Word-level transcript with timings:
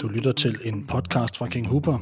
Du 0.00 0.08
lytter 0.08 0.32
til 0.32 0.58
en 0.64 0.86
podcast 0.86 1.36
fra 1.36 1.48
King 1.48 1.68
Hooper. 1.68 1.98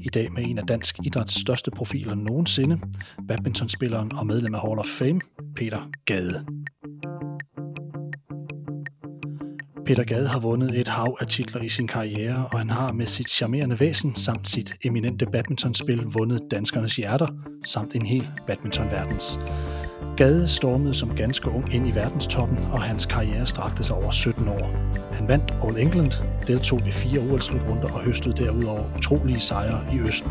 I 0.00 0.08
dag 0.08 0.32
med 0.32 0.42
en 0.46 0.58
af 0.58 0.66
dansk 0.66 0.96
idræts 1.04 1.40
største 1.40 1.70
profiler 1.70 2.14
nogensinde, 2.14 2.80
badmintonspilleren 3.28 4.14
og 4.14 4.26
medlem 4.26 4.54
af 4.54 4.60
Hall 4.60 4.78
of 4.78 4.86
Fame, 4.86 5.20
Peter 5.56 5.90
Gade. 6.04 6.46
Peter 9.86 10.04
Gade 10.04 10.28
har 10.28 10.40
vundet 10.40 10.80
et 10.80 10.88
hav 10.88 11.16
af 11.20 11.26
titler 11.26 11.62
i 11.62 11.68
sin 11.68 11.86
karriere, 11.86 12.48
og 12.52 12.58
han 12.58 12.70
har 12.70 12.92
med 12.92 13.06
sit 13.06 13.30
charmerende 13.30 13.80
væsen 13.80 14.14
samt 14.14 14.48
sit 14.48 14.74
eminente 14.84 15.26
badmintonspil 15.26 16.02
vundet 16.02 16.40
danskernes 16.50 16.96
hjerter, 16.96 17.26
samt 17.64 17.94
en 17.94 18.06
hel 18.06 18.28
badmintonverdens. 18.46 19.38
Gade 20.22 20.48
stormede 20.48 20.94
som 20.94 21.16
ganske 21.16 21.50
ung 21.50 21.74
ind 21.74 21.88
i 21.88 21.94
verdenstoppen, 21.94 22.58
og 22.72 22.82
hans 22.82 23.06
karriere 23.06 23.46
strakte 23.46 23.84
sig 23.84 23.96
over 23.96 24.10
17 24.10 24.48
år. 24.48 24.70
Han 25.12 25.28
vandt 25.28 25.54
All 25.64 25.78
England, 25.78 26.12
deltog 26.46 26.84
ved 26.84 26.92
fire 26.92 27.20
OL-slutrunder 27.20 27.92
og 27.92 28.00
høstede 28.00 28.44
derudover 28.44 28.84
utrolige 28.96 29.40
sejre 29.40 29.94
i 29.94 29.98
Østen. 29.98 30.30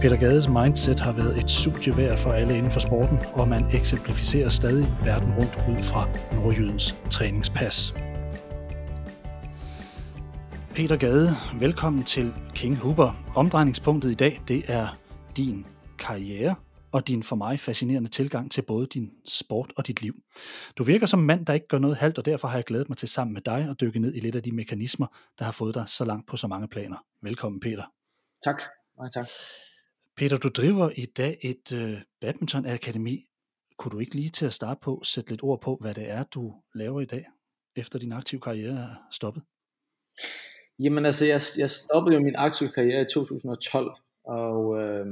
Peter 0.00 0.16
Gades 0.16 0.48
mindset 0.48 1.00
har 1.00 1.12
været 1.12 1.38
et 1.38 1.50
studie 1.50 1.96
værd 1.96 2.18
for 2.18 2.32
alle 2.32 2.56
inden 2.56 2.70
for 2.70 2.80
sporten, 2.80 3.18
og 3.34 3.48
man 3.48 3.64
eksemplificerer 3.72 4.48
stadig 4.48 4.86
verden 5.04 5.32
rundt 5.32 5.58
ud 5.68 5.82
fra 5.82 6.08
Nordjydens 6.32 6.96
træningspas. 7.10 7.94
Peter 10.74 10.96
Gade, 10.96 11.36
velkommen 11.60 12.02
til 12.02 12.32
King 12.54 12.76
Huber. 12.76 13.12
Omdrejningspunktet 13.36 14.10
i 14.10 14.14
dag, 14.14 14.40
det 14.48 14.62
er 14.68 14.98
din 15.36 15.66
karriere 15.98 16.54
og 16.92 17.08
din 17.08 17.22
for 17.22 17.36
mig 17.36 17.60
fascinerende 17.60 18.10
tilgang 18.10 18.52
til 18.52 18.62
både 18.62 18.86
din 18.86 19.12
sport 19.24 19.72
og 19.76 19.86
dit 19.86 20.02
liv. 20.02 20.14
Du 20.76 20.84
virker 20.84 21.06
som 21.06 21.20
en 21.20 21.26
mand, 21.26 21.46
der 21.46 21.52
ikke 21.52 21.68
gør 21.68 21.78
noget 21.78 21.96
halvt, 21.96 22.18
og 22.18 22.24
derfor 22.24 22.48
har 22.48 22.56
jeg 22.56 22.64
glædet 22.64 22.88
mig 22.88 22.98
til 22.98 23.08
sammen 23.08 23.34
med 23.34 23.42
dig 23.42 23.68
at 23.70 23.80
dykke 23.80 23.98
ned 23.98 24.14
i 24.14 24.20
lidt 24.20 24.36
af 24.36 24.42
de 24.42 24.52
mekanismer, 24.52 25.06
der 25.38 25.44
har 25.44 25.52
fået 25.52 25.74
dig 25.74 25.88
så 25.88 26.04
langt 26.04 26.26
på 26.26 26.36
så 26.36 26.46
mange 26.46 26.68
planer. 26.68 26.96
Velkommen, 27.22 27.60
Peter. 27.60 27.84
Tak. 28.44 28.62
Mange 28.98 29.10
tak. 29.10 29.28
Peter, 30.16 30.36
du 30.36 30.48
driver 30.48 30.90
i 30.96 31.06
dag 31.06 31.38
et 31.42 31.72
uh, 31.72 32.00
badminton-akademi. 32.20 33.24
Kunne 33.76 33.90
du 33.90 33.98
ikke 33.98 34.14
lige 34.14 34.28
til 34.28 34.46
at 34.46 34.54
starte 34.54 34.80
på 34.82 35.00
sætte 35.04 35.30
lidt 35.30 35.42
ord 35.42 35.60
på, 35.60 35.78
hvad 35.80 35.94
det 35.94 36.10
er, 36.10 36.22
du 36.22 36.54
laver 36.74 37.00
i 37.00 37.04
dag, 37.04 37.26
efter 37.76 37.98
din 37.98 38.12
aktive 38.12 38.40
karriere 38.40 38.78
er 38.78 38.94
stoppet? 39.12 39.42
Jamen 40.78 41.06
altså, 41.06 41.24
jeg, 41.24 41.40
jeg 41.56 41.70
stoppede 41.70 42.16
jo 42.16 42.22
min 42.22 42.36
aktive 42.36 42.70
karriere 42.74 43.02
i 43.02 43.06
2012, 43.14 43.90
og 44.24 44.80
øh, 44.80 45.06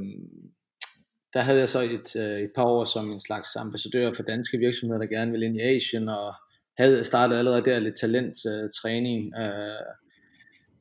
der 1.37 1.42
havde 1.42 1.59
jeg 1.59 1.69
så 1.69 1.83
et, 1.83 2.17
øh, 2.17 2.41
et 2.41 2.51
par 2.55 2.65
år 2.65 2.84
som 2.84 3.12
en 3.12 3.20
slags 3.20 3.56
ambassadør 3.56 4.12
for 4.12 4.23
danske 4.23 4.59
virksomheder, 4.59 4.98
der 4.98 5.06
gerne 5.06 5.31
ville 5.31 5.47
ind 5.47 5.56
i 5.56 5.61
Asien, 5.61 6.09
og 6.09 6.34
havde 6.78 7.05
startet 7.05 7.37
allerede 7.37 7.65
der 7.65 7.78
lidt 7.78 7.98
talenttræning, 8.01 9.33
øh, 9.39 9.81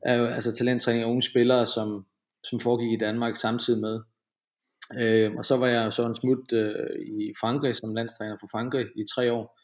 øh, 0.08 0.22
øh, 0.22 0.34
altså 0.34 0.52
talenttræning 0.52 1.04
af 1.04 1.08
unge 1.08 1.22
spillere, 1.22 1.66
som, 1.66 2.06
som 2.44 2.60
foregik 2.60 2.92
i 2.92 2.96
Danmark 2.96 3.36
samtidig 3.36 3.80
med. 3.80 4.00
Øh, 4.98 5.34
og 5.38 5.44
så 5.44 5.56
var 5.56 5.66
jeg 5.66 5.92
så 5.92 6.06
en 6.06 6.14
smut 6.14 6.52
øh, 6.52 6.90
i 7.06 7.32
Frankrig 7.40 7.76
som 7.76 7.94
landstræner 7.94 8.36
for 8.40 8.48
Frankrig 8.52 8.86
i 8.96 9.04
tre 9.14 9.32
år, 9.32 9.60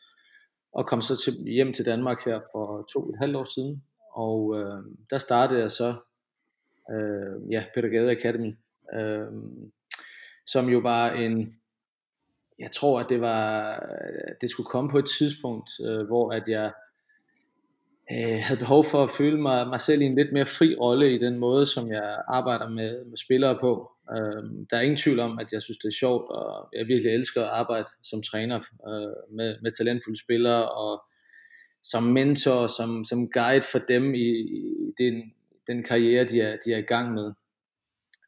og 0.72 0.86
kom 0.86 1.02
så 1.02 1.16
til, 1.24 1.34
hjem 1.52 1.72
til 1.72 1.86
Danmark 1.86 2.24
her 2.24 2.40
for 2.52 2.88
to 2.92 3.00
og 3.00 3.10
et 3.10 3.18
halvt 3.18 3.36
år 3.36 3.44
siden, 3.54 3.82
og 4.14 4.58
øh, 4.58 4.82
der 5.10 5.18
startede 5.18 5.60
jeg 5.60 5.70
så 5.70 5.94
øh, 6.92 7.52
ja, 7.52 7.64
Peter 7.74 7.88
Gade 7.88 8.10
Academy, 8.10 8.56
øh, 8.94 9.32
som 10.46 10.68
jo 10.68 10.78
var 10.78 11.10
en, 11.10 11.56
jeg 12.58 12.70
tror 12.70 13.00
at 13.00 13.06
det 13.08 13.20
var, 13.20 13.72
øh, 13.72 14.34
det 14.40 14.50
skulle 14.50 14.66
komme 14.66 14.90
på 14.90 14.98
et 14.98 15.10
tidspunkt, 15.18 15.70
øh, 15.86 16.06
hvor 16.06 16.32
at 16.32 16.48
jeg 16.48 16.72
øh, 18.12 18.38
havde 18.42 18.58
behov 18.58 18.84
for 18.84 19.02
at 19.02 19.10
føle 19.10 19.40
mig, 19.40 19.68
mig 19.68 19.80
selv 19.80 20.02
i 20.02 20.04
en 20.04 20.14
lidt 20.14 20.32
mere 20.32 20.46
fri 20.46 20.76
rolle 20.76 21.14
i 21.14 21.18
den 21.18 21.38
måde, 21.38 21.66
som 21.66 21.88
jeg 21.88 22.22
arbejder 22.28 22.68
med, 22.68 23.04
med 23.04 23.16
spillere 23.16 23.58
på. 23.60 23.92
Øh, 24.10 24.42
der 24.70 24.76
er 24.76 24.80
ingen 24.80 24.96
tvivl 24.96 25.20
om, 25.20 25.38
at 25.38 25.52
jeg 25.52 25.62
synes, 25.62 25.78
det 25.78 25.88
er 25.88 25.98
sjovt, 26.00 26.30
og 26.30 26.68
jeg 26.72 26.86
virkelig 26.86 27.12
elsker 27.14 27.42
at 27.42 27.48
arbejde 27.48 27.86
som 28.02 28.22
træner 28.22 28.56
øh, 28.88 29.36
med, 29.36 29.56
med 29.62 29.70
talentfulde 29.70 30.20
spillere, 30.20 30.72
og 30.72 31.02
som 31.82 32.02
mentor, 32.02 32.66
som, 32.66 33.04
som 33.04 33.30
guide 33.30 33.64
for 33.72 33.78
dem 33.78 34.14
i, 34.14 34.28
i 34.38 34.92
den, 34.98 35.32
den 35.66 35.82
karriere, 35.82 36.24
de 36.24 36.40
er, 36.40 36.56
de 36.64 36.72
er 36.72 36.78
i 36.78 36.88
gang 36.92 37.14
med. 37.14 37.32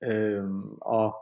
Øh, 0.04 0.44
og 0.80 1.14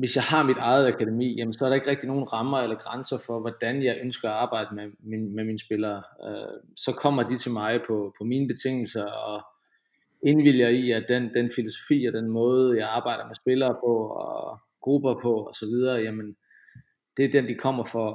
hvis 0.00 0.16
jeg 0.16 0.24
har 0.24 0.42
mit 0.42 0.56
eget 0.58 0.86
akademi, 0.86 1.34
jamen, 1.38 1.52
så 1.52 1.64
er 1.64 1.68
der 1.68 1.74
ikke 1.74 1.90
rigtig 1.90 2.08
nogen 2.08 2.32
rammer 2.32 2.58
eller 2.58 2.76
grænser 2.76 3.18
for, 3.26 3.40
hvordan 3.40 3.82
jeg 3.82 3.98
ønsker 4.02 4.28
at 4.28 4.34
arbejde 4.34 4.74
med, 4.74 4.86
min, 4.98 5.34
med 5.36 5.44
mine 5.44 5.58
spillere. 5.58 6.02
Øh, 6.26 6.60
så 6.76 6.92
kommer 6.92 7.22
de 7.22 7.36
til 7.38 7.52
mig 7.52 7.80
på, 7.86 8.14
på 8.18 8.24
mine 8.24 8.48
betingelser, 8.48 9.04
og 9.04 9.42
indvilger 10.26 10.68
i, 10.68 10.90
at 10.90 11.04
den, 11.08 11.34
den 11.34 11.50
filosofi 11.56 12.06
og 12.06 12.12
den 12.12 12.28
måde, 12.28 12.78
jeg 12.78 12.88
arbejder 12.88 13.26
med 13.26 13.34
spillere 13.34 13.74
på, 13.84 13.94
og 14.06 14.58
grupper 14.80 15.14
på, 15.22 15.34
og 15.34 15.54
så 15.54 15.66
videre, 15.66 15.96
jamen, 15.96 16.36
det 17.16 17.24
er 17.24 17.30
den, 17.30 17.48
de 17.48 17.54
kommer 17.54 17.84
for, 17.84 18.08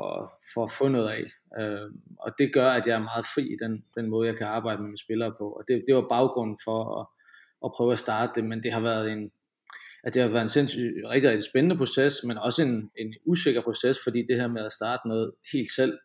for 0.53 0.63
at 0.63 0.71
få 0.71 0.87
noget 0.87 1.09
af. 1.09 1.23
Øh, 1.61 1.91
og 2.19 2.31
det 2.39 2.53
gør, 2.53 2.69
at 2.71 2.87
jeg 2.87 2.95
er 2.95 3.09
meget 3.11 3.25
fri 3.35 3.43
i 3.43 3.57
den, 3.63 3.83
den 3.97 4.09
måde, 4.09 4.27
jeg 4.27 4.37
kan 4.37 4.47
arbejde 4.47 4.81
med 4.81 4.87
mine 4.87 5.05
spillere 5.05 5.33
på. 5.37 5.49
Og 5.49 5.63
det, 5.67 5.83
det 5.87 5.95
var 5.95 6.05
baggrunden 6.09 6.57
for 6.63 6.99
at, 6.99 7.05
at 7.65 7.71
prøve 7.75 7.91
at 7.91 7.99
starte 7.99 8.31
det, 8.35 8.49
men 8.49 8.63
det 8.63 8.71
har 8.73 8.81
været 8.81 9.11
en, 9.11 9.31
at 10.05 10.13
det 10.13 10.21
har 10.21 10.29
været 10.29 10.41
en 10.41 10.49
sindssygt, 10.49 10.93
rigtig, 11.05 11.29
rigtig 11.29 11.43
spændende 11.43 11.77
proces, 11.77 12.23
men 12.27 12.37
også 12.37 12.63
en, 12.63 12.91
en 12.97 13.13
usikker 13.25 13.61
proces, 13.61 13.97
fordi 14.03 14.25
det 14.27 14.35
her 14.35 14.47
med 14.47 14.65
at 14.65 14.73
starte 14.73 15.07
noget 15.07 15.31
helt 15.53 15.71
selv, 15.71 15.97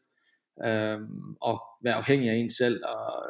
øhm, 0.64 1.34
og 1.40 1.62
være 1.82 1.94
afhængig 1.94 2.30
af 2.30 2.34
en 2.34 2.50
selv, 2.50 2.84
og 2.84 3.24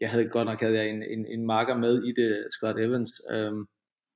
jeg 0.00 0.10
havde 0.10 0.28
godt 0.28 0.46
nok 0.46 0.60
havde 0.60 0.76
jeg 0.76 0.88
en, 0.88 1.02
en, 1.02 1.26
en 1.26 1.46
marker 1.46 1.76
med 1.76 2.04
i 2.04 2.12
det, 2.12 2.46
Scott 2.50 2.80
Evans, 2.80 3.12
øhm, 3.30 3.68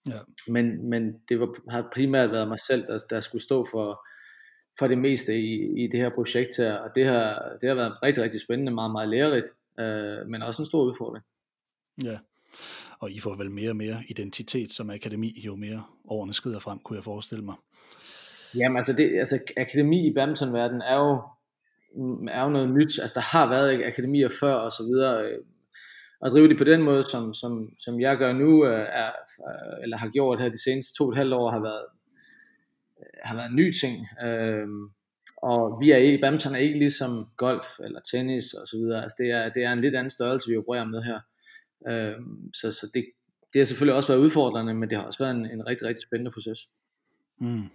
ja. 0.08 0.18
men, 0.48 0.90
men 0.90 1.20
det 1.28 1.40
var, 1.40 1.70
har 1.70 1.88
primært 1.92 2.32
været 2.32 2.48
mig 2.48 2.58
selv, 2.58 2.86
der, 2.86 2.98
der 3.10 3.20
skulle 3.20 3.42
stå 3.42 3.66
for, 3.70 4.06
for 4.78 4.86
det 4.86 4.98
meste 4.98 5.40
i, 5.40 5.82
i 5.84 5.86
det 5.86 6.00
her 6.00 6.10
projekt 6.10 6.56
her, 6.58 6.74
og 6.74 6.90
det 6.94 7.06
har, 7.06 7.56
det 7.60 7.69
har 7.69 7.76
været 7.76 8.02
rigtig, 8.02 8.22
rigtig 8.22 8.40
spændende, 8.40 8.72
meget, 8.72 8.92
meget 8.92 9.08
lærerigt, 9.08 9.48
øh, 9.80 10.26
men 10.28 10.42
også 10.42 10.62
en 10.62 10.66
stor 10.66 10.84
udfordring. 10.84 11.24
Ja, 12.04 12.19
og 13.02 13.10
I 13.10 13.20
får 13.20 13.34
vel 13.34 13.50
mere 13.50 13.70
og 13.70 13.76
mere 13.76 14.02
identitet 14.08 14.72
som 14.72 14.90
akademi, 14.90 15.42
jo 15.44 15.56
mere 15.56 15.82
årene 16.08 16.34
skrider 16.34 16.58
frem, 16.58 16.78
kunne 16.78 16.96
jeg 16.96 17.04
forestille 17.04 17.44
mig. 17.44 17.54
Jamen 18.56 18.76
altså, 18.76 18.92
det, 18.92 19.18
altså 19.18 19.38
akademi 19.56 20.06
i 20.06 20.14
badmintonverdenen 20.14 20.82
er 20.82 20.96
jo, 20.96 21.22
mm, 21.96 22.28
er 22.28 22.42
jo 22.42 22.48
noget 22.48 22.70
nyt. 22.70 22.98
Altså 22.98 23.14
der 23.14 23.36
har 23.38 23.48
været 23.48 23.84
akademier 23.84 24.28
før 24.40 24.54
og 24.54 24.72
så 24.72 24.82
videre. 24.82 25.24
Øh, 25.24 25.38
at 26.24 26.32
drive 26.32 26.48
det 26.48 26.58
på 26.58 26.64
den 26.64 26.82
måde, 26.82 27.02
som, 27.02 27.34
som, 27.34 27.70
som 27.78 28.00
jeg 28.00 28.16
gør 28.16 28.32
nu, 28.32 28.66
øh, 28.66 28.86
er, 28.92 29.10
øh, 29.48 29.82
eller 29.82 29.96
har 29.96 30.08
gjort 30.08 30.40
her 30.40 30.48
de 30.48 30.64
seneste 30.64 30.94
to 30.94 31.04
og 31.04 31.10
et 31.10 31.16
halvt 31.16 31.34
år, 31.34 31.50
har 31.50 31.60
været, 31.60 31.84
har 33.24 33.36
været 33.36 33.50
en 33.50 33.56
ny 33.56 33.72
ting. 33.80 34.06
Øhm, 34.24 34.90
og 35.36 35.78
vi 35.80 35.90
er 35.90 35.96
ikke, 35.96 36.19
badminton 36.19 36.54
er 36.54 36.58
ikke 36.58 36.78
ligesom 36.78 37.28
golf 37.36 37.66
eller 37.84 38.00
tennis 38.12 38.52
og 38.52 38.66
så 38.69 38.76
videre. 38.76 39.02
Altså 39.02 39.16
det 39.19 39.30
er, 39.30 39.48
det 39.48 39.64
er 39.64 39.72
en 39.72 39.80
lidt 39.80 39.94
anden 39.94 40.10
størrelse, 40.10 40.50
vi 40.50 40.56
opererer 40.56 40.84
med 40.84 41.02
her. 41.02 41.20
Øh, 41.88 42.15
så 42.54 42.72
så 42.72 42.91
det, 42.94 43.04
det 43.53 43.60
har 43.60 43.65
selvfølgelig 43.65 43.94
også 43.94 44.12
været 44.12 44.20
udfordrende, 44.20 44.75
men 44.75 44.91
det 44.91 44.98
har 44.98 45.04
også 45.04 45.25
været 45.25 45.37
en, 45.37 45.47
en 45.47 45.66
rigtig, 45.66 45.88
rigtig 45.88 46.03
spændende 46.03 46.31
proces. 46.31 46.69
Mm. 47.41 47.69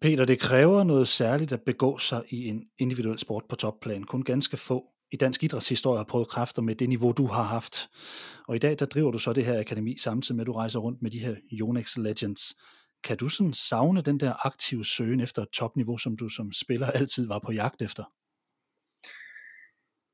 Peter, 0.00 0.24
det 0.24 0.38
kræver 0.38 0.84
noget 0.84 1.08
særligt 1.08 1.52
at 1.52 1.62
begå 1.62 1.98
sig 1.98 2.22
i 2.30 2.48
en 2.48 2.64
individuel 2.78 3.18
sport 3.18 3.44
på 3.48 3.56
topplan. 3.56 4.04
Kun 4.04 4.22
ganske 4.22 4.56
få 4.56 4.84
i 5.12 5.16
dansk 5.16 5.44
idrætshistorie 5.44 5.98
har 5.98 6.04
prøvet 6.04 6.28
kræfter 6.28 6.62
med 6.62 6.74
det 6.74 6.88
niveau, 6.88 7.12
du 7.12 7.26
har 7.26 7.42
haft. 7.42 7.88
Og 8.48 8.56
i 8.56 8.58
dag, 8.58 8.78
der 8.78 8.86
driver 8.86 9.10
du 9.10 9.18
så 9.18 9.32
det 9.32 9.44
her 9.44 9.60
akademi, 9.60 9.96
samtidig 9.98 10.36
med, 10.36 10.42
at 10.42 10.46
du 10.46 10.52
rejser 10.52 10.78
rundt 10.78 11.02
med 11.02 11.10
de 11.10 11.18
her 11.18 11.36
Yonex 11.52 11.96
Legends. 11.96 12.54
Kan 13.04 13.16
du 13.16 13.28
sådan 13.28 13.52
savne 13.52 14.02
den 14.02 14.20
der 14.20 14.46
aktive 14.46 14.84
søgen 14.84 15.20
efter 15.20 15.42
et 15.42 15.48
topniveau, 15.48 15.98
som 15.98 16.16
du 16.16 16.28
som 16.28 16.52
spiller 16.52 16.86
altid 16.86 17.26
var 17.26 17.38
på 17.38 17.52
jagt 17.52 17.82
efter? 17.82 18.04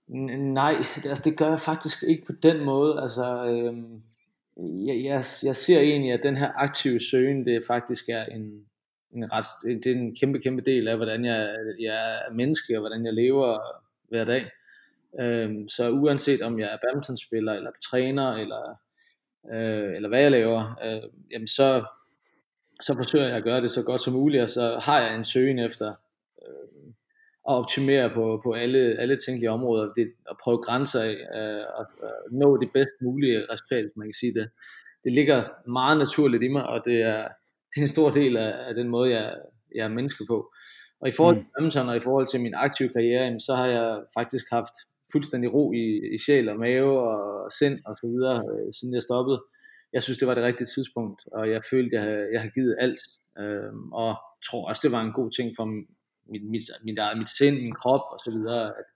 Nej, 0.08 0.74
det, 0.96 1.06
altså 1.06 1.30
det 1.30 1.38
gør 1.38 1.48
jeg 1.48 1.60
faktisk 1.60 2.02
ikke 2.02 2.24
på 2.26 2.32
den 2.32 2.64
måde. 2.64 3.00
Altså, 3.00 3.46
øhm, 3.46 4.02
jeg, 4.56 5.04
jeg, 5.04 5.24
jeg 5.42 5.56
ser 5.56 5.80
egentlig, 5.80 6.12
at 6.12 6.22
den 6.22 6.36
her 6.36 6.52
aktive 6.56 7.00
søgen, 7.00 7.44
det 7.44 7.64
faktisk 7.66 8.08
er 8.08 8.24
en, 8.24 8.66
en 9.12 9.32
ret, 9.32 9.44
det 9.64 9.86
er 9.86 9.94
en 9.94 10.16
kæmpe, 10.16 10.38
kæmpe 10.38 10.62
del 10.62 10.88
af, 10.88 10.96
hvordan 10.96 11.24
jeg, 11.24 11.56
jeg 11.80 12.24
er 12.28 12.32
menneske, 12.32 12.76
og 12.76 12.80
hvordan 12.80 13.06
jeg 13.06 13.14
lever 13.14 13.58
hver 14.08 14.24
dag. 14.24 14.50
Øhm, 15.20 15.68
så 15.68 15.90
uanset 15.90 16.42
om 16.42 16.60
jeg 16.60 16.72
er 16.72 16.76
badmintonspiller, 16.76 17.52
eller 17.52 17.70
træner, 17.90 18.32
eller, 18.32 18.78
øh, 19.52 19.96
eller 19.96 20.08
hvad 20.08 20.20
jeg 20.20 20.30
laver, 20.30 20.78
øh, 20.84 21.10
jamen 21.30 21.46
så, 21.46 21.84
så 22.80 22.94
forsøger 22.94 23.26
jeg 23.26 23.36
at 23.36 23.44
gøre 23.44 23.60
det 23.60 23.70
så 23.70 23.82
godt 23.82 24.00
som 24.00 24.12
muligt, 24.12 24.42
og 24.42 24.48
så 24.48 24.78
har 24.82 25.00
jeg 25.00 25.14
en 25.14 25.24
søgen 25.24 25.58
efter 25.58 25.94
øh, 26.42 26.73
at 27.48 27.54
optimere 27.54 28.10
på, 28.10 28.40
på 28.44 28.52
alle, 28.52 28.78
alle 28.78 29.16
tænkelige 29.26 29.50
områder, 29.50 29.92
det, 29.92 30.12
at 30.30 30.36
prøve 30.42 30.58
grænser 30.58 31.02
af, 31.02 31.16
øh, 31.38 31.64
og, 31.78 31.86
og 32.02 32.12
nå 32.32 32.56
det 32.56 32.70
bedst 32.74 32.94
mulige 33.02 33.46
resultat, 33.52 33.90
man 33.96 34.06
kan 34.06 34.12
sige 34.20 34.34
det. 34.34 34.50
Det 35.04 35.12
ligger 35.12 35.44
meget 35.68 35.98
naturligt 35.98 36.42
i 36.42 36.48
mig, 36.48 36.66
og 36.66 36.84
det 36.84 37.02
er, 37.02 37.22
det 37.70 37.76
er 37.76 37.80
en 37.80 37.96
stor 37.96 38.10
del 38.10 38.36
af, 38.36 38.68
af 38.68 38.74
den 38.74 38.88
måde, 38.88 39.10
jeg, 39.10 39.34
jeg 39.74 39.84
er 39.84 39.88
menneske 39.88 40.24
på. 40.28 40.52
Og 41.00 41.08
i 41.08 41.12
forhold 41.12 41.36
til 41.36 41.42
mm. 41.42 41.50
badminton 41.54 41.88
og 41.88 41.96
i 41.96 42.00
forhold 42.00 42.26
til 42.26 42.40
min 42.40 42.54
aktive 42.54 42.88
karriere, 42.88 43.40
så 43.40 43.54
har 43.54 43.66
jeg 43.66 44.02
faktisk 44.18 44.44
haft 44.52 44.74
fuldstændig 45.12 45.54
ro 45.54 45.72
i, 45.72 46.14
i 46.14 46.18
sjæl 46.18 46.48
og 46.48 46.58
mave 46.58 47.00
og 47.00 47.52
sind 47.52 47.78
og 47.86 47.96
så 48.00 48.06
videre, 48.06 48.36
øh, 48.50 48.72
siden 48.72 48.94
jeg 48.94 49.02
stoppede. 49.02 49.42
Jeg 49.92 50.02
synes, 50.02 50.18
det 50.18 50.28
var 50.28 50.34
det 50.34 50.44
rigtige 50.44 50.66
tidspunkt, 50.74 51.20
og 51.32 51.50
jeg 51.50 51.60
følte, 51.70 51.94
jeg 51.96 52.02
havde, 52.02 52.26
jeg 52.32 52.40
havde 52.40 52.52
givet 52.58 52.76
alt, 52.80 53.00
øh, 53.38 53.72
og 53.92 54.12
tror 54.46 54.68
også, 54.68 54.80
det 54.84 54.92
var 54.92 55.02
en 55.02 55.12
god 55.12 55.30
ting 55.30 55.52
for 55.56 55.64
mit, 56.30 56.42
mit, 56.42 56.62
mit, 56.84 56.98
mit, 56.98 57.18
mit 57.18 57.28
sind, 57.28 57.56
min 57.56 57.74
krop 57.74 58.04
og 58.12 58.18
så 58.24 58.30
videre, 58.30 58.66
at, 58.66 58.88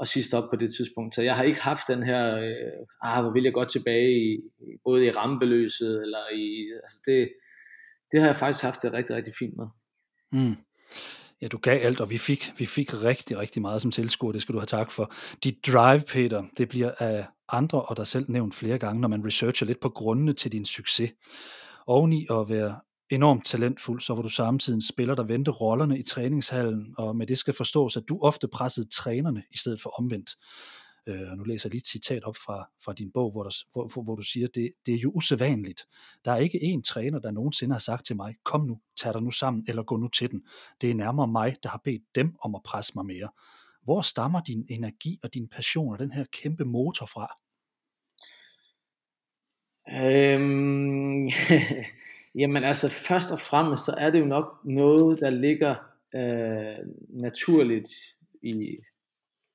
at 0.00 0.08
sige 0.08 0.22
stop 0.22 0.50
på 0.50 0.56
det 0.56 0.74
tidspunkt. 0.74 1.14
Så 1.14 1.22
jeg 1.22 1.36
har 1.36 1.44
ikke 1.44 1.60
haft 1.60 1.88
den 1.88 2.02
her, 2.02 2.36
øh, 2.36 2.86
ah, 3.02 3.22
hvor 3.22 3.32
vil 3.32 3.42
jeg 3.44 3.52
godt 3.52 3.70
tilbage, 3.70 4.10
i, 4.12 4.38
både 4.84 5.04
i 5.06 5.10
rammebeløset, 5.10 6.02
eller 6.02 6.22
i, 6.34 6.70
altså 6.82 7.00
det, 7.06 7.32
det 8.12 8.20
har 8.20 8.26
jeg 8.28 8.36
faktisk 8.36 8.64
haft 8.64 8.82
det 8.82 8.92
rigtig, 8.92 9.16
rigtig 9.16 9.34
fint 9.38 9.54
med. 9.56 9.66
Mm. 10.32 10.56
Ja, 11.42 11.48
du 11.48 11.58
gav 11.58 11.80
alt, 11.82 12.00
og 12.00 12.10
vi 12.10 12.18
fik, 12.18 12.52
vi 12.58 12.66
fik 12.66 13.02
rigtig, 13.04 13.38
rigtig 13.38 13.62
meget 13.62 13.82
som 13.82 13.90
tilskuer. 13.90 14.32
Det 14.32 14.42
skal 14.42 14.52
du 14.52 14.58
have 14.58 14.66
tak 14.66 14.90
for. 14.90 15.12
Dit 15.44 15.66
drive, 15.66 16.00
Peter, 16.00 16.44
det 16.58 16.68
bliver 16.68 16.92
af 16.98 17.26
andre 17.48 17.82
og 17.82 17.96
dig 17.96 18.06
selv 18.06 18.26
nævnt 18.28 18.54
flere 18.54 18.78
gange, 18.78 19.00
når 19.00 19.08
man 19.08 19.26
researcher 19.26 19.66
lidt 19.66 19.80
på 19.80 19.88
grundene 19.88 20.32
til 20.32 20.52
din 20.52 20.66
succes. 20.66 21.12
Oveni 21.86 22.26
at 22.30 22.48
være 22.48 22.80
enormt 23.14 23.46
talentfuld, 23.46 24.00
så 24.00 24.14
var 24.14 24.22
du 24.22 24.28
samtidig 24.28 24.76
en 24.76 24.82
spiller, 24.82 25.14
der 25.14 25.22
vendte 25.22 25.50
rollerne 25.50 25.98
i 25.98 26.02
træningshallen, 26.02 26.94
og 26.98 27.16
med 27.16 27.26
det 27.26 27.38
skal 27.38 27.54
forstås, 27.54 27.96
at 27.96 28.02
du 28.08 28.18
ofte 28.22 28.48
pressede 28.48 28.88
trænerne 28.88 29.42
i 29.50 29.56
stedet 29.56 29.80
for 29.80 29.90
omvendt. 29.98 30.30
Øh, 31.06 31.30
og 31.30 31.36
nu 31.36 31.44
læser 31.44 31.68
jeg 31.68 31.72
lige 31.72 31.78
et 31.78 31.86
citat 31.86 32.24
op 32.24 32.36
fra, 32.36 32.68
fra 32.84 32.92
din 32.92 33.12
bog, 33.12 33.30
hvor, 33.30 33.42
der, 33.42 33.56
hvor, 33.72 34.02
hvor 34.02 34.14
du 34.14 34.22
siger, 34.22 34.48
det, 34.54 34.70
det 34.86 34.94
er 34.94 34.98
jo 34.98 35.10
usædvanligt. 35.10 35.82
Der 36.24 36.32
er 36.32 36.36
ikke 36.36 36.58
én 36.58 36.82
træner, 36.82 37.18
der 37.18 37.30
nogensinde 37.30 37.74
har 37.74 37.80
sagt 37.80 38.06
til 38.06 38.16
mig, 38.16 38.34
kom 38.44 38.60
nu, 38.60 38.80
tag 38.96 39.12
dig 39.12 39.22
nu 39.22 39.30
sammen, 39.30 39.64
eller 39.68 39.82
gå 39.82 39.96
nu 39.96 40.08
til 40.08 40.30
den. 40.30 40.42
Det 40.80 40.90
er 40.90 40.94
nærmere 40.94 41.28
mig, 41.28 41.56
der 41.62 41.68
har 41.68 41.80
bedt 41.84 42.02
dem 42.14 42.36
om 42.42 42.54
at 42.54 42.60
presse 42.64 42.92
mig 42.94 43.06
mere. 43.06 43.28
Hvor 43.82 44.02
stammer 44.02 44.40
din 44.40 44.64
energi 44.68 45.18
og 45.22 45.34
din 45.34 45.48
passion 45.48 45.92
og 45.92 45.98
den 45.98 46.12
her 46.12 46.24
kæmpe 46.32 46.64
motor 46.64 47.06
fra? 47.06 47.36
Øhm, 50.00 51.28
jamen 52.40 52.64
altså 52.64 52.88
først 53.08 53.32
og 53.32 53.38
fremmest 53.38 53.84
så 53.84 53.94
er 53.98 54.10
det 54.10 54.20
jo 54.20 54.24
nok 54.24 54.60
noget 54.64 55.20
der 55.20 55.30
ligger 55.30 55.74
øh, 56.14 56.86
naturligt 57.08 57.88
i, 58.42 58.78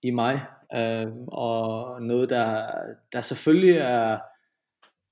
i 0.01 0.11
mig 0.11 0.45
øh, 0.75 1.07
og 1.27 2.01
noget 2.01 2.29
der, 2.29 2.71
der 3.13 3.21
selvfølgelig 3.21 3.77
er, 3.77 4.19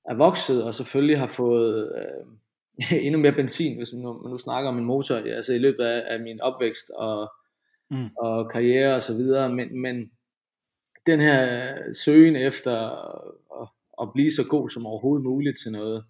er 0.09 0.13
vokset 0.15 0.63
og 0.63 0.73
selvfølgelig 0.73 1.19
har 1.19 1.27
fået 1.27 1.93
øh, 1.97 2.97
endnu 3.05 3.19
mere 3.19 3.31
benzin 3.31 3.77
hvis 3.77 3.93
man 3.93 4.01
nu, 4.01 4.13
man 4.13 4.31
nu 4.31 4.37
snakker 4.37 4.69
om 4.69 4.77
en 4.77 4.85
motor 4.85 5.15
altså 5.15 5.53
i 5.53 5.57
løbet 5.57 5.83
af, 5.83 6.03
af 6.13 6.19
min 6.19 6.41
opvækst 6.41 6.89
og, 6.89 7.33
mm. 7.91 8.09
og 8.17 8.49
karriere 8.49 8.95
og 8.95 9.01
så 9.01 9.17
videre 9.17 9.49
men, 9.49 9.81
men 9.81 10.11
den 11.05 11.19
her 11.19 11.75
søgen 11.93 12.35
efter 12.35 12.75
at, 13.61 13.69
at 14.01 14.07
blive 14.13 14.31
så 14.31 14.43
god 14.49 14.69
som 14.69 14.85
overhovedet 14.85 15.23
muligt 15.23 15.57
til 15.63 15.71
noget 15.71 16.03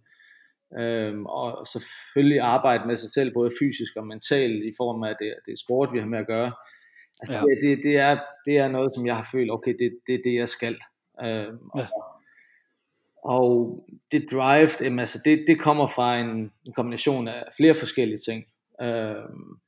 Øhm, 0.80 1.26
og 1.26 1.68
selvfølgelig 1.68 2.40
arbejde 2.40 2.88
med 2.88 2.96
sig 2.96 3.10
selv, 3.14 3.34
både 3.34 3.52
fysisk 3.62 3.96
og 3.96 4.08
mentalt, 4.08 4.64
i 4.64 4.72
form 4.78 5.04
af, 5.04 5.10
at 5.10 5.16
det, 5.20 5.34
det 5.46 5.52
er 5.52 5.64
sport, 5.66 5.94
vi 5.94 6.00
har 6.00 6.08
med 6.08 6.20
at 6.20 6.28
gøre. 6.28 6.52
Altså, 7.20 7.36
ja. 7.36 7.42
det, 7.42 7.58
det, 7.62 7.84
det, 7.84 7.98
er, 7.98 8.20
det 8.46 8.58
er 8.58 8.68
noget, 8.68 8.94
som 8.94 9.06
jeg 9.06 9.16
har 9.16 9.28
følt, 9.32 9.52
okay, 9.52 9.76
det, 9.80 10.00
det 10.08 10.16
er 10.16 10.20
det, 10.24 10.36
jeg 10.36 10.50
skal. 10.50 10.80
Øhm, 11.24 11.60
ja. 11.78 11.88
og, 13.24 13.86
det 14.12 14.26
drive, 14.32 14.68
det, 14.68 15.00
altså 15.00 15.22
det, 15.26 15.44
det 15.48 15.60
kommer 15.60 15.88
fra 15.88 16.20
en, 16.20 16.52
en 16.68 16.74
kombination 16.76 17.28
af 17.28 17.44
flere 17.58 17.76
forskellige 17.76 18.20
ting. 18.30 18.46
Øhm, 18.82 19.60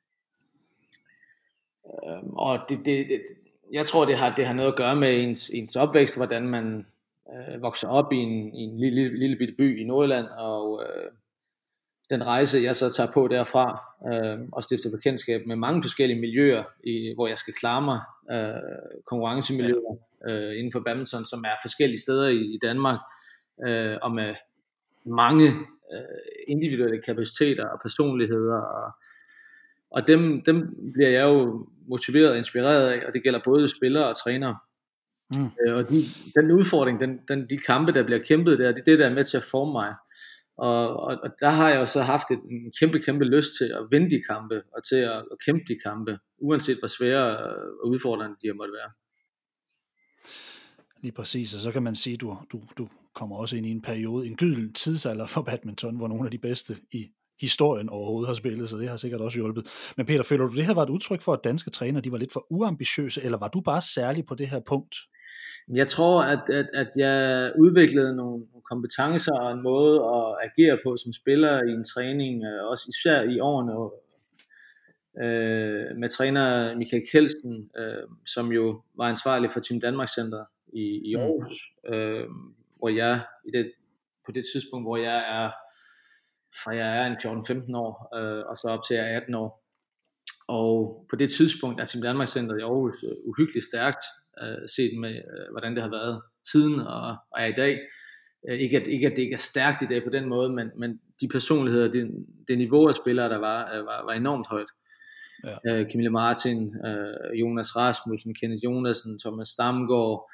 øhm, 2.04 2.34
og 2.34 2.60
det, 2.70 2.78
det, 2.86 3.08
det, 3.10 3.22
jeg 3.72 3.86
tror, 3.86 4.06
det 4.06 4.18
har, 4.18 4.36
det 4.36 4.46
har 4.46 4.54
noget 4.54 4.72
at 4.72 4.78
gøre 4.78 4.96
med 4.96 5.24
ens, 5.24 5.50
ens 5.50 5.76
opvækst, 5.76 6.18
hvordan 6.18 6.48
man 6.48 6.86
øh, 7.34 7.62
vokser 7.62 7.88
op 7.88 8.12
i 8.12 8.16
en, 8.16 8.56
i 8.56 8.60
en 8.60 8.80
lille, 8.80 9.02
lille, 9.02 9.20
lille 9.20 9.36
bitte 9.38 9.54
by 9.58 9.82
i 9.82 9.84
Nordjylland, 9.84 10.28
og 10.28 10.84
øh, 10.84 11.12
den 12.10 12.26
rejse, 12.26 12.60
jeg 12.64 12.76
så 12.76 12.94
tager 12.94 13.12
på 13.12 13.28
derfra, 13.28 13.84
øh, 14.14 14.40
og 14.52 14.64
stifter 14.64 14.92
bekendtskab 14.92 15.42
med 15.48 15.56
mange 15.56 15.84
forskellige 15.84 16.20
miljøer, 16.20 16.64
i, 16.84 17.14
hvor 17.16 17.28
jeg 17.28 17.38
skal 17.38 17.54
klare 17.54 17.82
mig, 17.82 18.00
øh, 18.32 19.02
konkurrencemiljøer 19.06 19.98
øh, 20.28 20.58
inden 20.58 20.72
for 20.72 20.80
badminton, 20.80 21.26
som 21.26 21.44
er 21.44 21.56
forskellige 21.64 22.00
steder 22.00 22.28
i, 22.28 22.42
i 22.56 22.60
Danmark, 22.62 23.00
øh, 23.68 23.98
og 24.02 24.12
med 24.12 24.36
mange 25.06 25.48
øh, 25.94 26.46
individuelle 26.48 27.02
kapaciteter 27.02 27.68
og 27.68 27.80
personligheder, 27.82 28.62
og, 28.62 28.92
og 29.92 30.08
dem, 30.08 30.42
dem 30.42 30.76
bliver 30.94 31.10
jeg 31.10 31.24
jo 31.24 31.68
motiveret 31.88 32.32
og 32.32 32.38
inspireret 32.38 32.90
af, 32.92 33.08
og 33.08 33.14
det 33.14 33.24
gælder 33.24 33.40
både 33.46 33.70
spillere 33.70 34.08
og 34.08 34.18
trænere. 34.18 34.58
Mm. 35.36 35.50
Øh, 35.68 35.76
og 35.76 35.90
de, 35.90 36.04
den 36.36 36.52
udfordring, 36.52 37.00
den, 37.00 37.20
den, 37.28 37.50
de 37.50 37.58
kampe, 37.58 37.92
der 37.92 38.04
bliver 38.04 38.20
kæmpet 38.20 38.60
der, 38.60 38.72
det 38.72 38.80
er 38.80 38.84
det, 38.84 39.00
der 39.00 39.10
er 39.10 39.14
med 39.14 39.24
til 39.24 39.38
at 39.38 39.44
forme 39.44 39.72
mig. 39.72 39.94
Og, 40.58 41.00
og, 41.00 41.18
og 41.24 41.30
der 41.40 41.50
har 41.50 41.70
jeg 41.70 41.80
jo 41.80 41.86
så 41.86 42.02
haft 42.02 42.32
et, 42.32 42.40
en 42.52 42.72
kæmpe, 42.80 43.00
kæmpe 43.00 43.26
lyst 43.26 43.54
til 43.60 43.66
at 43.66 43.88
vinde 43.92 44.10
de 44.10 44.22
kampe, 44.30 44.62
og 44.76 44.88
til 44.90 44.96
at, 44.96 45.18
at 45.18 45.38
kæmpe 45.46 45.64
de 45.68 45.78
kampe, 45.86 46.20
uanset 46.38 46.78
hvor 46.80 46.88
svære 46.88 47.38
og 47.84 47.90
udfordrende 47.90 48.36
de 48.42 48.54
måtte 48.54 48.74
være. 48.74 48.92
Lige 51.02 51.12
præcis, 51.12 51.56
og 51.56 51.62
så 51.62 51.72
kan 51.72 51.84
man 51.84 51.96
sige, 51.96 52.14
at 52.14 52.22
du, 52.22 52.38
du, 52.52 52.62
du 52.78 52.90
kommer 53.16 53.36
også 53.36 53.56
ind 53.56 53.66
i 53.66 53.72
en 53.72 53.82
periode, 53.82 54.28
en 54.28 54.36
gylden 54.36 54.74
tidsalder 54.74 55.28
for 55.28 55.42
badminton, 55.42 55.98
hvor 55.98 56.08
nogle 56.08 56.26
af 56.26 56.32
de 56.32 56.38
bedste 56.38 56.78
i 56.94 57.08
historien 57.42 57.90
overhovedet 57.90 58.28
har 58.28 58.36
spillet, 58.36 58.70
så 58.70 58.78
det 58.78 58.90
har 58.90 58.98
sikkert 58.98 59.22
også 59.22 59.38
hjulpet. 59.38 59.94
Men 59.98 60.06
Peter, 60.06 60.24
føler 60.24 60.48
du, 60.48 60.56
det 60.56 60.66
her 60.66 60.74
var 60.74 60.84
et 60.84 60.90
udtryk 60.90 61.22
for, 61.22 61.34
at 61.34 61.40
danske 61.44 61.70
trænere 61.70 62.02
de 62.02 62.12
var 62.12 62.18
lidt 62.18 62.34
for 62.34 62.46
uambitiøse, 62.50 63.22
eller 63.22 63.38
var 63.38 63.48
du 63.48 63.62
bare 63.62 63.82
særlig 63.82 64.26
på 64.26 64.36
det 64.36 64.48
her 64.48 64.60
punkt? 64.60 64.96
Jeg 65.74 65.88
tror, 65.88 66.22
at, 66.22 66.50
at, 66.50 66.66
at 66.74 66.88
jeg 66.96 67.52
udviklede 67.60 68.16
nogle 68.16 68.46
kompetencer 68.70 69.34
og 69.34 69.52
en 69.52 69.64
måde 69.64 69.96
at 69.96 70.50
agere 70.50 70.80
på 70.86 70.98
som 70.98 71.14
spiller 71.14 71.64
i 71.64 71.72
en 71.72 71.84
træning, 71.84 72.44
øh, 72.44 72.64
også 72.64 72.86
især 72.90 73.22
i 73.22 73.40
årene 73.40 73.74
øh, 75.24 75.98
med 75.98 76.10
træner 76.10 76.76
Michael 76.76 77.04
Kelsen, 77.12 77.70
øh, 77.78 78.04
som 78.26 78.52
jo 78.52 78.82
var 78.96 79.06
ansvarlig 79.06 79.52
for 79.52 79.60
Team 79.60 79.80
Danmark 79.82 80.10
Center 80.10 80.46
i, 80.74 81.02
i 81.12 81.16
mm. 81.16 81.22
Aarhus, 81.22 81.54
øh, 81.88 82.26
hvor 82.78 82.90
jeg 82.90 83.22
i 83.46 83.52
det, 83.58 83.72
på 84.26 84.32
det 84.32 84.46
tidspunkt, 84.54 84.86
hvor 84.86 84.98
jeg 84.98 85.18
er 85.18 85.52
fra 86.64 86.76
jeg 86.76 86.98
er 86.98 87.06
en 87.06 87.42
14-15 87.72 87.78
år, 87.78 88.18
øh, 88.18 88.46
og 88.50 88.58
så 88.58 88.68
op 88.68 88.84
til 88.88 88.96
jeg 88.96 89.12
er 89.12 89.18
18 89.18 89.36
år. 89.36 89.64
Og 90.48 91.06
på 91.10 91.16
det 91.16 91.32
tidspunkt 91.32 91.82
er 91.82 91.86
Team 91.86 92.02
Danmark 92.02 92.28
Center 92.28 92.56
i 92.56 92.62
Aarhus 92.62 93.04
øh, 93.04 93.16
uhyggeligt 93.26 93.66
stærkt, 93.66 94.04
øh, 94.44 94.70
set 94.76 95.00
med, 95.00 95.16
øh, 95.16 95.52
hvordan 95.52 95.76
det 95.76 95.84
har 95.84 95.90
været 95.90 96.22
siden 96.52 96.80
og, 96.80 97.08
og 97.32 97.38
er 97.42 97.46
i 97.46 97.58
dag. 97.58 97.80
Øh, 98.50 98.60
ikke, 98.60 98.78
at, 98.78 98.88
ikke 98.88 99.08
at 99.08 99.16
det 99.16 99.22
ikke 99.22 99.34
er 99.34 99.48
stærkt 99.52 99.82
i 99.82 99.86
dag 99.86 100.04
på 100.04 100.10
den 100.10 100.26
måde, 100.30 100.50
men, 100.50 100.72
men 100.78 101.00
de 101.22 101.28
personligheder, 101.28 101.92
det, 101.92 102.26
det 102.48 102.58
niveau 102.58 102.88
af 102.88 102.96
spillere, 102.96 103.30
der 103.30 103.38
var, 103.38 103.76
øh, 103.76 103.86
var, 103.86 104.06
var 104.06 104.14
enormt 104.14 104.48
højt. 104.48 104.70
Ja. 105.44 105.56
Øh, 105.68 105.90
Camille 105.90 106.10
Martin, 106.10 106.76
øh, 106.86 107.40
Jonas 107.40 107.76
Rasmussen, 107.76 108.36
Kenneth 108.36 108.64
Jonasen, 108.64 109.20
Thomas 109.20 109.48
Stamgaard, 109.48 110.32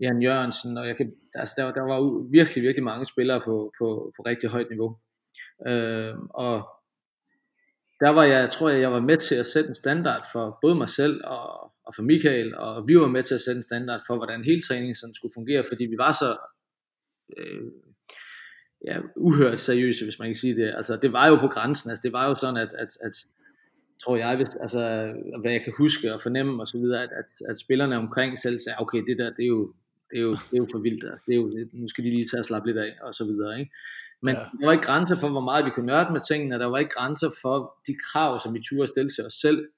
Jan 0.00 0.22
Jørgensen, 0.22 0.78
og 0.78 0.88
jeg 0.88 0.96
kan, 0.96 1.12
altså 1.34 1.54
der, 1.58 1.72
der 1.72 1.82
var 1.82 2.30
virkelig, 2.30 2.62
virkelig 2.62 2.84
mange 2.84 3.06
spillere 3.06 3.40
på, 3.40 3.72
på, 3.78 4.12
på 4.16 4.22
rigtig 4.22 4.48
højt 4.50 4.70
niveau. 4.70 4.96
Øh, 5.68 6.14
og 6.30 6.68
der 8.02 8.10
var 8.10 8.24
jeg, 8.24 8.50
tror 8.50 8.68
jeg, 8.68 8.80
jeg 8.80 8.92
var 8.92 9.00
med 9.00 9.16
til 9.16 9.34
at 9.34 9.46
sætte 9.46 9.68
en 9.68 9.74
standard 9.74 10.22
for 10.32 10.58
både 10.62 10.74
mig 10.74 10.88
selv 10.88 11.20
og, 11.24 11.72
og 11.86 11.94
for 11.96 12.02
Michael, 12.02 12.54
og 12.56 12.88
vi 12.88 13.00
var 13.00 13.08
med 13.08 13.22
til 13.22 13.34
at 13.34 13.40
sætte 13.40 13.58
en 13.58 13.62
standard 13.62 14.00
for, 14.06 14.14
hvordan 14.16 14.44
hele 14.44 14.60
træningen 14.60 14.94
sådan 14.94 15.14
skulle 15.14 15.32
fungere, 15.34 15.64
fordi 15.68 15.84
vi 15.84 15.98
var 15.98 16.12
så 16.12 16.30
øh, 17.38 17.62
ja, 18.86 18.96
uhørt 19.16 19.60
seriøse, 19.60 20.04
hvis 20.04 20.18
man 20.18 20.28
kan 20.28 20.34
sige 20.34 20.56
det. 20.56 20.74
Altså, 20.76 20.98
det 21.02 21.12
var 21.12 21.28
jo 21.28 21.36
på 21.36 21.48
grænsen, 21.48 21.90
altså 21.90 22.02
det 22.02 22.12
var 22.12 22.28
jo 22.28 22.34
sådan, 22.34 22.56
at, 22.56 22.74
at, 22.78 22.90
at 23.06 23.14
tror 24.04 24.16
jeg, 24.16 24.36
hvis, 24.36 24.54
altså, 24.54 24.80
hvad 25.40 25.52
jeg 25.52 25.62
kan 25.64 25.72
huske 25.78 26.14
og 26.14 26.22
fornemme 26.22 26.62
og 26.62 26.66
så 26.66 26.78
videre, 26.78 27.02
at, 27.02 27.12
at, 27.20 27.30
at 27.50 27.58
spillerne 27.58 27.96
omkring 27.96 28.38
selv 28.38 28.58
sagde, 28.58 28.80
okay, 28.80 29.02
det 29.06 29.18
der, 29.18 29.30
det 29.30 29.42
er 29.42 29.52
jo, 29.58 29.74
det 30.12 30.18
er 30.18 30.22
jo, 30.22 30.32
det 30.32 30.52
er 30.52 30.62
jo 30.64 30.66
for 30.72 30.78
vildt, 30.78 31.04
det 31.26 31.32
er 31.32 31.36
jo, 31.36 31.66
nu 31.72 31.88
skal 31.88 32.04
de 32.04 32.10
lige 32.10 32.26
tage 32.30 32.40
og 32.40 32.44
slappe 32.44 32.68
lidt 32.68 32.78
af, 32.78 32.92
og 33.02 33.14
så 33.14 33.24
videre, 33.24 33.60
ikke? 33.60 33.72
Men 34.22 34.34
ja. 34.34 34.40
der 34.40 34.66
var 34.66 34.72
ikke 34.72 34.84
grænser 34.84 35.16
for, 35.20 35.28
hvor 35.28 35.40
meget 35.40 35.64
vi 35.64 35.70
kunne 35.70 35.86
nørde 35.86 36.12
med 36.12 36.20
tingene, 36.30 36.58
der 36.58 36.66
var 36.66 36.78
ikke 36.78 36.94
grænser 36.94 37.30
for 37.42 37.74
de 37.86 37.94
krav, 38.12 38.40
som 38.40 38.54
vi 38.54 38.60
turde 38.68 38.86
stille 38.86 39.08
til 39.08 39.26
os 39.26 39.34
selv, 39.34 39.68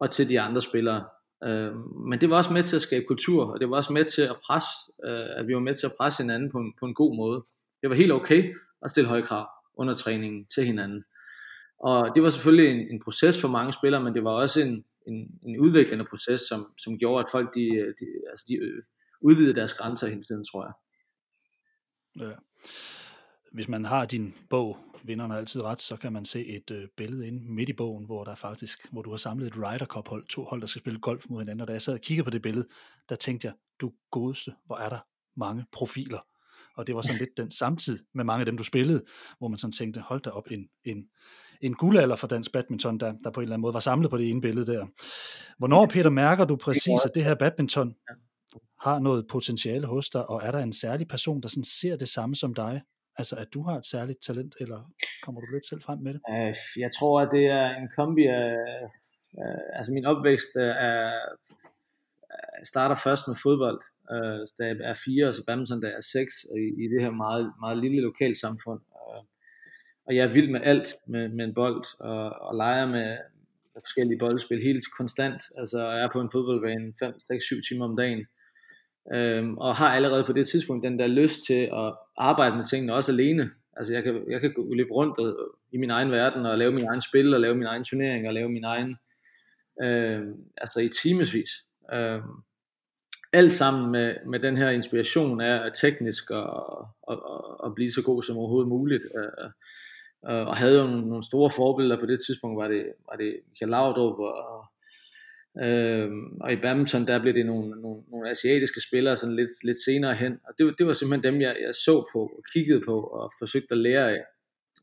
og 0.00 0.10
til 0.10 0.28
de 0.28 0.40
andre 0.40 0.60
spillere. 0.60 1.04
Øh, 1.44 1.76
men 2.08 2.20
det 2.20 2.30
var 2.30 2.36
også 2.36 2.52
med 2.52 2.62
til 2.62 2.76
at 2.76 2.82
skabe 2.82 3.04
kultur, 3.08 3.44
og 3.44 3.60
det 3.60 3.70
var 3.70 3.76
også 3.76 3.92
med 3.92 4.04
til 4.04 4.22
at 4.22 4.36
presse, 4.46 4.68
øh, 5.04 5.26
at 5.38 5.46
vi 5.46 5.54
var 5.54 5.60
med 5.60 5.74
til 5.74 5.86
at 5.86 5.92
presse 5.98 6.22
hinanden 6.22 6.50
på 6.50 6.58
en, 6.58 6.72
på 6.80 6.86
en 6.86 6.94
god 6.94 7.16
måde. 7.16 7.44
Det 7.82 7.90
var 7.90 7.96
helt 7.96 8.12
okay 8.12 8.54
at 8.82 8.90
stille 8.90 9.08
høje 9.08 9.22
krav 9.22 9.48
under 9.76 9.94
træningen 9.94 10.46
til 10.54 10.64
hinanden. 10.64 11.04
Og 11.80 12.14
det 12.14 12.22
var 12.22 12.30
selvfølgelig 12.30 12.80
en, 12.80 12.88
en 12.90 13.00
proces 13.04 13.40
for 13.40 13.48
mange 13.48 13.72
spillere, 13.72 14.02
men 14.02 14.14
det 14.14 14.24
var 14.24 14.30
også 14.30 14.60
en, 14.60 14.84
en, 15.06 15.40
en 15.42 15.60
udviklende 15.60 16.04
proces, 16.04 16.40
som, 16.40 16.72
som 16.78 16.98
gjorde, 16.98 17.24
at 17.24 17.30
folk 17.32 17.54
de, 17.54 17.68
de, 18.00 18.06
altså 18.30 18.44
de 18.48 18.54
udvidede 19.24 19.54
deres 19.54 19.74
grænser 19.74 20.06
hele 20.06 20.22
tiden, 20.22 20.44
tror 20.44 20.64
jeg. 20.64 20.74
Ja 22.26 22.34
hvis 23.54 23.68
man 23.68 23.84
har 23.84 24.04
din 24.04 24.34
bog 24.50 24.78
vinderen 25.04 25.30
har 25.30 25.38
altid 25.38 25.62
ret, 25.62 25.80
så 25.80 25.96
kan 25.96 26.12
man 26.12 26.24
se 26.24 26.46
et 26.46 26.70
øh, 26.70 26.88
billede 26.96 27.26
inde 27.26 27.52
midt 27.52 27.68
i 27.68 27.72
bogen, 27.72 28.04
hvor 28.06 28.24
der 28.24 28.34
faktisk, 28.34 28.92
hvor 28.92 29.02
du 29.02 29.10
har 29.10 29.16
samlet 29.16 29.46
et 29.46 29.56
Ryder 29.56 29.86
Cup 29.86 30.08
hold, 30.08 30.26
to 30.26 30.44
hold, 30.44 30.60
der 30.60 30.66
skal 30.66 30.80
spille 30.80 31.00
golf 31.00 31.26
mod 31.28 31.40
hinanden, 31.40 31.60
og 31.60 31.68
da 31.68 31.72
jeg 31.72 31.82
sad 31.82 31.94
og 31.94 32.00
kiggede 32.00 32.24
på 32.24 32.30
det 32.30 32.42
billede, 32.42 32.66
der 33.08 33.14
tænkte 33.14 33.46
jeg, 33.46 33.54
du 33.80 33.92
godeste, 34.10 34.54
hvor 34.66 34.76
er 34.76 34.88
der 34.88 34.98
mange 35.36 35.64
profiler. 35.72 36.18
Og 36.76 36.86
det 36.86 36.94
var 36.94 37.02
sådan 37.02 37.18
lidt 37.24 37.36
den 37.36 37.50
samtid 37.50 37.98
med 38.14 38.24
mange 38.24 38.40
af 38.40 38.46
dem, 38.46 38.56
du 38.56 38.64
spillede, 38.64 39.02
hvor 39.38 39.48
man 39.48 39.58
sådan 39.58 39.72
tænkte, 39.72 40.00
hold 40.00 40.22
da 40.22 40.30
op, 40.30 40.50
en, 40.50 40.68
en, 40.84 41.04
en 41.60 41.74
guldalder 41.74 42.16
for 42.16 42.26
dansk 42.26 42.52
badminton, 42.52 43.00
der, 43.00 43.14
der 43.24 43.30
på 43.30 43.40
en 43.40 43.44
eller 43.44 43.54
anden 43.54 43.62
måde 43.62 43.74
var 43.74 43.80
samlet 43.80 44.10
på 44.10 44.18
det 44.18 44.30
ene 44.30 44.40
billede 44.40 44.72
der. 44.72 44.86
Hvornår, 45.58 45.86
Peter, 45.86 46.10
mærker 46.10 46.44
du 46.44 46.56
præcis, 46.56 47.04
at 47.04 47.10
det 47.14 47.24
her 47.24 47.34
badminton 47.34 47.94
har 48.82 48.98
noget 48.98 49.26
potentiale 49.30 49.86
hos 49.86 50.08
dig, 50.08 50.30
og 50.30 50.42
er 50.44 50.50
der 50.50 50.58
en 50.58 50.72
særlig 50.72 51.08
person, 51.08 51.42
der 51.42 51.48
sådan 51.48 51.64
ser 51.64 51.96
det 51.96 52.08
samme 52.08 52.36
som 52.36 52.54
dig? 52.54 52.82
Altså, 53.18 53.36
at 53.36 53.48
du 53.54 53.62
har 53.62 53.76
et 53.76 53.86
særligt 53.86 54.22
talent, 54.26 54.54
eller 54.60 54.90
kommer 55.22 55.40
du 55.40 55.46
lidt 55.52 55.66
selv 55.66 55.82
frem 55.82 55.98
med 55.98 56.14
det? 56.14 56.20
Øh, 56.30 56.54
jeg 56.76 56.90
tror, 56.98 57.20
at 57.20 57.28
det 57.32 57.46
er 57.46 57.76
en 57.76 57.88
kombi 57.96 58.24
af, 58.26 58.56
øh, 59.38 59.76
altså 59.76 59.92
min 59.92 60.04
opvækst 60.04 60.56
øh, 60.58 60.74
er, 60.88 61.06
øh, 62.32 62.64
starter 62.64 62.96
først 63.04 63.28
med 63.28 63.36
fodbold, 63.42 63.80
øh, 64.12 64.40
da 64.58 64.62
jeg 64.66 64.76
er 64.90 64.94
fire, 65.04 65.26
og 65.28 65.34
så 65.34 65.44
badminton, 65.46 65.80
da 65.80 65.86
jeg 65.86 65.96
er 65.96 66.08
seks, 66.16 66.32
i, 66.62 66.84
i 66.84 66.86
det 66.92 67.02
her 67.02 67.10
meget, 67.10 67.52
meget 67.60 67.78
lille 67.78 68.00
lokalsamfund. 68.00 68.80
Og, 68.90 69.26
og 70.06 70.16
jeg 70.16 70.24
er 70.24 70.32
vild 70.32 70.50
med 70.50 70.60
alt 70.64 70.94
med, 71.06 71.28
med 71.28 71.44
en 71.44 71.54
bold, 71.54 71.84
og, 72.00 72.24
og 72.48 72.54
leger 72.56 72.86
med, 72.86 73.18
forskellige 73.82 74.18
boldspil 74.18 74.62
helt 74.62 74.84
konstant. 74.98 75.42
Altså 75.58 75.78
jeg 75.90 76.04
er 76.04 76.10
på 76.12 76.20
en 76.20 76.30
fodboldbane 76.32 76.92
5, 76.98 77.12
6, 77.26 77.44
7 77.44 77.56
timer 77.68 77.84
om 77.84 77.96
dagen. 77.96 78.26
Øhm, 79.12 79.58
og 79.58 79.76
har 79.76 79.94
allerede 79.94 80.24
på 80.24 80.32
det 80.32 80.46
tidspunkt 80.46 80.84
den 80.84 80.98
der 80.98 81.06
lyst 81.06 81.46
til 81.46 81.60
at 81.72 81.94
arbejde 82.16 82.56
med 82.56 82.64
tingene 82.64 82.94
også 82.94 83.12
alene. 83.12 83.50
Altså 83.76 83.94
jeg 83.94 84.02
kan, 84.02 84.24
jeg 84.30 84.40
kan 84.40 84.52
gå 84.52 84.74
løbe 84.74 84.90
rundt 84.92 85.18
og, 85.18 85.36
i 85.72 85.76
min 85.76 85.90
egen 85.90 86.10
verden 86.10 86.46
og 86.46 86.58
lave 86.58 86.72
min 86.72 86.84
egen 86.84 87.00
spil 87.00 87.34
og 87.34 87.40
lave 87.40 87.54
min 87.54 87.66
egen 87.66 87.84
turnering 87.84 88.28
og 88.28 88.34
lave 88.34 88.48
min 88.48 88.64
egen 88.64 88.96
øh, 89.82 90.22
altså 90.56 90.80
i 90.80 90.88
timesvis. 90.88 91.50
Øh, 91.92 92.20
alt 93.32 93.52
sammen 93.52 93.92
med, 93.92 94.16
med 94.26 94.40
den 94.40 94.56
her 94.56 94.70
inspiration 94.70 95.40
af 95.40 95.70
teknisk 95.80 96.30
og, 96.30 96.52
og, 97.02 97.22
og, 97.22 97.60
og 97.60 97.74
blive 97.74 97.90
så 97.90 98.02
god 98.02 98.22
som 98.22 98.36
overhovedet 98.36 98.68
muligt. 98.68 99.02
Øh, 99.18 99.50
øh 100.30 100.46
og 100.46 100.56
havde 100.56 100.78
jo 100.78 100.86
nogle, 100.86 101.08
nogle 101.08 101.24
store 101.24 101.50
forbilleder 101.50 102.00
på 102.00 102.06
det 102.06 102.18
tidspunkt, 102.26 102.62
var 102.62 102.68
det, 102.68 102.92
var 103.10 103.16
det 103.16 103.40
Michael 103.50 103.70
Laudrup 103.70 104.18
og, 104.18 104.64
øh, 105.62 106.10
og 106.40 106.52
i 106.52 106.56
badminton, 106.56 107.06
der 107.06 107.22
blev 107.22 107.34
det 107.34 107.46
nogle, 107.46 107.80
nogle, 107.80 108.02
nogle 108.10 108.30
asiatiske 108.30 108.80
spillere 108.80 109.16
sådan 109.16 109.36
lidt, 109.36 109.50
lidt 109.64 109.84
senere 109.84 110.14
hen, 110.14 110.38
og 110.48 110.54
det, 110.58 110.74
det 110.78 110.86
var 110.86 110.92
simpelthen 110.92 111.32
dem, 111.32 111.40
jeg, 111.40 111.56
jeg 111.66 111.74
så 111.74 112.08
på 112.12 112.20
og 112.20 112.42
kiggede 112.52 112.80
på 112.86 113.00
og 113.00 113.32
forsøgte 113.38 113.74
at 113.74 113.78
lære 113.78 114.12
af. 114.12 114.24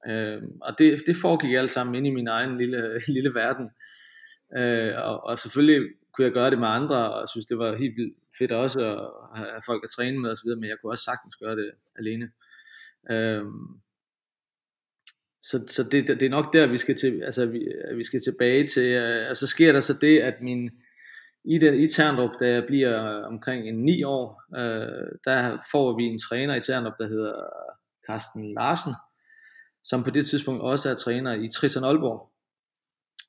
Øh, 0.08 0.42
og 0.62 0.76
det, 0.80 1.04
det 1.08 1.16
foregik 1.22 1.54
alt 1.54 1.70
sammen 1.72 1.96
inde 1.96 2.10
i 2.10 2.14
min 2.14 2.28
egen 2.28 2.58
lille, 2.58 3.00
lille 3.16 3.34
verden. 3.34 3.70
Øh, 4.58 4.94
og, 4.98 5.24
og 5.24 5.40
selvfølgelig 5.40 5.90
kunne 6.14 6.26
jeg 6.26 6.34
gøre 6.34 6.52
det 6.52 6.60
med 6.60 6.68
andre, 6.68 7.14
og 7.14 7.30
synes 7.30 7.46
det 7.46 7.58
var 7.58 7.78
helt 7.78 7.98
vildt 7.98 8.18
fedt 8.38 8.52
også 8.52 8.80
at 9.34 9.38
have 9.38 9.62
folk 9.66 9.84
at 9.84 9.90
træne 9.90 10.20
med 10.20 10.30
osv., 10.30 10.50
men 10.50 10.70
jeg 10.70 10.78
kunne 10.82 10.94
også 10.94 11.04
sagtens 11.04 11.36
gøre 11.36 11.56
det 11.56 11.72
alene. 12.00 12.32
Øh, 13.12 13.46
så, 15.42 15.66
så 15.68 15.84
det, 15.92 16.08
det 16.08 16.24
er 16.24 16.30
nok 16.30 16.54
der, 16.54 16.68
vi 16.68 16.78
skal, 16.78 16.96
til, 16.96 17.22
altså, 17.24 17.46
vi, 17.46 17.60
vi 17.96 18.04
skal 18.04 18.20
tilbage 18.20 18.68
til. 18.68 18.92
Øh, 18.92 19.30
og 19.30 19.38
så 19.38 19.48
sker 19.48 19.72
der 19.72 19.80
så 19.80 19.94
det, 20.02 20.20
at 20.20 20.42
min, 20.42 20.72
i, 21.46 21.58
den, 21.58 21.74
i 21.74 21.88
Terndrup, 21.88 22.40
da 22.40 22.50
jeg 22.50 22.64
bliver 22.68 23.24
omkring 23.24 23.68
en 23.68 23.84
ni 23.84 24.04
år, 24.04 24.44
øh, 24.58 25.18
der 25.26 25.58
får 25.72 25.98
vi 25.98 26.04
en 26.04 26.20
træner 26.20 26.56
i 26.56 26.62
Terndrup, 26.62 26.94
der 27.00 27.08
hedder 27.08 27.34
Carsten 28.10 28.54
Larsen, 28.54 28.94
som 29.84 30.04
på 30.04 30.10
det 30.10 30.26
tidspunkt 30.26 30.62
også 30.62 30.90
er 30.90 30.96
træner 30.96 31.34
i 31.34 31.50
Triton 31.50 31.84
Aalborg. 31.84 32.32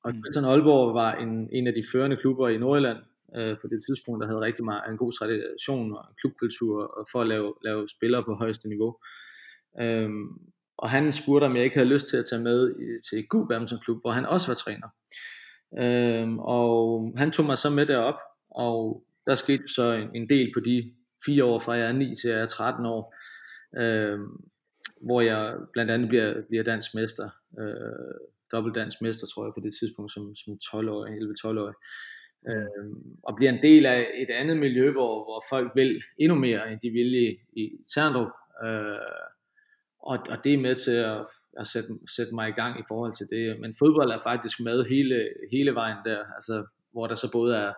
Og 0.03 0.11
mm. 0.11 0.21
Triton 0.21 0.45
Aalborg 0.45 0.93
var 0.93 1.13
en, 1.13 1.49
en 1.51 1.67
af 1.67 1.73
de 1.73 1.83
førende 1.91 2.17
klubber 2.17 2.49
i 2.49 2.57
Nordjylland 2.57 2.97
øh, 3.35 3.57
på 3.61 3.67
det 3.67 3.79
tidspunkt, 3.87 4.21
der 4.21 4.27
havde 4.27 4.41
rigtig 4.41 4.65
meget, 4.65 4.81
en 4.89 4.97
god 4.97 5.11
tradition 5.11 5.93
og 5.97 6.05
klubkultur 6.19 7.07
for 7.11 7.21
at 7.21 7.27
lave, 7.27 7.53
lave 7.63 7.89
spillere 7.89 8.23
på 8.23 8.33
højeste 8.33 8.69
niveau. 8.69 8.97
Øhm, 9.81 10.27
og 10.77 10.89
han 10.89 11.11
spurgte, 11.11 11.45
om 11.45 11.55
jeg 11.55 11.63
ikke 11.63 11.75
havde 11.75 11.89
lyst 11.89 12.07
til 12.07 12.17
at 12.17 12.25
tage 12.29 12.41
med 12.41 12.73
til 13.09 13.27
Gud 13.27 13.47
Badminton 13.47 13.79
Klub, 13.79 14.01
hvor 14.01 14.11
han 14.11 14.25
også 14.25 14.47
var 14.47 14.55
træner. 14.55 14.87
Øhm, 15.79 16.39
og 16.39 17.13
han 17.17 17.31
tog 17.31 17.45
mig 17.45 17.57
så 17.57 17.69
med 17.69 17.85
derop, 17.85 18.19
og 18.51 19.03
der 19.25 19.35
skete 19.35 19.67
så 19.67 19.91
en, 19.91 20.09
en 20.15 20.29
del 20.29 20.51
på 20.53 20.59
de 20.59 20.93
fire 21.25 21.43
år, 21.43 21.59
fra 21.59 21.73
jeg 21.73 21.87
er 21.87 21.91
9 21.91 22.15
til 22.15 22.29
jeg 22.29 22.39
er 22.39 22.45
13 22.45 22.85
år, 22.85 23.15
øhm, 23.77 24.27
hvor 25.01 25.21
jeg 25.21 25.55
blandt 25.73 25.91
andet 25.91 26.09
bliver, 26.09 26.41
bliver 26.49 26.63
dansk 26.63 26.95
mester, 26.95 27.29
øh, 27.59 28.15
dobbelt 28.51 28.75
dansk 28.75 29.01
mester, 29.01 29.27
tror 29.27 29.45
jeg, 29.45 29.53
på 29.53 29.59
det 29.59 29.73
tidspunkt, 29.79 30.13
som, 30.13 30.35
som 30.35 30.53
12-årig, 30.63 31.13
11-12-årig. 31.13 31.75
Øhm, 32.49 33.17
og 33.23 33.35
bliver 33.35 33.51
en 33.51 33.61
del 33.61 33.85
af 33.85 34.07
et 34.15 34.29
andet 34.29 34.57
miljø, 34.57 34.91
hvor, 34.91 35.23
hvor 35.23 35.43
folk 35.49 35.71
vil 35.75 36.03
endnu 36.17 36.35
mere, 36.35 36.71
end 36.71 36.79
de 36.79 36.89
ville 36.89 37.31
i, 37.31 37.39
i 37.53 37.71
Terndrup. 37.93 38.31
Øh, 38.65 39.32
og, 40.03 40.17
og 40.29 40.37
det 40.43 40.53
er 40.53 40.57
med 40.57 40.75
til 40.75 40.97
at, 41.11 41.25
at 41.59 41.67
sætte, 41.67 41.89
sætte 42.15 42.35
mig 42.35 42.49
i 42.49 42.57
gang 42.61 42.79
i 42.79 42.83
forhold 42.87 43.13
til 43.13 43.27
det. 43.29 43.59
Men 43.61 43.75
fodbold 43.79 44.11
er 44.11 44.19
faktisk 44.23 44.59
med 44.59 44.85
hele, 44.85 45.29
hele 45.51 45.75
vejen 45.75 45.97
der, 46.05 46.19
altså, 46.35 46.65
hvor 46.91 47.07
der 47.07 47.15
så 47.15 47.31
både 47.31 47.55
er, 47.55 47.73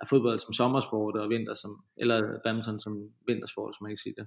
er 0.00 0.06
fodbold 0.08 0.38
som 0.38 0.52
sommersport 0.52 1.16
og 1.16 1.30
vinter 1.30 1.54
som, 1.54 1.84
eller 1.96 2.38
badminton 2.44 2.80
som 2.80 3.10
vintersport, 3.26 3.70
hvis 3.70 3.80
man 3.80 3.90
kan 3.90 3.96
sige 3.96 4.14
det. 4.18 4.26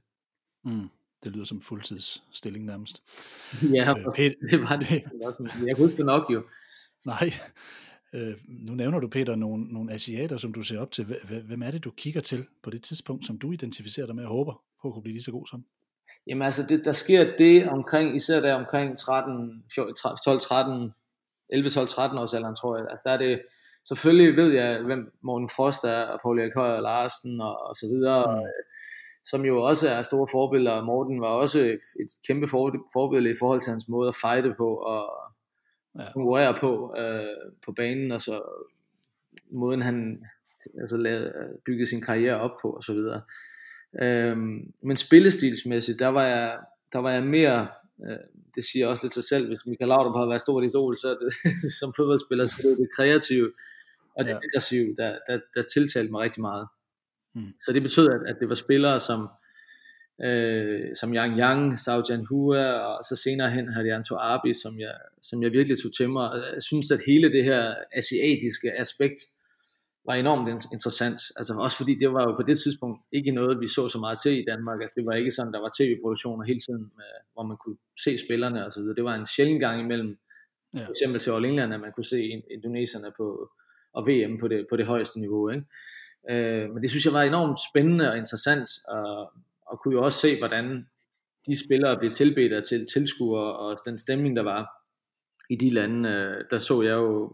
Mm. 0.66 0.90
Det 1.24 1.32
lyder 1.32 1.46
som 1.46 1.62
fuldtidsstilling 1.62 2.66
nærmest. 2.66 3.04
ja, 3.78 3.90
øh, 3.90 4.06
Peter, 4.16 4.36
det 4.52 4.62
var 4.62 4.76
det. 4.76 5.04
Jeg 5.68 5.76
kunne 5.78 5.92
ikke 5.92 6.04
nok 6.04 6.34
jo. 6.34 6.44
Nej. 7.06 7.32
Øh, 8.14 8.34
nu 8.48 8.74
nævner 8.74 9.00
du, 9.00 9.08
Peter, 9.08 9.36
nogle, 9.36 9.66
nogle 9.66 9.94
asiater, 9.94 10.38
som 10.38 10.54
du 10.54 10.62
ser 10.62 10.80
op 10.80 10.92
til. 10.92 11.06
Hvem 11.46 11.62
er 11.62 11.72
det, 11.72 11.84
du 11.84 11.92
kigger 11.92 12.22
til 12.22 12.48
på 12.64 12.70
det 12.70 12.84
tidspunkt, 12.84 13.26
som 13.26 13.40
du 13.40 13.52
identificerer 13.52 14.06
dig 14.06 14.16
med 14.16 14.24
og 14.24 14.30
håber 14.30 14.54
på 14.82 14.88
at 14.88 14.94
kunne 14.94 15.04
blive 15.04 15.14
lige 15.14 15.24
så 15.24 15.32
god 15.32 15.48
som? 15.48 15.66
Jamen 16.28 16.42
altså, 16.42 16.64
det, 16.70 16.86
der 16.86 16.92
sker 16.92 17.36
det 17.38 17.70
omkring, 17.70 18.16
især 18.16 18.40
der 18.40 18.54
omkring 18.54 18.98
13, 18.98 19.64
12, 20.24 20.40
13, 20.40 20.94
11, 21.50 21.70
12, 21.70 21.88
13 21.88 22.18
års 22.18 22.34
alderen, 22.34 22.56
tror 22.56 22.78
jeg. 22.78 22.88
Altså 22.90 23.04
der 23.06 23.14
er 23.14 23.18
det, 23.18 23.42
selvfølgelig 23.88 24.38
ved 24.38 24.52
jeg, 24.54 24.82
hvem 24.82 25.12
Morten 25.22 25.50
Frost 25.50 25.84
er, 25.84 26.02
og 26.02 26.20
Paul 26.22 26.40
Erik 26.40 26.56
Højer 26.56 26.82
Larsen 26.82 27.42
og, 27.42 27.68
og 27.68 27.76
så 27.76 27.88
videre, 27.88 28.36
mm. 28.36 28.48
som 29.24 29.46
jo 29.46 29.64
også 29.64 29.90
er 29.90 30.02
store 30.02 30.28
forbilleder. 30.32 30.84
Morten 30.84 31.22
var 31.22 31.28
også 31.28 31.60
et 32.00 32.12
kæmpe 32.28 32.48
forbillede 32.94 33.34
i 33.34 33.40
forhold 33.40 33.62
til 33.62 33.72
hans 33.72 33.88
måde 33.88 34.08
at 34.08 34.16
fighte 34.16 34.54
på 34.58 34.76
og 34.76 35.06
ja. 36.00 36.14
konkurrere 36.14 36.54
på 36.60 36.96
øh, 36.98 37.52
på 37.66 37.72
banen, 37.72 38.12
og 38.12 38.22
så 38.22 38.42
måden 39.52 39.82
han 39.82 40.24
altså 40.82 40.98
lavede, 40.98 41.58
byggede 41.66 41.90
sin 41.90 42.02
karriere 42.02 42.40
op 42.40 42.52
på 42.62 42.70
og 42.70 42.84
så 42.84 42.94
videre. 42.94 43.22
Øhm, 44.02 44.74
men 44.84 44.98
spillestilsmæssigt, 44.98 46.00
der 46.00 46.08
var 46.08 46.26
jeg, 46.26 46.58
der 46.94 47.00
var 47.00 47.12
jeg 47.12 47.24
mere, 47.24 47.68
øh, 48.08 48.18
det 48.56 48.64
siger 48.64 48.88
også 48.88 49.06
lidt 49.06 49.14
sig 49.14 49.24
selv, 49.24 49.48
hvis 49.48 49.66
Michael 49.66 49.88
Laudrup 49.88 50.16
har 50.16 50.26
været 50.26 50.42
stort 50.42 50.64
idol, 50.64 50.98
så 50.98 51.10
det, 51.10 51.34
som 51.80 51.94
fodboldspiller, 51.96 52.46
så 52.46 52.54
det 52.58 52.72
er 52.72 52.76
det 52.76 52.90
kreative 52.96 53.52
og 54.18 54.26
det 54.26 54.32
ja. 54.32 54.38
aggressive, 54.38 54.96
der, 54.98 55.18
der, 55.28 55.40
der 55.56 55.62
tiltalte 55.62 56.12
mig 56.12 56.22
rigtig 56.22 56.42
meget. 56.42 56.68
Mm. 57.36 57.54
Så 57.66 57.74
det 57.74 57.82
betød, 57.82 58.10
at, 58.10 58.22
at 58.30 58.36
det 58.40 58.50
var 58.50 58.56
spillere 58.56 59.00
som, 59.00 59.30
øh, 60.24 60.96
som 61.00 61.14
Yang 61.14 61.40
Yang, 61.40 61.80
Sao 61.80 62.04
Jan 62.10 62.26
Hua, 62.26 62.72
og 62.72 63.04
så 63.04 63.16
senere 63.16 63.50
hen 63.50 63.74
Hadianto 63.74 64.16
Abi, 64.16 64.54
som 64.54 64.80
jeg, 64.80 64.96
som 65.22 65.44
jeg 65.44 65.52
virkelig 65.54 65.78
tog 65.82 65.92
til 65.98 66.10
mig. 66.10 66.32
Jeg 66.54 66.62
synes, 66.62 66.92
at 66.92 67.00
hele 67.08 67.32
det 67.32 67.44
her 67.44 67.76
asiatiske 67.92 68.72
aspekt, 68.80 69.20
var 70.06 70.14
enormt 70.14 70.66
interessant. 70.74 71.22
Altså 71.38 71.54
også 71.54 71.78
fordi 71.78 71.96
det 71.96 72.14
var 72.14 72.24
jo 72.24 72.36
på 72.36 72.44
det 72.44 72.60
tidspunkt 72.60 73.02
ikke 73.12 73.32
noget, 73.32 73.62
vi 73.62 73.68
så 73.68 73.90
så 73.90 74.00
meget 74.00 74.18
til 74.24 74.40
i 74.40 74.46
Danmark. 74.52 74.82
Altså 74.82 74.94
det 74.98 75.06
var 75.06 75.14
ikke 75.14 75.32
sådan, 75.32 75.54
der 75.54 75.60
var 75.60 75.72
tv-produktioner 75.80 76.46
hele 76.46 76.60
tiden, 76.60 76.86
med, 77.00 77.12
hvor 77.34 77.44
man 77.44 77.58
kunne 77.58 77.78
se 78.04 78.18
spillerne 78.18 78.66
og 78.66 78.72
så 78.72 78.80
videre. 78.80 78.96
Det 78.96 79.04
var 79.04 79.16
en 79.16 79.26
sjældent 79.26 79.60
gang 79.60 79.82
imellem, 79.82 80.18
ja. 80.76 80.86
for 80.86 80.92
eksempel 80.92 81.20
til 81.20 81.32
All 81.32 81.46
England, 81.46 81.74
at 81.74 81.80
man 81.80 81.92
kunne 81.96 82.12
se 82.14 82.44
indoneserne 82.52 83.12
på, 83.18 83.52
og 83.94 84.08
VM 84.08 84.38
på 84.40 84.48
det, 84.48 84.68
på 84.70 84.76
det 84.78 84.86
højeste 84.86 85.20
niveau. 85.20 85.50
Ikke? 85.50 85.66
Øh, 86.30 86.70
men 86.70 86.82
det 86.82 86.90
synes 86.90 87.06
jeg 87.06 87.14
var 87.14 87.24
enormt 87.24 87.60
spændende 87.70 88.10
og 88.12 88.18
interessant, 88.18 88.70
og, 88.88 89.32
og 89.66 89.80
kunne 89.84 89.96
jo 89.96 90.04
også 90.04 90.20
se, 90.20 90.38
hvordan 90.38 90.86
de 91.48 91.66
spillere 91.66 92.00
blev 92.00 92.10
tilbedt 92.12 92.54
af 92.54 92.64
til 92.64 92.88
tilskuere, 92.94 93.56
og 93.56 93.78
den 93.86 93.98
stemning, 93.98 94.36
der 94.36 94.44
var 94.44 94.70
i 95.50 95.56
de 95.56 95.70
lande, 95.70 96.10
øh, 96.10 96.46
der 96.52 96.58
så 96.58 96.82
jeg 96.82 96.94
jo 96.94 97.34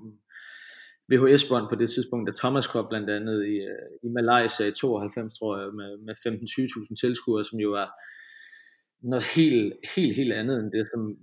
VHS-bånd 1.11 1.65
på 1.69 1.75
det 1.75 1.89
tidspunkt, 1.89 2.27
der 2.27 2.33
Thomas 2.41 2.65
Cup 2.65 2.85
blandt 2.89 3.09
andet 3.09 3.45
i, 3.45 3.55
øh, 3.71 3.89
i 4.03 4.07
Malaysia 4.07 4.65
i 4.67 4.71
92, 4.71 5.33
tror 5.37 5.59
jeg, 5.59 5.73
med, 5.73 5.97
med 5.97 6.15
15-20.000 6.15 6.95
tilskuere, 7.01 7.45
som 7.45 7.59
jo 7.59 7.69
var 7.69 7.87
noget 9.01 9.25
helt, 9.35 9.73
helt, 9.95 10.15
helt 10.15 10.33
andet 10.33 10.59
end 10.59 10.71
det, 10.71 10.87
som 10.93 11.17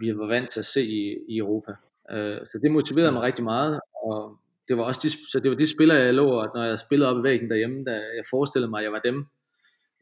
vi 0.00 0.18
var 0.18 0.26
vant 0.26 0.50
til 0.50 0.60
at 0.60 0.66
se 0.66 0.82
i, 0.86 1.16
i 1.28 1.38
Europa. 1.38 1.72
Uh, 2.12 2.38
så 2.50 2.58
det 2.62 2.70
motiverede 2.70 3.12
mig 3.12 3.22
rigtig 3.22 3.44
meget, 3.44 3.80
og 4.04 4.38
det 4.68 4.76
var 4.76 4.84
også 4.84 5.00
de, 5.04 5.10
så 5.30 5.40
det 5.42 5.50
var 5.50 5.56
de 5.56 5.74
spillere, 5.76 5.98
jeg 5.98 6.14
lå, 6.14 6.26
og 6.40 6.48
når 6.54 6.64
jeg 6.64 6.78
spillede 6.78 7.10
op 7.10 7.18
i 7.18 7.22
væggen 7.22 7.50
derhjemme, 7.50 7.84
da 7.84 7.92
jeg 7.92 8.24
forestillede 8.30 8.70
mig, 8.70 8.78
at 8.78 8.84
jeg 8.84 8.92
var 8.92 8.98
dem. 8.98 9.16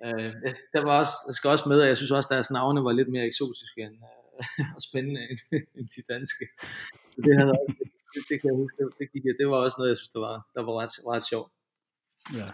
Uh, 0.04 0.32
der 0.74 0.82
var 0.82 0.98
også, 0.98 1.16
jeg 1.28 1.34
skal 1.34 1.50
også 1.50 1.68
med, 1.68 1.80
at 1.82 1.88
jeg 1.88 1.96
synes 1.96 2.10
også, 2.10 2.28
at 2.28 2.34
deres 2.34 2.50
navne 2.50 2.84
var 2.84 2.92
lidt 2.92 3.08
mere 3.08 3.26
eksotiske 3.26 3.80
end, 3.80 3.96
og 4.76 4.80
spændende 4.88 5.20
end, 5.30 5.38
end 5.78 5.88
de 5.96 6.02
danske. 6.12 6.44
Så 7.12 7.18
det, 7.24 7.36
havde 7.38 7.50
også, 7.50 7.74
det, 8.14 8.22
det, 8.28 8.36
kan 8.40 8.46
jeg 8.50 8.56
huske, 8.62 8.76
det, 8.78 8.86
det, 8.98 9.06
gik, 9.12 9.22
det 9.40 9.46
var 9.48 9.56
også 9.56 9.76
noget, 9.78 9.90
jeg 9.90 9.98
synes, 9.98 10.14
der 10.16 10.20
var, 10.20 10.36
der 10.54 10.62
var 10.66 10.74
ret, 10.80 10.94
ret 11.12 11.24
sjovt. 11.30 11.50
Ja. 12.40 12.50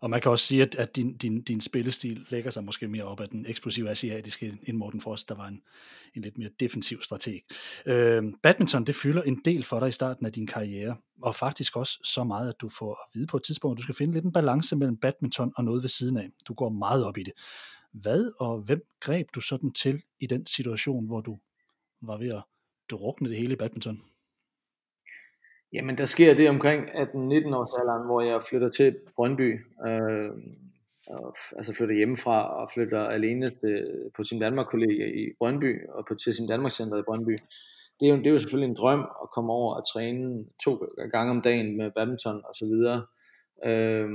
Og 0.00 0.10
man 0.10 0.20
kan 0.20 0.30
også 0.30 0.46
sige, 0.46 0.62
at, 0.62 0.74
at 0.74 0.96
din, 0.96 1.16
din, 1.16 1.42
din 1.42 1.60
spillestil 1.60 2.26
lægger 2.28 2.50
sig 2.50 2.64
måske 2.64 2.88
mere 2.88 3.04
op 3.04 3.20
af 3.20 3.28
den 3.28 3.46
eksplosive 3.48 3.90
asiatiske 3.90 4.58
end 4.62 4.76
Morten 4.76 5.00
Frost, 5.00 5.28
der 5.28 5.34
var 5.34 5.48
en, 5.48 5.62
en 6.14 6.22
lidt 6.22 6.38
mere 6.38 6.50
defensiv 6.60 7.02
strateg. 7.02 7.40
Øh, 7.86 8.24
badminton, 8.42 8.84
det 8.84 8.96
fylder 8.96 9.22
en 9.22 9.40
del 9.44 9.64
for 9.64 9.80
dig 9.80 9.88
i 9.88 9.92
starten 9.92 10.26
af 10.26 10.32
din 10.32 10.46
karriere, 10.46 10.96
og 11.22 11.34
faktisk 11.34 11.76
også 11.76 11.98
så 12.04 12.24
meget, 12.24 12.48
at 12.48 12.60
du 12.60 12.68
får 12.68 12.92
at 12.92 13.10
vide 13.14 13.26
på 13.26 13.36
et 13.36 13.42
tidspunkt, 13.42 13.74
at 13.74 13.78
du 13.78 13.82
skal 13.82 13.94
finde 13.94 14.14
lidt 14.14 14.24
en 14.24 14.32
balance 14.32 14.76
mellem 14.76 14.96
badminton 14.96 15.52
og 15.56 15.64
noget 15.64 15.82
ved 15.82 15.88
siden 15.88 16.16
af. 16.16 16.28
Du 16.48 16.54
går 16.54 16.68
meget 16.68 17.04
op 17.04 17.18
i 17.18 17.22
det. 17.22 17.32
Hvad 17.92 18.32
og 18.40 18.60
hvem 18.60 18.80
greb 19.00 19.26
du 19.34 19.40
sådan 19.40 19.72
til 19.72 20.02
i 20.20 20.26
den 20.26 20.46
situation, 20.46 21.06
hvor 21.06 21.20
du 21.20 21.38
var 22.02 22.18
ved 22.18 22.32
at 22.32 22.42
drukne 22.90 23.28
det 23.28 23.38
hele 23.38 23.52
i 23.52 23.56
badminton? 23.56 24.02
Jamen, 25.72 25.98
der 25.98 26.04
sker 26.04 26.34
det 26.34 26.48
omkring 26.48 26.84
18-19 26.84 27.56
års 27.56 27.78
alderen, 27.78 28.06
hvor 28.06 28.20
jeg 28.20 28.42
flytter 28.42 28.68
til 28.68 28.96
Brøndby. 29.16 29.60
Øh, 29.86 30.30
og, 31.06 31.36
altså 31.56 31.74
flytter 31.74 31.94
hjemmefra 31.94 32.62
og 32.62 32.70
flytter 32.74 33.00
alene 33.00 33.50
til, 33.50 34.10
på 34.16 34.24
sin 34.24 34.40
Danmark 34.40 34.66
kollega 34.66 35.04
i 35.04 35.32
Brøndby 35.38 35.88
og 35.88 36.06
på, 36.08 36.14
til 36.14 36.34
sin 36.34 36.48
Danmark 36.48 36.72
Center 36.72 36.98
i 36.98 37.02
Brøndby. 37.02 37.36
Det 38.00 38.08
er, 38.08 38.10
jo, 38.10 38.16
det 38.16 38.26
er 38.26 38.30
jo 38.30 38.38
selvfølgelig 38.38 38.70
en 38.70 38.76
drøm 38.76 39.00
at 39.00 39.30
komme 39.34 39.52
over 39.52 39.74
og 39.74 39.92
træne 39.92 40.44
to 40.64 40.74
gange 41.12 41.30
om 41.30 41.42
dagen 41.42 41.76
med 41.76 41.90
badminton 41.90 42.42
og 42.44 42.54
så 42.54 42.64
videre. 42.64 43.06
Øh, 43.64 44.08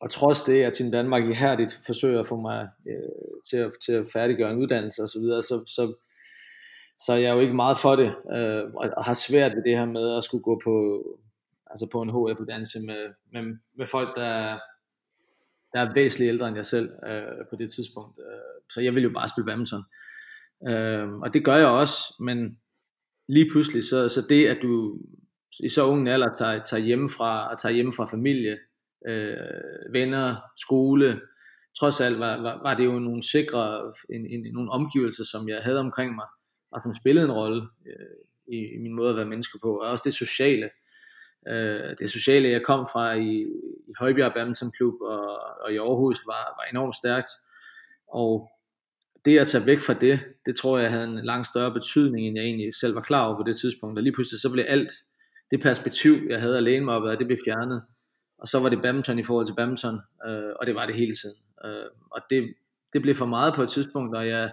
og 0.00 0.10
trods 0.10 0.42
det, 0.42 0.62
at 0.62 0.72
Team 0.72 0.92
Danmark 0.92 1.30
ihærdigt 1.30 1.80
forsøger 1.86 2.20
at 2.20 2.26
få 2.26 2.36
mig 2.36 2.68
øh, 2.88 3.40
til, 3.50 3.56
at, 3.56 3.72
til 3.86 3.92
at 3.92 4.08
færdiggøre 4.12 4.50
en 4.50 4.58
uddannelse 4.58 5.02
og 5.02 5.08
så 5.08 5.18
videre, 5.18 5.42
så, 5.42 5.64
så 5.66 5.94
så 6.98 7.14
jeg 7.14 7.30
er 7.30 7.34
jo 7.34 7.40
ikke 7.40 7.54
meget 7.54 7.78
for 7.78 7.96
det, 7.96 8.14
øh, 8.36 8.64
og 8.74 9.04
har 9.04 9.14
svært 9.14 9.56
ved 9.56 9.62
det 9.62 9.78
her 9.78 9.86
med 9.86 10.16
at 10.16 10.24
skulle 10.24 10.44
gå 10.44 10.60
på, 10.64 11.04
altså 11.66 11.86
på 11.92 12.02
en 12.02 12.10
HF-uddannelse 12.10 12.78
med, 12.86 13.08
med, 13.32 13.56
med 13.76 13.86
folk, 13.86 14.16
der, 14.16 14.58
der 15.72 15.80
er 15.80 15.94
væsentligt 15.94 16.28
ældre 16.28 16.48
end 16.48 16.56
jeg 16.56 16.66
selv 16.66 16.90
øh, 17.06 17.46
på 17.50 17.56
det 17.56 17.72
tidspunkt. 17.72 18.18
Øh, 18.18 18.70
så 18.70 18.80
jeg 18.80 18.94
vil 18.94 19.02
jo 19.02 19.10
bare 19.10 19.28
spille 19.28 19.46
badminton. 19.46 19.84
Øh, 20.68 21.12
og 21.12 21.34
det 21.34 21.44
gør 21.44 21.56
jeg 21.56 21.66
også, 21.66 22.14
men 22.20 22.58
lige 23.28 23.50
pludselig, 23.50 23.84
så, 23.84 24.08
så 24.08 24.26
det, 24.28 24.46
at 24.46 24.58
du 24.62 24.98
i 25.60 25.68
så 25.68 25.86
ung 25.86 26.08
alder 26.08 26.32
tager, 26.32 26.62
tager 26.62 26.82
hjemmefra, 26.82 27.50
og 27.50 27.58
tager 27.58 27.72
hjemme 27.72 27.92
fra 27.92 28.06
familie, 28.06 28.58
øh, 29.08 29.92
venner, 29.92 30.36
skole, 30.56 31.20
trods 31.78 32.00
alt 32.00 32.18
var, 32.18 32.42
var, 32.42 32.60
var 32.62 32.74
det 32.74 32.84
jo 32.84 32.98
nogle 32.98 33.22
sikre, 33.22 33.92
en, 34.10 34.26
en, 34.26 34.52
nogle 34.52 34.70
omgivelser, 34.70 35.24
som 35.24 35.48
jeg 35.48 35.62
havde 35.62 35.78
omkring 35.78 36.14
mig, 36.14 36.26
og 36.72 36.80
som 36.82 36.94
spillede 36.94 37.24
en 37.24 37.32
rolle 37.32 37.62
øh, 37.86 38.16
i, 38.52 38.58
i 38.74 38.78
min 38.78 38.94
måde 38.94 39.10
at 39.10 39.16
være 39.16 39.26
menneske 39.26 39.58
på, 39.62 39.76
og 39.78 39.90
også 39.90 40.02
det 40.04 40.14
sociale. 40.14 40.70
Øh, 41.48 41.96
det 41.98 42.10
sociale, 42.10 42.50
jeg 42.50 42.64
kom 42.64 42.86
fra 42.92 43.12
i, 43.12 43.42
i 43.88 43.92
Højbjerg 43.98 44.34
Badminton 44.34 44.72
Klub 44.72 44.94
og, 45.00 45.40
og 45.60 45.72
i 45.72 45.76
Aarhus, 45.76 46.20
var, 46.26 46.44
var 46.58 46.64
enormt 46.70 46.96
stærkt, 46.96 47.30
og 48.08 48.50
det 49.24 49.38
at 49.38 49.46
tage 49.46 49.66
væk 49.66 49.80
fra 49.80 49.94
det, 49.94 50.20
det 50.46 50.56
tror 50.56 50.78
jeg 50.78 50.90
havde 50.90 51.04
en 51.04 51.24
langt 51.24 51.46
større 51.46 51.72
betydning, 51.72 52.26
end 52.26 52.36
jeg 52.36 52.44
egentlig 52.44 52.74
selv 52.74 52.94
var 52.94 53.00
klar 53.00 53.26
over 53.26 53.36
på 53.36 53.42
det 53.42 53.56
tidspunkt, 53.56 53.98
og 53.98 54.02
lige 54.02 54.12
pludselig 54.12 54.40
så 54.40 54.52
blev 54.52 54.64
alt 54.68 54.92
det 55.50 55.60
perspektiv, 55.60 56.12
jeg 56.30 56.40
havde 56.40 56.56
at 56.56 56.62
læne 56.62 56.84
mig 56.84 56.94
op 56.94 57.06
af, 57.06 57.18
det 57.18 57.26
blev 57.26 57.38
fjernet, 57.44 57.82
og 58.38 58.48
så 58.48 58.60
var 58.60 58.68
det 58.68 58.82
badminton 58.82 59.18
i 59.18 59.22
forhold 59.22 59.46
til 59.46 59.54
badminton, 59.54 60.00
øh, 60.26 60.52
og 60.60 60.66
det 60.66 60.74
var 60.74 60.86
det 60.86 60.94
hele 60.94 61.14
tiden. 61.14 61.36
Øh, 61.64 61.86
og 62.10 62.20
det, 62.30 62.54
det 62.92 63.02
blev 63.02 63.14
for 63.14 63.26
meget 63.26 63.54
på 63.54 63.62
et 63.62 63.70
tidspunkt, 63.70 64.16
og 64.16 64.28
jeg, 64.28 64.52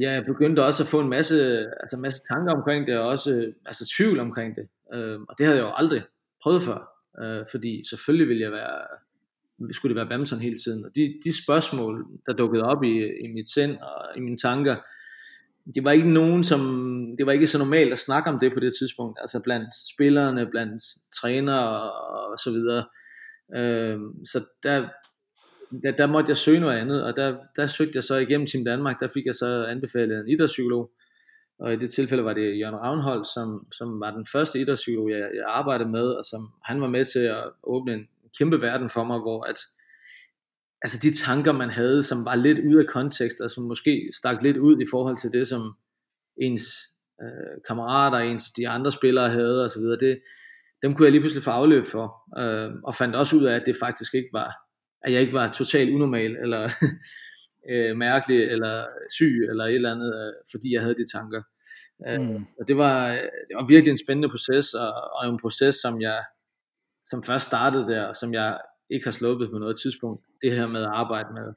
Ja, 0.00 0.12
jeg 0.12 0.24
begyndte 0.24 0.64
også 0.64 0.82
at 0.82 0.88
få 0.88 1.00
en 1.00 1.08
masse, 1.08 1.58
altså 1.80 1.96
en 1.96 2.02
masse 2.02 2.22
tanker 2.32 2.54
omkring 2.54 2.86
det, 2.86 2.98
og 2.98 3.08
også 3.08 3.36
øh, 3.36 3.52
altså 3.66 3.92
tvivl 3.96 4.20
omkring 4.20 4.56
det. 4.56 4.68
Øh, 4.94 5.20
og 5.28 5.34
det 5.38 5.46
havde 5.46 5.58
jeg 5.58 5.64
jo 5.64 5.72
aldrig 5.74 6.02
prøvet 6.42 6.62
før, 6.62 6.80
øh, 7.22 7.46
fordi 7.50 7.82
selvfølgelig 7.90 8.28
ville 8.28 8.42
jeg 8.42 8.52
være, 8.52 9.72
skulle 9.72 9.94
det 9.94 10.00
være 10.00 10.08
badminton 10.08 10.40
hele 10.40 10.58
tiden. 10.58 10.84
Og 10.84 10.90
de, 10.96 11.14
de 11.24 11.44
spørgsmål, 11.44 12.06
der 12.26 12.32
dukkede 12.32 12.64
op 12.64 12.82
i, 12.82 12.94
i 13.24 13.32
mit 13.34 13.48
sind 13.48 13.76
og 13.76 14.16
i 14.16 14.20
mine 14.20 14.36
tanker, 14.36 14.76
det 15.74 15.84
var 15.84 15.90
ikke 15.90 16.10
nogen, 16.10 16.44
som, 16.44 16.60
det 17.18 17.26
var 17.26 17.32
ikke 17.32 17.46
så 17.46 17.58
normalt 17.58 17.92
at 17.92 17.98
snakke 17.98 18.30
om 18.30 18.38
det 18.38 18.52
på 18.52 18.60
det 18.60 18.72
tidspunkt, 18.80 19.18
altså 19.20 19.40
blandt 19.44 19.68
spillerne, 19.94 20.46
blandt 20.50 20.82
trænere 21.20 21.82
og, 21.82 22.30
og 22.30 22.38
så 22.38 22.50
videre. 22.50 22.84
Øh, 23.56 23.98
så 24.24 24.44
der, 24.62 24.88
der, 25.82 25.90
der 25.90 26.06
måtte 26.06 26.30
jeg 26.30 26.36
søge 26.36 26.60
noget 26.60 26.78
andet, 26.78 27.04
og 27.04 27.16
der, 27.16 27.36
der 27.56 27.66
søgte 27.66 27.92
jeg 27.96 28.04
så 28.04 28.16
igennem 28.16 28.46
Team 28.46 28.64
Danmark, 28.64 29.00
der 29.00 29.08
fik 29.08 29.26
jeg 29.26 29.34
så 29.34 29.64
anbefalet 29.64 30.20
en 30.20 30.28
idrætspsykolog, 30.28 30.90
og 31.58 31.72
i 31.72 31.76
det 31.76 31.90
tilfælde 31.90 32.24
var 32.24 32.34
det 32.34 32.58
Jørgen 32.58 32.76
Ravnhold, 32.76 33.24
som, 33.34 33.66
som 33.72 34.00
var 34.00 34.10
den 34.10 34.26
første 34.32 34.60
idrætspsykolog, 34.60 35.10
jeg, 35.10 35.18
jeg 35.18 35.44
arbejdede 35.46 35.88
med, 35.88 36.06
og 36.08 36.24
som 36.24 36.48
han 36.64 36.80
var 36.80 36.88
med 36.88 37.04
til 37.04 37.18
at 37.18 37.44
åbne 37.62 37.94
en 37.94 38.06
kæmpe 38.38 38.60
verden 38.60 38.90
for 38.90 39.04
mig, 39.04 39.18
hvor 39.18 39.42
at, 39.42 39.58
altså 40.82 40.98
de 41.02 41.14
tanker, 41.14 41.52
man 41.52 41.70
havde, 41.70 42.02
som 42.02 42.24
var 42.24 42.34
lidt 42.34 42.58
ude 42.58 42.80
af 42.80 42.86
kontekst, 42.86 43.40
og 43.40 43.50
som 43.50 43.64
måske 43.64 44.10
stak 44.16 44.42
lidt 44.42 44.56
ud 44.56 44.80
i 44.80 44.86
forhold 44.90 45.16
til 45.16 45.32
det, 45.32 45.48
som 45.48 45.74
ens 46.40 46.64
øh, 47.22 47.56
kammerater, 47.66 48.18
ens 48.18 48.50
de 48.50 48.68
andre 48.68 48.90
spillere 48.90 49.30
havde, 49.30 49.64
og 49.64 49.70
så 49.70 49.80
videre, 49.80 49.98
det, 50.00 50.20
dem 50.82 50.94
kunne 50.94 51.04
jeg 51.04 51.12
lige 51.12 51.20
pludselig 51.20 51.44
få 51.44 51.50
afløb 51.50 51.86
for, 51.86 52.06
øh, 52.40 52.70
og 52.84 52.94
fandt 52.94 53.16
også 53.16 53.36
ud 53.36 53.44
af, 53.44 53.54
at 53.54 53.62
det 53.66 53.76
faktisk 53.80 54.14
ikke 54.14 54.28
var 54.32 54.65
at 55.06 55.12
jeg 55.12 55.20
ikke 55.20 55.32
var 55.32 55.48
totalt 55.48 55.94
unormal, 55.94 56.36
eller 56.36 56.70
øh, 57.70 57.96
mærkelig, 57.96 58.42
eller 58.42 58.86
syg, 59.16 59.46
eller 59.50 59.64
et 59.64 59.74
eller 59.74 59.92
andet, 59.92 60.14
øh, 60.14 60.32
fordi 60.50 60.74
jeg 60.74 60.82
havde 60.82 60.94
de 60.94 61.10
tanker. 61.16 61.42
Øh, 62.08 62.20
mm. 62.20 62.46
Og 62.60 62.68
det 62.68 62.76
var, 62.76 63.08
det 63.48 63.54
var 63.54 63.66
virkelig 63.66 63.90
en 63.90 64.04
spændende 64.04 64.28
proces, 64.28 64.74
og, 64.74 64.92
og 65.12 65.28
en 65.28 65.38
proces, 65.38 65.74
som 65.74 66.00
jeg 66.00 66.24
som 67.04 67.22
først 67.22 67.46
startede 67.46 67.88
der, 67.88 68.12
som 68.12 68.34
jeg 68.34 68.58
ikke 68.90 69.06
har 69.06 69.12
sluppet 69.12 69.50
på 69.50 69.58
noget 69.58 69.76
tidspunkt. 69.82 70.24
Det 70.42 70.52
her 70.52 70.66
med 70.66 70.82
at 70.82 70.92
arbejde 71.02 71.28
med 71.34 71.52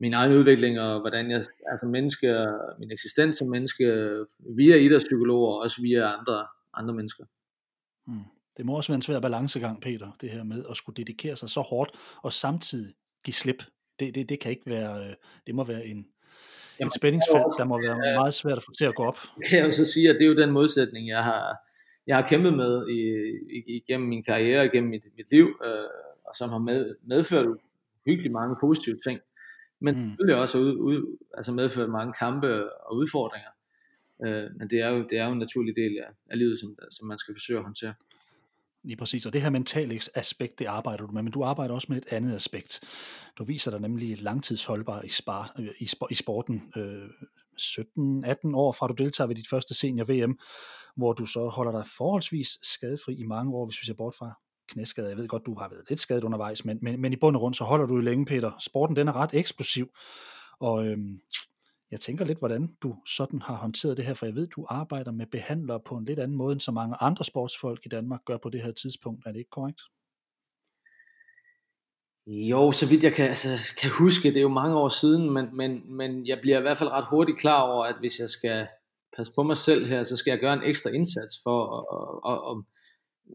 min 0.00 0.14
egen 0.14 0.32
udvikling, 0.32 0.80
og 0.80 1.00
hvordan 1.00 1.30
jeg 1.30 1.38
er 1.72 1.76
som 1.80 1.88
menneske, 1.88 2.38
og 2.38 2.74
min 2.78 2.92
eksistens 2.92 3.36
som 3.36 3.48
menneske, 3.48 3.84
via 4.56 4.76
idrætspsykologer, 4.76 5.52
og 5.52 5.58
også 5.58 5.82
via 5.82 6.18
andre, 6.18 6.46
andre 6.74 6.94
mennesker. 6.94 7.24
Mm. 8.06 8.33
Det 8.56 8.66
må 8.66 8.76
også 8.76 8.92
være 8.92 8.96
en 8.96 9.02
svær 9.02 9.20
balancegang, 9.20 9.80
Peter, 9.80 10.10
det 10.20 10.30
her 10.30 10.44
med 10.44 10.64
at 10.70 10.76
skulle 10.76 10.96
dedikere 10.96 11.36
sig 11.36 11.48
så 11.48 11.60
hårdt, 11.60 11.90
og 12.22 12.32
samtidig 12.32 12.94
give 13.24 13.34
slip. 13.34 13.62
Det, 14.00 14.14
det, 14.14 14.28
det 14.28 14.40
kan 14.40 14.50
ikke 14.50 14.66
være, 14.66 15.08
øh, 15.08 15.14
det 15.46 15.54
må 15.54 15.64
være 15.64 15.86
en, 15.86 16.06
Jamen, 16.80 16.88
et 16.88 16.94
spændingsfelt, 16.94 17.44
der 17.58 17.64
må 17.64 17.80
være 17.80 17.96
meget 17.96 18.34
svært 18.34 18.56
at 18.56 18.62
få 18.62 18.72
til 18.78 18.84
at 18.84 18.94
gå 18.94 19.02
op. 19.02 19.18
Kan 19.48 19.58
jeg 19.58 19.66
jo 19.66 19.72
så 19.72 19.84
sige, 19.92 20.08
at 20.08 20.14
det 20.14 20.22
er 20.22 20.28
jo 20.28 20.36
den 20.36 20.50
modsætning, 20.50 21.08
jeg 21.08 21.24
har, 21.24 21.56
jeg 22.06 22.16
har 22.16 22.28
kæmpet 22.28 22.54
med 22.54 22.88
i, 22.88 23.00
igennem 23.76 24.08
min 24.08 24.22
karriere, 24.22 24.66
igennem 24.66 24.90
mit, 24.90 25.04
mit 25.16 25.30
liv, 25.30 25.46
øh, 25.64 25.88
og 26.28 26.34
som 26.34 26.50
har 26.50 26.58
med, 26.58 26.94
medført 27.06 27.46
hyggeligt 28.06 28.32
mange 28.32 28.56
positive 28.60 28.98
ting, 29.06 29.20
men 29.80 29.94
mm. 29.94 30.08
selvfølgelig 30.08 30.36
også 30.36 30.58
ud, 30.58 30.76
ud, 30.76 31.18
altså 31.34 31.52
medført 31.52 31.90
mange 31.90 32.12
kampe 32.18 32.70
og 32.86 32.96
udfordringer. 32.96 33.50
Øh, 34.24 34.50
men 34.58 34.70
det 34.70 34.80
er, 34.80 34.88
jo, 34.88 35.06
det 35.10 35.18
er 35.18 35.26
jo 35.26 35.32
en 35.32 35.38
naturlig 35.38 35.76
del 35.76 35.98
af, 35.98 36.10
af 36.30 36.38
livet, 36.38 36.58
som, 36.58 36.76
som 36.90 37.08
man 37.08 37.18
skal 37.18 37.34
forsøge 37.34 37.58
at 37.58 37.64
håndtere. 37.64 37.94
Lige 38.84 38.96
præcis, 38.96 39.26
og 39.26 39.32
det 39.32 39.42
her 39.42 39.50
mentale 39.50 40.00
aspekt, 40.14 40.58
det 40.58 40.66
arbejder 40.66 41.06
du 41.06 41.12
med, 41.12 41.22
men 41.22 41.32
du 41.32 41.42
arbejder 41.42 41.74
også 41.74 41.86
med 41.90 41.96
et 41.96 42.12
andet 42.12 42.34
aspekt. 42.34 42.80
Du 43.38 43.44
viser 43.44 43.70
dig 43.70 43.80
nemlig 43.80 44.22
langtidsholdbar 44.22 45.02
i, 45.02 45.08
spar, 45.08 45.60
i, 45.78 45.88
i 46.10 46.14
sporten. 46.14 46.72
Øh, 46.76 47.08
17-18 47.60 48.54
år 48.54 48.72
fra 48.72 48.86
du 48.86 48.94
deltager 48.94 49.28
ved 49.28 49.36
dit 49.36 49.48
første 49.48 49.74
senior-VM, 49.74 50.38
hvor 50.96 51.12
du 51.12 51.26
så 51.26 51.48
holder 51.48 51.72
dig 51.72 51.84
forholdsvis 51.96 52.48
skadefri 52.62 53.14
i 53.14 53.22
mange 53.22 53.54
år, 53.54 53.66
hvis 53.66 53.80
vi 53.82 53.86
ser 53.86 53.94
bort 53.94 54.14
fra 54.18 54.32
knæskade. 54.68 55.08
Jeg 55.08 55.16
ved 55.16 55.28
godt, 55.28 55.46
du 55.46 55.58
har 55.58 55.68
været 55.68 55.84
lidt 55.88 56.00
skadet 56.00 56.24
undervejs, 56.24 56.64
men, 56.64 56.78
men, 56.82 57.00
men 57.00 57.12
i 57.12 57.16
bund 57.16 57.36
og 57.36 57.40
grund, 57.40 57.54
så 57.54 57.64
holder 57.64 57.86
du 57.86 57.98
i 57.98 58.02
længe, 58.02 58.26
Peter. 58.26 58.52
Sporten, 58.60 58.96
den 58.96 59.08
er 59.08 59.16
ret 59.16 59.30
eksplosiv, 59.32 59.88
og 60.60 60.86
øhm, 60.86 61.18
jeg 61.94 62.00
tænker 62.00 62.24
lidt, 62.24 62.38
hvordan 62.38 62.76
du 62.82 62.96
sådan 63.06 63.42
har 63.42 63.56
håndteret 63.56 63.96
det 63.96 64.04
her, 64.04 64.14
for 64.14 64.26
jeg 64.26 64.34
ved, 64.34 64.46
du 64.46 64.66
arbejder 64.68 65.12
med 65.12 65.26
behandlere 65.26 65.80
på 65.80 65.96
en 65.96 66.04
lidt 66.04 66.18
anden 66.18 66.36
måde, 66.36 66.52
end 66.52 66.60
så 66.60 66.72
mange 66.72 66.96
andre 67.00 67.24
sportsfolk 67.24 67.86
i 67.86 67.88
Danmark 67.88 68.24
gør 68.24 68.38
på 68.42 68.50
det 68.50 68.62
her 68.62 68.72
tidspunkt. 68.72 69.26
Er 69.26 69.32
det 69.32 69.38
ikke 69.38 69.50
korrekt? 69.50 69.80
Jo, 72.26 72.72
så 72.72 72.88
vidt 72.88 73.04
jeg 73.04 73.12
kan, 73.12 73.28
altså, 73.28 73.48
kan 73.80 73.90
huske, 73.90 74.28
det 74.28 74.36
er 74.36 74.48
jo 74.48 74.58
mange 74.62 74.76
år 74.76 74.88
siden, 74.88 75.30
men, 75.30 75.56
men, 75.56 75.96
men 75.96 76.26
jeg 76.26 76.38
bliver 76.42 76.58
i 76.58 76.60
hvert 76.62 76.78
fald 76.78 76.90
ret 76.90 77.10
hurtigt 77.10 77.38
klar 77.38 77.62
over, 77.62 77.84
at 77.84 77.96
hvis 78.00 78.18
jeg 78.18 78.30
skal 78.30 78.66
passe 79.16 79.32
på 79.36 79.42
mig 79.42 79.56
selv 79.56 79.86
her, 79.86 80.02
så 80.02 80.16
skal 80.16 80.30
jeg 80.30 80.40
gøre 80.40 80.54
en 80.54 80.68
ekstra 80.70 80.90
indsats 80.90 81.34
for, 81.44 81.58
at 82.30 82.38
og, 82.50 82.64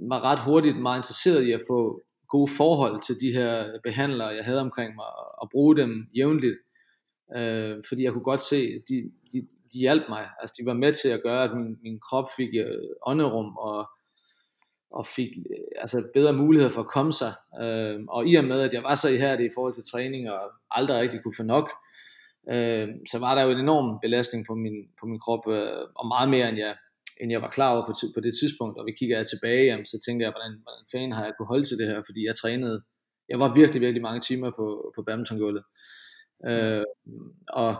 var 0.10 0.22
ret 0.30 0.40
hurtigt 0.40 0.82
meget 0.82 1.00
interesseret 1.00 1.44
i 1.48 1.52
at 1.52 1.62
få 1.70 2.02
gode 2.30 2.52
forhold 2.58 3.00
til 3.00 3.16
de 3.22 3.32
her 3.38 3.80
behandlere, 3.84 4.28
jeg 4.28 4.46
havde 4.46 4.62
omkring 4.62 4.96
mig, 4.96 5.06
og 5.42 5.50
bruge 5.52 5.78
dem 5.78 5.92
jævnligt 6.18 6.58
øh, 7.38 7.84
fordi 7.88 8.04
jeg 8.04 8.14
kunne 8.14 8.24
godt 8.24 8.42
se, 8.42 8.80
de, 8.90 9.12
de, 9.34 9.48
de 9.74 9.80
hjalp 9.80 10.04
mig. 10.10 10.28
Altså 10.40 10.56
de 10.60 10.66
var 10.66 10.74
med 10.74 10.94
til 10.94 11.10
at 11.10 11.24
gøre, 11.24 11.44
at 11.44 11.58
min, 11.58 11.78
min 11.84 12.00
krop 12.00 12.28
fik 12.38 12.50
øh, 12.66 12.84
ånderum 13.06 13.58
og, 13.58 13.90
og 14.92 15.06
fik 15.06 15.30
øh, 15.38 15.66
altså 15.78 16.10
bedre 16.14 16.34
muligheder 16.34 16.72
for 16.72 16.82
at 16.82 16.88
komme 16.88 17.14
sig. 17.14 17.34
Øh, 17.62 18.00
og 18.10 18.28
i 18.28 18.36
og 18.36 18.44
med, 18.44 18.62
at 18.62 18.74
jeg 18.74 18.84
var 18.84 18.96
så 18.96 19.10
ihærdig 19.10 19.46
i 19.46 19.54
forhold 19.56 19.74
til 19.74 19.84
træning 19.92 20.30
og 20.30 20.40
aldrig 20.72 21.00
rigtig 21.00 21.24
kunne 21.24 21.38
få 21.38 21.44
nok, 21.44 21.70
øh, 22.52 22.88
så 23.12 23.18
var 23.20 23.36
der 23.36 23.44
jo 23.44 23.52
en 23.52 23.60
enorm 23.60 24.00
belastning 24.02 24.46
på 24.48 24.56
min, 24.56 24.78
på 25.00 25.06
min 25.06 25.20
krop, 25.20 25.44
øh, 25.48 25.84
og 25.96 26.08
meget 26.08 26.30
mere 26.30 26.50
end 26.50 26.58
jeg, 26.58 26.76
end 27.22 27.32
jeg 27.32 27.42
var 27.42 27.50
klar 27.50 27.74
over 27.74 27.86
på, 27.86 27.94
på 28.16 28.22
det 28.22 28.34
tidspunkt, 28.42 28.80
og 28.80 28.86
vi 28.86 28.92
kigger 29.00 29.18
jeg 29.18 29.28
tilbage, 29.28 29.66
jamen, 29.66 29.86
så 29.86 29.98
tænkte 30.06 30.24
jeg, 30.24 30.32
hvordan, 30.32 30.54
hvordan 30.64 30.86
fanden 30.92 31.12
har 31.12 31.24
jeg 31.26 31.34
kunne 31.38 31.52
holde 31.54 31.68
til 31.68 31.78
det 31.78 31.88
her, 31.88 32.02
fordi 32.08 32.26
jeg 32.28 32.36
trænede, 32.36 32.82
jeg 33.30 33.40
var 33.40 33.54
virkelig, 33.54 33.82
virkelig 33.82 34.02
mange 34.02 34.22
timer 34.22 34.52
på, 34.60 34.66
på 34.96 35.04
badmintongulvet, 35.04 35.64
øh, 35.64 35.79
Øh, 36.48 36.84
og 37.48 37.76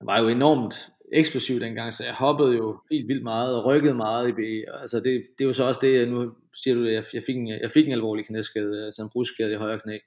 var 0.00 0.20
jo 0.20 0.28
enormt 0.28 0.74
eksplosiv 1.12 1.60
dengang, 1.60 1.94
så 1.94 2.04
jeg 2.04 2.14
hoppede 2.14 2.56
jo 2.56 2.80
helt 2.90 3.08
vildt 3.08 3.22
meget 3.22 3.56
og 3.56 3.64
rykkede 3.64 3.94
meget 3.94 4.28
i 4.28 4.32
BE. 4.32 4.80
Altså 4.80 4.96
det, 4.96 5.24
det 5.38 5.44
er 5.44 5.46
jo 5.46 5.52
så 5.52 5.64
også 5.64 5.80
det, 5.82 6.08
nu 6.08 6.32
siger 6.54 6.74
du, 6.74 6.84
jeg, 6.84 7.04
jeg, 7.12 7.22
fik 7.26 7.36
en, 7.36 7.48
jeg 7.48 7.70
fik 7.72 7.86
en 7.86 7.92
alvorlig 7.92 8.26
knæskade, 8.26 8.84
altså 8.86 9.02
en 9.02 9.10
brudskade 9.10 9.52
i 9.52 9.56
højre 9.56 9.80
knæ. 9.80 9.98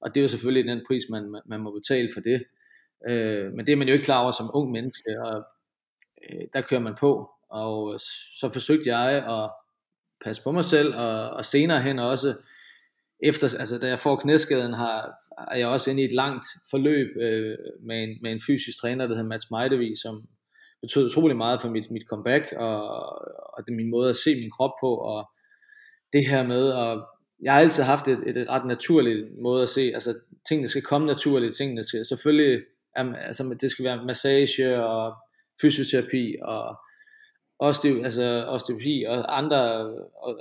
Og 0.00 0.14
det 0.14 0.20
er 0.20 0.22
jo 0.22 0.28
selvfølgelig 0.28 0.72
den 0.72 0.84
pris, 0.86 1.02
man, 1.10 1.40
man 1.46 1.60
må 1.60 1.70
betale 1.70 2.10
for 2.14 2.20
det. 2.20 2.44
Øh, 3.08 3.52
men 3.52 3.66
det 3.66 3.72
er 3.72 3.76
man 3.76 3.88
jo 3.88 3.92
ikke 3.92 4.04
klar 4.04 4.22
over 4.22 4.30
som 4.30 4.50
ung 4.54 4.70
menneske, 4.70 5.20
og 5.24 5.44
øh, 6.30 6.46
der 6.52 6.60
kører 6.60 6.80
man 6.80 6.94
på. 7.00 7.30
Og 7.48 8.00
så 8.40 8.50
forsøgte 8.52 8.96
jeg 8.96 9.10
at 9.28 9.50
passe 10.24 10.42
på 10.42 10.52
mig 10.52 10.64
selv, 10.64 10.94
og, 10.96 11.30
og 11.30 11.44
senere 11.44 11.82
hen 11.82 11.98
også, 11.98 12.34
efter, 13.22 13.58
altså 13.58 13.78
da 13.78 13.88
jeg 13.88 14.00
får 14.00 14.16
knæskaden, 14.16 14.74
har, 14.74 15.14
er 15.50 15.58
jeg 15.58 15.68
også 15.68 15.90
inde 15.90 16.02
i 16.02 16.04
et 16.04 16.12
langt 16.12 16.46
forløb 16.70 17.16
øh, 17.16 17.58
med, 17.86 18.02
en, 18.04 18.18
med 18.22 18.32
en 18.32 18.40
fysisk 18.46 18.80
træner, 18.80 19.06
der 19.06 19.14
hedder 19.14 19.28
Mats 19.28 19.50
Meidevi, 19.50 19.94
som 20.02 20.28
betød 20.82 21.06
utrolig 21.06 21.36
meget 21.36 21.60
for 21.60 21.68
mit, 21.68 21.90
mit 21.90 22.06
comeback, 22.08 22.52
og, 22.56 22.82
og 23.54 23.66
det 23.66 23.76
min 23.76 23.90
måde 23.90 24.10
at 24.10 24.16
se 24.16 24.34
min 24.34 24.50
krop 24.50 24.70
på, 24.80 24.94
og 24.94 25.30
det 26.12 26.28
her 26.28 26.42
med, 26.46 26.70
og 26.70 27.06
jeg 27.42 27.52
har 27.52 27.60
altid 27.60 27.82
haft 27.82 28.08
et, 28.08 28.36
et 28.36 28.48
ret 28.48 28.66
naturligt 28.66 29.26
måde 29.42 29.62
at 29.62 29.68
se, 29.68 29.90
altså 29.94 30.14
tingene 30.48 30.68
skal 30.68 30.82
komme 30.82 31.06
naturligt, 31.06 31.54
tingene 31.54 31.82
skal 31.82 32.06
selvfølgelig, 32.06 32.62
altså 32.96 33.56
det 33.60 33.70
skal 33.70 33.84
være 33.84 34.04
massage 34.04 34.84
og 34.84 35.14
fysioterapi 35.60 36.36
og 36.42 36.76
osteo, 37.58 38.02
altså 38.02 38.44
osteopati 38.48 39.04
og 39.08 39.38
andre 39.38 39.60
og, 40.22 40.38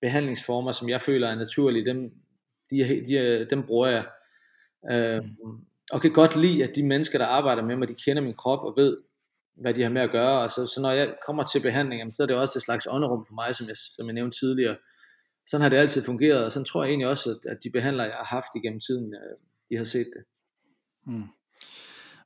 behandlingsformer, 0.00 0.72
som 0.72 0.88
jeg 0.88 1.00
føler 1.00 1.28
er 1.28 1.34
naturlige, 1.34 1.84
dem, 1.84 2.10
de, 2.70 3.04
de, 3.08 3.46
dem 3.50 3.66
bruger 3.66 3.88
jeg. 3.88 4.06
Øh, 4.90 5.22
og 5.92 6.00
kan 6.00 6.12
godt 6.12 6.36
lide, 6.36 6.64
at 6.64 6.76
de 6.76 6.86
mennesker, 6.86 7.18
der 7.18 7.26
arbejder 7.26 7.62
med 7.62 7.76
mig, 7.76 7.88
de 7.88 7.94
kender 7.94 8.22
min 8.22 8.34
krop 8.34 8.64
og 8.64 8.74
ved, 8.76 8.96
hvad 9.54 9.74
de 9.74 9.82
har 9.82 9.90
med 9.90 10.02
at 10.02 10.10
gøre. 10.10 10.40
Og 10.42 10.50
så, 10.50 10.66
så 10.66 10.80
når 10.82 10.92
jeg 10.92 11.14
kommer 11.26 11.44
til 11.44 11.60
behandling, 11.60 12.14
så 12.16 12.22
er 12.22 12.26
det 12.26 12.36
også 12.36 12.58
et 12.58 12.62
slags 12.62 12.86
ånderum 12.90 13.26
for 13.28 13.34
mig, 13.34 13.54
som 13.54 13.68
jeg, 13.68 13.76
som 13.76 14.06
jeg 14.06 14.14
nævnte 14.14 14.38
tidligere. 14.38 14.76
Sådan 15.46 15.62
har 15.62 15.68
det 15.68 15.76
altid 15.76 16.04
fungeret, 16.04 16.44
og 16.44 16.52
sådan 16.52 16.64
tror 16.64 16.84
jeg 16.84 16.90
egentlig 16.90 17.08
også, 17.08 17.30
at, 17.30 17.50
at 17.50 17.58
de 17.64 17.70
behandlere, 17.70 18.06
jeg 18.06 18.16
har 18.16 18.24
haft 18.24 18.48
igennem 18.56 18.80
tiden, 18.80 19.14
øh, 19.14 19.36
de 19.70 19.76
har 19.76 19.84
set 19.84 20.06
det. 20.16 20.24
Hmm. 21.06 21.28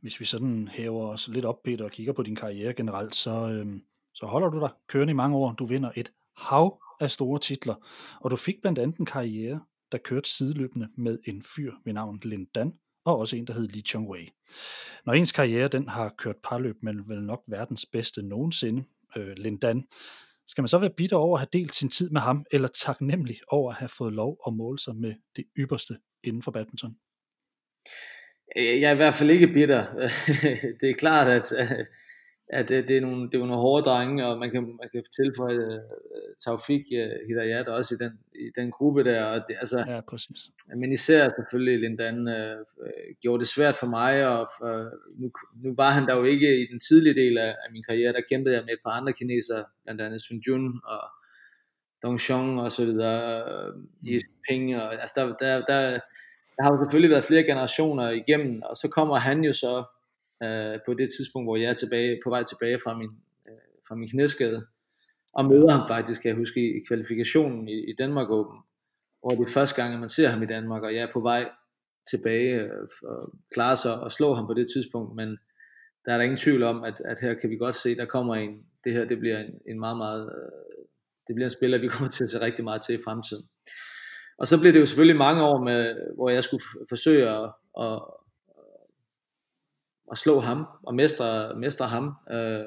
Hvis 0.01 0.21
vi 0.21 0.25
sådan 0.25 0.69
hæver 0.69 1.07
os 1.07 1.29
lidt 1.29 1.45
op, 1.45 1.63
Peter, 1.63 1.85
og 1.85 1.91
kigger 1.91 2.13
på 2.13 2.23
din 2.23 2.37
karriere 2.37 2.73
generelt, 2.73 3.15
så, 3.15 3.31
øhm, 3.31 3.83
så 4.15 4.27
holder 4.27 4.49
du 4.49 4.61
dig 4.61 4.71
kørende 4.89 5.11
i 5.11 5.15
mange 5.15 5.37
år. 5.37 5.53
Du 5.53 5.67
vinder 5.67 5.91
et 5.97 6.13
hav 6.37 6.83
af 7.01 7.11
store 7.11 7.39
titler, 7.39 7.75
og 8.21 8.31
du 8.31 8.37
fik 8.37 8.61
blandt 8.61 8.79
andet 8.79 8.97
en 8.97 9.07
karriere, 9.07 9.61
der 9.93 9.99
kørte 9.99 10.31
sideløbende 10.31 10.89
med 10.97 11.19
en 11.27 11.43
fyr 11.43 11.73
ved 11.85 11.93
navn 11.93 12.21
Lin 12.25 12.45
Dan, 12.55 12.73
og 13.05 13.19
også 13.19 13.37
en, 13.37 13.47
der 13.47 13.53
hed 13.53 13.69
Lee 13.69 13.83
Chong 13.83 14.11
Wei. 14.11 14.31
Når 15.07 15.13
ens 15.13 15.33
karriere 15.33 15.69
den 15.69 15.89
har 15.89 16.15
kørt 16.19 16.37
parløb 16.45 16.77
med 16.83 16.95
vel 17.07 17.23
nok 17.23 17.43
verdens 17.49 17.87
bedste 17.93 18.23
nogensinde, 18.23 18.85
øh, 19.17 19.37
Lin 19.37 19.59
Dan, 19.59 19.85
skal 20.47 20.63
man 20.63 20.69
så 20.69 20.79
være 20.79 20.91
bitter 20.97 21.17
over 21.17 21.37
at 21.37 21.41
have 21.41 21.61
delt 21.61 21.75
sin 21.75 21.91
tid 21.91 22.11
med 22.11 22.21
ham, 22.21 22.45
eller 22.53 22.69
taknemmelig 22.69 23.37
over 23.49 23.71
at 23.71 23.77
have 23.77 23.89
fået 23.89 24.13
lov 24.13 24.39
at 24.47 24.53
måle 24.53 24.79
sig 24.79 24.97
med 24.97 25.15
det 25.37 25.45
ypperste 25.59 25.97
inden 26.25 26.43
for 26.43 26.51
badminton? 26.51 26.97
Øh, 28.57 28.81
jeg 28.81 28.89
er 28.89 28.93
i 28.93 28.97
hvert 28.97 29.15
fald 29.15 29.31
ikke 29.31 29.53
bitter. 29.53 29.93
det 30.81 30.91
er 30.91 30.95
klart, 30.99 31.29
at 31.29 31.53
øh, 31.61 31.87
Ja, 32.53 32.63
det, 32.63 32.89
det, 32.89 32.97
er 32.97 33.01
nogle, 33.01 33.31
det 33.31 33.35
er 33.35 33.39
nogle 33.39 33.57
hårde 33.57 33.85
drenge, 33.85 34.27
og 34.27 34.39
man 34.39 34.51
kan, 34.51 34.63
man 34.63 34.89
kan 34.93 35.05
tilføje 35.17 35.59
uh, 35.59 36.35
Taufik 36.45 36.85
uh, 36.93 37.29
Hidayat 37.29 37.69
også 37.69 37.95
i 37.95 37.99
den, 38.05 38.13
i 38.35 38.51
den 38.57 38.71
gruppe 38.71 39.05
der. 39.05 39.25
Og 39.25 39.35
det, 39.49 39.57
altså, 39.59 39.85
ja, 39.89 40.01
præcis. 40.01 40.51
Men 40.77 40.93
især 40.93 41.29
selvfølgelig 41.29 41.81
Lindan 41.81 42.19
uh, 42.29 42.85
gjorde 43.23 43.41
det 43.41 43.49
svært 43.49 43.77
for 43.77 43.87
mig, 43.87 44.27
og 44.27 44.49
for, 44.59 44.91
nu, 45.21 45.31
nu 45.63 45.75
var 45.77 45.91
han 45.91 46.07
der 46.07 46.17
jo 46.17 46.25
ikke 46.25 46.63
i 46.63 46.67
den 46.73 46.81
tidlige 46.81 47.15
del 47.15 47.39
af, 47.39 47.49
af 47.65 47.73
min 47.73 47.83
karriere, 47.89 48.13
der 48.13 48.21
kæmpede 48.31 48.55
jeg 48.55 48.65
med 48.65 48.73
et 48.73 48.85
par 48.85 48.93
andre 48.93 49.13
kinesere, 49.13 49.65
blandt 49.85 50.01
andet 50.01 50.23
Sun 50.23 50.43
Jun 50.47 50.81
og 50.85 51.01
Dong 52.03 52.21
Xiong 52.21 52.61
og 52.61 52.73
så 52.73 52.85
videre, 52.85 53.45
i 54.03 54.21
Ping, 54.49 54.77
og 54.77 55.01
altså 55.01 55.15
der, 55.17 55.27
der, 55.27 55.65
der, 55.65 55.91
der 56.57 56.63
har 56.63 56.73
jo 56.73 56.83
selvfølgelig 56.83 57.11
været 57.11 57.25
flere 57.25 57.43
generationer 57.43 58.11
igennem, 58.11 58.63
og 58.63 58.77
så 58.77 58.91
kommer 58.91 59.17
han 59.17 59.45
jo 59.45 59.53
så 59.53 59.85
øh, 60.43 60.79
på 60.87 60.95
det 60.95 61.09
tidspunkt, 61.17 61.47
hvor 61.47 61.57
jeg 61.57 61.71
er 61.71 61.73
tilbage, 61.73 62.21
på 62.25 62.31
vej 62.31 62.43
tilbage 62.45 62.79
fra 62.85 62.99
min, 62.99 63.11
øh, 63.49 63.65
fra 63.89 63.95
min 63.95 64.09
knæskade, 64.09 64.67
og 65.33 65.45
møder 65.45 65.71
ham 65.71 65.89
faktisk, 65.89 66.23
kan 66.23 66.29
jeg 66.29 66.37
huske, 66.37 66.61
i, 66.61 66.69
i 66.79 66.81
kvalifikationen 66.89 67.69
i, 67.69 67.91
i 67.91 67.95
Danmark 67.99 68.31
Open, 68.31 68.59
hvor 69.21 69.31
det 69.31 69.49
er 69.49 69.53
første 69.53 69.83
gang, 69.83 69.95
at 69.95 70.01
man 70.01 70.09
ser 70.09 70.29
ham 70.29 70.43
i 70.43 70.47
Danmark, 70.47 70.83
og 70.83 70.95
jeg 70.95 71.03
er 71.03 71.13
på 71.13 71.21
vej 71.21 71.51
tilbage 72.11 72.55
øh, 72.61 72.89
og 73.03 73.33
klarer 73.55 73.75
sig 73.75 74.01
og 74.01 74.13
slå 74.13 74.35
ham 74.35 74.47
på 74.47 74.55
det 74.55 74.67
tidspunkt, 74.75 75.17
men 75.17 75.39
der 76.05 76.13
er 76.13 76.17
der 76.17 76.25
ingen 76.25 76.37
tvivl 76.37 76.63
om, 76.63 76.85
at, 76.85 77.01
at 77.05 77.19
her 77.21 77.35
kan 77.35 77.51
vi 77.51 77.57
godt 77.57 77.75
se, 77.75 77.97
der 77.97 78.05
kommer 78.05 78.35
en, 78.35 78.51
det 78.85 78.93
her 78.93 79.05
det 79.05 79.19
bliver 79.19 79.39
en, 79.39 79.55
en 79.69 79.81
meget, 79.81 79.97
meget, 79.97 80.23
øh, 80.23 80.85
det 81.27 81.35
bliver 81.35 81.47
en 81.47 81.51
spiller, 81.59 81.79
vi 81.79 81.89
kommer 81.95 82.11
til 82.11 82.25
at 82.25 82.31
se 82.31 82.41
rigtig 82.41 82.65
meget 82.65 82.83
til 82.83 82.95
i 82.95 83.03
fremtiden. 83.05 83.45
Og 84.39 84.47
så 84.47 84.61
blev 84.61 84.73
det 84.73 84.81
jo 84.81 84.87
selvfølgelig 84.87 85.19
mange 85.19 85.43
år, 85.43 85.65
med, 85.65 85.95
hvor 86.15 86.31
jeg 86.31 86.45
skulle 86.45 86.65
forsøge 86.89 87.29
at, 87.29 87.51
at, 87.81 88.03
at 90.13 90.19
slå 90.19 90.41
ham 90.41 90.67
og 90.83 90.95
mestre, 90.95 91.57
mestre 91.57 91.87
ham. 91.87 92.15
Øh, 92.31 92.65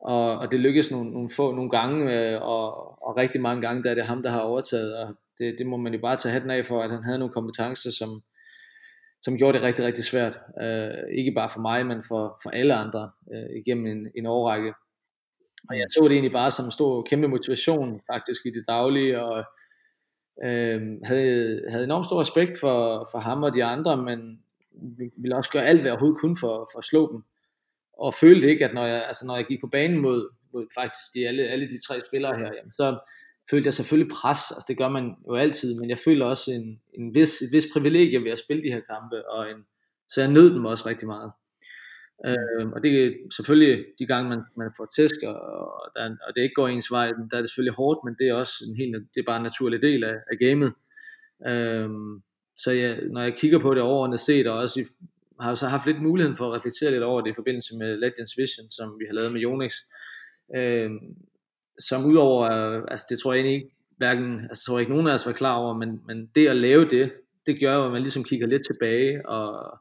og, 0.00 0.38
og 0.38 0.50
det 0.50 0.60
lykkedes 0.60 0.90
nogle, 0.90 1.10
nogle 1.10 1.30
få 1.36 1.54
nogle 1.54 1.70
gange, 1.70 2.18
øh, 2.18 2.42
og, 2.42 2.74
og 3.08 3.16
rigtig 3.16 3.40
mange 3.40 3.62
gange, 3.62 3.82
der 3.82 3.90
er 3.90 3.94
det 3.94 4.04
ham, 4.04 4.22
der 4.22 4.30
har 4.30 4.40
overtaget, 4.40 4.96
og 4.96 5.14
det, 5.38 5.54
det 5.58 5.66
må 5.66 5.76
man 5.76 5.94
jo 5.94 6.00
bare 6.00 6.16
tage 6.16 6.32
hatten 6.32 6.50
af 6.50 6.66
for, 6.66 6.82
at 6.82 6.90
han 6.90 7.04
havde 7.04 7.18
nogle 7.18 7.34
kompetencer, 7.34 7.90
som, 7.90 8.22
som 9.22 9.36
gjorde 9.36 9.58
det 9.58 9.66
rigtig, 9.66 9.84
rigtig 9.84 10.04
svært. 10.04 10.38
Øh, 10.62 11.18
ikke 11.18 11.32
bare 11.32 11.50
for 11.50 11.60
mig, 11.60 11.86
men 11.86 12.02
for, 12.08 12.40
for 12.42 12.50
alle 12.50 12.74
andre 12.74 13.10
øh, 13.34 13.56
igennem 13.56 13.86
en, 13.86 14.08
en 14.14 14.26
årrække. 14.26 14.74
Og 15.68 15.76
jeg 15.76 15.86
så 15.90 16.04
det 16.04 16.12
egentlig 16.12 16.32
bare 16.32 16.50
som 16.50 16.64
en 16.64 16.70
stor, 16.70 17.02
kæmpe 17.02 17.28
motivation 17.28 18.00
faktisk 18.12 18.46
i 18.46 18.50
det 18.50 18.64
daglige, 18.68 19.22
og 19.22 19.44
øh, 20.44 20.80
havde, 21.04 21.62
havde 21.70 21.84
enormt 21.84 22.06
stor 22.06 22.20
respekt 22.20 22.60
for, 22.60 23.08
for 23.12 23.18
ham 23.18 23.42
og 23.42 23.54
de 23.54 23.64
andre, 23.64 23.96
men, 23.96 24.42
ville 25.16 25.36
også 25.36 25.50
gøre 25.50 25.66
alt, 25.66 25.80
hvad 25.80 25.90
jeg 25.90 25.92
overhovedet 25.92 26.20
kunne 26.20 26.36
for, 26.40 26.68
for 26.72 26.78
at 26.78 26.84
slå 26.84 27.12
dem. 27.12 27.22
Og 27.98 28.14
følte 28.14 28.48
ikke, 28.48 28.64
at 28.64 28.74
når 28.74 28.86
jeg, 28.86 29.04
altså 29.06 29.26
når 29.26 29.36
jeg 29.36 29.46
gik 29.46 29.60
på 29.60 29.66
banen 29.66 30.00
mod, 30.00 30.28
mod 30.52 30.66
faktisk 30.74 31.14
de, 31.14 31.28
alle, 31.28 31.42
alle 31.42 31.68
de 31.68 31.82
tre 31.86 32.00
spillere 32.06 32.38
her, 32.38 32.50
jamen, 32.56 32.72
så 32.72 32.98
følte 33.50 33.66
jeg 33.66 33.74
selvfølgelig 33.74 34.12
pres, 34.12 34.50
altså 34.50 34.66
det 34.68 34.78
gør 34.78 34.88
man 34.88 35.14
jo 35.26 35.34
altid, 35.34 35.80
men 35.80 35.90
jeg 35.90 35.98
føler 35.98 36.26
også 36.26 36.52
en, 36.52 36.80
en 36.94 37.14
vis, 37.14 37.42
et 37.42 37.52
vis 37.52 37.66
privilegie 37.72 38.24
ved 38.24 38.30
at 38.30 38.38
spille 38.38 38.62
de 38.62 38.72
her 38.72 38.80
kampe, 38.80 39.30
og 39.30 39.50
en, 39.50 39.66
så 40.08 40.20
jeg 40.20 40.30
nød 40.30 40.54
dem 40.54 40.64
også 40.64 40.88
rigtig 40.88 41.08
meget. 41.08 41.32
Øh, 42.26 42.68
og 42.74 42.82
det 42.82 43.04
er 43.04 43.12
selvfølgelig 43.36 43.84
de 43.98 44.06
gange, 44.06 44.28
man, 44.28 44.42
man 44.56 44.70
får 44.76 44.88
tæsk, 44.96 45.14
og, 45.26 45.34
og, 45.34 45.90
der, 45.94 46.16
og 46.26 46.34
det 46.34 46.42
ikke 46.42 46.54
går 46.54 46.68
ens 46.68 46.90
vej, 46.90 47.06
der 47.30 47.36
er 47.36 47.40
det 47.40 47.50
selvfølgelig 47.50 47.74
hårdt, 47.74 48.00
men 48.04 48.14
det 48.18 48.28
er 48.28 48.34
også 48.34 48.54
en 48.68 48.76
helt, 48.76 48.94
det 49.14 49.20
er 49.20 49.30
bare 49.30 49.36
en 49.36 49.42
naturlig 49.42 49.82
del 49.82 50.04
af, 50.04 50.16
af 50.32 50.38
gamet. 50.38 50.72
Øh, 51.48 51.90
så 52.62 52.70
jeg, 52.70 53.00
når 53.10 53.22
jeg 53.22 53.34
kigger 53.36 53.58
på 53.58 53.74
det 53.74 53.82
overordnet 53.82 54.20
set, 54.20 54.46
og 54.46 54.58
også 54.58 54.80
i, 54.80 54.84
har 55.40 55.54
så 55.54 55.66
haft 55.66 55.86
lidt 55.86 56.02
muligheden 56.02 56.36
for 56.36 56.46
at 56.46 56.58
reflektere 56.58 56.90
lidt 56.90 57.02
over 57.02 57.20
det 57.20 57.30
i 57.30 57.34
forbindelse 57.34 57.76
med 57.76 57.96
Legends 57.96 58.38
Vision, 58.38 58.70
som 58.70 58.98
vi 58.98 59.04
har 59.06 59.14
lavet 59.14 59.32
med 59.32 59.42
Yonex, 59.42 59.74
øh, 60.56 60.90
som 61.78 62.04
udover, 62.04 62.46
altså 62.88 63.06
det 63.10 63.18
tror 63.18 63.32
jeg 63.32 63.40
egentlig 63.40 63.54
ikke, 63.54 63.76
hverken, 63.96 64.40
altså 64.40 64.64
tror 64.64 64.76
jeg 64.76 64.80
ikke 64.80 64.92
nogen 64.92 65.06
af 65.06 65.14
os 65.14 65.26
var 65.26 65.32
klar 65.32 65.56
over, 65.56 65.74
men, 65.76 66.00
men 66.06 66.30
det 66.34 66.48
at 66.48 66.56
lave 66.56 66.84
det, 66.88 67.12
det 67.46 67.60
gør 67.60 67.74
jo, 67.74 67.86
at 67.86 67.92
man 67.92 68.02
ligesom 68.02 68.24
kigger 68.24 68.46
lidt 68.46 68.62
tilbage, 68.66 69.28
og 69.28 69.78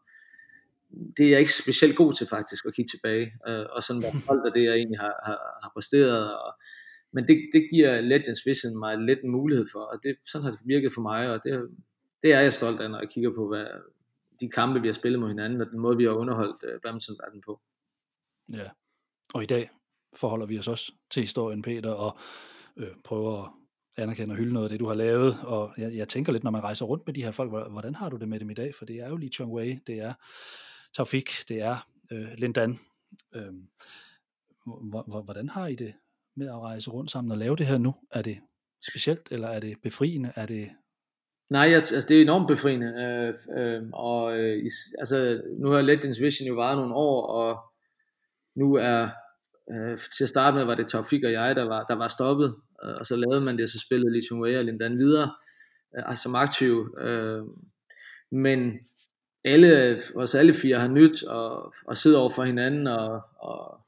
det 1.17 1.25
er 1.25 1.29
jeg 1.29 1.39
ikke 1.39 1.53
specielt 1.53 1.95
god 1.95 2.13
til 2.13 2.27
faktisk, 2.27 2.65
at 2.65 2.73
kigge 2.73 2.89
tilbage, 2.89 3.25
øh, 3.47 3.65
og 3.75 3.83
sådan 3.83 4.01
være 4.01 4.11
holdt 4.27 4.45
af 4.45 4.51
det, 4.53 4.63
jeg 4.63 4.75
egentlig 4.75 4.99
har, 4.99 5.15
har, 5.25 5.39
har 5.63 5.71
præsteret, 5.75 6.33
og, 6.39 6.53
men 7.13 7.27
det, 7.27 7.49
det 7.53 7.67
giver 7.73 8.01
Legends 8.01 8.45
Vision 8.45 8.79
mig 8.79 8.97
lidt 8.97 9.19
en 9.23 9.31
mulighed 9.31 9.65
for, 9.71 9.79
og 9.79 9.97
det, 10.03 10.15
sådan 10.31 10.45
har 10.45 10.51
det 10.51 10.61
virket 10.65 10.93
for 10.93 11.01
mig, 11.01 11.29
og 11.29 11.39
det, 11.43 11.69
det 12.23 12.33
er 12.33 12.39
jeg 12.39 12.53
stolt 12.53 12.81
af, 12.81 12.91
når 12.91 12.99
jeg 12.99 13.09
kigger 13.09 13.33
på, 13.35 13.47
hvad 13.47 13.65
de 14.39 14.49
kampe, 14.49 14.81
vi 14.81 14.87
har 14.87 14.93
spillet 14.93 15.19
mod 15.19 15.27
hinanden, 15.27 15.61
og 15.61 15.67
den 15.67 15.79
måde, 15.79 15.97
vi 15.97 16.03
har 16.03 16.11
underholdt 16.11 16.63
øh, 16.63 16.81
badmintonverdenen 16.81 17.41
på. 17.45 17.61
Ja, 18.53 18.69
og 19.33 19.43
i 19.43 19.45
dag 19.45 19.69
forholder 20.15 20.45
vi 20.45 20.59
os 20.59 20.67
også 20.67 20.91
til 21.11 21.23
historien, 21.23 21.61
Peter, 21.61 21.91
og 21.91 22.17
øh, 22.77 22.95
prøver 23.03 23.43
at 23.43 23.51
anerkende 24.03 24.33
og 24.33 24.37
hylde 24.37 24.53
noget 24.53 24.65
af 24.65 24.69
det, 24.69 24.79
du 24.79 24.87
har 24.87 24.93
lavet, 24.93 25.39
og 25.43 25.73
jeg, 25.77 25.95
jeg 25.95 26.07
tænker 26.07 26.31
lidt, 26.31 26.43
når 26.43 26.51
man 26.51 26.63
rejser 26.63 26.85
rundt 26.85 27.03
med 27.05 27.13
de 27.13 27.23
her 27.23 27.31
folk, 27.31 27.51
hvordan 27.51 27.95
har 27.95 28.09
du 28.09 28.17
det 28.17 28.29
med 28.29 28.39
dem 28.39 28.49
i 28.49 28.53
dag? 28.53 28.75
For 28.75 28.85
det 28.85 28.95
er 28.95 29.09
jo 29.09 29.17
Lee 29.17 29.29
Chong 29.29 29.53
Wei, 29.53 29.79
det 29.87 29.99
er 29.99 30.13
Taufik, 30.93 31.29
det 31.47 31.61
er 31.61 31.87
øh, 32.11 32.29
Lindan. 32.37 32.79
Øh, 33.35 33.53
hvordan 35.23 35.49
har 35.49 35.67
I 35.67 35.75
det 35.75 35.93
med 36.35 36.47
at 36.47 36.59
rejse 36.59 36.89
rundt 36.89 37.11
sammen 37.11 37.31
og 37.31 37.37
lave 37.37 37.55
det 37.55 37.65
her 37.65 37.77
nu? 37.77 37.95
Er 38.11 38.21
det 38.21 38.39
specielt, 38.91 39.27
eller 39.31 39.47
er 39.47 39.59
det 39.59 39.81
befriende? 39.81 40.31
Er 40.35 40.45
det 40.45 40.69
Nej, 41.49 41.73
altså 41.73 42.05
det 42.09 42.17
er 42.17 42.21
enormt 42.21 42.47
befriende, 42.47 42.87
øh, 42.87 43.33
øh, 43.63 43.81
og 43.93 44.39
øh, 44.39 44.63
altså, 44.99 45.41
nu 45.59 45.71
har 45.71 45.81
Legends 45.81 46.21
Vision 46.21 46.47
jo 46.47 46.55
varet 46.55 46.77
nogle 46.77 46.95
år, 46.95 47.25
og 47.27 47.59
nu 48.55 48.75
er, 48.75 49.09
øh, 49.71 49.97
til 50.17 50.23
at 50.23 50.29
starte 50.29 50.57
med 50.57 50.63
var 50.63 50.75
det 50.75 50.87
Taufik 50.87 51.23
og 51.23 51.31
jeg, 51.31 51.55
der 51.55 51.63
var, 51.63 51.83
der 51.83 51.95
var 51.95 52.07
stoppet, 52.07 52.55
øh, 52.85 52.95
og 52.99 53.05
så 53.05 53.15
lavede 53.15 53.41
man 53.41 53.57
det, 53.57 53.69
så 53.69 53.79
spillede 53.79 54.13
Lee 54.13 54.21
Chung 54.27 54.41
Wei 54.41 54.57
og 54.57 54.65
Lindan 54.65 54.97
videre, 54.97 55.31
øh, 55.97 56.03
altså 56.09 56.23
som 56.23 56.35
aktiv, 56.35 56.95
øh, 57.01 57.41
men 58.31 58.73
alle, 59.45 59.99
os 60.15 60.35
alle 60.35 60.53
fire 60.53 60.79
har 60.79 60.87
nyt 60.87 61.23
og, 61.23 61.73
og 61.87 61.97
sidde 61.97 62.17
over 62.17 62.29
for 62.29 62.43
hinanden 62.43 62.87
og, 62.87 63.21
og, 63.39 63.79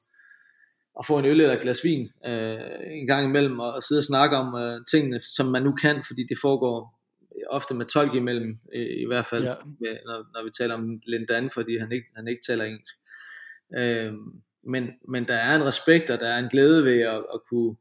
og 0.96 1.06
få 1.06 1.20
en 1.20 1.26
øl 1.26 1.42
eller 1.42 1.54
et 1.56 1.62
glas 1.62 1.84
vin 1.84 2.10
øh, 2.26 2.60
en 2.86 3.08
gang 3.08 3.26
imellem 3.26 3.60
og, 3.60 3.74
og 3.74 3.84
sidde 3.84 4.00
og 4.00 4.04
snakke 4.04 4.38
om 4.38 4.56
øh, 4.56 4.80
tingene, 4.92 5.20
som 5.20 5.46
man 5.46 5.64
nu 5.64 5.72
kan, 5.72 6.04
fordi 6.08 6.24
det 6.30 6.38
foregår 6.42 7.01
ofte 7.50 7.76
med 7.76 7.86
tolk 7.86 8.14
imellem, 8.14 8.60
i, 8.74 8.80
i 8.80 9.06
hvert 9.06 9.28
fald, 9.28 9.44
ja. 9.44 9.54
med, 9.80 9.98
når, 10.06 10.18
når 10.34 10.44
vi 10.44 10.50
taler 10.60 10.76
om 10.76 11.02
Lindan, 11.08 11.50
fordi 11.50 11.78
han 11.78 11.92
ikke, 11.92 12.08
han 12.16 12.28
ikke 12.28 12.42
taler 12.48 12.64
engelsk. 12.64 12.96
Øh, 13.78 14.14
men, 14.64 14.90
men 15.08 15.28
der 15.28 15.34
er 15.34 15.56
en 15.56 15.66
respekt, 15.66 16.10
og 16.10 16.20
der 16.20 16.28
er 16.28 16.40
en 16.40 16.50
glæde 16.50 16.84
ved 16.84 17.02
at, 17.02 17.26
at 17.34 17.40
kunne 17.50 17.76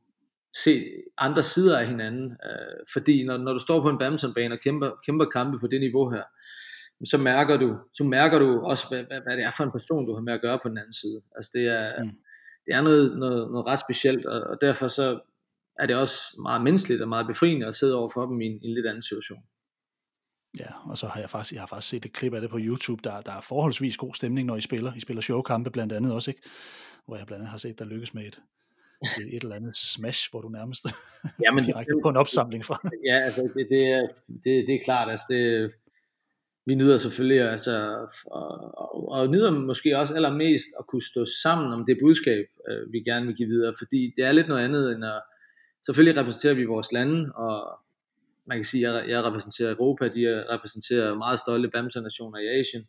se 0.56 0.84
andre 1.18 1.42
sider 1.42 1.78
af 1.78 1.86
hinanden, 1.86 2.36
øh, 2.44 2.86
fordi 2.92 3.24
når, 3.24 3.36
når 3.36 3.52
du 3.52 3.58
står 3.58 3.82
på 3.82 3.88
en 3.88 3.98
badmintonbane 3.98 4.54
og 4.54 4.60
kæmper, 4.60 4.90
kæmper 5.06 5.24
kampe 5.24 5.58
på 5.58 5.66
det 5.66 5.80
niveau 5.80 6.10
her, 6.10 6.22
så 7.04 7.18
mærker 7.18 7.56
du, 7.56 7.78
så 7.94 8.04
mærker 8.04 8.38
du 8.38 8.60
også, 8.60 8.88
hvad, 8.88 9.04
hvad, 9.04 9.20
hvad 9.20 9.36
det 9.36 9.44
er 9.44 9.50
for 9.56 9.64
en 9.64 9.70
person, 9.70 10.06
du 10.06 10.14
har 10.14 10.20
med 10.20 10.32
at 10.32 10.40
gøre 10.40 10.58
på 10.62 10.68
den 10.68 10.78
anden 10.78 10.92
side. 10.92 11.20
Altså 11.36 11.50
det 11.54 11.66
er, 11.66 12.02
mm. 12.02 12.10
det 12.66 12.74
er 12.74 12.82
noget, 12.82 13.18
noget, 13.18 13.50
noget 13.52 13.66
ret 13.66 13.80
specielt, 13.80 14.26
og, 14.26 14.40
og 14.40 14.60
derfor 14.60 14.88
så 14.88 15.20
er 15.80 15.86
det 15.86 15.96
også 15.96 16.16
meget 16.42 16.62
menneskeligt 16.62 17.02
og 17.02 17.08
meget 17.08 17.26
befriende 17.26 17.66
at 17.66 17.74
sidde 17.74 17.94
over 17.94 18.10
for 18.14 18.26
dem 18.26 18.40
i 18.40 18.46
en, 18.46 18.52
en 18.62 18.74
lidt 18.74 18.86
anden 18.86 19.02
situation. 19.02 19.42
Ja, 20.58 20.90
og 20.90 20.98
så 20.98 21.06
har 21.06 21.20
jeg 21.20 21.30
faktisk, 21.30 21.52
jeg 21.52 21.62
har 21.62 21.66
faktisk 21.66 21.88
set 21.88 22.04
et 22.04 22.12
klip 22.12 22.34
af 22.34 22.40
det 22.40 22.50
på 22.50 22.58
YouTube, 22.60 23.00
der, 23.04 23.20
der 23.20 23.32
er 23.32 23.40
forholdsvis 23.40 23.96
god 23.96 24.14
stemning, 24.14 24.46
når 24.46 24.56
I 24.56 24.60
spiller. 24.60 24.94
I 24.94 25.00
spiller 25.00 25.20
showkampe 25.22 25.70
blandt 25.70 25.92
andet 25.92 26.12
også, 26.12 26.30
ikke? 26.30 26.42
Hvor 27.06 27.16
jeg 27.16 27.26
blandt 27.26 27.40
andet 27.40 27.50
har 27.50 27.58
set, 27.58 27.78
der 27.78 27.84
lykkes 27.84 28.14
med 28.14 28.22
et, 28.22 28.40
et, 29.18 29.34
et 29.36 29.42
eller 29.42 29.56
andet 29.56 29.76
smash, 29.76 30.30
hvor 30.30 30.40
du 30.40 30.48
nærmest 30.48 30.84
ja, 31.44 31.50
men 31.52 31.64
direkte 31.68 31.94
det, 31.94 32.02
på 32.04 32.08
en 32.08 32.16
opsamling 32.16 32.64
fra. 32.64 32.80
Ja, 33.10 33.16
altså 33.16 33.42
det, 33.54 33.66
det, 33.70 33.82
er, 33.86 34.06
det, 34.44 34.64
det 34.68 34.74
er 34.74 34.84
klart, 34.84 35.10
altså 35.10 35.26
det, 35.28 35.72
vi 36.66 36.74
nyder 36.74 36.98
selvfølgelig 36.98 37.50
altså, 37.50 38.06
og, 38.26 38.48
og, 38.76 39.08
og 39.08 39.28
nyder 39.28 39.50
måske 39.50 39.98
også 39.98 40.14
allermest 40.14 40.66
at 40.78 40.86
kunne 40.86 41.02
stå 41.02 41.24
sammen 41.42 41.72
om 41.72 41.84
det 41.86 41.98
budskab, 42.02 42.46
øh, 42.68 42.92
vi 42.92 42.98
gerne 42.98 43.26
vil 43.26 43.36
give 43.36 43.48
videre, 43.48 43.74
fordi 43.78 44.12
det 44.16 44.24
er 44.24 44.32
lidt 44.32 44.48
noget 44.48 44.64
andet 44.64 44.92
end 44.92 45.04
at, 45.04 45.22
selvfølgelig 45.86 46.20
repræsenterer 46.20 46.54
vi 46.54 46.64
vores 46.64 46.92
lande, 46.92 47.32
og 47.34 47.78
man 48.46 48.58
kan 48.58 48.64
sige, 48.64 48.88
at 48.88 48.94
jeg, 48.94 49.08
jeg 49.08 49.24
repræsenterer 49.24 49.70
Europa, 49.70 50.08
de 50.08 50.44
repræsenterer 50.50 51.14
meget 51.14 51.38
stolte 51.38 51.68
badminton-nationer 51.68 52.38
i 52.38 52.60
Asien, 52.60 52.86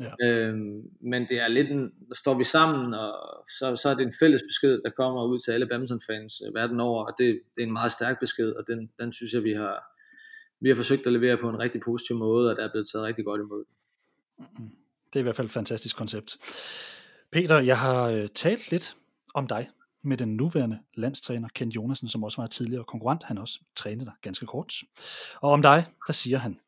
Ja. 0.00 0.28
Øhm, 0.28 0.82
men 1.00 1.28
det 1.28 1.38
er 1.38 1.48
lidt 1.48 1.70
en, 1.70 1.90
der 2.08 2.14
står 2.14 2.38
vi 2.38 2.44
sammen, 2.44 2.94
og 2.94 3.12
så, 3.58 3.76
så 3.76 3.88
er 3.88 3.94
det 3.94 4.06
en 4.06 4.12
fælles 4.20 4.42
besked, 4.48 4.80
der 4.84 4.90
kommer 4.90 5.24
ud 5.24 5.38
til 5.38 5.52
alle 5.52 5.66
badminton-fans 5.66 6.42
øh, 6.46 6.54
verden 6.54 6.80
over, 6.80 7.04
og 7.04 7.14
det, 7.18 7.40
det 7.56 7.62
er 7.62 7.66
en 7.66 7.72
meget 7.72 7.92
stærk 7.92 8.20
besked, 8.20 8.52
og 8.52 8.64
den, 8.66 8.90
den 8.98 9.12
synes 9.12 9.32
jeg, 9.32 9.44
vi 9.44 9.52
har, 9.52 9.82
vi 10.60 10.68
har 10.68 10.76
forsøgt 10.76 11.06
at 11.06 11.12
levere 11.12 11.36
på 11.36 11.48
en 11.48 11.58
rigtig 11.58 11.80
positiv 11.80 12.16
måde, 12.16 12.50
og 12.50 12.56
der 12.56 12.64
er 12.64 12.70
blevet 12.70 12.88
taget 12.92 13.06
rigtig 13.06 13.24
godt 13.24 13.40
imod. 13.40 13.64
Det 15.12 15.16
er 15.16 15.20
i 15.20 15.22
hvert 15.22 15.36
fald 15.36 15.46
et 15.46 15.52
fantastisk 15.52 15.96
koncept. 15.96 16.36
Peter, 17.32 17.58
jeg 17.58 17.78
har 17.78 18.08
øh, 18.08 18.28
talt 18.28 18.70
lidt 18.70 18.96
om 19.34 19.46
dig 19.46 19.68
med 20.04 20.16
den 20.16 20.36
nuværende 20.36 20.78
landstræner 20.94 21.48
Kent 21.54 21.74
Jonasen, 21.74 22.08
som 22.08 22.24
også 22.24 22.40
var 22.40 22.46
tidligere 22.46 22.84
konkurrent. 22.84 23.22
Han 23.22 23.38
også 23.38 23.60
trænede 23.76 24.06
der 24.06 24.12
ganske 24.22 24.46
kort. 24.46 24.74
Og 25.42 25.50
om 25.50 25.62
dig, 25.62 25.86
der 26.06 26.12
siger 26.12 26.38
han, 26.38 26.58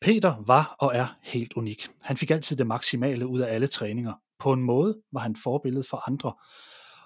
Peter 0.00 0.42
var 0.46 0.76
og 0.78 0.96
er 0.96 1.18
helt 1.22 1.52
unik. 1.52 1.88
Han 2.02 2.16
fik 2.16 2.30
altid 2.30 2.56
det 2.56 2.66
maksimale 2.66 3.26
ud 3.26 3.40
af 3.40 3.54
alle 3.54 3.66
træninger. 3.66 4.12
På 4.38 4.52
en 4.52 4.62
måde 4.62 4.98
var 5.12 5.20
han 5.20 5.36
forbillede 5.36 5.84
for 5.90 6.08
andre. 6.08 6.32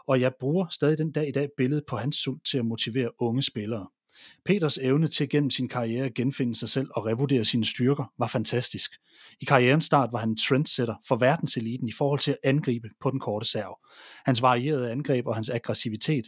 Og 0.07 0.20
jeg 0.20 0.33
bruger 0.40 0.66
stadig 0.70 0.98
den 0.98 1.12
dag 1.12 1.28
i 1.28 1.33
dag 1.33 1.48
billedet 1.57 1.85
på 1.88 1.96
hans 1.96 2.16
sult 2.16 2.46
til 2.46 2.59
at 2.59 2.66
motivere 2.66 3.11
unge 3.18 3.42
spillere. 3.42 3.88
Peters 4.44 4.79
evne 4.79 5.09
til 5.09 5.29
gennem 5.29 5.51
sin 5.51 5.68
karriere 5.68 6.05
at 6.05 6.14
genfinde 6.14 6.55
sig 6.55 6.68
selv 6.68 6.88
og 6.94 7.07
revurdere 7.07 7.44
sine 7.44 7.64
styrker 7.64 8.12
var 8.18 8.27
fantastisk. 8.27 8.92
I 9.40 9.44
karrierens 9.44 9.85
start 9.85 10.09
var 10.12 10.18
han 10.18 10.29
en 10.29 10.37
trendsetter 10.37 10.94
for 11.09 11.16
verdenseliten 11.16 11.88
i 11.88 11.92
forhold 11.92 12.20
til 12.20 12.31
at 12.31 12.38
angribe 12.44 12.88
på 13.01 13.11
den 13.11 13.20
korte 13.20 13.46
serv. 13.46 13.79
Hans 14.25 14.42
varierede 14.42 14.90
angreb 14.90 15.27
og 15.27 15.35
hans 15.35 15.51
aggressivitet, 15.51 16.25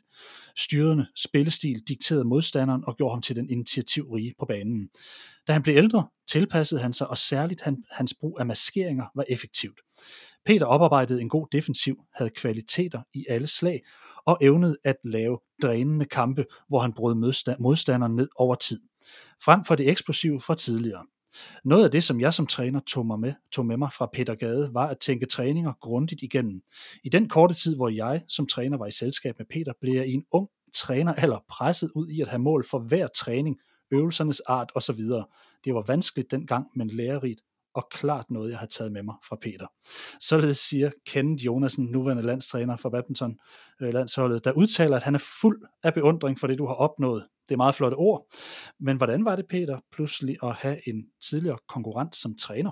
styrende 0.57 1.07
spillestil 1.17 1.83
dikterede 1.89 2.25
modstanderen 2.25 2.85
og 2.87 2.97
gjorde 2.97 3.15
ham 3.15 3.23
til 3.23 3.37
den 3.37 3.51
initiativrige 3.51 4.35
på 4.39 4.47
banen. 4.47 4.89
Da 5.47 5.53
han 5.53 5.63
blev 5.63 5.77
ældre, 5.77 6.09
tilpassede 6.29 6.81
han 6.81 6.93
sig, 6.93 7.09
og 7.09 7.19
særligt 7.19 7.61
han, 7.61 7.85
hans 7.91 8.15
brug 8.21 8.37
af 8.41 8.47
maskeringer 8.47 9.05
var 9.15 9.25
effektivt. 9.29 9.81
Peter 10.47 10.67
oparbejdede 10.67 11.21
en 11.21 11.29
god 11.29 11.47
defensiv, 11.53 11.97
havde 12.15 12.31
kvaliteter 12.31 13.03
i 13.15 13.25
alle 13.29 13.47
slag 13.47 13.81
og 14.27 14.39
evnede 14.41 14.77
at 14.85 14.97
lave 15.05 15.39
drænende 15.63 16.05
kampe, 16.05 16.45
hvor 16.69 16.79
han 16.79 16.93
brød 16.93 17.15
modstanderen 17.59 18.17
ned 18.17 18.29
over 18.37 18.55
tid. 18.55 18.81
Frem 19.45 19.65
for 19.65 19.75
det 19.75 19.91
eksplosive 19.91 20.41
fra 20.41 20.55
tidligere. 20.55 21.07
Noget 21.65 21.85
af 21.85 21.91
det, 21.91 22.05
som 22.05 22.21
jeg 22.21 22.35
som 22.35 22.47
træner 22.47 22.81
tog, 22.81 23.07
mig 23.07 23.21
med, 23.21 23.33
tog 23.53 23.67
med 23.67 23.77
mig 23.77 23.93
fra 23.93 24.09
Peter 24.13 24.35
Gade, 24.35 24.71
var 24.75 24.87
at 24.87 24.99
tænke 24.99 25.27
træninger 25.27 25.73
grundigt 25.81 26.23
igennem. 26.23 26.63
I 27.05 27.09
den 27.09 27.29
korte 27.29 27.55
tid, 27.55 27.77
hvor 27.77 27.89
jeg 27.89 28.23
som 28.29 28.47
træner 28.47 28.77
var 28.79 28.87
i 28.87 28.91
selskab 28.91 29.35
med 29.39 29.47
Peter, 29.47 29.73
blev 29.81 29.95
jeg 29.95 30.07
i 30.07 30.13
en 30.13 30.25
ung 30.31 30.49
træner 30.75 31.15
eller 31.15 31.45
presset 31.49 31.91
ud 31.95 32.09
i 32.09 32.21
at 32.21 32.29
have 32.29 32.39
mål 32.39 32.65
for 32.71 32.79
hver 32.79 33.07
træning, 33.07 33.57
øvelsernes 33.91 34.41
art 34.41 34.73
osv. 34.75 35.01
Det 35.65 35.75
var 35.75 35.83
vanskeligt 35.87 36.31
dengang, 36.31 36.67
men 36.77 36.89
lærerigt 36.89 37.41
og 37.75 37.89
klart 37.91 38.31
noget, 38.31 38.51
jeg 38.51 38.59
har 38.59 38.67
taget 38.67 38.93
med 38.93 39.03
mig 39.03 39.15
fra 39.29 39.37
Peter. 39.43 39.67
Således 40.21 40.59
siger 40.59 40.91
Kenneth 41.07 41.45
Jonasen, 41.47 41.85
nuværende 41.85 42.23
landstræner 42.23 42.77
for 42.77 42.91
badminton-landsholdet, 42.91 44.37
øh, 44.37 44.41
der 44.45 44.53
udtaler, 44.53 44.97
at 44.97 45.03
han 45.03 45.15
er 45.15 45.25
fuld 45.41 45.63
af 45.83 45.95
beundring 45.95 46.39
for 46.41 46.47
det, 46.47 46.59
du 46.59 46.67
har 46.67 46.75
opnået. 46.75 47.29
Det 47.49 47.55
er 47.55 47.57
meget 47.57 47.75
flotte 47.75 47.95
ord. 47.95 48.27
Men 48.81 48.97
hvordan 48.97 49.25
var 49.25 49.37
det, 49.37 49.47
Peter, 49.49 49.81
pludselig 49.93 50.37
at 50.43 50.55
have 50.55 50.89
en 50.89 51.07
tidligere 51.31 51.59
konkurrent 51.69 52.17
som 52.17 52.37
træner? 52.37 52.71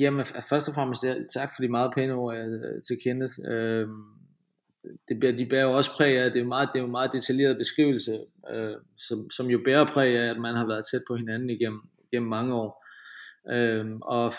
Jamen, 0.00 0.24
først 0.24 0.68
og 0.68 0.74
fremmest 0.74 1.04
tak 1.34 1.50
for 1.56 1.62
de 1.62 1.68
meget 1.68 1.92
pæne 1.94 2.14
ord 2.14 2.36
øh, 2.36 2.82
til 2.82 2.96
Kenneth. 3.04 3.34
Øhm, 3.48 4.20
det, 5.08 5.38
de 5.38 5.46
bærer 5.46 5.64
jo 5.64 5.76
også 5.76 5.90
præg 5.96 6.18
af, 6.18 6.32
det 6.32 6.40
er, 6.40 6.46
meget, 6.46 6.68
det 6.72 6.78
er 6.78 6.82
jo 6.82 6.86
en 6.86 6.92
meget 6.92 7.12
detaljeret 7.12 7.58
beskrivelse, 7.58 8.20
øh, 8.54 8.76
som, 8.96 9.30
som 9.30 9.46
jo 9.46 9.60
bærer 9.64 9.86
præg 9.86 10.18
af, 10.18 10.30
at 10.30 10.38
man 10.38 10.56
har 10.56 10.66
været 10.66 10.84
tæt 10.92 11.02
på 11.08 11.16
hinanden 11.16 11.50
igennem, 11.50 11.80
gennem 12.10 12.28
mange 12.28 12.54
år. 12.54 12.86
Øhm, 13.50 13.98
og 14.02 14.34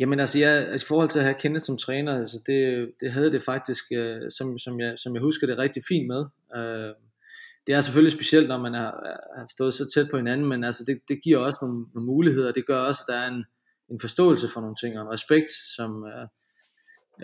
jamen 0.00 0.20
altså, 0.20 0.38
jeg, 0.38 0.50
altså, 0.50 0.86
i 0.86 0.88
forhold 0.88 1.08
til 1.08 1.18
at 1.18 1.24
have 1.24 1.38
kendt 1.38 1.62
som 1.62 1.78
træner, 1.78 2.18
altså 2.18 2.36
det, 2.46 2.90
det 3.00 3.12
havde 3.12 3.32
det 3.32 3.42
faktisk, 3.42 3.84
øh, 3.92 4.30
som, 4.30 4.58
som, 4.58 4.80
jeg, 4.80 4.98
som 4.98 5.14
jeg 5.14 5.22
husker 5.22 5.46
det, 5.46 5.58
rigtig 5.58 5.82
fint 5.88 6.06
med. 6.06 6.24
Øh, 6.56 6.94
det 7.66 7.74
er 7.74 7.80
selvfølgelig 7.80 8.12
specielt, 8.12 8.48
når 8.48 8.58
man 8.58 8.74
har, 8.74 8.92
har 9.36 9.46
stået 9.50 9.74
så 9.74 9.90
tæt 9.94 10.08
på 10.10 10.16
hinanden, 10.16 10.46
men 10.46 10.64
altså 10.64 10.84
det, 10.86 11.00
det 11.08 11.22
giver 11.24 11.38
også 11.38 11.58
nogle, 11.62 11.86
nogle 11.94 12.06
muligheder, 12.06 12.52
det 12.52 12.66
gør 12.66 12.78
også, 12.78 13.04
at 13.08 13.14
der 13.14 13.20
er 13.20 13.28
en, 13.28 13.44
en 13.90 14.00
forståelse 14.00 14.48
for 14.48 14.60
nogle 14.60 14.76
ting, 14.82 14.98
og 14.98 15.02
en 15.02 15.12
respekt, 15.12 15.50
som, 15.76 16.04
øh, 16.06 16.26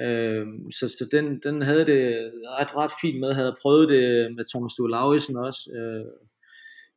øh, 0.05 0.47
så, 0.73 0.88
så 0.88 1.09
den, 1.12 1.40
den 1.40 1.62
havde 1.62 1.87
det 1.87 2.33
ret, 2.59 2.77
ret 2.77 2.90
fint 3.03 3.21
med, 3.21 3.35
havde 3.35 3.57
prøvet 3.62 3.88
det 3.88 4.35
med 4.37 4.45
Thomas 4.51 4.73
Stue 4.73 4.90
Lauritsen 4.90 5.37
også, 5.37 5.71
øh, 5.73 6.30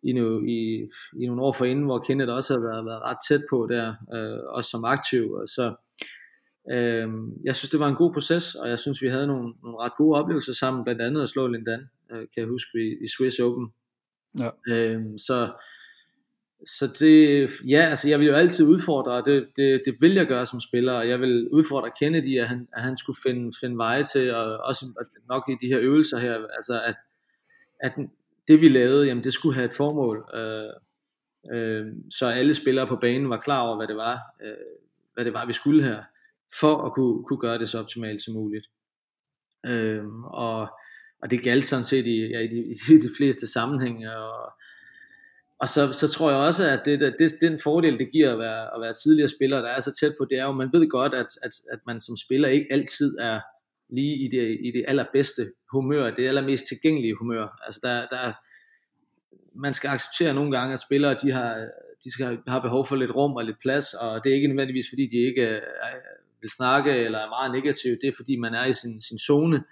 i, 0.04 0.12
i, 0.48 0.90
i 1.22 1.26
nogle 1.28 1.42
år 1.42 1.52
forinden, 1.52 1.86
hvor 1.86 2.00
Kenneth 2.00 2.34
også 2.34 2.54
havde 2.54 2.64
været, 2.64 2.86
været 2.86 3.02
ret 3.02 3.18
tæt 3.30 3.42
på 3.50 3.68
der, 3.72 3.94
øh, 4.14 4.40
også 4.48 4.70
som 4.70 4.86
aktiv. 4.86 5.32
Og 5.32 5.48
så, 5.48 5.76
øh, 6.72 7.10
jeg 7.44 7.56
synes, 7.56 7.70
det 7.70 7.80
var 7.80 7.88
en 7.88 7.96
god 7.96 8.14
proces, 8.14 8.56
og 8.56 8.70
jeg 8.70 8.80
synes, 8.80 9.02
vi 9.02 9.08
havde 9.08 9.28
nogle, 9.28 9.54
nogle 9.64 9.78
ret 9.78 9.96
gode 9.98 10.20
oplevelser 10.20 10.54
sammen, 10.54 10.84
blandt 10.84 11.02
andet 11.02 11.22
at 11.22 11.30
slå 11.30 11.48
Lindan, 11.48 11.90
øh, 12.12 12.18
kan 12.20 12.38
jeg 12.38 12.46
huske, 12.46 12.70
i, 12.76 13.04
i 13.04 13.08
Swiss 13.08 13.40
Open. 13.40 13.74
Ja. 14.40 14.50
Øh, 14.68 15.02
så, 15.18 15.52
så 16.68 16.88
det, 17.00 17.50
ja, 17.70 17.80
altså 17.80 18.10
jeg 18.10 18.20
vil 18.20 18.28
jo 18.28 18.34
altid 18.34 18.68
udfordre, 18.68 19.12
og 19.12 19.26
det, 19.26 19.48
det, 19.56 19.82
det 19.86 19.96
vil 20.00 20.14
jeg 20.14 20.28
gøre 20.28 20.46
som 20.46 20.62
spiller, 20.62 20.94
og 20.94 21.10
jeg 21.10 21.20
vil 21.20 21.50
udfordre 21.52 21.92
Kennedy, 22.00 22.40
at 22.40 22.48
han, 22.48 22.68
at 22.74 22.82
han 22.82 22.98
skulle 22.98 23.18
finde, 23.28 23.52
finde 23.60 23.78
veje 23.78 24.04
til, 24.04 24.36
og 24.36 24.58
også 24.58 24.86
nok 25.30 25.44
i 25.50 25.56
de 25.62 25.68
her 25.68 25.80
øvelser 25.80 26.18
her, 26.18 26.34
altså 26.56 26.82
at, 26.86 26.96
at 27.80 27.94
det 28.48 28.62
vi 28.62 28.70
lavede, 28.70 29.08
jamen 29.08 29.24
det 29.24 29.34
skulle 29.34 29.56
have 29.56 29.66
et 29.66 29.74
formål, 29.74 30.30
øh, 30.34 30.74
øh, 31.54 31.86
så 32.10 32.28
alle 32.28 32.54
spillere 32.54 32.88
på 32.88 32.96
banen 32.96 33.30
var 33.30 33.38
klar 33.38 33.62
over, 33.62 33.76
hvad 33.78 33.88
det 33.88 33.96
var, 33.96 34.20
øh, 34.44 34.54
hvad 35.14 35.26
det 35.26 35.34
var, 35.34 35.46
vi 35.46 35.54
skulle 35.54 35.84
her, 35.84 36.04
for 36.60 36.86
at 36.86 36.94
kunne, 36.94 37.24
kunne 37.24 37.40
gøre 37.40 37.60
det 37.60 37.70
så 37.70 37.80
optimalt 37.80 38.24
som 38.24 38.34
muligt. 38.34 38.66
Øh, 39.66 40.06
og, 40.24 40.68
og 41.22 41.32
det 41.32 41.44
galt 41.44 41.66
sådan 41.66 41.84
set 41.84 42.08
i, 42.08 42.28
ja, 42.28 42.40
i, 42.40 42.48
de, 42.48 42.58
i 42.96 42.98
de 42.98 43.10
fleste 43.18 43.48
sammenhænge, 43.48 44.16
og, 44.16 44.54
og 45.60 45.70
så, 45.70 45.94
så 45.94 46.08
tror 46.08 46.30
jeg 46.30 46.40
også, 46.40 46.70
at 46.70 46.82
det, 46.86 47.00
det, 47.20 47.32
den 47.42 47.60
fordel, 47.64 48.00
det 48.00 48.12
giver 48.12 48.34
at 48.34 48.40
være, 48.40 48.76
at 48.76 48.82
være 48.82 48.94
tidligere 48.94 49.30
spiller, 49.30 49.62
der 49.62 49.70
er 49.70 49.80
så 49.80 49.94
tæt 50.00 50.16
på, 50.18 50.26
det 50.30 50.38
er 50.40 50.44
jo, 50.44 50.52
man 50.52 50.70
ved 50.74 50.90
godt, 50.90 51.14
at, 51.14 51.28
at, 51.44 51.52
at 51.72 51.80
man 51.88 52.02
som 52.02 52.18
spiller 52.18 52.48
ikke 52.48 52.68
altid 52.72 53.18
er 53.20 53.40
lige 53.90 54.16
i 54.16 54.28
det, 54.28 54.58
i 54.62 54.72
det 54.72 54.86
allerbedste 54.88 55.52
humør, 55.72 56.12
det 56.12 56.28
allermest 56.28 56.66
tilgængelige 56.68 57.16
humør. 57.16 57.60
Altså 57.66 57.80
der, 57.84 58.08
der, 58.08 58.34
man 59.56 59.74
skal 59.74 59.88
acceptere 59.88 60.34
nogle 60.34 60.58
gange, 60.58 60.74
at 60.74 60.80
spillere 60.80 61.14
de 61.14 61.32
har, 61.32 61.68
de 62.04 62.12
skal 62.12 62.40
have 62.48 62.62
behov 62.62 62.86
for 62.86 62.96
lidt 62.96 63.16
rum 63.16 63.32
og 63.32 63.46
lidt 63.46 63.60
plads, 63.62 63.94
og 63.94 64.24
det 64.24 64.32
er 64.32 64.36
ikke 64.36 64.48
nødvendigvis 64.48 64.86
fordi 64.90 65.08
de 65.08 65.18
ikke 65.18 65.42
er, 65.42 65.62
vil 66.42 66.50
snakke 66.50 66.92
eller 66.92 67.20
er 67.20 67.30
meget 67.30 67.52
negativ, 67.52 67.92
det 68.02 68.08
er 68.08 68.14
fordi 68.16 68.36
man 68.36 68.54
er 68.54 68.66
i 68.66 68.74
sin, 68.74 69.02
sin 69.02 69.20
zone. 69.20 69.64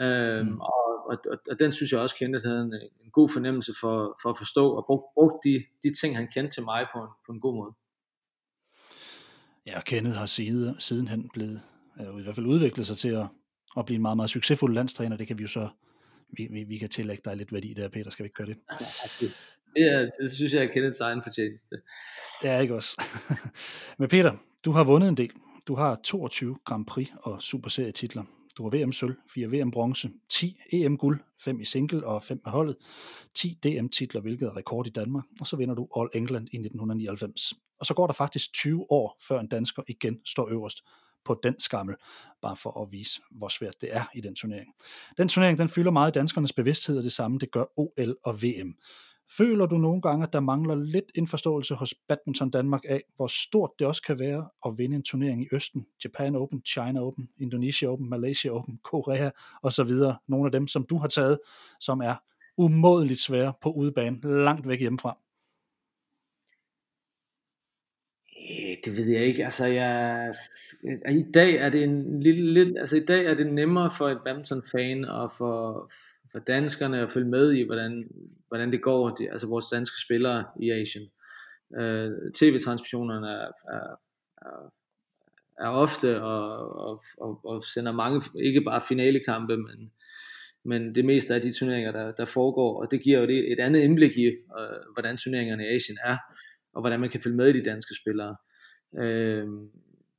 Øhm, 0.00 0.46
mm. 0.46 0.60
og, 0.60 1.06
og, 1.10 1.18
og, 1.32 1.38
og 1.50 1.58
den 1.58 1.72
synes 1.72 1.92
jeg 1.92 2.00
også 2.00 2.16
Kenneth 2.16 2.46
havde 2.46 2.60
en, 2.60 2.74
en 3.04 3.10
god 3.12 3.28
fornemmelse 3.28 3.72
for, 3.80 4.18
for 4.22 4.30
at 4.30 4.38
forstå, 4.38 4.70
og 4.70 4.84
brugt 4.86 5.04
brug 5.14 5.40
de, 5.44 5.64
de 5.82 5.94
ting, 6.00 6.16
han 6.16 6.28
kendte 6.34 6.56
til 6.56 6.64
mig 6.64 6.86
på 6.94 6.98
en, 7.02 7.08
på 7.26 7.32
en 7.32 7.40
god 7.40 7.54
måde. 7.54 7.72
Ja, 9.66 9.80
Kenneth 9.80 10.16
har 10.16 10.26
siden, 10.26 10.80
sidenhen 10.80 11.30
blevet, 11.32 11.60
øh, 12.00 12.20
i 12.20 12.22
hvert 12.22 12.34
fald 12.34 12.46
udviklet 12.46 12.86
sig 12.86 12.96
til 12.96 13.08
at, 13.08 13.26
at 13.76 13.84
blive 13.84 13.96
en 13.96 14.02
meget, 14.02 14.16
meget 14.16 14.30
succesfuld 14.30 14.74
landstræner. 14.74 15.16
Det 15.16 15.26
kan 15.26 15.38
vi 15.38 15.42
jo 15.42 15.48
så, 15.48 15.68
vi, 16.32 16.48
vi, 16.50 16.64
vi 16.64 16.78
kan 16.78 16.88
tillægge 16.88 17.22
dig 17.24 17.36
lidt 17.36 17.52
værdi 17.52 17.72
der, 17.72 17.88
Peter. 17.88 18.10
Skal 18.10 18.22
vi 18.22 18.26
ikke 18.26 18.34
gøre 18.34 18.46
det? 18.46 18.56
det, 19.76 19.92
er, 19.92 20.10
det 20.20 20.32
synes 20.32 20.54
jeg 20.54 20.64
er 20.64 20.72
Kenneths 20.72 21.00
egen 21.00 21.22
fortjeneste. 21.22 21.76
Ja, 22.44 22.58
ikke 22.58 22.74
også. 22.74 23.02
Men 23.98 24.08
Peter, 24.08 24.32
du 24.64 24.70
har 24.70 24.84
vundet 24.84 25.08
en 25.08 25.16
del. 25.16 25.30
Du 25.66 25.74
har 25.74 26.00
22 26.04 26.56
Grand 26.64 26.86
Prix 26.86 27.08
og 27.22 27.42
Super 27.42 27.90
titler. 27.94 28.24
Du 28.58 28.62
har 28.62 28.70
VM 28.76 28.92
sølv, 28.92 29.16
4 29.34 29.48
VM 29.48 29.70
bronze, 29.70 30.10
10 30.28 30.56
EM 30.72 30.96
guld, 30.96 31.20
5 31.40 31.60
i 31.60 31.64
single 31.64 32.06
og 32.06 32.24
5 32.24 32.40
med 32.44 32.52
holdet, 32.52 32.76
10 33.34 33.58
DM 33.64 33.86
titler, 33.86 34.20
hvilket 34.20 34.46
er 34.46 34.56
rekord 34.56 34.86
i 34.86 34.90
Danmark, 34.90 35.24
og 35.40 35.46
så 35.46 35.56
vinder 35.56 35.74
du 35.74 35.88
All 35.96 36.08
England 36.14 36.48
i 36.52 36.56
1999. 36.56 37.52
Og 37.80 37.86
så 37.86 37.94
går 37.94 38.06
der 38.06 38.14
faktisk 38.14 38.52
20 38.52 38.90
år, 38.90 39.18
før 39.28 39.40
en 39.40 39.48
dansker 39.48 39.82
igen 39.88 40.20
står 40.26 40.48
øverst 40.50 40.78
på 41.24 41.40
den 41.42 41.54
skammel, 41.58 41.96
bare 42.42 42.56
for 42.56 42.82
at 42.82 42.92
vise, 42.92 43.20
hvor 43.30 43.48
svært 43.48 43.74
det 43.80 43.96
er 43.96 44.04
i 44.14 44.20
den 44.20 44.34
turnering. 44.34 44.74
Den 45.16 45.28
turnering, 45.28 45.58
den 45.58 45.68
fylder 45.68 45.90
meget 45.90 46.16
i 46.16 46.18
danskernes 46.18 46.52
bevidsthed, 46.52 46.98
og 46.98 47.04
det 47.04 47.12
samme 47.12 47.38
det 47.38 47.50
gør 47.50 47.64
OL 47.76 48.16
og 48.24 48.42
VM. 48.42 48.74
Føler 49.36 49.66
du 49.66 49.76
nogle 49.76 50.02
gange, 50.02 50.26
at 50.26 50.32
der 50.32 50.40
mangler 50.40 50.74
lidt 50.74 51.04
indforståelse 51.14 51.74
hos 51.74 51.94
Badminton 52.08 52.50
Danmark 52.50 52.80
af, 52.88 53.02
hvor 53.16 53.26
stort 53.26 53.70
det 53.78 53.86
også 53.86 54.02
kan 54.02 54.18
være 54.18 54.48
at 54.66 54.78
vinde 54.78 54.96
en 54.96 55.02
turnering 55.02 55.42
i 55.42 55.48
Østen? 55.52 55.86
Japan 56.04 56.36
Open, 56.36 56.62
China 56.66 57.00
Open, 57.00 57.28
Indonesia 57.38 57.88
Open, 57.88 58.08
Malaysia 58.08 58.50
Open, 58.50 58.78
Korea 58.84 59.30
osv. 59.62 59.90
Nogle 60.28 60.46
af 60.46 60.52
dem, 60.52 60.68
som 60.68 60.86
du 60.86 60.98
har 60.98 61.08
taget, 61.08 61.38
som 61.80 62.00
er 62.00 62.14
umådeligt 62.56 63.20
svære 63.20 63.52
på 63.62 63.72
udebane, 63.72 64.44
langt 64.44 64.68
væk 64.68 64.80
hjemmefra. 64.80 65.18
Øh, 68.50 68.69
det 68.84 68.96
ved 68.96 69.08
jeg 69.08 69.24
ikke. 69.24 69.44
Altså, 69.44 69.66
jeg, 69.66 70.34
i 71.10 71.24
dag 71.34 71.54
er 71.54 71.68
det 71.68 71.82
en 71.82 72.20
lille, 72.20 72.52
lidt, 72.52 72.78
altså 72.78 72.96
i 72.96 73.04
dag 73.04 73.24
er 73.24 73.34
det 73.34 73.52
nemmere 73.52 73.90
for 73.98 74.08
et 74.08 74.18
badminton-fan 74.24 75.04
og 75.04 75.32
for, 75.38 75.90
for 76.32 76.38
danskerne 76.38 77.00
at 77.00 77.12
følge 77.12 77.28
med 77.28 77.52
i, 77.52 77.62
hvordan, 77.62 78.08
hvordan 78.48 78.72
det 78.72 78.82
går, 78.82 79.10
de, 79.10 79.30
altså 79.30 79.48
vores 79.48 79.66
danske 79.68 79.96
spillere 80.04 80.44
i 80.60 80.70
Asien. 80.70 81.10
Uh, 81.70 82.32
TV-transmissionerne 82.34 83.28
er, 83.28 83.48
er, 83.68 83.96
er, 84.42 84.72
er 85.60 85.68
ofte 85.68 86.22
og, 86.22 86.72
og, 86.76 87.04
og, 87.16 87.40
og 87.44 87.64
sender 87.64 87.92
mange, 87.92 88.22
ikke 88.34 88.60
bare 88.60 88.82
finalekampe, 88.88 89.56
men, 89.56 89.92
men 90.64 90.94
det 90.94 91.04
meste 91.04 91.34
af 91.34 91.42
de 91.42 91.52
turneringer, 91.52 91.92
der, 91.92 92.12
der 92.12 92.24
foregår, 92.24 92.82
og 92.82 92.90
det 92.90 93.02
giver 93.02 93.20
jo 93.20 93.26
det 93.26 93.52
et 93.52 93.60
andet 93.60 93.80
indblik 93.80 94.16
i, 94.16 94.26
øh, 94.26 94.92
hvordan 94.92 95.16
turneringerne 95.16 95.64
i 95.64 95.74
Asien 95.74 95.98
er 96.04 96.16
og 96.74 96.80
hvordan 96.82 97.00
man 97.00 97.10
kan 97.10 97.20
følge 97.20 97.36
med 97.36 97.48
i 97.48 97.58
de 97.58 97.70
danske 97.70 97.94
spillere. 97.94 98.36
Øh, 98.98 99.48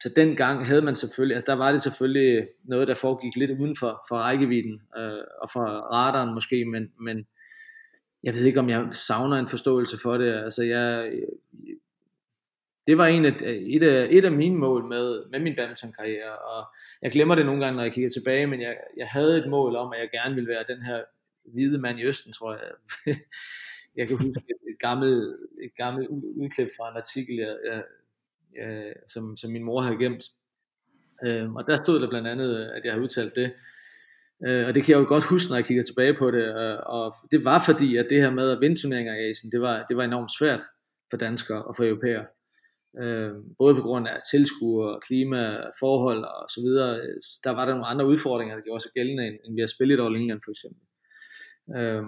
så 0.03 0.13
dengang 0.15 0.65
havde 0.65 0.81
man 0.81 0.95
selvfølgelig, 0.95 1.35
altså 1.35 1.51
der 1.51 1.57
var 1.57 1.71
det 1.71 1.81
selvfølgelig 1.81 2.47
noget, 2.63 2.87
der 2.87 2.93
foregik 2.93 3.35
lidt 3.35 3.51
uden 3.51 3.75
for, 3.79 4.05
for 4.07 4.15
rækkevidden, 4.15 4.81
øh, 4.97 5.23
og 5.41 5.49
for 5.53 5.65
radaren 5.93 6.33
måske, 6.33 6.65
men, 6.65 6.91
men 6.99 7.27
jeg 8.23 8.33
ved 8.33 8.45
ikke, 8.45 8.59
om 8.59 8.69
jeg 8.69 8.87
savner 8.91 9.37
en 9.37 9.47
forståelse 9.47 9.97
for 10.03 10.17
det. 10.17 10.33
Altså 10.33 10.63
jeg, 10.63 11.11
det 12.87 12.97
var 12.97 13.05
en 13.05 13.25
af, 13.25 13.35
et, 13.41 13.83
af, 13.83 14.07
et 14.11 14.25
af 14.25 14.31
mine 14.31 14.57
mål 14.57 14.87
med, 14.87 15.23
med 15.31 15.39
min 15.39 15.55
badminton-karriere, 15.55 16.37
og 16.37 16.65
jeg 17.01 17.11
glemmer 17.11 17.35
det 17.35 17.45
nogle 17.45 17.63
gange, 17.63 17.75
når 17.75 17.83
jeg 17.83 17.93
kigger 17.93 18.09
tilbage, 18.09 18.47
men 18.47 18.61
jeg, 18.61 18.77
jeg 18.97 19.07
havde 19.07 19.37
et 19.37 19.49
mål 19.49 19.75
om, 19.75 19.93
at 19.93 19.99
jeg 19.99 20.09
gerne 20.11 20.35
ville 20.35 20.49
være 20.49 20.63
den 20.67 20.83
her 20.83 21.03
hvide 21.45 21.77
mand 21.77 21.99
i 21.99 22.03
Østen, 22.05 22.33
tror 22.33 22.53
jeg. 22.53 22.61
jeg 23.97 24.07
kan 24.07 24.17
huske 24.17 24.43
et, 24.49 24.71
et 24.71 24.79
gammelt, 24.79 25.37
et 25.63 25.75
gammelt 25.77 26.07
udklip 26.09 26.69
fra 26.77 26.91
en 26.91 26.97
artikel, 26.97 27.35
jeg, 27.35 27.57
jeg, 27.65 27.83
øh, 28.63 28.93
som, 29.07 29.37
som 29.37 29.51
min 29.51 29.63
mor 29.63 29.81
havde 29.81 29.97
gemt. 29.97 30.23
Øh, 31.25 31.53
og 31.53 31.67
der 31.67 31.75
stod 31.75 31.99
der 31.99 32.09
blandt 32.09 32.27
andet, 32.27 32.59
øh, 32.59 32.67
at 32.75 32.85
jeg 32.85 32.93
havde 32.93 33.03
udtalt 33.03 33.35
det. 33.35 33.53
Øh, 34.47 34.67
og 34.67 34.75
det 34.75 34.83
kan 34.83 34.91
jeg 34.91 34.99
jo 34.99 35.07
godt 35.07 35.23
huske, 35.23 35.49
når 35.49 35.57
jeg 35.57 35.65
kigger 35.65 35.83
tilbage 35.83 36.13
på 36.13 36.31
det. 36.31 36.53
Og, 36.53 36.77
og 36.85 37.13
det 37.31 37.45
var 37.45 37.63
fordi, 37.65 37.97
at 37.97 38.07
det 38.09 38.21
her 38.21 38.31
med 38.31 38.51
at 38.51 38.61
vinde 38.61 38.81
turneringer 38.81 39.15
i 39.15 39.29
Asien, 39.29 39.51
det 39.51 39.61
var, 39.61 39.85
det 39.89 39.97
var 39.97 40.03
enormt 40.03 40.31
svært 40.39 40.61
for 41.09 41.17
danskere 41.17 41.65
og 41.65 41.75
for 41.75 41.83
europæere. 41.83 42.25
Øh, 43.01 43.31
både 43.57 43.75
på 43.75 43.81
grund 43.81 44.07
af 44.07 44.17
tilskuer, 44.31 44.99
klima, 44.99 45.57
forhold 45.79 46.23
og 46.23 46.49
så 46.49 46.61
videre. 46.61 47.01
Der 47.43 47.51
var 47.51 47.65
der 47.65 47.73
nogle 47.73 47.87
andre 47.87 48.05
udfordringer, 48.05 48.55
der 48.55 48.63
gjorde 48.63 48.83
sig 48.83 48.91
gældende, 48.95 49.27
end, 49.27 49.35
end 49.45 49.55
vi 49.55 49.61
har 49.61 49.67
spillet 49.67 49.95
i 49.97 50.19
England 50.19 50.41
for 50.45 50.51
eksempel. 50.51 50.83
Øh, 51.77 52.03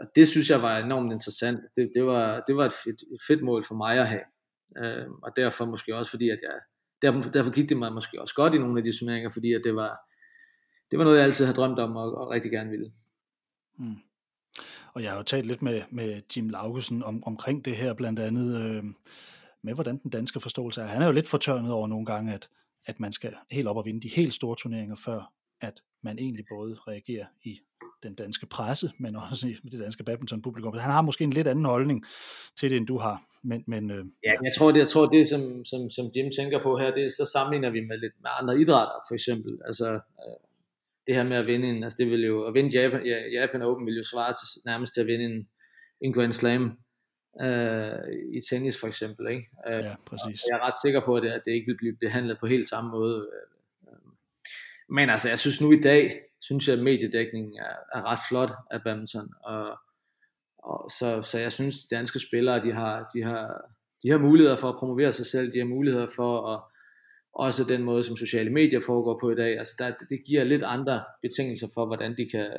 og 0.00 0.06
det 0.16 0.28
synes 0.28 0.50
jeg 0.50 0.62
var 0.62 0.78
enormt 0.78 1.12
interessant. 1.12 1.60
Det, 1.76 1.90
det, 1.94 2.06
var, 2.06 2.44
det 2.46 2.56
var 2.56 2.66
et 2.66 2.72
fedt, 2.84 3.02
et 3.02 3.22
fedt 3.26 3.42
mål 3.42 3.64
for 3.64 3.74
mig 3.74 3.98
at 3.98 4.08
have. 4.08 4.24
Øh, 4.78 5.10
og 5.22 5.36
derfor 5.36 5.64
måske 5.64 5.96
også 5.96 6.10
fordi, 6.10 6.28
at 6.30 6.38
jeg, 6.42 6.60
derfor, 7.02 7.30
derfor 7.30 7.50
gik 7.50 7.68
det 7.68 7.76
mig 7.76 7.92
måske 7.92 8.20
også 8.20 8.34
godt 8.34 8.54
i 8.54 8.58
nogle 8.58 8.78
af 8.78 8.84
de 8.84 8.98
turneringer, 8.98 9.30
fordi 9.30 9.52
at 9.52 9.60
det 9.64 9.74
var, 9.74 9.98
det 10.90 10.98
var 10.98 11.04
noget, 11.04 11.16
jeg 11.16 11.24
altid 11.24 11.46
har 11.46 11.52
drømt 11.52 11.78
om 11.78 11.96
og, 11.96 12.14
og 12.14 12.30
rigtig 12.30 12.50
gerne 12.50 12.70
ville. 12.70 12.92
Mm. 13.78 13.96
Og 14.94 15.02
jeg 15.02 15.10
har 15.10 15.16
jo 15.16 15.22
talt 15.22 15.46
lidt 15.46 15.62
med, 15.62 15.82
med 15.90 16.22
Jim 16.36 16.48
Laugesen 16.48 17.02
om, 17.02 17.24
omkring 17.24 17.64
det 17.64 17.76
her, 17.76 17.94
blandt 17.94 18.20
andet 18.20 18.60
øh, 18.62 18.84
med, 19.62 19.74
hvordan 19.74 19.98
den 19.98 20.10
danske 20.10 20.40
forståelse 20.40 20.80
er. 20.82 20.86
Han 20.86 21.02
er 21.02 21.06
jo 21.06 21.12
lidt 21.12 21.28
fortørnet 21.28 21.72
over 21.72 21.86
nogle 21.86 22.06
gange, 22.06 22.34
at, 22.34 22.48
at 22.86 23.00
man 23.00 23.12
skal 23.12 23.34
helt 23.50 23.68
op 23.68 23.76
og 23.76 23.84
vinde 23.84 24.00
de 24.00 24.08
helt 24.08 24.34
store 24.34 24.56
turneringer, 24.56 24.94
før 24.94 25.32
at 25.60 25.80
man 26.02 26.18
egentlig 26.18 26.44
både 26.48 26.74
reagerer 26.74 27.26
i 27.42 27.60
den 28.04 28.14
danske 28.14 28.46
presse, 28.46 28.92
men 28.98 29.16
også 29.16 29.46
i 29.64 29.68
det 29.68 29.80
danske 29.80 30.04
badminton-publikum. 30.04 30.78
Han 30.78 30.90
har 30.90 31.02
måske 31.02 31.24
en 31.24 31.32
lidt 31.32 31.48
anden 31.48 31.64
holdning 31.64 32.04
til 32.58 32.70
det, 32.70 32.76
end 32.76 32.86
du 32.86 32.98
har. 32.98 33.22
Men, 33.42 33.64
men, 33.66 33.90
øh, 33.90 34.04
ja, 34.24 34.32
jeg 34.42 34.52
tror, 34.58 34.72
det, 34.72 34.78
jeg 34.78 34.88
tror, 34.88 35.06
det 35.06 35.26
som, 35.26 35.64
som, 35.64 35.90
som 35.90 36.06
Jim 36.16 36.30
tænker 36.38 36.62
på 36.62 36.78
her, 36.78 36.94
det 36.94 37.12
så 37.12 37.30
sammenligner 37.32 37.70
vi 37.70 37.80
med 37.80 37.98
lidt 37.98 38.12
med 38.22 38.30
andre 38.40 38.60
idrætter, 38.60 38.98
for 39.08 39.14
eksempel. 39.14 39.58
Altså, 39.66 39.88
øh, 39.94 40.38
det 41.06 41.14
her 41.14 41.24
med 41.24 41.36
at 41.36 41.46
vinde 41.46 41.68
en, 41.68 41.84
altså 41.84 41.96
det 42.00 42.10
vil 42.10 42.24
jo, 42.24 42.46
at 42.46 42.54
vinde 42.54 42.80
Japan, 42.80 43.06
ja, 43.06 43.18
Japan 43.40 43.62
Open 43.62 43.86
vil 43.86 43.96
jo 43.96 44.04
svare 44.04 44.32
til, 44.32 44.62
nærmest 44.64 44.94
til 44.94 45.00
at 45.00 45.06
vinde 45.06 45.24
en, 45.24 45.48
en 46.00 46.12
Grand 46.12 46.32
Slam 46.32 46.62
øh, 47.42 47.98
i 48.38 48.40
tennis 48.50 48.80
for 48.80 48.86
eksempel. 48.86 49.30
Ikke? 49.30 49.46
Øh, 49.68 49.84
ja, 49.84 49.94
præcis. 50.06 50.42
jeg 50.48 50.56
er 50.58 50.66
ret 50.66 50.78
sikker 50.84 51.00
på, 51.00 51.16
at 51.16 51.22
det, 51.22 51.30
at 51.30 51.42
det 51.44 51.52
ikke 51.52 51.66
vil 51.66 51.76
blive 51.76 51.96
behandlet 51.96 52.38
på 52.40 52.46
helt 52.46 52.68
samme 52.68 52.90
måde. 52.90 53.28
Men 54.88 55.10
altså, 55.10 55.28
jeg 55.28 55.38
synes 55.38 55.60
nu 55.60 55.72
i 55.72 55.80
dag, 55.80 56.20
synes 56.40 56.68
jeg, 56.68 56.76
at 56.76 56.82
mediedækningen 56.82 57.58
er, 57.58 57.98
er 57.98 58.02
ret 58.10 58.18
flot 58.28 58.50
af 58.70 58.82
badminton. 58.84 59.28
Og, 59.44 59.78
og 60.58 60.90
så, 60.90 61.22
så 61.22 61.40
jeg 61.40 61.52
synes, 61.52 61.74
at 61.74 61.90
de 61.90 61.96
danske 61.96 62.18
spillere, 62.18 62.62
de 62.62 62.72
har, 62.72 63.10
de, 63.14 63.22
har, 63.22 63.60
de 64.02 64.10
har 64.10 64.18
muligheder 64.18 64.56
for 64.56 64.68
at 64.68 64.78
promovere 64.78 65.12
sig 65.12 65.26
selv, 65.26 65.52
de 65.52 65.58
har 65.58 65.66
muligheder 65.66 66.06
for 66.16 66.54
at 66.54 66.60
også 67.34 67.64
den 67.64 67.82
måde, 67.82 68.02
som 68.02 68.16
sociale 68.16 68.50
medier 68.50 68.80
foregår 68.80 69.18
på 69.20 69.30
i 69.30 69.34
dag. 69.34 69.58
Altså 69.58 69.74
der, 69.78 69.94
det 70.10 70.24
giver 70.26 70.44
lidt 70.44 70.62
andre 70.62 71.04
betingelser 71.22 71.68
for, 71.74 71.86
hvordan 71.86 72.16
de 72.16 72.28
kan, 72.30 72.50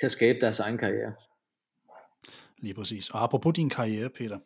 kan 0.00 0.10
skabe 0.10 0.38
deres 0.40 0.60
egen 0.60 0.78
karriere. 0.78 1.14
Lige 2.58 2.74
præcis. 2.74 3.10
Og 3.10 3.22
apropos 3.22 3.54
din 3.54 3.70
karriere, 3.70 4.10
Peter, 4.10 4.38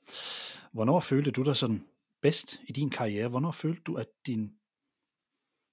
hvornår 0.72 1.00
følte 1.00 1.30
du 1.30 1.42
dig 1.42 1.56
sådan 1.56 1.86
bedst 2.22 2.60
i 2.68 2.72
din 2.72 2.90
karriere? 2.90 3.28
Hvornår 3.28 3.52
følte 3.52 3.82
du, 3.82 3.94
at 3.94 4.06
din, 4.26 4.52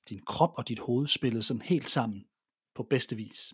din 0.10 0.22
krop 0.26 0.54
og 0.58 0.67
dit 0.67 0.80
hoved 0.80 1.08
spillede 1.08 1.43
sådan 1.43 1.62
helt 1.62 1.89
sammen 1.89 2.26
på 2.76 2.84
bedste 2.84 3.15
vis? 3.15 3.54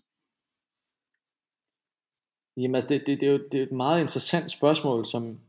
Jamen 2.58 2.76
altså, 2.76 2.90
det, 2.90 3.08
det, 3.08 3.22
det, 3.22 3.28
er 3.28 3.32
jo 3.32 3.40
det 3.52 3.60
er 3.60 3.64
et 3.64 3.72
meget 3.72 4.02
interessant 4.02 4.52
spørgsmål, 4.52 5.06
som 5.06 5.40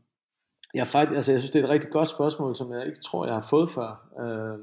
jeg 0.73 0.87
faktisk, 0.87 1.15
altså 1.15 1.31
jeg 1.31 1.41
synes, 1.41 1.51
det 1.51 1.59
er 1.59 1.63
et 1.63 1.69
rigtig 1.69 1.91
godt 1.91 2.09
spørgsmål, 2.09 2.55
som 2.55 2.71
jeg 2.71 2.87
ikke 2.87 2.99
tror, 2.99 3.25
jeg 3.25 3.33
har 3.33 3.47
fået 3.49 3.69
før. 3.69 3.89
Øh, 4.21 4.59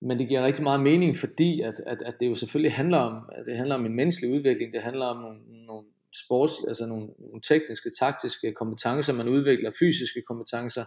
men 0.00 0.18
det 0.18 0.28
giver 0.28 0.46
rigtig 0.46 0.62
meget 0.62 0.80
mening, 0.80 1.16
fordi 1.16 1.60
at, 1.60 1.80
at, 1.86 2.02
at 2.02 2.14
det 2.20 2.26
jo 2.26 2.34
selvfølgelig 2.34 2.72
handler 2.72 2.98
om, 2.98 3.30
at 3.32 3.46
det 3.46 3.56
handler 3.56 3.74
om 3.74 3.86
en 3.86 3.96
menneskelig 3.96 4.34
udvikling, 4.34 4.72
det 4.72 4.82
handler 4.82 5.06
om 5.06 5.16
nogle, 5.16 5.66
nogle 5.66 5.86
sports, 6.24 6.54
altså 6.68 6.86
nogle, 6.86 7.06
nogle 7.18 7.40
tekniske, 7.48 7.90
taktiske 8.00 8.52
kompetencer, 8.52 9.12
man 9.12 9.28
udvikler, 9.28 9.70
fysiske 9.78 10.22
kompetencer. 10.22 10.84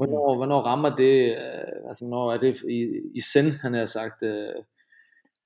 Hvornår, 0.00 0.36
hvornår 0.36 0.60
rammer 0.60 0.96
det, 0.96 1.30
øh, 1.30 1.88
altså 1.88 2.04
hvornår 2.04 2.32
er 2.32 2.38
det 2.38 2.62
i, 2.62 2.86
i 3.14 3.20
send, 3.20 3.52
han 3.52 3.74
har 3.74 3.86
sagt, 3.86 4.22
øh, 4.22 4.54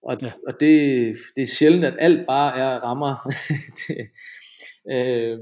og, 0.03 0.17
ja. 0.23 0.33
og 0.47 0.61
det, 0.61 1.17
det 1.37 1.43
er 1.43 1.47
sjældent, 1.47 1.85
at 1.85 1.95
alt 1.99 2.27
bare 2.27 2.59
er 2.59 2.79
rammer. 2.79 3.15
det, 3.81 3.99
øh, 4.93 5.39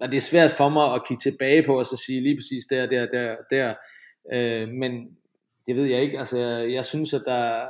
og 0.00 0.10
det 0.10 0.16
er 0.16 0.20
svært 0.20 0.50
for 0.50 0.68
mig 0.68 0.94
at 0.94 1.06
kigge 1.08 1.20
tilbage 1.20 1.62
på 1.66 1.78
og 1.78 1.86
så 1.86 1.96
sige 2.06 2.20
lige 2.22 2.36
præcis 2.36 2.66
der, 2.66 2.86
der, 2.86 3.06
der, 3.06 3.36
der. 3.50 3.74
Øh, 4.32 4.68
men 4.68 4.92
det 5.66 5.76
ved 5.76 5.84
jeg 5.84 6.02
ikke. 6.02 6.18
Altså, 6.18 6.38
jeg, 6.38 6.72
jeg 6.72 6.84
synes, 6.84 7.14
at 7.14 7.22
der, 7.26 7.68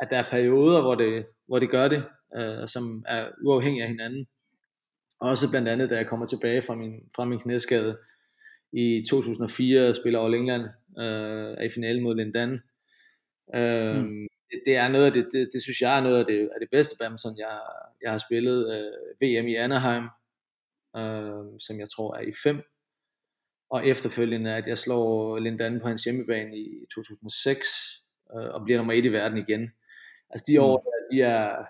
at 0.00 0.10
der 0.10 0.18
er 0.18 0.30
perioder, 0.30 0.80
hvor 0.80 0.94
det, 0.94 1.26
hvor 1.46 1.58
det 1.58 1.70
gør 1.70 1.88
det, 1.88 2.04
øh, 2.36 2.68
som 2.68 3.04
er 3.08 3.28
uafhængige 3.44 3.82
af 3.82 3.88
hinanden. 3.88 4.26
Også 5.20 5.50
blandt 5.50 5.68
andet, 5.68 5.90
da 5.90 5.96
jeg 5.96 6.06
kommer 6.06 6.26
tilbage 6.26 6.62
fra 6.62 6.74
min, 6.74 6.92
fra 7.16 7.24
min 7.24 7.38
knæskade 7.38 7.96
i 8.72 9.04
2004, 9.10 9.94
spiller 9.94 10.20
All 10.20 10.34
England, 10.34 10.62
øh, 10.98 11.54
er 11.58 11.62
i 11.62 11.70
finalen 11.70 12.02
mod 12.02 12.16
Lindan. 12.16 12.60
Øh, 13.54 13.96
mm. 13.96 14.28
det, 14.50 14.62
det, 14.66 14.76
er 14.76 14.88
noget 14.88 15.06
af 15.06 15.12
det, 15.12 15.28
det, 15.32 15.48
det, 15.52 15.62
synes 15.62 15.80
jeg 15.80 15.98
er 15.98 16.02
noget 16.02 16.18
af 16.18 16.26
det, 16.26 16.40
af 16.54 16.60
det 16.60 16.68
bedste 16.70 16.96
badminton, 16.98 17.38
jeg, 17.38 17.60
jeg 18.02 18.10
har 18.10 18.18
spillet. 18.18 18.58
Øh, 18.74 18.92
VM 19.20 19.46
i 19.48 19.54
Anaheim, 19.54 20.04
øh, 20.96 21.60
som 21.60 21.80
jeg 21.80 21.90
tror 21.90 22.16
er 22.16 22.20
i 22.20 22.32
5. 22.42 22.62
Og 23.70 23.86
efterfølgende, 23.86 24.54
at 24.54 24.68
jeg 24.68 24.78
slår 24.78 25.38
Lindan 25.38 25.80
på 25.80 25.88
hans 25.88 26.04
hjemmebane 26.04 26.58
i 26.58 26.84
2006, 26.94 27.68
øh, 28.36 28.54
og 28.54 28.64
bliver 28.64 28.78
nummer 28.78 28.92
et 28.92 29.04
i 29.04 29.12
verden 29.12 29.38
igen. 29.38 29.70
Altså 30.30 30.44
de 30.48 30.60
år, 30.60 30.78
mm. 30.78 31.16
de 31.16 31.22
er, 31.22 31.66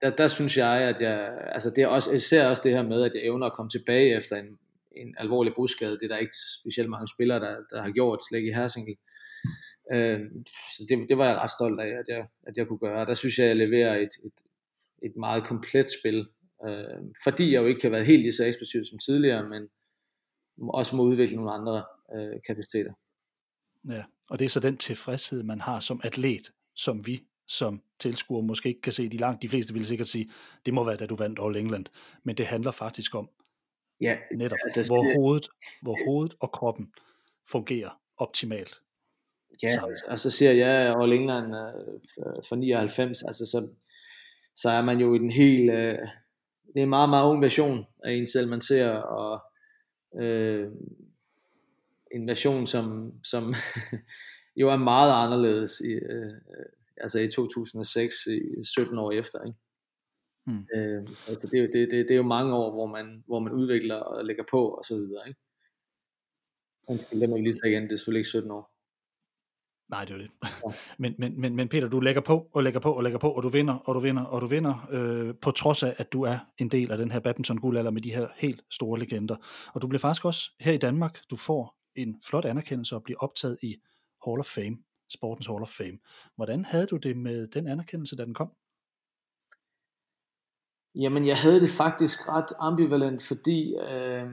der, 0.00 0.10
der 0.10 0.28
synes 0.28 0.56
jeg, 0.56 0.80
at 0.80 1.00
jeg, 1.00 1.38
altså 1.52 1.70
det 1.70 1.84
er 1.84 1.86
også, 1.86 2.12
især 2.12 2.48
også 2.48 2.62
det 2.64 2.72
her 2.72 2.82
med, 2.82 3.02
at 3.02 3.14
jeg 3.14 3.24
evner 3.24 3.46
at 3.46 3.52
komme 3.52 3.70
tilbage 3.70 4.16
efter 4.16 4.36
en, 4.36 4.58
en 4.96 5.14
alvorlig 5.18 5.52
brudskade. 5.54 5.98
Det 5.98 6.02
er 6.02 6.08
der 6.08 6.18
ikke 6.18 6.36
specielt 6.60 6.90
mange 6.90 7.08
spillere, 7.08 7.40
der, 7.40 7.56
der 7.70 7.82
har 7.82 7.90
gjort, 7.90 8.24
slet 8.28 8.38
ikke 8.38 8.50
i 8.50 8.54
Helsinki. 8.54 8.94
Øh, 9.92 10.20
så 10.76 10.86
det, 10.88 11.08
det 11.08 11.18
var 11.18 11.26
jeg 11.28 11.36
ret 11.36 11.50
stolt 11.50 11.80
af, 11.80 11.88
at 11.88 12.08
jeg, 12.08 12.26
at 12.46 12.56
jeg 12.56 12.66
kunne 12.66 12.78
gøre. 12.78 13.06
Der 13.06 13.14
synes 13.14 13.38
jeg, 13.38 13.44
at 13.44 13.48
jeg 13.48 13.56
leverer 13.56 13.96
et, 13.96 14.14
et, 14.24 14.38
et 15.02 15.16
meget 15.16 15.44
komplet 15.46 15.86
spil. 16.00 16.28
Øh, 16.66 17.00
fordi 17.24 17.52
jeg 17.52 17.62
jo 17.62 17.66
ikke 17.66 17.80
kan 17.80 17.92
være 17.92 18.04
helt 18.04 18.22
lige 18.22 18.32
så 18.32 18.44
eksplosiv 18.44 18.84
som 18.84 18.98
tidligere, 18.98 19.48
men 19.48 19.68
også 20.68 20.96
må 20.96 21.02
udvikle 21.02 21.36
nogle 21.36 21.52
andre 21.52 21.84
øh, 22.14 22.40
kapaciteter. 22.46 22.92
Ja, 23.90 24.04
og 24.30 24.38
det 24.38 24.44
er 24.44 24.48
så 24.48 24.60
den 24.60 24.76
tilfredshed, 24.76 25.42
man 25.42 25.60
har 25.60 25.80
som 25.80 26.00
atlet, 26.04 26.52
som 26.74 27.06
vi 27.06 27.22
som 27.46 27.82
tilskuer 27.98 28.42
måske 28.42 28.68
ikke 28.68 28.80
kan 28.80 28.92
se. 28.92 29.08
De 29.08 29.16
langt 29.16 29.42
de 29.42 29.48
fleste 29.48 29.74
vil 29.74 29.86
sikkert 29.86 30.08
sige, 30.08 30.30
det 30.66 30.74
må 30.74 30.84
være, 30.84 30.96
da 30.96 31.06
du 31.06 31.16
vandt 31.16 31.38
All 31.42 31.56
England. 31.56 31.86
Men 32.22 32.36
det 32.36 32.46
handler 32.46 32.70
faktisk 32.70 33.14
om, 33.14 33.30
ja, 34.00 34.16
netop, 34.34 34.58
altså, 34.64 34.92
hvor, 34.92 35.14
hovedet, 35.14 35.48
hvor 35.82 35.98
hovedet 36.06 36.34
og 36.40 36.52
kroppen 36.52 36.92
fungerer 37.50 38.00
optimalt. 38.16 38.80
Ja, 39.62 39.74
sammen. 39.74 39.98
og 40.08 40.18
så 40.18 40.30
siger 40.30 40.52
jeg 40.52 40.96
All 41.00 41.12
England 41.12 41.46
uh, 41.46 42.44
for 42.48 42.54
99, 42.56 43.22
altså 43.22 43.46
så, 43.46 43.68
så 44.56 44.70
er 44.70 44.82
man 44.82 45.00
jo 45.00 45.14
i 45.14 45.18
den 45.18 45.30
helt, 45.30 45.70
uh, 45.70 45.76
det 46.74 46.76
er 46.76 46.82
en 46.82 46.88
meget, 46.88 47.10
meget 47.10 47.24
ung 47.24 47.42
version 47.42 47.86
af 48.04 48.12
en 48.12 48.26
selv, 48.26 48.48
man 48.48 48.60
ser, 48.60 48.88
og 48.90 49.42
uh, 50.10 50.72
en 52.14 52.28
version, 52.28 52.66
som, 52.66 53.12
som 53.24 53.54
jo 54.60 54.68
er 54.68 54.76
meget 54.76 55.24
anderledes 55.24 55.80
i, 55.80 55.94
uh, 55.94 56.32
altså 56.96 57.20
i 57.20 57.28
2006, 57.28 58.14
i 58.26 58.64
17 58.64 58.98
år 58.98 59.12
efter. 59.12 59.44
Ikke? 59.46 59.58
Mm. 60.46 60.66
Øh, 60.74 61.02
altså 61.28 61.48
det, 61.50 61.58
er 61.58 61.62
jo, 61.62 61.68
det, 61.72 61.90
det, 61.90 62.06
det 62.08 62.10
er 62.10 62.16
jo 62.16 62.22
mange 62.22 62.54
år, 62.54 62.70
hvor 62.72 62.86
man, 62.86 63.24
hvor 63.26 63.38
man 63.38 63.52
udvikler 63.52 63.96
og 63.96 64.24
lægger 64.24 64.44
på 64.50 64.68
og 64.68 64.84
så 64.84 64.94
videre. 64.96 65.28
Ikke? 65.28 65.40
Undskyld, 66.88 67.20
det 67.20 67.28
må 67.28 67.36
lige 67.36 67.60
igen, 67.64 67.82
det 67.82 67.92
er 67.92 67.96
selvfølgelig 67.96 68.20
ikke 68.20 68.28
17 68.28 68.50
år. 68.50 68.70
Nej, 69.90 70.04
det 70.04 70.14
er 70.14 70.18
det. 70.18 70.30
Ja. 70.44 70.72
men, 71.02 71.14
men, 71.18 71.40
men, 71.40 71.56
men 71.56 71.68
Peter, 71.68 71.88
du 71.88 72.00
lægger 72.00 72.20
på 72.20 72.50
og 72.52 72.62
lægger 72.62 72.80
på 72.80 72.92
og 72.92 73.02
lægger 73.02 73.18
på, 73.18 73.30
og 73.30 73.42
du 73.42 73.48
vinder 73.48 73.74
og 73.74 73.94
du 73.94 74.00
vinder 74.00 74.24
og 74.24 74.40
du 74.40 74.46
vinder, 74.46 74.88
øh, 74.90 75.34
på 75.42 75.50
trods 75.50 75.82
af, 75.82 75.94
at 75.98 76.12
du 76.12 76.22
er 76.22 76.38
en 76.58 76.68
del 76.68 76.92
af 76.92 76.98
den 76.98 77.10
her 77.10 77.20
badminton 77.20 77.58
guldalder 77.58 77.90
med 77.90 78.02
de 78.02 78.14
her 78.14 78.28
helt 78.36 78.64
store 78.70 78.98
legender. 78.98 79.36
Og 79.74 79.82
du 79.82 79.86
bliver 79.86 80.00
faktisk 80.00 80.24
også 80.24 80.50
her 80.60 80.72
i 80.72 80.76
Danmark, 80.78 81.18
du 81.30 81.36
får 81.36 81.76
en 81.94 82.16
flot 82.24 82.44
anerkendelse 82.44 82.94
og 82.94 83.02
bliver 83.02 83.18
optaget 83.18 83.58
i 83.62 83.76
Hall 84.26 84.38
of 84.38 84.46
Fame, 84.46 84.76
Sportens 85.10 85.46
Hall 85.46 85.62
of 85.62 85.68
Fame. 85.68 85.98
Hvordan 86.36 86.64
havde 86.64 86.86
du 86.86 86.96
det 86.96 87.16
med 87.16 87.46
den 87.46 87.68
anerkendelse, 87.68 88.16
da 88.16 88.24
den 88.24 88.34
kom? 88.34 88.50
Jamen, 90.94 91.26
jeg 91.26 91.36
havde 91.36 91.60
det 91.60 91.70
faktisk 91.70 92.28
ret 92.28 92.52
ambivalent, 92.58 93.22
fordi 93.22 93.76
øh, 93.76 94.26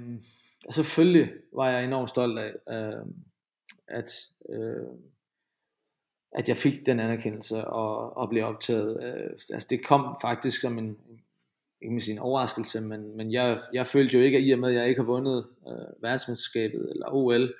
selvfølgelig 0.69 1.29
var 1.53 1.69
jeg 1.69 1.83
enormt 1.83 2.09
stolt 2.09 2.39
af, 2.39 2.53
øh, 2.69 3.05
at, 3.87 4.11
øh, 4.49 4.87
at 6.31 6.49
jeg 6.49 6.57
fik 6.57 6.85
den 6.85 6.99
anerkendelse 6.99 7.67
og, 7.67 8.17
og 8.17 8.29
blev 8.29 8.45
optaget. 8.45 9.03
Øh, 9.03 9.29
altså, 9.53 9.67
det 9.69 9.85
kom 9.85 10.15
faktisk 10.21 10.61
som 10.61 10.77
en, 10.77 10.97
ikke 11.81 11.99
sige 11.99 12.13
en 12.13 12.19
overraskelse, 12.19 12.81
men, 12.81 13.17
men 13.17 13.31
jeg, 13.31 13.61
jeg 13.73 13.87
følte 13.87 14.17
jo 14.17 14.23
ikke, 14.23 14.37
at 14.37 14.43
i 14.43 14.51
og 14.51 14.59
med, 14.59 14.69
at 14.69 14.75
jeg 14.75 14.89
ikke 14.89 15.01
har 15.01 15.05
vundet 15.05 15.45
øh, 15.67 16.03
verdensmesterskabet 16.03 16.89
eller 16.91 17.05
OL, 17.13 17.53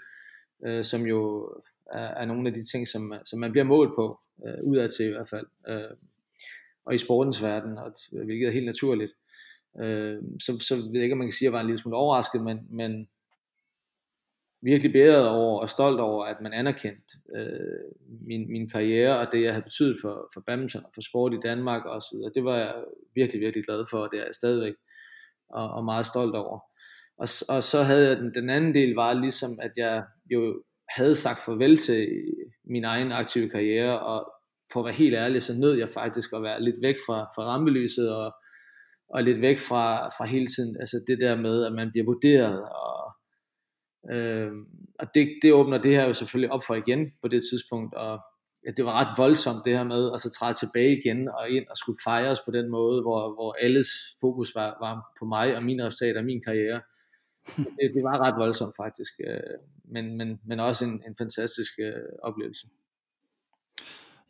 øh, 0.66 0.84
som 0.84 1.06
jo 1.06 1.50
er, 1.92 2.08
er 2.08 2.26
nogle 2.26 2.48
af 2.48 2.54
de 2.54 2.64
ting, 2.64 2.88
som, 2.88 3.14
som 3.26 3.40
man 3.40 3.52
bliver 3.52 3.66
målt 3.66 3.96
på, 3.96 4.20
øh, 4.46 4.64
udadtil 4.64 5.06
i 5.06 5.12
hvert 5.12 5.30
fald. 5.30 5.46
Øh, 5.68 5.98
og 6.86 6.96
i 6.96 6.98
sportens 6.98 7.44
verden, 7.44 7.78
og, 7.78 7.94
hvilket 8.26 8.48
er 8.48 8.52
helt 8.52 8.66
naturligt. 8.66 9.14
Øh, 9.82 10.18
så, 10.40 10.60
så 10.60 10.76
ved 10.76 10.92
jeg 10.94 11.04
ikke, 11.04 11.14
om 11.14 11.18
man 11.18 11.28
kan 11.28 11.32
sige, 11.32 11.48
at 11.48 11.52
jeg 11.52 11.54
var 11.54 11.60
en 11.60 11.68
lille 11.68 11.82
smule 11.82 11.98
overrasket, 11.98 12.44
men, 12.44 12.68
men 12.70 13.08
virkelig 14.62 14.92
beæret 14.92 15.30
over 15.30 15.62
og 15.62 15.70
stolt 15.70 16.00
over, 16.00 16.26
at 16.26 16.42
man 16.42 16.54
anerkendte 16.54 17.18
øh, 17.36 17.92
min, 18.28 18.52
min 18.52 18.70
karriere 18.70 19.20
og 19.20 19.32
det, 19.32 19.44
jeg 19.44 19.54
havde 19.54 19.64
betydet 19.64 19.98
for, 20.02 20.30
for 20.34 20.42
badminton 20.48 20.86
og 20.86 20.92
for 20.94 21.02
sport 21.02 21.34
i 21.34 21.40
Danmark 21.44 21.86
og 21.86 22.02
så 22.02 22.10
videre. 22.14 22.32
Det 22.36 22.44
var 22.44 22.58
jeg 22.58 22.74
virkelig, 23.16 23.42
virkelig 23.42 23.66
glad 23.66 23.86
for, 23.90 23.98
og 23.98 24.10
det 24.12 24.20
er 24.20 24.24
jeg 24.24 24.36
stadigvæk 24.36 24.74
og, 25.50 25.70
og 25.70 25.86
meget 25.86 26.06
stolt 26.06 26.36
over. 26.36 26.60
Og, 27.18 27.28
og 27.50 27.64
så 27.64 27.84
havde 27.84 28.08
jeg 28.08 28.18
den, 28.18 28.34
den 28.34 28.50
anden 28.50 28.74
del 28.74 28.94
var 28.94 29.14
ligesom, 29.14 29.60
at 29.62 29.72
jeg 29.78 30.04
jo 30.30 30.64
havde 30.98 31.16
sagt 31.16 31.46
farvel 31.46 31.78
til 31.78 32.08
min 32.66 32.84
egen 32.84 33.12
aktive 33.12 33.50
karriere, 33.50 34.00
og 34.00 34.34
for 34.74 34.80
at 34.80 34.86
være 34.86 34.94
helt 34.94 35.16
ærlig, 35.16 35.42
så 35.42 35.54
nød 35.54 35.74
jeg 35.74 35.90
faktisk 35.90 36.34
at 36.34 36.44
være 36.44 36.62
lidt 36.62 36.82
væk 36.82 36.96
fra, 37.06 37.24
fra 37.36 37.44
rampelyset, 37.44 38.16
og, 38.16 38.34
og 39.10 39.24
lidt 39.24 39.42
væk 39.42 39.60
fra, 39.60 40.08
fra 40.08 40.26
hele 40.26 40.48
tiden, 40.48 40.78
altså 40.80 40.98
det 41.08 41.18
der 41.22 41.36
med, 41.36 41.66
at 41.66 41.74
man 41.74 41.92
bliver 41.92 42.06
vurderet, 42.06 42.62
og, 42.62 43.14
øh, 44.16 44.52
og 45.00 45.08
det, 45.14 45.30
det 45.42 45.54
åbner 45.54 45.78
det 45.78 45.96
her 45.96 46.06
jo 46.08 46.14
selvfølgelig 46.14 46.52
op 46.52 46.62
for 46.68 46.76
igen 46.76 47.12
på 47.22 47.28
det 47.28 47.42
tidspunkt, 47.52 47.94
og 47.94 48.20
ja, 48.66 48.72
det 48.78 48.86
var 48.86 48.94
ret 49.00 49.18
voldsomt 49.18 49.66
det 49.66 49.78
her 49.78 49.84
med 49.84 50.12
at 50.14 50.22
så 50.22 50.30
træde 50.40 50.54
tilbage 50.54 50.98
igen 51.00 51.30
og 51.30 51.50
ind 51.50 51.68
og 51.70 51.78
skulle 51.78 52.00
fejres 52.04 52.40
på 52.46 52.52
den 52.52 52.70
måde, 52.70 53.02
hvor, 53.02 53.34
hvor 53.34 53.56
alles 53.66 53.88
fokus 54.22 54.56
var, 54.56 54.78
var 54.82 55.14
på 55.20 55.26
mig 55.26 55.56
og 55.56 55.64
mine 55.64 55.86
resultater 55.86 56.20
og 56.20 56.26
min 56.26 56.42
karriere. 56.42 56.82
Det, 57.58 57.92
det 57.96 58.04
var 58.04 58.20
ret 58.26 58.40
voldsomt 58.40 58.76
faktisk, 58.78 59.14
øh, 59.28 59.58
men, 59.84 60.18
men, 60.18 60.40
men 60.46 60.60
også 60.60 60.86
en, 60.86 61.04
en 61.08 61.16
fantastisk 61.18 61.74
øh, 61.80 61.94
oplevelse. 62.24 62.68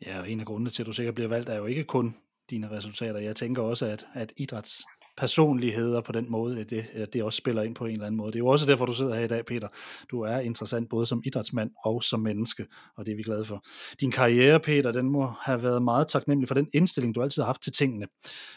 Ja, 0.06 0.20
og 0.20 0.30
en 0.30 0.40
af 0.40 0.46
grundene 0.46 0.70
til, 0.70 0.82
at 0.82 0.86
du 0.86 0.92
sikkert 0.92 1.14
bliver 1.14 1.28
valgt, 1.28 1.48
er 1.48 1.56
jo 1.56 1.66
ikke 1.66 1.84
kun 1.84 2.16
dine 2.50 2.70
resultater. 2.70 3.20
Jeg 3.20 3.36
tænker 3.36 3.62
også, 3.62 3.86
at, 3.86 4.06
at 4.14 4.32
idræts 4.36 4.82
personligheder 5.16 6.00
på 6.00 6.12
den 6.12 6.30
måde, 6.30 6.60
at 6.60 6.70
det, 6.70 7.08
det 7.12 7.22
også 7.22 7.36
spiller 7.36 7.62
ind 7.62 7.74
på 7.74 7.84
en 7.84 7.92
eller 7.92 8.06
anden 8.06 8.16
måde. 8.16 8.32
Det 8.32 8.36
er 8.36 8.40
jo 8.40 8.46
også 8.46 8.66
derfor, 8.66 8.86
du 8.86 8.92
sidder 8.92 9.14
her 9.14 9.24
i 9.24 9.28
dag, 9.28 9.44
Peter. 9.44 9.68
Du 10.10 10.20
er 10.20 10.38
interessant 10.38 10.88
både 10.88 11.06
som 11.06 11.22
idrætsmand 11.26 11.70
og 11.84 12.04
som 12.04 12.20
menneske, 12.20 12.66
og 12.96 13.06
det 13.06 13.12
er 13.12 13.16
vi 13.16 13.22
glade 13.22 13.44
for. 13.44 13.64
Din 14.00 14.10
karriere, 14.10 14.60
Peter, 14.60 14.92
den 14.92 15.10
må 15.10 15.26
have 15.40 15.62
været 15.62 15.82
meget 15.82 16.08
taknemmelig 16.08 16.48
for 16.48 16.54
den 16.54 16.68
indstilling, 16.74 17.14
du 17.14 17.22
altid 17.22 17.42
har 17.42 17.46
haft 17.46 17.62
til 17.62 17.72
tingene. 17.72 18.06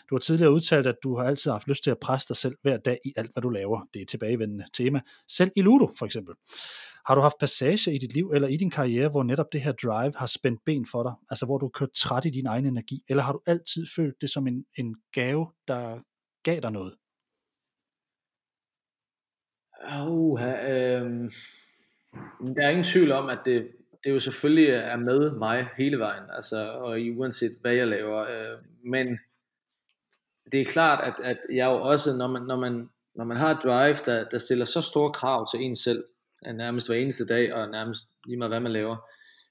Du 0.09 0.15
har 0.15 0.19
tidligere 0.19 0.51
udtalt, 0.51 0.87
at 0.87 0.95
du 1.03 1.17
har 1.17 1.23
altid 1.23 1.51
haft 1.51 1.67
lyst 1.67 1.83
til 1.83 1.91
at 1.91 1.97
presse 2.01 2.27
dig 2.27 2.37
selv 2.37 2.55
hver 2.61 2.77
dag 2.77 2.99
i 3.05 3.13
alt, 3.15 3.31
hvad 3.33 3.41
du 3.41 3.49
laver. 3.49 3.81
Det 3.93 3.99
er 3.99 4.03
et 4.03 4.09
tilbagevendende 4.09 4.65
tema. 4.73 5.01
Selv 5.27 5.51
i 5.55 5.61
Ludo, 5.61 5.89
for 5.97 6.05
eksempel. 6.05 6.35
Har 7.05 7.15
du 7.15 7.21
haft 7.21 7.35
passage 7.39 7.95
i 7.95 7.97
dit 7.97 8.13
liv 8.13 8.31
eller 8.33 8.47
i 8.47 8.57
din 8.57 8.69
karriere, 8.69 9.09
hvor 9.09 9.23
netop 9.23 9.45
det 9.51 9.61
her 9.61 9.71
drive 9.71 10.13
har 10.15 10.25
spændt 10.25 10.59
ben 10.65 10.85
for 10.91 11.03
dig? 11.03 11.13
Altså 11.29 11.45
hvor 11.45 11.57
du 11.57 11.65
har 11.65 11.69
kørt 11.69 11.91
træt 11.95 12.25
i 12.25 12.29
din 12.29 12.45
egen 12.45 12.65
energi? 12.65 13.03
Eller 13.09 13.23
har 13.23 13.33
du 13.33 13.39
altid 13.47 13.85
følt 13.95 14.15
det 14.21 14.29
som 14.29 14.47
en, 14.47 14.65
en 14.77 14.95
gave, 15.13 15.47
der 15.67 15.99
gav 16.45 16.59
dig 16.61 16.71
noget? 16.71 16.93
Uh, 20.09 20.41
øh, 20.41 21.31
der 22.55 22.63
er 22.65 22.69
ingen 22.69 22.83
tvivl 22.83 23.11
om, 23.11 23.29
at 23.29 23.39
det, 23.45 23.71
det 24.03 24.11
jo 24.11 24.19
selvfølgelig 24.19 24.69
er 24.69 24.97
med 24.97 25.37
mig 25.37 25.67
hele 25.77 25.99
vejen, 25.99 26.23
altså, 26.33 26.71
og 26.71 26.99
uanset 27.17 27.57
hvad 27.61 27.73
jeg 27.73 27.87
laver. 27.87 28.19
Øh, 28.21 28.59
men 28.85 29.19
det 30.51 30.61
er 30.61 30.65
klart, 30.65 31.03
at, 31.03 31.25
at 31.25 31.37
jeg 31.53 31.65
jo 31.65 31.81
også, 31.81 32.17
når 32.17 32.27
man, 32.27 32.41
når 32.41 32.55
man, 32.55 32.89
når 33.15 33.25
man 33.25 33.37
har 33.37 33.51
et 33.51 33.63
drive, 33.63 33.95
der, 34.05 34.29
der 34.29 34.37
stiller 34.37 34.65
så 34.65 34.81
store 34.81 35.13
krav 35.13 35.47
til 35.53 35.61
en 35.61 35.75
selv, 35.75 36.03
øh, 36.47 36.53
nærmest 36.53 36.87
hver 36.87 36.95
eneste 36.95 37.25
dag, 37.25 37.53
og 37.53 37.69
nærmest 37.69 38.03
lige 38.25 38.37
meget 38.37 38.51
hvad 38.51 38.59
man 38.59 38.71
laver, 38.71 38.97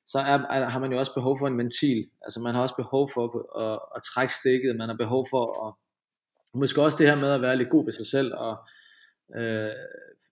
så 0.07 0.19
er, 0.19 0.39
er, 0.39 0.69
har 0.69 0.81
man 0.81 0.93
jo 0.93 0.99
også 0.99 1.15
behov 1.15 1.39
for 1.39 1.47
en 1.47 1.59
ventil. 1.59 2.11
Altså 2.23 2.41
man 2.41 2.55
har 2.55 2.63
også 2.63 2.77
behov 2.77 3.11
for 3.15 3.25
at, 3.25 3.65
at, 3.67 3.79
at 3.97 4.03
trække 4.03 4.35
stikket, 4.35 4.77
man 4.77 4.89
har 4.89 4.97
behov 4.97 5.27
for 5.31 5.67
at, 5.67 5.75
måske 6.55 6.83
også 6.83 6.99
det 6.99 7.09
her 7.09 7.17
med 7.17 7.31
at 7.31 7.43
være 7.43 7.57
lidt 7.57 7.71
god 7.71 7.85
ved 7.85 7.93
sig 7.93 8.07
selv, 8.07 8.35
og, 8.35 8.57
øh, 9.37 9.71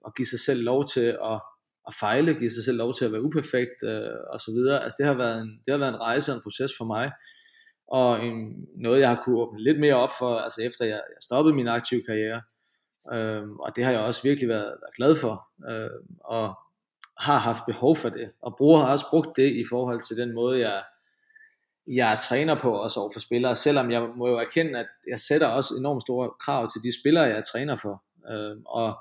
og 0.05 0.15
give 0.15 0.27
sig 0.27 0.41
selv 0.41 0.63
lov 0.63 0.85
til 0.87 1.19
at, 1.25 1.41
at 1.89 1.95
fejle, 2.01 2.35
give 2.35 2.51
sig 2.51 2.65
selv 2.65 2.77
lov 2.77 2.95
til 2.95 3.05
at 3.05 3.13
være 3.13 3.23
uperfekt, 3.23 3.79
øh, 3.85 4.11
og 4.31 4.41
så 4.41 4.53
videre. 4.53 4.83
Altså 4.83 4.97
det 4.99 5.07
har 5.07 5.15
været 5.15 5.43
en, 5.43 5.49
det 5.65 5.73
har 5.73 5.79
været 5.79 5.95
en 5.95 6.01
rejse 6.01 6.33
og 6.33 6.37
en 6.37 6.43
proces 6.43 6.73
for 6.79 6.85
mig, 6.85 7.13
og 7.89 8.25
en, 8.25 8.67
noget 8.77 9.01
jeg 9.01 9.09
har 9.09 9.23
kunne 9.25 9.39
åbne 9.39 9.63
lidt 9.63 9.81
mere 9.81 9.95
op 9.95 10.11
for, 10.19 10.39
altså 10.39 10.63
efter 10.63 10.85
jeg, 10.85 11.03
jeg 11.15 11.23
stoppede 11.23 11.55
min 11.55 11.69
aktive 11.69 12.03
karriere, 12.09 12.43
øh, 13.15 13.51
og 13.51 13.77
det 13.77 13.85
har 13.85 13.93
jeg 13.93 14.01
også 14.01 14.23
virkelig 14.23 14.49
været, 14.49 14.65
været 14.83 14.97
glad 14.97 15.17
for, 15.17 15.49
øh, 15.71 15.91
og 16.25 16.55
har 17.19 17.39
haft 17.39 17.63
behov 17.67 17.97
for 17.97 18.09
det, 18.09 18.31
og 18.43 18.55
bruger 18.59 18.81
har 18.81 18.93
også 18.93 19.07
brugt 19.11 19.37
det 19.37 19.53
i 19.53 19.65
forhold 19.71 20.01
til 20.01 20.17
den 20.17 20.35
måde, 20.35 20.61
jeg 20.61 20.83
jeg 21.87 22.13
er 22.13 22.17
træner 22.17 22.61
på 22.61 22.73
også 22.73 23.01
over 23.01 23.11
for 23.13 23.21
spillere, 23.21 23.55
selvom 23.55 23.91
jeg 23.91 24.03
må 24.17 24.29
jo 24.29 24.37
erkende, 24.37 24.79
at 24.79 24.87
jeg 25.09 25.19
sætter 25.19 25.47
også 25.47 25.75
enormt 25.79 26.03
store 26.03 26.31
krav 26.41 26.69
til 26.71 26.83
de 26.83 27.01
spillere, 27.01 27.25
jeg 27.25 27.39
er 27.39 27.43
træner 27.43 27.77
for. 27.77 28.03
Øh, 28.31 28.57
og, 28.67 28.99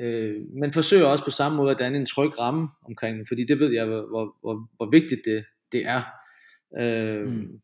øh, 0.00 0.40
men 0.60 0.72
forsøger 0.72 1.06
også 1.06 1.24
på 1.24 1.30
samme 1.30 1.56
måde 1.56 1.70
at 1.70 1.78
danne 1.78 1.98
en 1.98 2.06
tryg 2.06 2.38
ramme 2.38 2.68
omkring 2.86 3.18
det, 3.18 3.28
fordi 3.28 3.44
det 3.44 3.58
ved 3.58 3.72
jeg, 3.72 3.84
hvor, 3.86 4.36
hvor, 4.40 4.68
hvor 4.76 4.90
vigtigt 4.90 5.20
det, 5.24 5.44
det 5.72 5.86
er. 5.86 6.02
Øh, 6.78 7.28
mm. 7.28 7.60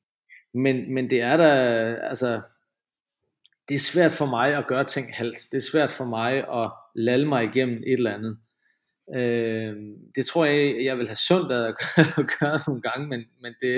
men, 0.55 0.95
men 0.95 1.11
det 1.11 1.21
er 1.21 1.37
da, 1.37 1.45
altså, 1.95 2.41
det 3.69 3.75
er 3.75 3.79
svært 3.79 4.13
for 4.13 4.27
mig 4.27 4.57
at 4.57 4.67
gøre 4.67 4.85
ting 4.85 5.15
halvt. 5.15 5.37
Det 5.53 5.57
er 5.57 5.71
svært 5.73 5.91
for 5.91 6.05
mig 6.05 6.33
at 6.63 6.71
lalle 6.95 7.29
mig 7.29 7.45
igennem 7.45 7.77
et 7.77 7.93
eller 7.93 8.15
andet. 8.15 8.39
Øh, 9.17 9.77
det 10.17 10.27
tror 10.27 10.45
jeg, 10.45 10.85
jeg 10.85 10.99
vil 10.99 11.09
have 11.09 11.23
sundt 11.29 11.53
at, 11.53 11.75
at 12.21 12.27
gøre 12.39 12.59
nogle 12.67 12.83
gange, 12.83 13.09
men, 13.09 13.21
men 13.43 13.53
det, 13.61 13.75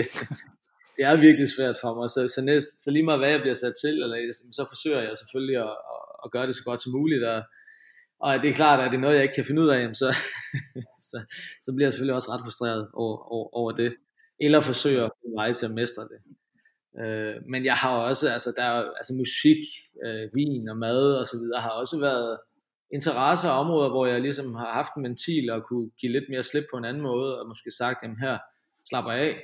det 0.97 1.05
er 1.05 1.17
virkelig 1.17 1.49
svært 1.57 1.77
for 1.81 1.95
mig. 1.95 2.11
Så, 2.11 2.29
så, 2.35 2.41
næst, 2.45 2.85
så 2.85 2.91
lige 2.91 3.03
meget 3.03 3.21
hvad 3.21 3.31
jeg 3.31 3.41
bliver 3.41 3.55
sat 3.55 3.75
til, 3.83 4.03
eller, 4.03 4.17
så 4.53 4.65
forsøger 4.69 5.01
jeg 5.01 5.19
selvfølgelig 5.19 5.57
at, 5.57 5.75
at, 5.95 6.03
at 6.25 6.31
gøre 6.31 6.47
det 6.47 6.55
så 6.55 6.65
godt 6.65 6.83
som 6.83 6.93
muligt. 6.93 7.25
Og, 7.25 7.43
og 8.21 8.43
det 8.43 8.51
er 8.51 8.61
klart, 8.63 8.81
at 8.81 8.91
det 8.91 8.97
er 8.97 9.01
noget, 9.01 9.15
jeg 9.15 9.23
ikke 9.23 9.35
kan 9.35 9.45
finde 9.45 9.63
ud 9.63 9.69
af, 9.69 9.97
så, 9.97 10.09
så, 11.11 11.17
så 11.63 11.73
bliver 11.75 11.87
jeg 11.87 11.93
selvfølgelig 11.93 12.15
også 12.15 12.33
ret 12.33 12.45
frustreret 12.45 12.89
over, 12.95 13.17
over, 13.35 13.49
over 13.61 13.73
det. 13.73 13.95
Eller 14.41 14.61
forsøger 14.61 15.05
at 15.05 15.13
vej 15.37 15.53
til 15.53 15.67
at 15.67 15.75
mestre 15.81 16.09
det. 16.13 16.21
Øh, 17.03 17.37
men 17.53 17.65
jeg 17.65 17.75
har 17.75 17.91
også, 17.91 18.29
altså 18.29 18.53
der 18.57 18.69
altså 19.01 19.13
musik, 19.15 19.63
øh, 20.07 20.29
vin 20.35 20.69
og 20.69 20.77
mad 20.77 21.15
og 21.21 21.27
så 21.27 21.37
videre, 21.39 21.61
har 21.61 21.71
også 21.71 22.01
været 22.01 22.39
interesser 22.93 23.51
og 23.51 23.59
områder, 23.59 23.91
hvor 23.91 24.07
jeg 24.07 24.21
ligesom 24.21 24.55
har 24.55 24.73
haft 24.73 24.95
en 24.97 25.03
ventil 25.03 25.51
og 25.51 25.65
kunne 25.65 25.91
give 25.91 26.13
lidt 26.13 26.25
mere 26.31 26.43
slip 26.43 26.65
på 26.71 26.77
en 26.77 26.85
anden 26.85 27.03
måde, 27.03 27.41
og 27.41 27.49
måske 27.49 27.71
sagt, 27.71 28.03
jamen 28.03 28.19
her 28.19 28.39
slapper 28.89 29.13
jeg 29.13 29.21
af. 29.21 29.43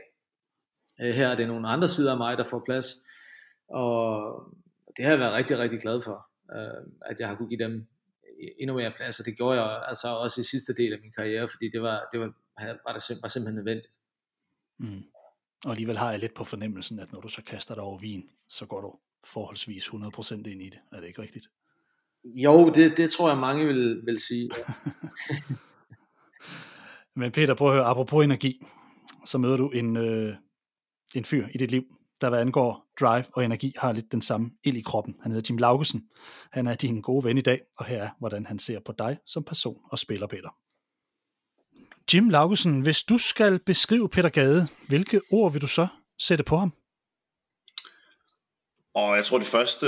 Øh, 1.00 1.14
her 1.14 1.28
er 1.28 1.36
det 1.36 1.48
nogle 1.48 1.68
andre 1.68 1.88
sider 1.88 2.12
af 2.12 2.18
mig, 2.18 2.38
der 2.38 2.44
får 2.44 2.62
plads. 2.64 2.86
Og 3.68 3.96
det 4.96 5.04
har 5.04 5.12
jeg 5.12 5.20
været 5.20 5.34
rigtig, 5.34 5.58
rigtig 5.58 5.80
glad 5.80 6.00
for, 6.02 6.26
øh, 6.56 6.86
at 7.10 7.20
jeg 7.20 7.28
har 7.28 7.34
kunne 7.34 7.48
give 7.48 7.64
dem 7.64 7.86
endnu 8.58 8.74
mere 8.76 8.92
plads, 8.96 9.20
og 9.20 9.26
det 9.26 9.36
gjorde 9.36 9.62
jeg 9.62 9.84
altså 9.88 10.08
også 10.08 10.40
i 10.40 10.44
sidste 10.44 10.74
del 10.74 10.92
af 10.92 10.98
min 11.02 11.12
karriere, 11.12 11.48
fordi 11.48 11.70
det 11.70 11.82
var, 11.82 12.08
det 12.12 12.20
var, 12.20 12.32
var, 12.86 12.92
det, 12.92 13.18
var 13.22 13.28
simpelthen 13.28 13.54
nødvendigt. 13.54 13.94
Mm. 14.78 15.02
Og 15.64 15.70
alligevel 15.70 15.98
har 15.98 16.10
jeg 16.10 16.20
lidt 16.20 16.34
på 16.34 16.44
fornemmelsen, 16.44 16.98
at 16.98 17.12
når 17.12 17.20
du 17.20 17.28
så 17.28 17.42
kaster 17.42 17.74
dig 17.74 17.82
over 17.82 17.98
vin, 17.98 18.30
så 18.48 18.66
går 18.66 18.80
du 18.80 18.98
forholdsvis 19.24 19.86
100% 19.86 20.34
ind 20.34 20.46
i 20.62 20.68
det. 20.68 20.78
Er 20.92 21.00
det 21.00 21.06
ikke 21.06 21.22
rigtigt? 21.22 21.46
Jo, 22.34 22.70
det, 22.70 22.96
det 22.96 23.10
tror 23.10 23.28
jeg 23.28 23.38
mange 23.38 23.66
vil, 23.66 24.00
vil 24.04 24.18
sige. 24.18 24.50
Men 27.16 27.32
Peter, 27.32 27.54
prøv 27.54 27.68
at 27.68 27.74
høre, 27.74 27.84
apropos 27.84 28.24
energi, 28.24 28.66
så 29.24 29.38
møder 29.38 29.56
du 29.56 29.70
en, 29.70 29.96
øh, 29.96 30.34
en 31.14 31.24
fyr 31.24 31.46
i 31.54 31.58
dit 31.58 31.70
liv, 31.70 31.84
der 32.20 32.28
hvad 32.28 32.40
angår 32.40 32.86
drive 33.00 33.24
og 33.32 33.44
energi, 33.44 33.72
har 33.78 33.92
lidt 33.92 34.12
den 34.12 34.22
samme 34.22 34.50
ild 34.64 34.76
i 34.76 34.80
kroppen. 34.80 35.16
Han 35.22 35.32
hedder 35.32 35.46
Jim 35.50 35.58
Laugesen. 35.58 36.02
Han 36.52 36.66
er 36.66 36.74
din 36.74 37.00
gode 37.00 37.24
ven 37.24 37.38
i 37.38 37.40
dag, 37.40 37.60
og 37.78 37.84
her 37.84 38.02
er, 38.02 38.10
hvordan 38.18 38.46
han 38.46 38.58
ser 38.58 38.80
på 38.80 38.92
dig 38.98 39.18
som 39.26 39.44
person 39.44 39.80
og 39.90 39.98
spiller, 39.98 40.26
Peter. 40.26 40.56
Jim 42.14 42.28
Laugesen, 42.28 42.80
hvis 42.80 43.02
du 43.02 43.18
skal 43.18 43.60
beskrive 43.66 44.08
Peter 44.08 44.28
Gade, 44.28 44.68
hvilke 44.88 45.20
ord 45.30 45.52
vil 45.52 45.62
du 45.62 45.66
så 45.66 45.86
sætte 46.18 46.44
på 46.44 46.56
ham? 46.56 46.72
Og 48.94 49.16
jeg 49.16 49.24
tror, 49.24 49.38
det 49.38 49.46
første 49.46 49.86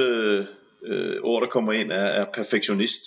øh, 0.86 1.16
ord, 1.22 1.42
der 1.42 1.48
kommer 1.48 1.72
ind, 1.72 1.92
er, 1.92 1.96
er 1.96 2.24
perfektionist. 2.24 3.02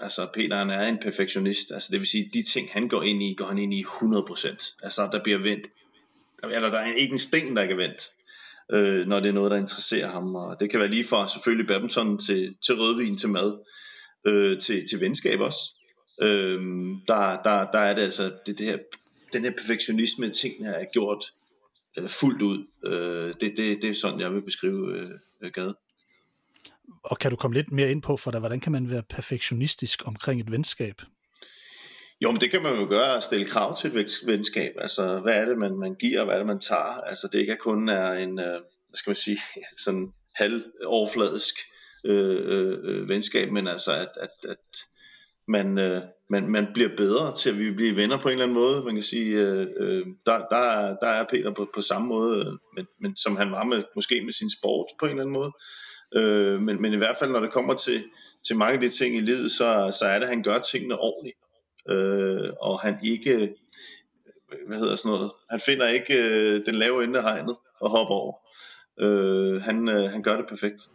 Altså, 0.00 0.26
Peter 0.34 0.56
han 0.56 0.70
er 0.70 0.88
en 0.88 0.98
perfektionist. 0.98 1.72
Altså, 1.72 1.88
det 1.92 2.00
vil 2.00 2.08
sige, 2.08 2.30
de 2.34 2.42
ting, 2.42 2.68
han 2.72 2.88
går 2.88 3.02
ind 3.02 3.22
i, 3.22 3.34
går 3.34 3.44
han 3.44 3.58
ind 3.58 3.74
i 3.74 3.82
100%. 3.82 4.78
Altså, 4.82 5.08
der 5.12 5.22
bliver 5.22 5.38
vendt. 5.38 5.66
Eller 6.42 6.70
der 6.70 6.78
er 6.78 6.92
ikke 6.92 7.12
en 7.12 7.18
sten, 7.18 7.56
der 7.56 7.66
kan 7.66 7.76
vendt, 7.76 8.10
øh, 8.72 9.06
når 9.06 9.20
det 9.20 9.28
er 9.28 9.32
noget, 9.32 9.50
der 9.50 9.56
interesserer 9.56 10.08
ham. 10.08 10.34
Og 10.34 10.60
det 10.60 10.70
kan 10.70 10.80
være 10.80 10.88
lige 10.88 11.04
fra 11.04 11.28
selvfølgelig 11.28 11.66
badminton 11.66 12.18
til, 12.18 12.54
til 12.66 12.74
rødvin, 12.74 13.16
til 13.16 13.28
mad, 13.28 13.58
øh, 14.26 14.58
til, 14.58 14.88
til 14.88 15.00
venskab 15.00 15.40
også. 15.40 15.60
Øh, 16.22 16.60
der, 17.06 17.42
der, 17.42 17.70
der 17.70 17.78
er 17.78 17.94
det 17.94 18.02
altså, 18.02 18.32
det, 18.46 18.58
det 18.58 18.66
her, 18.66 18.78
den 19.32 19.44
her 19.44 19.50
perfektionisme, 19.50 20.30
tingene 20.30 20.68
er 20.68 20.84
gjort 20.92 21.32
øh, 21.98 22.08
fuldt 22.08 22.42
ud. 22.42 22.66
Øh, 22.84 23.34
det, 23.40 23.56
det, 23.56 23.82
det 23.82 23.90
er 23.90 23.94
sådan, 23.94 24.20
jeg 24.20 24.32
vil 24.32 24.42
beskrive 24.42 24.98
øh, 24.98 25.10
øh 25.42 25.50
Gade. 25.50 25.74
Og 27.04 27.18
kan 27.18 27.30
du 27.30 27.36
komme 27.36 27.54
lidt 27.54 27.72
mere 27.72 27.90
ind 27.90 28.02
på, 28.02 28.16
for 28.16 28.30
dig, 28.30 28.40
hvordan 28.40 28.60
kan 28.60 28.72
man 28.72 28.90
være 28.90 29.02
perfektionistisk 29.02 30.02
omkring 30.06 30.40
et 30.40 30.50
venskab? 30.50 31.02
Jo, 32.20 32.30
men 32.30 32.40
det 32.40 32.50
kan 32.50 32.62
man 32.62 32.74
jo 32.80 32.86
gøre 32.88 33.16
at 33.16 33.22
stille 33.22 33.46
krav 33.46 33.76
til 33.76 33.96
et 33.96 34.10
venskab. 34.26 34.72
Altså, 34.78 35.20
hvad 35.20 35.34
er 35.40 35.44
det, 35.44 35.58
man, 35.58 35.78
man 35.78 35.94
giver, 35.94 36.20
og 36.20 36.24
hvad 36.26 36.34
er 36.34 36.38
det, 36.38 36.46
man 36.46 36.60
tager? 36.60 37.00
Altså, 37.00 37.28
det 37.32 37.38
ikke 37.38 37.56
kun 37.56 37.88
er 37.88 38.12
en, 38.12 38.38
øh, 38.38 38.60
hvad 38.88 38.96
skal 38.96 39.10
man 39.10 39.16
sige, 39.16 39.38
sådan 39.84 40.12
halvoverfladisk 40.34 41.54
øh, 42.04 42.40
øh, 42.44 43.08
venskab, 43.08 43.52
men 43.52 43.68
altså, 43.68 43.92
at, 43.92 44.10
at, 44.20 44.50
at 44.50 44.58
man, 45.48 45.78
øh, 45.78 46.02
man, 46.30 46.48
man 46.48 46.66
bliver 46.74 46.96
bedre 46.96 47.34
til 47.34 47.50
at 47.50 47.58
vi 47.58 47.70
bliver 47.70 47.94
venner 47.94 48.18
på 48.18 48.28
en 48.28 48.32
eller 48.32 48.44
anden 48.44 48.58
måde. 48.58 48.84
Man 48.84 48.94
kan 48.94 49.02
sige, 49.02 49.40
øh, 49.40 49.66
øh, 49.76 50.06
der, 50.26 50.38
der, 50.38 50.96
der 51.02 51.08
er 51.08 51.24
Peter 51.30 51.50
på, 51.50 51.68
på 51.74 51.82
samme 51.82 52.08
måde, 52.08 52.38
øh, 52.38 52.52
men, 52.76 52.86
men 53.00 53.16
som 53.16 53.36
han 53.36 53.50
var 53.50 53.64
med, 53.64 53.82
måske 53.94 54.22
med 54.24 54.32
sin 54.32 54.50
sport 54.50 54.86
på 55.00 55.06
en 55.06 55.10
eller 55.10 55.22
anden 55.22 55.32
måde. 55.32 55.52
Øh, 56.16 56.60
men, 56.60 56.82
men 56.82 56.92
i 56.92 56.96
hvert 56.96 57.16
fald, 57.18 57.30
når 57.30 57.40
det 57.40 57.52
kommer 57.52 57.74
til, 57.74 58.04
til 58.46 58.56
mange 58.56 58.74
af 58.74 58.80
de 58.80 58.88
ting 58.88 59.16
i 59.16 59.20
livet, 59.20 59.50
så, 59.50 59.96
så 59.98 60.04
er 60.04 60.14
det, 60.14 60.22
at 60.22 60.28
han 60.28 60.42
gør 60.42 60.58
tingene 60.58 60.98
ordentligt. 60.98 61.36
Øh, 61.88 62.52
og 62.60 62.80
han 62.80 62.98
ikke, 63.04 63.54
hvad 64.66 64.78
hedder 64.78 64.96
sådan 64.96 65.16
noget, 65.16 65.32
han 65.50 65.60
finder 65.60 65.88
ikke 65.88 66.14
øh, 66.18 66.66
den 66.66 66.74
lave 66.74 67.04
ende 67.04 67.18
af 67.18 67.22
hegnet 67.24 67.56
og 67.80 67.90
hopper 67.90 68.14
over. 68.14 68.34
Øh, 69.00 69.62
han, 69.62 69.88
øh, 69.88 70.10
han 70.10 70.22
gør 70.22 70.36
det 70.36 70.46
perfekt. 70.48 70.88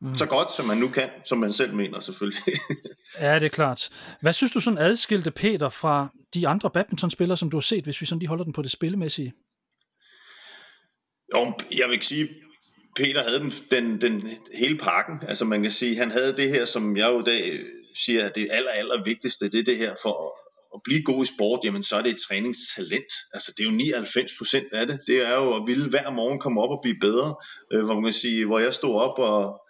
Mm. 0.00 0.14
Så 0.14 0.26
godt, 0.28 0.52
som 0.52 0.66
man 0.66 0.78
nu 0.78 0.88
kan, 0.88 1.10
som 1.24 1.38
man 1.38 1.52
selv 1.52 1.74
mener 1.74 2.00
selvfølgelig. 2.00 2.42
ja, 3.20 3.34
det 3.34 3.46
er 3.46 3.48
klart. 3.50 3.90
Hvad 4.20 4.32
synes 4.32 4.52
du 4.52 4.60
sådan 4.60 4.78
adskilte 4.78 5.30
Peter 5.30 5.68
fra 5.68 6.08
de 6.34 6.48
andre 6.48 6.70
badmintonspillere, 6.70 7.36
som 7.36 7.50
du 7.50 7.56
har 7.56 7.62
set, 7.62 7.84
hvis 7.84 8.00
vi 8.00 8.06
sådan 8.06 8.18
lige 8.18 8.28
holder 8.28 8.44
den 8.44 8.52
på 8.52 8.62
det 8.62 8.70
spillemæssige? 8.70 9.34
Jo, 11.34 11.52
jeg 11.70 11.86
vil 11.86 11.92
ikke 11.92 12.06
sige, 12.06 12.28
Peter 12.96 13.22
havde 13.22 13.40
den, 13.40 13.52
den, 13.70 14.00
den 14.00 14.28
hele 14.54 14.78
pakken. 14.78 15.18
Altså 15.28 15.44
man 15.44 15.62
kan 15.62 15.70
sige, 15.70 15.96
han 15.96 16.10
havde 16.10 16.36
det 16.36 16.48
her, 16.48 16.64
som 16.64 16.96
jeg 16.96 17.08
jo 17.08 17.20
i 17.20 17.24
dag 17.24 17.60
siger, 17.94 18.26
at 18.26 18.34
det 18.34 18.48
aller, 18.50 18.70
aller 18.70 19.04
vigtigste, 19.04 19.48
det 19.48 19.60
er 19.60 19.64
det 19.64 19.76
her 19.76 19.94
for 20.02 20.34
at 20.74 20.80
blive 20.84 21.02
god 21.02 21.24
i 21.24 21.26
sport, 21.26 21.60
jamen 21.64 21.82
så 21.82 21.96
er 21.96 22.02
det 22.02 22.10
et 22.10 22.22
træningstalent. 22.28 23.12
Altså 23.32 23.52
det 23.56 23.66
er 23.66 23.70
jo 23.70 23.76
99 23.76 24.32
procent 24.38 24.66
af 24.72 24.86
det. 24.86 25.00
Det 25.06 25.28
er 25.28 25.34
jo 25.34 25.56
at 25.56 25.62
ville 25.66 25.90
hver 25.90 26.10
morgen 26.10 26.38
komme 26.40 26.60
op 26.60 26.70
og 26.70 26.80
blive 26.82 26.96
bedre. 27.00 27.34
Øh, 27.72 27.84
hvor 27.84 27.94
man 27.94 28.04
kan 28.04 28.12
sige, 28.12 28.46
hvor 28.46 28.58
jeg 28.58 28.74
stod 28.74 28.94
op 29.00 29.18
og, 29.18 29.63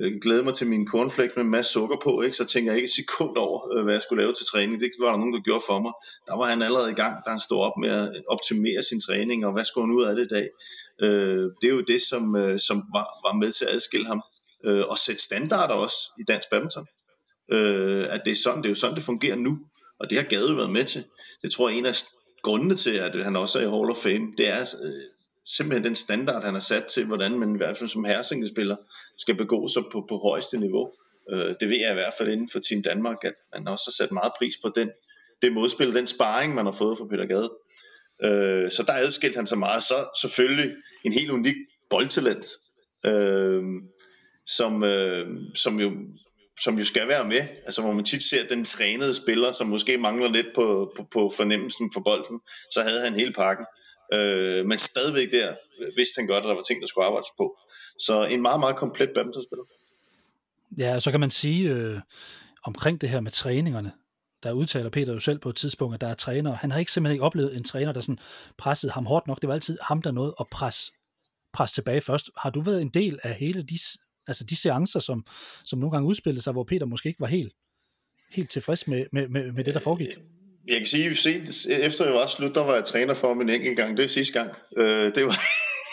Øh, 0.00 0.12
glæde 0.22 0.42
mig 0.42 0.54
til 0.54 0.66
min 0.66 0.86
cornflakes 0.86 1.36
med 1.36 1.44
en 1.44 1.50
masse 1.50 1.72
sukker 1.72 1.96
på, 2.02 2.22
ikke? 2.22 2.36
så 2.36 2.44
tænker 2.44 2.72
jeg 2.72 2.76
ikke 2.78 2.86
et 2.86 2.92
sekund 2.92 3.36
over, 3.36 3.76
øh, 3.76 3.84
hvad 3.84 3.94
jeg 3.94 4.02
skulle 4.02 4.22
lave 4.22 4.34
til 4.34 4.46
træning. 4.46 4.80
Det 4.80 4.90
var 4.98 5.10
der 5.10 5.18
nogen, 5.18 5.34
der 5.34 5.40
gjorde 5.40 5.64
for 5.66 5.80
mig. 5.80 5.92
Der 6.26 6.36
var 6.36 6.44
han 6.44 6.62
allerede 6.62 6.90
i 6.90 6.94
gang, 6.94 7.14
da 7.24 7.30
han 7.30 7.40
stod 7.40 7.60
op 7.60 7.76
med 7.80 7.90
at 7.90 8.08
øh, 8.16 8.22
optimere 8.28 8.82
sin 8.82 9.00
træning, 9.00 9.46
og 9.46 9.52
hvad 9.52 9.64
skulle 9.64 9.86
han 9.86 9.96
ud 9.96 10.04
af 10.04 10.16
det 10.16 10.24
i 10.24 10.34
dag? 10.36 10.48
Øh, 11.02 11.44
det 11.60 11.66
er 11.70 11.74
jo 11.78 11.80
det, 11.80 12.00
som, 12.10 12.22
som 12.68 12.76
var, 12.96 13.06
var 13.26 13.34
med 13.42 13.52
til 13.52 13.64
at 13.64 13.74
adskille 13.74 14.06
ham, 14.06 14.22
øh, 14.66 14.84
og 14.88 14.98
sætte 14.98 15.22
standarder 15.22 15.74
også 15.74 15.98
i 16.20 16.22
dansk 16.28 16.50
badminton. 16.50 16.86
Øh, 17.52 18.04
at 18.14 18.20
det 18.24 18.30
er 18.30 18.40
sådan, 18.44 18.62
det 18.62 18.66
er 18.66 18.70
jo 18.70 18.74
sådan, 18.74 18.96
det 18.96 19.02
fungerer 19.02 19.36
nu, 19.36 19.58
og 20.00 20.10
det 20.10 20.18
har 20.18 20.24
Gade 20.24 20.56
været 20.56 20.72
med 20.72 20.84
til. 20.84 21.04
Det 21.42 21.52
tror 21.52 21.68
jeg 21.68 21.74
er 21.74 21.78
en 21.78 21.86
af 21.86 21.94
grundene 22.42 22.74
til, 22.74 22.94
at 22.96 23.24
han 23.24 23.36
også 23.36 23.58
er 23.58 23.62
i 23.62 23.70
Hall 23.70 23.90
of 23.90 23.96
Fame, 23.96 24.26
det 24.38 24.48
er 24.48 24.64
simpelthen 25.46 25.84
den 25.84 25.94
standard, 25.94 26.44
han 26.44 26.54
har 26.54 26.60
sat 26.60 26.84
til, 26.84 27.06
hvordan 27.06 27.38
man 27.38 27.54
i 27.54 27.56
hvert 27.56 27.78
fald 27.78 27.90
som 27.90 28.04
herresingespiller 28.04 28.76
skal 29.18 29.34
begå 29.36 29.68
sig 29.68 29.82
på, 29.92 30.06
på 30.08 30.16
højeste 30.18 30.58
niveau. 30.58 30.92
Øh, 31.32 31.54
det 31.60 31.68
ved 31.68 31.78
jeg 31.78 31.90
i 31.90 31.94
hvert 31.94 32.14
fald 32.18 32.28
inden 32.28 32.48
for 32.52 32.58
Team 32.58 32.82
Danmark, 32.82 33.24
at 33.24 33.34
man 33.52 33.68
også 33.68 33.84
har 33.86 34.04
sat 34.04 34.12
meget 34.12 34.32
pris 34.38 34.54
på 34.64 34.72
den, 34.74 34.90
det 35.42 35.52
modspil, 35.52 35.94
den 35.94 36.06
sparring, 36.06 36.54
man 36.54 36.64
har 36.64 36.72
fået 36.72 36.98
fra 36.98 37.06
Peter 37.06 37.26
Gade. 37.26 37.50
Øh, 38.22 38.70
så 38.70 38.82
der 38.86 38.92
adskilte 38.92 39.36
han 39.36 39.46
sig 39.46 39.58
meget. 39.58 39.82
Så 39.82 40.18
selvfølgelig 40.20 40.76
en 41.04 41.12
helt 41.12 41.30
unik 41.30 41.56
boldtalent, 41.90 42.46
øh, 43.06 43.62
som, 44.46 44.84
øh, 44.84 45.26
som 45.54 45.80
jo 45.80 45.92
som 46.60 46.78
jo 46.78 46.84
skal 46.84 47.08
være 47.08 47.24
med, 47.24 47.40
altså 47.64 47.82
hvor 47.82 47.92
man 47.92 48.04
tit 48.04 48.22
ser 48.22 48.46
den 48.46 48.64
trænede 48.64 49.14
spiller, 49.14 49.52
som 49.52 49.66
måske 49.66 49.98
mangler 49.98 50.30
lidt 50.30 50.46
på, 50.54 50.92
på, 50.96 51.06
på 51.12 51.32
fornemmelsen 51.36 51.90
for 51.94 52.00
bolden, 52.00 52.40
så 52.70 52.82
havde 52.82 53.04
han 53.04 53.14
hele 53.14 53.32
pakken. 53.32 53.66
Øh, 54.12 54.66
men 54.66 54.78
stadigvæk 54.78 55.30
der 55.30 55.56
vidste 55.96 56.18
han 56.18 56.26
godt, 56.26 56.44
at 56.44 56.48
der 56.48 56.54
var 56.54 56.62
ting, 56.62 56.80
der 56.80 56.86
skulle 56.86 57.06
arbejdes 57.06 57.28
på. 57.36 57.58
Så 57.98 58.24
en 58.24 58.42
meget, 58.42 58.60
meget 58.60 58.76
komplet 58.76 59.10
badmintonspiller. 59.14 59.64
Ja, 60.78 61.00
så 61.00 61.10
kan 61.10 61.20
man 61.20 61.30
sige 61.30 61.70
øh, 61.70 62.00
omkring 62.64 63.00
det 63.00 63.08
her 63.08 63.20
med 63.20 63.30
træningerne, 63.30 63.92
der 64.42 64.52
udtaler 64.52 64.90
Peter 64.90 65.12
jo 65.12 65.20
selv 65.20 65.38
på 65.38 65.48
et 65.48 65.56
tidspunkt, 65.56 65.94
at 65.94 66.00
der 66.00 66.06
er 66.06 66.14
trænere. 66.14 66.54
Han 66.54 66.70
har 66.70 66.78
ikke 66.78 66.92
simpelthen 66.92 67.14
ikke 67.14 67.24
oplevet 67.24 67.56
en 67.56 67.64
træner, 67.64 67.92
der 67.92 68.00
sådan 68.00 68.18
pressede 68.58 68.92
ham 68.92 69.06
hårdt 69.06 69.26
nok. 69.26 69.40
Det 69.40 69.48
var 69.48 69.54
altid 69.54 69.78
ham, 69.82 70.02
der 70.02 70.10
nåede 70.10 70.34
at 70.40 70.46
presse, 70.50 70.92
presse 71.52 71.76
tilbage 71.76 72.00
først. 72.00 72.30
Har 72.36 72.50
du 72.50 72.60
været 72.60 72.82
en 72.82 72.88
del 72.88 73.18
af 73.22 73.34
hele 73.34 73.62
de, 73.62 73.78
altså 74.26 74.44
de 74.44 74.56
seancer, 74.56 75.00
som, 75.00 75.26
som 75.64 75.78
nogle 75.78 75.92
gange 75.92 76.08
udspillede 76.08 76.42
sig, 76.42 76.52
hvor 76.52 76.64
Peter 76.64 76.86
måske 76.86 77.08
ikke 77.08 77.20
var 77.20 77.26
helt, 77.26 77.52
helt 78.30 78.50
tilfreds 78.50 78.88
med, 78.88 79.06
med, 79.12 79.28
med, 79.28 79.52
med 79.52 79.64
det, 79.64 79.74
der 79.74 79.80
foregik? 79.80 80.08
Jeg 80.68 80.76
kan 80.76 80.86
sige, 80.86 81.16
sent 81.16 81.66
efter 81.66 82.04
jeg 82.04 82.14
var 82.14 82.26
slut, 82.26 82.54
der 82.54 82.64
var 82.64 82.74
jeg 82.74 82.84
træner 82.84 83.14
for 83.14 83.32
en 83.32 83.48
enkelt 83.50 83.76
gang. 83.76 83.96
Det 83.96 84.04
er 84.04 84.08
sidste 84.08 84.32
gang. 84.32 84.50
Øh, 84.76 85.14
det 85.14 85.24
var, 85.24 85.40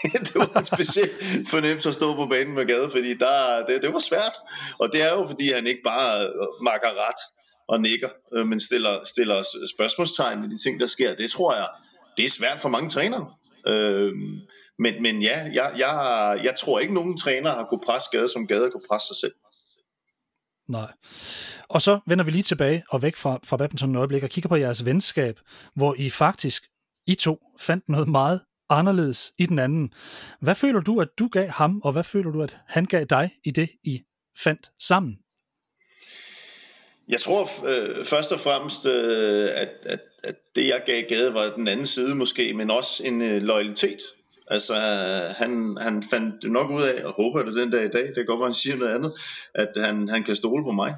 det 0.28 0.36
var 0.36 0.60
en 0.60 0.66
speciel 0.66 1.10
fornemmelse 1.50 1.90
at 1.90 1.96
stå 1.96 2.16
på 2.16 2.26
banen 2.26 2.56
med 2.56 2.66
Gade, 2.66 2.90
fordi 2.92 3.14
der, 3.14 3.66
det, 3.68 3.82
det 3.84 3.94
var 3.94 4.00
svært. 4.00 4.36
Og 4.80 4.90
det 4.94 5.02
er 5.02 5.14
jo, 5.14 5.28
fordi 5.28 5.52
han 5.52 5.68
ikke 5.68 5.82
bare 5.86 6.26
øh, 6.26 6.64
makker 6.64 6.88
ret 7.08 7.22
og 7.68 7.82
nikker, 7.82 8.10
øh, 8.36 8.48
men 8.48 8.60
stiller, 8.60 9.04
stiller 9.06 9.44
spørgsmålstegn 9.76 10.42
ved 10.42 10.50
de 10.50 10.64
ting, 10.64 10.80
der 10.80 10.88
sker. 10.88 11.16
Det 11.16 11.32
tror 11.32 11.54
jeg, 11.56 11.68
det 12.18 12.26
er 12.26 12.30
svært 12.30 12.60
for 12.60 12.70
mange 12.70 12.90
trænere. 12.90 13.34
Øh, 13.68 14.12
men, 14.80 15.02
men 15.02 15.22
ja, 15.22 15.40
jeg, 15.54 15.74
jeg, 15.78 15.94
jeg 16.44 16.56
tror 16.56 16.80
ikke, 16.80 16.94
nogen 16.94 17.18
træner 17.18 17.52
har 17.52 17.66
kunnet 17.70 17.86
presse 17.86 18.10
Gade, 18.12 18.28
som 18.28 18.48
Gade 18.48 18.72
kunne 18.72 18.88
presse 18.90 19.08
sig 19.08 19.18
selv. 19.18 19.34
Nej. 20.68 20.92
Og 21.70 21.82
så 21.82 22.00
vender 22.08 22.26
vi 22.26 22.32
lige 22.32 22.44
tilbage 22.44 22.84
og 22.90 23.02
væk 23.02 23.16
fra, 23.16 23.40
fra 23.44 23.58
badminton 23.58 23.96
øjeblik 23.96 24.24
og 24.24 24.30
kigger 24.30 24.48
på 24.48 24.56
jeres 24.56 24.86
venskab, 24.86 25.40
hvor 25.76 25.96
I 25.98 26.10
faktisk, 26.10 26.64
I 27.08 27.16
to, 27.16 27.40
fandt 27.60 27.90
noget 27.90 28.08
meget 28.08 28.42
anderledes 28.70 29.34
i 29.38 29.46
den 29.46 29.60
anden. 29.60 29.94
Hvad 30.42 30.56
føler 30.56 30.80
du, 30.80 31.02
at 31.02 31.08
du 31.20 31.28
gav 31.28 31.48
ham, 31.48 31.82
og 31.84 31.92
hvad 31.92 32.04
føler 32.04 32.32
du, 32.32 32.42
at 32.42 32.58
han 32.68 32.86
gav 32.86 33.04
dig 33.04 33.32
i 33.44 33.52
det, 33.52 33.70
I 33.84 34.02
fandt 34.44 34.72
sammen? 34.80 35.18
Jeg 37.08 37.20
tror 37.20 37.42
øh, 37.42 38.06
først 38.06 38.32
og 38.32 38.40
fremmest, 38.40 38.86
øh, 38.86 39.50
at, 39.56 39.70
at, 39.84 40.00
at 40.24 40.36
det 40.56 40.68
jeg 40.68 40.82
gav 40.86 41.02
Gade 41.10 41.34
var 41.34 41.54
den 41.56 41.68
anden 41.68 41.86
side 41.86 42.16
måske, 42.16 42.54
men 42.54 42.72
også 42.72 43.04
en 43.06 43.22
øh, 43.22 43.42
loyalitet. 43.42 44.00
Altså, 44.52 44.74
han, 45.38 45.78
han 45.82 46.04
fandt 46.04 46.52
nok 46.52 46.72
ud 46.72 46.82
af, 46.82 47.06
og 47.06 47.14
håber 47.14 47.44
det 47.44 47.56
den 47.56 47.72
dag 47.72 47.86
i 47.86 47.90
dag, 47.90 48.08
det 48.08 48.16
kan 48.16 48.26
godt 48.26 48.40
være, 48.40 48.48
han 48.48 48.54
siger 48.54 48.78
noget 48.78 48.96
andet, 48.96 49.12
at 49.56 49.72
han, 49.76 50.10
han 50.10 50.24
kan 50.24 50.36
stole 50.36 50.64
på 50.64 50.72
mig 50.72 50.96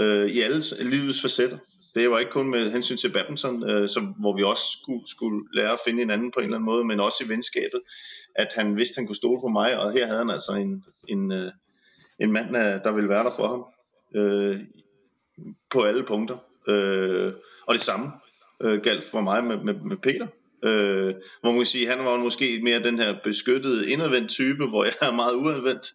øh, 0.00 0.26
i 0.26 0.40
alle 0.40 0.62
livets 0.80 1.22
facetter. 1.22 1.58
Det 1.94 2.10
var 2.10 2.18
ikke 2.18 2.30
kun 2.30 2.50
med 2.50 2.70
hensyn 2.70 2.96
til 2.96 3.12
badminton, 3.12 3.70
øh, 3.70 3.88
som, 3.88 4.04
hvor 4.04 4.36
vi 4.36 4.42
også 4.42 4.64
skulle, 4.82 5.02
skulle 5.06 5.44
lære 5.52 5.72
at 5.72 5.78
finde 5.84 5.98
hinanden 5.98 6.30
på 6.30 6.40
en 6.40 6.44
eller 6.44 6.56
anden 6.56 6.70
måde, 6.72 6.84
men 6.84 7.00
også 7.00 7.24
i 7.24 7.28
venskabet, 7.28 7.80
at 8.34 8.48
han 8.56 8.76
vidste, 8.76 8.92
at 8.92 8.96
han 8.96 9.06
kunne 9.06 9.16
stole 9.16 9.40
på 9.40 9.48
mig, 9.48 9.78
og 9.78 9.92
her 9.92 10.06
havde 10.06 10.18
han 10.18 10.30
altså 10.30 10.52
en, 10.52 10.84
en, 11.08 11.32
øh, 11.32 11.50
en 12.18 12.32
mand, 12.32 12.56
øh, 12.56 12.62
der 12.84 12.92
ville 12.92 13.08
være 13.08 13.24
der 13.24 13.30
for 13.30 13.46
ham 13.46 13.64
øh, 14.16 14.56
på 15.70 15.82
alle 15.82 16.04
punkter. 16.04 16.36
Øh, 16.68 17.32
og 17.66 17.74
det 17.74 17.82
samme 17.82 18.12
øh, 18.62 18.80
galt 18.80 19.04
for 19.04 19.20
mig 19.20 19.44
med, 19.44 19.56
med, 19.56 19.74
med 19.74 19.96
Peter. 19.96 20.26
Øh, 20.64 21.14
hvor 21.40 21.50
man 21.50 21.56
kan 21.56 21.66
sige, 21.66 21.86
han 21.86 22.04
var 22.04 22.16
måske 22.16 22.60
mere 22.62 22.82
den 22.82 22.98
her 22.98 23.14
beskyttede 23.24 23.90
indadvendt 23.90 24.30
type, 24.30 24.66
hvor 24.68 24.84
jeg 24.84 24.94
er 25.00 25.12
meget 25.12 25.34
udadvendt. 25.34 25.86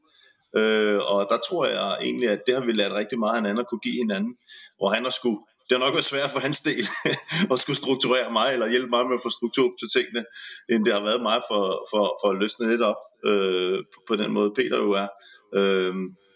Øh, 0.55 0.99
og 1.13 1.27
der 1.29 1.37
tror 1.49 1.65
jeg 1.65 1.97
egentlig, 2.01 2.29
at 2.29 2.41
det 2.45 2.53
har 2.53 2.65
vi 2.65 2.71
lært 2.71 2.91
rigtig 2.91 3.19
meget 3.19 3.35
hinanden 3.35 3.59
at 3.59 3.67
kunne 3.67 3.79
give 3.79 4.01
hinanden. 4.03 4.33
Hvor 4.77 4.89
han 4.89 5.03
har 5.03 5.11
skulle, 5.11 5.39
det 5.69 5.77
har 5.77 5.85
nok 5.85 5.93
været 5.93 6.05
svært 6.05 6.29
for 6.33 6.39
hans 6.39 6.61
del 6.61 6.87
at 7.51 7.59
skulle 7.59 7.77
strukturere 7.77 8.31
mig, 8.31 8.47
eller 8.53 8.69
hjælpe 8.69 8.89
mig 8.89 9.05
med 9.05 9.15
at 9.15 9.23
få 9.23 9.29
struktur 9.29 9.67
på 9.67 9.85
tingene, 9.95 10.25
end 10.69 10.85
det 10.85 10.93
har 10.93 11.03
været 11.03 11.21
mig 11.21 11.41
for, 11.49 11.87
for, 11.91 12.03
for 12.21 12.27
at 12.31 12.37
løsne 12.41 12.69
lidt 12.69 12.81
op 12.81 13.01
øh, 13.25 13.79
på, 13.93 13.97
på 14.07 14.15
den 14.15 14.33
måde, 14.33 14.51
Peter 14.55 14.77
jo 14.77 14.91
er. 14.91 15.07
Øh, 15.59 15.93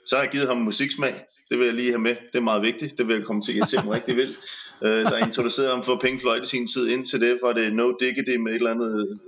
så 0.08 0.16
har 0.16 0.24
jeg 0.24 0.32
givet 0.32 0.48
ham 0.48 0.58
musiksmag, 0.58 1.16
det 1.52 1.60
vil 1.60 1.66
jeg 1.66 1.76
lige 1.76 1.92
have 1.92 2.02
med. 2.02 2.16
Det 2.32 2.38
er 2.38 2.42
meget 2.52 2.64
vigtigt. 2.64 2.98
Det 2.98 3.08
vil 3.08 3.16
jeg 3.16 3.26
komme 3.26 3.42
til 3.42 3.62
at 3.62 3.68
se 3.68 3.78
mig 3.84 3.94
rigtig 3.94 4.16
vildt. 4.16 4.40
Øh, 4.84 5.04
der 5.04 5.26
introducerede 5.26 5.72
ham 5.72 5.84
for 5.84 6.00
Pink 6.02 6.22
Floyd 6.22 6.42
i 6.42 6.46
sin 6.46 6.68
tid. 6.68 6.90
Indtil 6.90 7.22
det 7.22 7.40
var 7.42 7.54
det 7.54 7.74
No 7.74 7.92
Diggity 8.00 8.36
med 8.38 8.52
et 8.52 8.56
eller 8.56 8.72
andet 8.72 9.20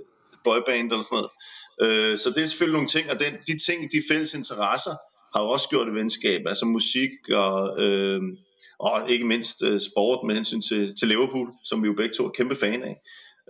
boyband 0.44 0.92
eller 0.92 1.02
sådan 1.02 1.16
noget. 1.16 1.30
Øh, 1.84 2.18
så 2.18 2.30
det 2.30 2.42
er 2.42 2.46
selvfølgelig 2.46 2.76
nogle 2.76 2.88
ting, 2.88 3.10
og 3.10 3.18
den, 3.18 3.32
de 3.46 3.64
ting, 3.66 3.92
de 3.92 4.02
fælles 4.10 4.34
interesser, 4.34 4.94
har 5.34 5.42
jo 5.42 5.48
også 5.48 5.68
gjort 5.68 5.88
et 5.88 5.94
venskab. 5.94 6.40
Altså 6.46 6.66
musik 6.66 7.10
og, 7.32 7.84
øh, 7.84 8.20
og 8.78 9.10
ikke 9.10 9.26
mindst 9.26 9.62
øh, 9.62 9.80
sport 9.80 10.26
med 10.26 10.34
hensyn 10.34 10.60
til, 10.60 10.94
til 10.94 11.08
Liverpool, 11.08 11.48
som 11.64 11.82
vi 11.82 11.86
jo 11.86 11.94
begge 11.94 12.14
to 12.14 12.24
er 12.26 12.30
kæmpe 12.30 12.56
fan 12.56 12.82
af. 12.82 12.96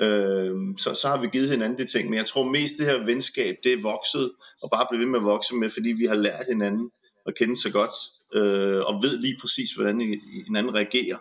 Øh, 0.05 0.55
så, 0.79 0.95
så 0.95 1.09
har 1.09 1.20
vi 1.20 1.29
givet 1.33 1.51
hinanden 1.51 1.79
de 1.79 1.87
ting. 1.87 2.09
Men 2.09 2.16
jeg 2.16 2.27
tror 2.27 2.45
mest 2.51 2.75
det 2.79 2.87
her 2.87 3.05
venskab, 3.05 3.55
det 3.64 3.72
er 3.72 3.83
vokset 3.83 4.31
og 4.62 4.70
bare 4.70 4.87
blevet 4.91 5.05
ved 5.05 5.11
med 5.11 5.18
at 5.18 5.25
vokse 5.25 5.55
med, 5.55 5.70
fordi 5.70 5.89
vi 5.89 6.05
har 6.05 6.16
lært 6.16 6.45
hinanden 6.49 6.91
at 7.27 7.35
kende 7.39 7.57
så 7.57 7.72
godt 7.72 7.93
øh, 8.35 8.81
og 8.81 9.03
ved 9.03 9.18
lige 9.18 9.37
præcis, 9.41 9.75
hvordan 9.75 10.20
hinanden 10.47 10.75
reagerer 10.75 11.18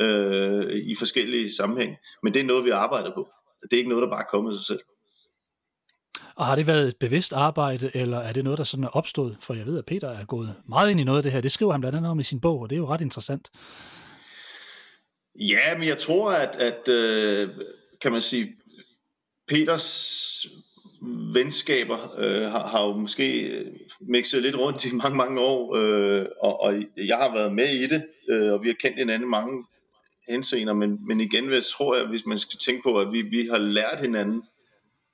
øh, 0.00 0.76
i 0.76 0.94
forskellige 0.94 1.52
sammenhæng. 1.52 1.96
Men 2.22 2.34
det 2.34 2.40
er 2.40 2.46
noget, 2.46 2.64
vi 2.64 2.70
arbejder 2.70 3.14
på. 3.14 3.28
Det 3.62 3.72
er 3.72 3.76
ikke 3.76 3.90
noget, 3.90 4.02
der 4.02 4.10
bare 4.10 4.22
er 4.22 4.30
kommet 4.30 4.50
af 4.50 4.56
sig 4.56 4.66
selv. 4.66 4.80
Og 6.34 6.46
har 6.46 6.56
det 6.56 6.66
været 6.66 6.88
et 6.88 6.96
bevidst 6.96 7.32
arbejde, 7.32 7.90
eller 7.94 8.18
er 8.18 8.32
det 8.32 8.44
noget, 8.44 8.58
der 8.58 8.64
sådan 8.64 8.84
er 8.84 8.88
opstået? 8.88 9.36
For 9.40 9.54
jeg 9.54 9.66
ved, 9.66 9.78
at 9.78 9.86
Peter 9.86 10.08
er 10.08 10.24
gået 10.24 10.54
meget 10.68 10.90
ind 10.90 11.00
i 11.00 11.04
noget 11.04 11.18
af 11.18 11.22
det 11.22 11.32
her. 11.32 11.40
Det 11.40 11.52
skriver 11.52 11.72
han 11.72 11.80
blandt 11.80 11.96
andet 11.96 12.10
om 12.10 12.20
i 12.20 12.24
sin 12.24 12.40
bog, 12.40 12.60
og 12.60 12.70
det 12.70 12.76
er 12.76 12.80
jo 12.80 12.86
ret 12.86 13.00
interessant. 13.00 13.50
Ja, 15.40 15.78
men 15.78 15.88
jeg 15.88 15.98
tror, 15.98 16.32
at, 16.32 16.56
at 16.56 16.88
øh, 16.88 17.48
kan 18.00 18.12
man 18.12 18.20
sige, 18.20 18.54
Peters 19.48 20.46
venskaber 21.34 21.98
øh, 22.18 22.50
har, 22.50 22.66
har 22.66 22.86
jo 22.86 22.96
måske 22.96 23.58
øh, 23.58 23.66
mixet 24.00 24.42
lidt 24.42 24.58
rundt 24.58 24.84
i 24.84 24.94
mange, 24.94 25.16
mange 25.16 25.40
år, 25.40 25.76
øh, 25.76 26.26
og, 26.42 26.60
og 26.60 26.74
jeg 26.96 27.16
har 27.16 27.34
været 27.34 27.54
med 27.54 27.68
i 27.68 27.86
det, 27.86 28.04
øh, 28.30 28.52
og 28.52 28.62
vi 28.62 28.68
har 28.68 28.74
kendt 28.74 28.98
hinanden 28.98 29.30
mange 29.30 29.64
henseender, 30.28 30.72
men, 30.72 31.06
men 31.06 31.20
igen 31.20 31.52
jeg 31.52 31.64
tror 31.64 31.96
jeg, 31.96 32.06
hvis 32.06 32.26
man 32.26 32.38
skal 32.38 32.58
tænke 32.58 32.82
på, 32.82 33.00
at 33.00 33.12
vi, 33.12 33.22
vi 33.22 33.46
har 33.46 33.58
lært 33.58 34.00
hinanden, 34.00 34.42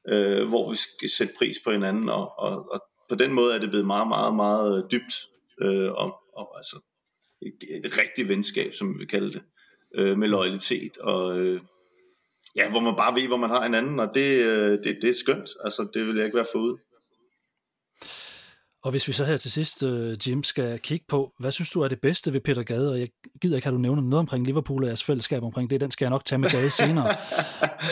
øh, 0.08 0.48
hvor 0.48 0.70
vi 0.70 0.76
skal 0.76 1.10
sætte 1.10 1.34
pris 1.38 1.56
på 1.64 1.70
hinanden, 1.70 2.08
og, 2.08 2.38
og, 2.38 2.72
og 2.72 2.80
på 3.08 3.14
den 3.14 3.32
måde 3.32 3.54
er 3.54 3.58
det 3.58 3.70
blevet 3.70 3.86
meget, 3.86 4.08
meget, 4.08 4.36
meget 4.36 4.84
øh, 4.84 4.90
dybt, 4.90 5.14
øh, 5.60 5.92
og, 5.92 6.16
og 6.36 6.56
altså 6.56 6.76
et, 7.42 7.84
et 7.84 7.98
rigtigt 7.98 8.28
venskab, 8.28 8.74
som 8.74 9.00
vi 9.00 9.04
kalder 9.06 9.30
det, 9.30 9.42
øh, 9.94 10.18
med 10.18 10.28
loyalitet, 10.28 10.98
og 10.98 11.40
øh, 11.40 11.60
ja, 12.56 12.70
hvor 12.70 12.80
man 12.80 12.96
bare 12.96 13.14
ved, 13.20 13.26
hvor 13.26 13.36
man 13.36 13.50
har 13.50 13.62
hinanden, 13.62 14.00
og 14.00 14.08
det, 14.14 14.46
øh, 14.46 14.70
det, 14.70 14.98
det 15.02 15.10
er 15.10 15.14
skønt. 15.14 15.50
Altså, 15.64 15.88
det 15.94 16.06
vil 16.06 16.16
jeg 16.16 16.24
ikke 16.24 16.36
være 16.36 16.46
forud. 16.52 16.78
Og 18.82 18.90
hvis 18.90 19.08
vi 19.08 19.12
så 19.12 19.24
her 19.24 19.36
til 19.36 19.52
sidst, 19.52 19.82
uh, 19.82 20.28
Jim, 20.28 20.42
skal 20.42 20.78
kigge 20.78 21.06
på, 21.08 21.32
hvad 21.38 21.52
synes 21.52 21.70
du 21.70 21.80
er 21.80 21.88
det 21.88 22.00
bedste 22.00 22.32
ved 22.32 22.40
Peter 22.40 22.62
Gade? 22.62 22.90
Og 22.90 23.00
jeg 23.00 23.08
gider 23.40 23.56
ikke, 23.56 23.66
have 23.66 23.74
du 23.74 23.80
nævner 23.80 24.02
noget 24.02 24.18
omkring 24.18 24.46
Liverpool 24.46 24.82
og 24.82 24.88
jeres 24.88 25.04
fællesskab 25.04 25.42
omkring 25.42 25.70
det. 25.70 25.80
Den 25.80 25.90
skal 25.90 26.04
jeg 26.04 26.10
nok 26.10 26.24
tage 26.24 26.38
med 26.38 26.50
Gade 26.50 26.70
senere. 26.70 27.06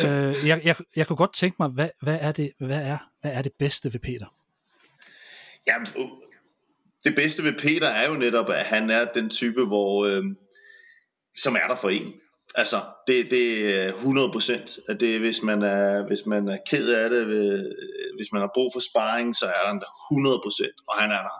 uh, 0.04 0.46
jeg, 0.48 0.60
jeg, 0.64 0.76
jeg 0.96 1.06
kunne 1.06 1.16
godt 1.16 1.34
tænke 1.34 1.56
mig, 1.58 1.68
hvad, 1.68 1.88
hvad, 2.02 2.18
er 2.20 2.32
det, 2.32 2.52
hvad, 2.58 2.82
er, 2.82 2.98
hvad 3.20 3.32
er 3.32 3.42
det 3.42 3.52
bedste 3.58 3.92
ved 3.92 4.00
Peter? 4.00 4.26
Ja, 5.66 5.74
det 7.04 7.14
bedste 7.14 7.42
ved 7.42 7.52
Peter 7.58 7.88
er 7.88 8.08
jo 8.08 8.14
netop, 8.14 8.48
at 8.48 8.64
han 8.64 8.90
er 8.90 9.04
den 9.14 9.30
type, 9.30 9.66
hvor, 9.66 10.06
øh, 10.06 10.24
som 11.36 11.54
er 11.54 11.68
der 11.68 11.76
for 11.76 11.88
en. 11.88 12.12
Altså, 12.54 12.76
det, 13.06 13.30
det 13.30 13.76
er 13.82 13.88
100 13.88 14.32
procent. 14.32 14.78
Det 15.00 15.20
hvis 15.20 15.42
man 15.42 15.62
er, 15.62 16.06
hvis 16.06 16.26
man 16.26 16.48
er 16.48 16.58
ked 16.70 16.88
af 16.94 17.10
det, 17.10 17.26
hvis 18.16 18.32
man 18.32 18.40
har 18.40 18.50
brug 18.54 18.70
for 18.74 18.80
sparring, 18.80 19.36
så 19.36 19.46
er 19.46 19.66
han 19.66 19.80
der 19.80 20.12
100 20.12 20.40
procent, 20.44 20.76
og 20.88 20.94
han 20.94 21.10
er 21.10 21.22
der. 21.22 21.36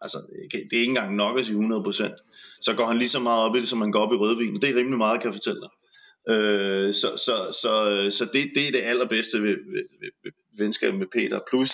Altså, 0.00 0.18
det 0.52 0.72
er 0.72 0.80
ikke 0.80 0.84
engang 0.84 1.14
nok 1.14 1.38
at 1.38 1.44
sige 1.44 1.54
100 1.54 1.82
procent. 1.82 2.14
Så 2.60 2.74
går 2.74 2.86
han 2.86 2.98
lige 2.98 3.08
så 3.08 3.20
meget 3.20 3.44
op 3.44 3.56
i 3.56 3.60
det, 3.60 3.68
som 3.68 3.78
man 3.78 3.92
går 3.92 4.00
op 4.00 4.12
i 4.12 4.16
rødvin, 4.16 4.56
og 4.56 4.62
det 4.62 4.70
er 4.70 4.76
rimelig 4.76 4.98
meget, 4.98 5.20
kan 5.20 5.28
jeg 5.28 5.34
fortælle 5.34 5.60
dig. 5.60 5.70
Øh, 6.30 6.94
så 6.94 7.08
så, 7.16 7.34
så, 7.62 7.72
så 8.10 8.24
det, 8.24 8.42
det 8.54 8.68
er 8.68 8.72
det 8.72 8.82
allerbedste 8.82 9.42
ved, 9.42 9.56
ved, 9.72 9.84
ved, 10.00 10.10
ved 10.24 10.32
venskab 10.58 10.94
med 10.94 11.06
Peter. 11.06 11.40
Plus, 11.50 11.72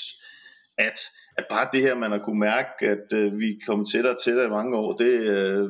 at, 0.79 0.99
at 1.39 1.45
bare 1.51 1.69
det 1.73 1.81
her, 1.81 1.95
man 1.95 2.11
har 2.11 2.19
kunne 2.25 2.41
mærke, 2.41 2.69
at 2.81 3.13
øh, 3.15 3.39
vi 3.39 3.51
er 3.51 3.67
kommet 3.67 3.89
tættere 3.93 4.15
og 4.15 4.21
tættere 4.25 4.47
i 4.47 4.51
mange 4.51 4.77
år, 4.77 4.97
det, 4.97 5.13
øh, 5.37 5.69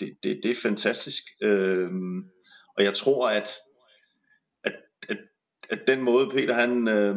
det, 0.00 0.12
det, 0.22 0.40
det 0.42 0.50
er 0.50 0.54
fantastisk. 0.62 1.22
Øh, 1.42 1.90
og 2.76 2.84
jeg 2.84 2.94
tror, 2.94 3.28
at, 3.28 3.50
at, 4.64 4.72
at, 5.08 5.18
at 5.70 5.86
den 5.86 6.02
måde, 6.02 6.30
Peter 6.30 6.54
han 6.54 6.88
øh, 6.88 7.16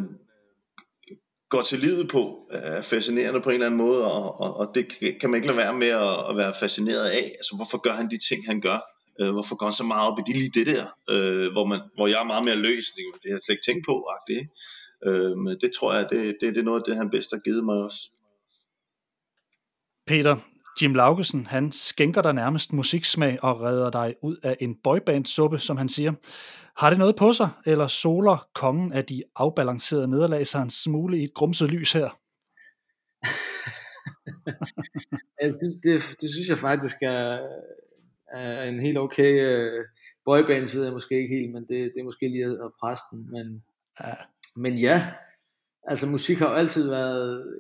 går 1.50 1.62
til 1.62 1.80
livet 1.80 2.10
på, 2.10 2.48
er 2.52 2.82
fascinerende 2.82 3.42
på 3.42 3.50
en 3.50 3.54
eller 3.54 3.66
anden 3.66 3.78
måde, 3.78 4.12
og, 4.14 4.40
og, 4.40 4.58
og 4.58 4.76
det 4.76 4.88
kan 5.22 5.30
man 5.30 5.36
ikke 5.36 5.48
lade 5.48 5.58
være 5.58 5.74
med 5.74 5.88
at, 5.88 6.30
at 6.30 6.38
være 6.38 6.54
fascineret 6.60 7.10
af. 7.10 7.32
Altså, 7.40 7.56
hvorfor 7.56 7.78
gør 7.78 7.92
han 7.92 8.10
de 8.10 8.18
ting, 8.30 8.46
han 8.46 8.62
gør? 8.62 8.80
Øh, 9.22 9.32
hvorfor 9.32 9.56
går 9.56 9.66
han 9.66 9.74
så 9.74 9.84
meget 9.84 10.12
op 10.12 10.20
i 10.20 10.24
det, 10.28 10.36
lige 10.42 10.60
det 10.60 10.68
der? 10.68 10.86
Øh, 11.10 11.52
hvor, 11.52 11.66
man, 11.66 11.82
hvor 11.96 12.08
jeg 12.08 12.20
er 12.22 12.32
meget 12.34 12.46
mere 12.46 12.56
løs, 12.56 12.86
det, 12.96 13.04
det 13.24 13.30
har 13.32 13.36
jeg 13.36 13.44
slet 13.44 13.56
ikke 13.56 13.66
tænkt 13.66 13.86
på. 13.86 13.96
Ikke? 14.30 14.50
Øh, 15.08 15.38
men 15.38 15.58
det 15.62 15.72
tror 15.72 15.94
jeg, 15.94 16.10
det, 16.10 16.36
det, 16.42 16.56
det 16.56 16.58
er 16.58 16.70
noget 16.70 16.80
af 16.80 16.86
det, 16.88 16.96
han 16.96 17.10
bedst 17.10 17.32
har 17.32 17.40
givet 17.40 17.64
mig 17.66 17.76
også. 17.76 18.12
Peter, 20.08 20.38
Jim 20.82 20.94
Laugesen, 20.94 21.46
han 21.46 21.72
skænker 21.72 22.22
dig 22.22 22.34
nærmest 22.34 22.74
musiksmag 22.74 23.44
og 23.44 23.62
redder 23.62 23.90
dig 23.90 24.16
ud 24.22 24.38
af 24.44 24.58
en 24.60 24.76
boyband-suppe, 24.84 25.60
som 25.60 25.78
han 25.78 25.90
siger. 25.90 26.14
Har 26.78 26.90
det 26.90 27.00
noget 27.00 27.16
på 27.16 27.34
sig, 27.34 27.50
eller 27.66 27.88
soler 27.88 28.48
kongen 28.56 28.94
af 28.94 29.06
de 29.06 29.24
afbalancerede 29.36 30.08
nederlag 30.08 30.48
sig 30.48 30.62
en 30.62 30.70
smule 30.70 31.20
i 31.20 31.24
et 31.24 31.34
grumset 31.34 31.72
lys 31.72 31.92
her? 31.92 32.02
ja, 35.42 35.48
det, 35.48 35.80
det, 35.84 36.16
det 36.22 36.34
synes 36.34 36.50
jeg 36.50 36.58
faktisk 36.58 36.96
er, 37.02 37.40
er 38.34 38.64
en 38.64 38.80
helt 38.80 38.98
okay 38.98 39.34
uh, 39.34 39.86
boyband, 40.26 40.76
ved 40.76 40.84
jeg 40.84 40.94
måske 40.94 41.22
ikke 41.22 41.36
helt, 41.36 41.52
men 41.52 41.62
det, 41.62 41.70
det 41.70 42.00
er 42.00 42.04
måske 42.04 42.28
lige 42.28 42.46
at 42.46 42.72
presse 42.80 43.06
den. 43.12 43.32
Men 43.32 43.64
ja. 44.00 44.14
men 44.56 44.78
ja, 44.78 45.12
altså 45.84 46.08
musik 46.08 46.38
har 46.38 46.50
jo 46.50 46.56
altid 46.56 46.90
været, 46.90 47.58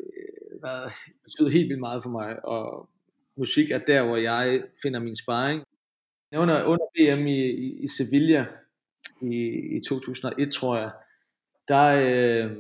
været 0.61 0.91
betydet 1.23 1.51
helt 1.51 1.69
vildt 1.69 1.79
meget 1.79 2.03
for 2.03 2.09
mig, 2.09 2.45
og 2.45 2.89
musik 3.37 3.71
er 3.71 3.79
der, 3.79 4.05
hvor 4.05 4.17
jeg 4.17 4.63
finder 4.83 4.99
min 4.99 5.15
sparring. 5.15 5.63
Under, 6.35 6.63
under 6.63 6.85
VM 6.95 7.27
i, 7.27 7.49
i, 7.49 7.83
i 7.83 7.87
Sevilla 7.87 8.45
i, 9.21 9.35
i 9.75 9.79
2001, 9.87 10.51
tror 10.51 10.77
jeg, 10.77 10.91
der, 11.67 11.85
øh, 11.87 12.51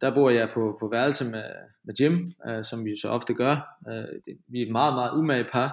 der 0.00 0.14
bor 0.14 0.30
jeg 0.30 0.50
på, 0.54 0.76
på 0.80 0.88
værelse 0.88 1.24
med, 1.24 1.44
med 1.84 1.94
Jim, 2.00 2.32
øh, 2.48 2.64
som 2.64 2.84
vi 2.84 2.96
så 2.96 3.08
ofte 3.08 3.34
gør. 3.34 3.56
Øh, 3.88 4.14
det, 4.24 4.38
vi 4.48 4.62
er 4.62 4.66
et 4.66 4.72
meget, 4.72 4.94
meget 4.94 5.18
umage 5.18 5.44
par, 5.52 5.70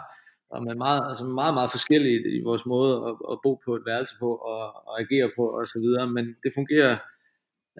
og 0.49 0.63
med 0.63 0.75
meget, 0.75 1.09
altså 1.09 1.25
meget, 1.25 1.53
meget 1.53 1.71
forskellige 1.71 2.37
i 2.37 2.41
vores 2.43 2.65
måde 2.65 2.93
at, 3.07 3.15
at 3.31 3.39
bo 3.43 3.61
på 3.65 3.75
et 3.75 3.83
værelse 3.85 4.15
på 4.19 4.35
og, 4.35 4.87
og 4.87 4.99
agere 4.99 5.31
på 5.37 5.43
og 5.47 5.67
så 5.67 5.79
videre, 5.79 6.07
men 6.11 6.35
det 6.43 6.51
fungerer 6.55 6.97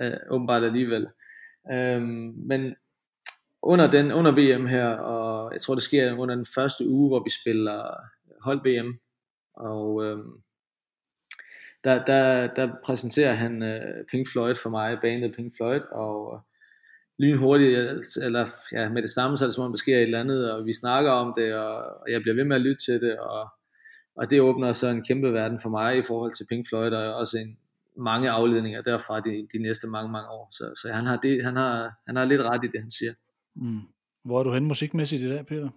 øh, 0.01 0.17
åbenbart 0.30 0.63
alligevel. 0.63 1.07
Øh, 1.71 2.01
men 2.51 2.76
under, 3.66 3.91
den, 3.91 4.11
under 4.11 4.32
VM 4.32 4.66
her, 4.66 4.88
og 4.88 5.53
jeg 5.53 5.61
tror 5.61 5.76
det 5.76 5.84
sker 5.84 6.18
under 6.18 6.36
den 6.36 6.45
første 6.55 6.88
uge, 6.88 7.07
hvor 7.07 7.24
vi 7.24 7.30
spiller 7.41 7.93
hold 8.41 8.59
VM, 8.66 8.99
og 9.53 10.05
øh, 10.05 10.18
der, 11.84 12.03
der, 12.03 12.47
der 12.53 12.70
præsenterer 12.86 13.34
han 13.34 13.63
øh, 13.63 14.05
Pink 14.11 14.28
Floyd 14.32 14.55
for 14.55 14.70
mig, 14.70 14.97
bandet 15.01 15.36
Pink 15.36 15.53
Floyd, 15.57 15.82
og 15.91 16.34
øh, 16.34 16.39
lynhurtigt, 17.20 17.78
eller 18.22 18.47
ja, 18.72 18.89
med 18.89 19.01
det 19.01 19.09
samme, 19.09 19.38
så 19.38 19.45
er 19.45 19.47
det 19.47 19.55
som 19.55 19.63
om, 19.63 19.72
der 19.72 19.78
sker 19.78 19.97
et 19.97 20.01
eller 20.01 20.20
andet, 20.20 20.51
og 20.51 20.66
vi 20.66 20.74
snakker 20.74 21.11
om 21.11 21.34
det, 21.38 21.53
og, 21.53 21.76
og 21.76 22.11
jeg 22.11 22.22
bliver 22.22 22.36
ved 22.36 22.43
med 22.43 22.55
at 22.55 22.61
lytte 22.61 22.86
til 22.86 23.01
det, 23.01 23.20
og, 23.20 23.47
og 24.16 24.30
det 24.30 24.41
åbner 24.41 24.72
så 24.72 24.88
en 24.88 25.03
kæmpe 25.03 25.34
verden 25.34 25.59
for 25.59 25.70
mig 25.70 25.97
i 25.97 26.03
forhold 26.03 26.34
til 26.34 26.47
Pink 26.49 26.68
Floyd, 26.70 26.91
og 26.91 27.16
også 27.16 27.38
en, 27.38 27.57
mange 27.97 28.30
afledninger 28.30 28.82
derfra 28.82 29.20
de, 29.20 29.47
de 29.53 29.57
næste 29.57 29.88
mange, 29.88 30.11
mange 30.11 30.30
år. 30.30 30.47
Så, 30.51 30.74
så 30.82 30.93
han, 30.93 31.05
har 31.05 31.18
det, 31.18 31.43
han, 31.43 31.55
har, 31.55 31.91
han 32.07 32.16
har 32.16 32.26
lidt 32.26 32.41
ret 32.41 32.63
i 32.63 32.68
det, 32.68 32.80
han 32.80 32.91
siger. 32.91 33.13
Mm. 33.55 33.81
Hvor 34.23 34.39
er 34.39 34.43
du 34.43 34.53
hen 34.53 34.65
musikmæssigt 34.65 35.23
i 35.23 35.29
dag, 35.29 35.45
Peter? 35.45 35.69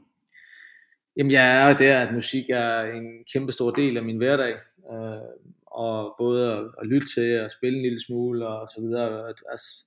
Jamen 1.16 1.32
jeg 1.32 1.70
er 1.70 1.76
der, 1.76 1.98
at 1.98 2.14
musik 2.14 2.44
er 2.50 2.80
en 2.80 3.24
kæmpe 3.32 3.52
stor 3.52 3.70
del 3.70 3.96
af 3.96 4.02
min 4.02 4.16
hverdag. 4.16 4.54
Øh, 4.92 5.28
og 5.66 6.14
både 6.18 6.52
at, 6.52 6.64
at 6.80 6.86
lytte 6.86 7.06
til 7.14 7.40
og 7.40 7.50
spille 7.50 7.76
en 7.76 7.82
lille 7.82 8.00
smule 8.06 8.48
og 8.48 8.68
så 8.68 8.80
videre. 8.80 9.28
Altså, 9.28 9.84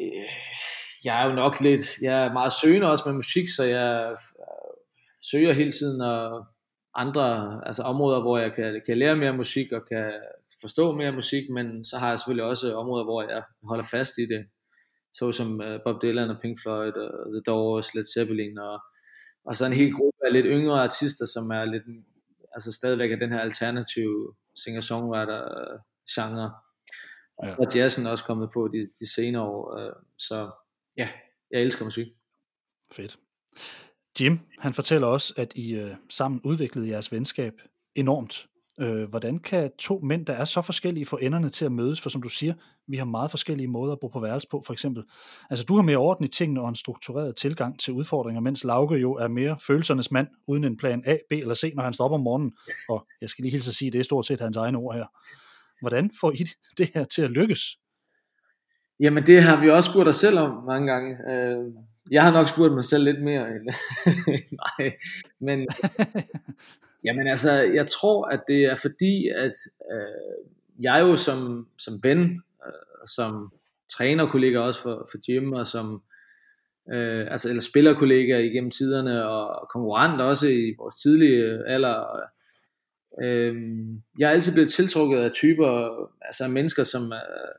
øh, 0.00 0.30
jeg 1.04 1.22
er 1.22 1.28
jo 1.28 1.34
nok 1.34 1.60
lidt, 1.60 2.02
jeg 2.02 2.26
er 2.26 2.32
meget 2.32 2.52
søgende 2.62 2.90
også 2.90 3.04
med 3.06 3.14
musik, 3.14 3.48
så 3.56 3.64
jeg 3.64 4.10
øh, 4.12 4.18
søger 5.30 5.52
hele 5.52 5.70
tiden 5.70 6.00
og 6.00 6.46
andre 6.94 7.60
altså 7.66 7.82
områder, 7.82 8.20
hvor 8.20 8.38
jeg 8.38 8.52
kan, 8.52 8.82
kan 8.86 8.98
lære 8.98 9.16
mere 9.16 9.36
musik 9.36 9.72
og 9.72 9.82
kan 9.88 10.12
forstå 10.60 10.92
mere 10.92 11.12
musik, 11.12 11.50
men 11.50 11.84
så 11.84 11.98
har 11.98 12.08
jeg 12.08 12.18
selvfølgelig 12.18 12.44
også 12.44 12.74
områder, 12.74 13.04
hvor 13.04 13.22
jeg 13.22 13.42
holder 13.62 13.84
fast 13.84 14.18
i 14.18 14.26
det, 14.26 14.46
såsom 15.18 15.60
uh, 15.60 15.76
Bob 15.84 16.02
Dylan 16.02 16.30
og 16.30 16.36
Pink 16.42 16.58
Floyd 16.62 16.92
og 16.92 17.32
The 17.32 17.42
Doors, 17.46 17.94
Led 17.94 18.04
Zeppelin 18.14 18.58
og, 18.58 18.80
og 19.44 19.56
så 19.56 19.66
en 19.66 19.72
hel 19.72 19.92
gruppe 19.92 20.26
af 20.26 20.32
lidt 20.32 20.46
yngre 20.46 20.82
artister, 20.82 21.26
som 21.26 21.50
er 21.50 21.64
lidt 21.64 21.84
altså 22.56 22.72
stadigvæk 22.72 23.12
er 23.12 23.16
den 23.16 23.32
her 23.32 23.40
alternative 23.40 24.34
singer-songwriter 24.56 25.40
genre. 26.14 26.52
Ja. 27.42 27.56
Og 27.58 27.74
jazzen 27.74 28.06
er 28.06 28.10
også 28.10 28.24
kommet 28.24 28.50
på 28.54 28.68
de, 28.68 28.88
de 29.00 29.12
senere 29.14 29.42
år. 29.42 29.78
Øh, 29.78 29.92
så 30.18 30.50
ja, 30.96 31.08
jeg 31.50 31.60
elsker 31.60 31.84
musik. 31.84 32.06
Fedt. 32.92 33.18
Jim, 34.20 34.38
han 34.58 34.74
fortæller 34.74 35.06
også, 35.06 35.34
at 35.36 35.52
I 35.56 35.74
øh, 35.74 35.94
sammen 36.10 36.40
udviklede 36.44 36.88
jeres 36.88 37.12
venskab 37.12 37.54
enormt. 37.94 38.46
Øh, 38.80 39.08
hvordan 39.08 39.38
kan 39.38 39.70
to 39.78 40.00
mænd, 40.02 40.26
der 40.26 40.32
er 40.32 40.44
så 40.44 40.62
forskellige, 40.62 41.06
få 41.06 41.16
enderne 41.16 41.48
til 41.50 41.64
at 41.64 41.72
mødes? 41.72 42.00
For 42.00 42.08
som 42.08 42.22
du 42.22 42.28
siger, 42.28 42.54
vi 42.88 42.96
har 42.96 43.04
meget 43.04 43.30
forskellige 43.30 43.68
måder 43.68 43.92
at 43.92 43.98
bo 44.00 44.08
på 44.08 44.20
værelse 44.20 44.48
på, 44.50 44.62
for 44.66 44.72
eksempel. 44.72 45.04
Altså, 45.50 45.64
du 45.64 45.74
har 45.74 45.82
mere 45.82 45.96
orden 45.96 46.24
i 46.24 46.28
tingene 46.28 46.60
og 46.60 46.68
en 46.68 46.74
struktureret 46.74 47.36
tilgang 47.36 47.80
til 47.80 47.92
udfordringer, 47.92 48.40
mens 48.40 48.64
Lauke 48.64 48.94
jo 48.94 49.12
er 49.12 49.28
mere 49.28 49.56
følelsernes 49.66 50.10
mand, 50.10 50.28
uden 50.46 50.64
en 50.64 50.76
plan 50.76 51.02
A, 51.06 51.16
B 51.30 51.32
eller 51.32 51.54
C, 51.54 51.72
når 51.76 51.82
han 51.82 51.92
stopper 51.92 52.18
om 52.18 52.22
morgenen. 52.22 52.52
Og 52.88 53.06
jeg 53.20 53.28
skal 53.28 53.42
lige 53.42 53.52
hilse 53.52 53.70
at 53.70 53.74
sige, 53.74 53.90
det 53.90 54.00
er 54.00 54.04
stort 54.04 54.26
set 54.26 54.40
hans 54.40 54.56
egne 54.56 54.78
ord 54.78 54.94
her. 54.94 55.06
Hvordan 55.80 56.10
får 56.20 56.32
I 56.32 56.44
det 56.78 56.90
her 56.94 57.04
til 57.04 57.22
at 57.22 57.30
lykkes? 57.30 57.60
Jamen, 59.00 59.26
det 59.26 59.42
har 59.42 59.60
vi 59.60 59.70
også 59.70 59.90
spurgt 59.90 60.08
os 60.08 60.16
selv 60.16 60.38
om 60.38 60.64
mange 60.66 60.92
gange. 60.92 61.32
Øh, 61.32 61.72
jeg 62.10 62.22
har 62.22 62.32
nok 62.32 62.48
spurgt 62.48 62.74
mig 62.74 62.84
selv 62.84 63.04
lidt 63.04 63.22
mere 63.24 63.48
end 63.48 63.68
nej, 64.78 64.96
men 65.40 65.58
Jamen 67.06 67.28
altså, 67.28 67.52
jeg 67.52 67.86
tror, 67.86 68.24
at 68.24 68.40
det 68.48 68.64
er 68.64 68.74
fordi, 68.74 69.28
at 69.28 69.52
øh, 69.92 70.46
jeg 70.80 71.00
jo 71.00 71.16
som, 71.16 71.68
som 71.78 72.00
ven, 72.02 72.42
øh, 72.66 73.08
som 73.08 73.52
trænerkollega 73.92 74.58
også 74.58 74.82
for, 74.82 75.08
for 75.10 75.18
Jim, 75.28 75.52
og 75.52 75.66
som 75.66 76.02
øh, 76.92 77.26
altså, 77.30 77.48
eller 77.48 77.62
spillerkollega 77.62 78.38
igennem 78.38 78.70
tiderne, 78.70 79.28
og 79.28 79.68
konkurrent 79.68 80.20
også 80.20 80.48
i 80.48 80.74
vores 80.78 80.94
tidlige 80.94 81.36
øh, 81.36 81.60
alder. 81.66 82.20
Øh, 83.22 83.54
jeg 84.18 84.26
er 84.26 84.32
altid 84.32 84.52
blevet 84.52 84.68
tiltrukket 84.68 85.18
af 85.18 85.30
typer, 85.30 85.90
altså 86.22 86.48
mennesker, 86.48 86.82
som, 86.82 87.12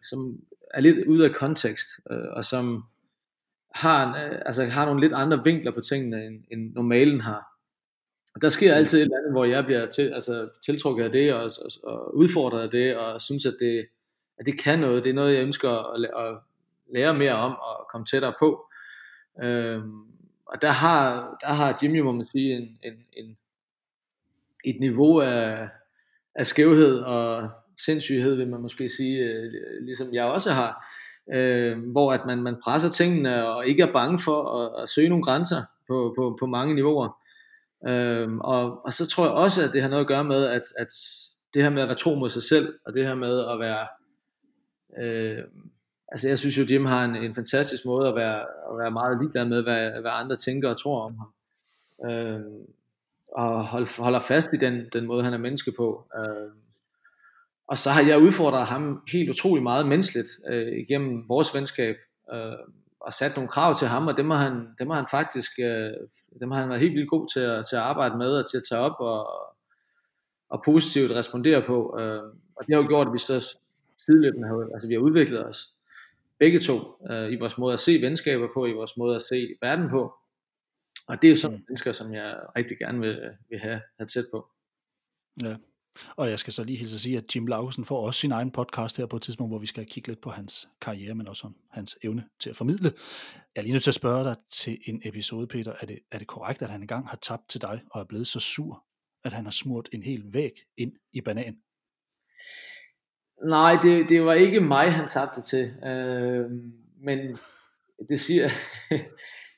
som 0.09 0.39
er 0.73 0.81
lidt 0.81 1.07
ude 1.07 1.25
af 1.25 1.35
kontekst, 1.35 1.89
øh, 2.11 2.27
og 2.31 2.45
som 2.45 2.83
har, 3.75 4.09
øh, 4.09 4.41
altså, 4.45 4.63
har 4.63 4.85
nogle 4.85 5.01
lidt 5.01 5.13
andre 5.13 5.43
vinkler 5.43 5.71
på 5.71 5.81
tingene, 5.81 6.25
end, 6.25 6.43
end 6.51 6.73
normalen 6.73 7.21
har. 7.21 7.56
Der 8.41 8.49
sker 8.49 8.73
mm. 8.73 8.77
altid 8.77 8.97
et 8.99 9.03
eller 9.03 9.17
andet, 9.17 9.31
hvor 9.31 9.45
jeg 9.45 9.65
bliver 9.65 9.85
til, 9.85 10.09
altså, 10.13 10.49
tiltrukket 10.65 11.03
af 11.03 11.11
det, 11.11 11.33
og, 11.33 11.43
og, 11.43 11.71
og 11.83 12.15
udfordret 12.15 12.61
af 12.61 12.69
det, 12.69 12.97
og 12.97 13.21
synes, 13.21 13.45
at 13.45 13.55
det, 13.59 13.87
at 14.39 14.45
det 14.45 14.59
kan 14.59 14.79
noget. 14.79 15.03
Det 15.03 15.09
er 15.09 15.13
noget, 15.13 15.33
jeg 15.33 15.43
ønsker 15.43 15.69
at, 15.69 16.03
at 16.03 16.37
lære 16.93 17.13
mere 17.13 17.33
om, 17.33 17.51
og 17.51 17.87
komme 17.91 18.05
tættere 18.05 18.33
på. 18.39 18.67
Øhm, 19.43 20.07
og 20.45 20.61
der 20.61 20.71
har, 20.71 21.37
der 21.41 21.53
har 21.53 21.79
Jimmy, 21.83 21.99
må 21.99 22.11
man 22.11 22.25
sige, 22.25 22.55
en, 22.55 22.77
en, 22.83 22.93
en, 23.13 23.37
et 24.65 24.79
niveau 24.79 25.19
af, 25.19 25.69
af 26.35 26.47
skævhed 26.47 26.99
og 26.99 27.49
sindssyghed, 27.77 28.35
vil 28.35 28.47
man 28.47 28.61
måske 28.61 28.89
sige, 28.89 29.19
øh, 29.19 29.53
ligesom 29.81 30.13
jeg 30.13 30.25
også 30.25 30.51
har, 30.51 30.85
øh, 31.33 31.91
hvor 31.91 32.13
at 32.13 32.25
man, 32.25 32.43
man 32.43 32.57
presser 32.63 32.89
tingene 32.89 33.47
og 33.47 33.67
ikke 33.67 33.83
er 33.83 33.93
bange 33.93 34.19
for 34.19 34.61
at, 34.61 34.83
at 34.83 34.89
søge 34.89 35.09
nogle 35.09 35.23
grænser 35.23 35.61
på, 35.87 36.13
på, 36.17 36.37
på 36.39 36.45
mange 36.45 36.75
niveauer. 36.75 37.17
Øhm, 37.87 38.39
og, 38.39 38.85
og 38.85 38.93
så 38.93 39.07
tror 39.07 39.25
jeg 39.25 39.33
også, 39.33 39.63
at 39.63 39.73
det 39.73 39.81
har 39.81 39.89
noget 39.89 40.03
at 40.03 40.07
gøre 40.07 40.23
med, 40.23 40.45
at, 40.45 40.63
at 40.77 40.87
det 41.53 41.63
her 41.63 41.69
med 41.69 41.81
at 41.81 41.87
være 41.87 41.97
tro 41.97 42.15
mod 42.15 42.29
sig 42.29 42.43
selv, 42.43 42.79
og 42.85 42.93
det 42.93 43.07
her 43.07 43.15
med 43.15 43.39
at 43.39 43.59
være, 43.59 43.87
øh, 45.03 45.43
altså 46.07 46.27
jeg 46.27 46.39
synes 46.39 46.57
jo, 46.57 46.65
Jim 46.69 46.85
har 46.85 47.05
en, 47.05 47.15
en 47.15 47.35
fantastisk 47.35 47.85
måde 47.85 48.07
at 48.07 48.15
være, 48.15 48.39
at 48.41 48.77
være 48.79 48.91
meget 48.91 49.17
ligeglad 49.21 49.45
med, 49.45 49.63
hvad, 49.63 49.91
hvad 50.01 50.11
andre 50.13 50.35
tænker 50.35 50.69
og 50.69 50.81
tror 50.81 51.05
om 51.05 51.15
ham. 51.17 51.31
Øh, 52.11 52.41
og 53.35 53.65
hold, 53.65 54.01
holder 54.01 54.19
fast 54.19 54.53
i 54.53 54.57
den, 54.57 54.89
den 54.93 55.05
måde, 55.05 55.23
han 55.23 55.33
er 55.33 55.37
menneske 55.37 55.71
på. 55.77 56.07
Øh, 56.17 56.51
og 57.67 57.77
så 57.77 57.89
har 57.89 58.01
jeg 58.01 58.19
udfordret 58.19 58.65
ham 58.65 59.03
helt 59.11 59.29
utrolig 59.29 59.63
meget 59.63 59.87
menneskeligt 59.87 60.27
øh, 60.47 60.77
igennem 60.77 61.29
vores 61.29 61.55
venskab. 61.55 61.95
Øh, 62.33 62.53
og 63.07 63.13
sat 63.13 63.35
nogle 63.35 63.49
krav 63.49 63.75
til 63.75 63.87
ham, 63.87 64.07
og 64.07 64.17
dem 64.17 64.29
har 64.29 64.37
han, 64.37 64.67
dem 64.79 64.89
har 64.89 64.95
han 64.95 65.07
faktisk 65.11 65.51
øh, 65.59 65.93
dem 66.39 66.51
har 66.51 66.59
han 66.59 66.69
været 66.69 66.81
helt 66.81 66.95
vildt 66.95 67.09
god 67.09 67.27
til 67.33 67.39
at, 67.39 67.65
til 67.69 67.75
at 67.75 67.81
arbejde 67.81 68.17
med, 68.17 68.31
og 68.37 68.49
til 68.49 68.57
at 68.57 68.63
tage 68.69 68.81
op 68.81 68.95
og, 68.99 69.21
og 70.49 70.61
positivt 70.65 71.11
respondere 71.11 71.61
på. 71.67 71.99
Øh, 71.99 72.23
og 72.55 72.67
det 72.67 72.75
har 72.75 72.81
jo 72.81 72.87
gjort, 72.87 73.07
at 73.07 73.13
vi 73.13 73.19
så 73.19 73.57
tidligere 74.05 74.47
har, 74.47 74.73
altså 74.73 74.87
vi 74.87 74.93
har 74.93 75.01
udviklet 75.01 75.45
os 75.45 75.73
begge 76.39 76.59
to 76.59 76.77
øh, 77.09 77.31
i 77.31 77.35
vores 77.35 77.57
måde 77.57 77.73
at 77.73 77.79
se 77.79 78.01
venskaber 78.01 78.47
på, 78.53 78.65
i 78.65 78.73
vores 78.73 78.97
måde 78.97 79.15
at 79.15 79.21
se 79.21 79.47
verden 79.61 79.89
på. 79.89 80.13
Og 81.07 81.21
det 81.21 81.27
er 81.27 81.31
jo 81.31 81.35
sådan 81.35 81.57
mm. 81.57 81.63
mennesker, 81.67 81.91
som 81.91 82.13
jeg 82.13 82.39
rigtig 82.57 82.77
gerne 82.77 82.99
vil, 82.99 83.19
vil 83.49 83.59
have, 83.59 83.81
have 83.97 84.07
tæt 84.07 84.25
på. 84.31 84.47
Ja, 85.43 85.55
og 86.15 86.29
jeg 86.29 86.39
skal 86.39 86.53
så 86.53 86.63
lige 86.63 86.77
hilse 86.77 86.95
at 86.95 86.99
sige, 86.99 87.17
at 87.17 87.35
Jim 87.35 87.47
Laugesen 87.47 87.85
får 87.85 88.05
også 88.05 88.19
sin 88.19 88.31
egen 88.31 88.51
podcast 88.51 88.97
her 88.97 89.05
på 89.05 89.15
et 89.15 89.21
tidspunkt, 89.21 89.51
hvor 89.51 89.59
vi 89.59 89.67
skal 89.67 89.85
kigge 89.85 90.09
lidt 90.09 90.21
på 90.21 90.29
hans 90.29 90.67
karriere, 90.81 91.15
men 91.15 91.27
også 91.27 91.47
om 91.47 91.55
hans 91.71 91.97
evne 92.03 92.23
til 92.39 92.49
at 92.49 92.55
formidle. 92.55 92.91
Jeg 93.55 93.61
er 93.61 93.61
lige 93.61 93.71
nødt 93.71 93.83
til 93.83 93.91
at 93.91 93.95
spørge 93.95 94.23
dig 94.23 94.35
til 94.51 94.77
en 94.85 95.01
episode, 95.05 95.47
Peter. 95.47 95.73
Er 95.81 95.85
det, 95.85 95.99
er 96.11 96.17
det 96.17 96.27
korrekt, 96.27 96.61
at 96.61 96.69
han 96.69 96.81
engang 96.81 97.07
har 97.07 97.17
tabt 97.21 97.49
til 97.49 97.61
dig 97.61 97.81
og 97.91 98.01
er 98.01 98.05
blevet 98.05 98.27
så 98.27 98.39
sur, 98.39 98.83
at 99.23 99.33
han 99.33 99.43
har 99.43 99.51
smurt 99.51 99.89
en 99.93 100.03
hel 100.03 100.23
væg 100.33 100.51
ind 100.77 100.91
i 101.13 101.21
banan? 101.21 101.57
Nej, 103.45 103.75
det, 103.81 104.09
det 104.09 104.25
var 104.25 104.33
ikke 104.33 104.59
mig, 104.59 104.93
han 104.93 105.07
tabte 105.07 105.41
til. 105.41 105.73
Øh, 105.83 106.51
men 107.01 107.37
det 108.09 108.19
siger, 108.19 108.49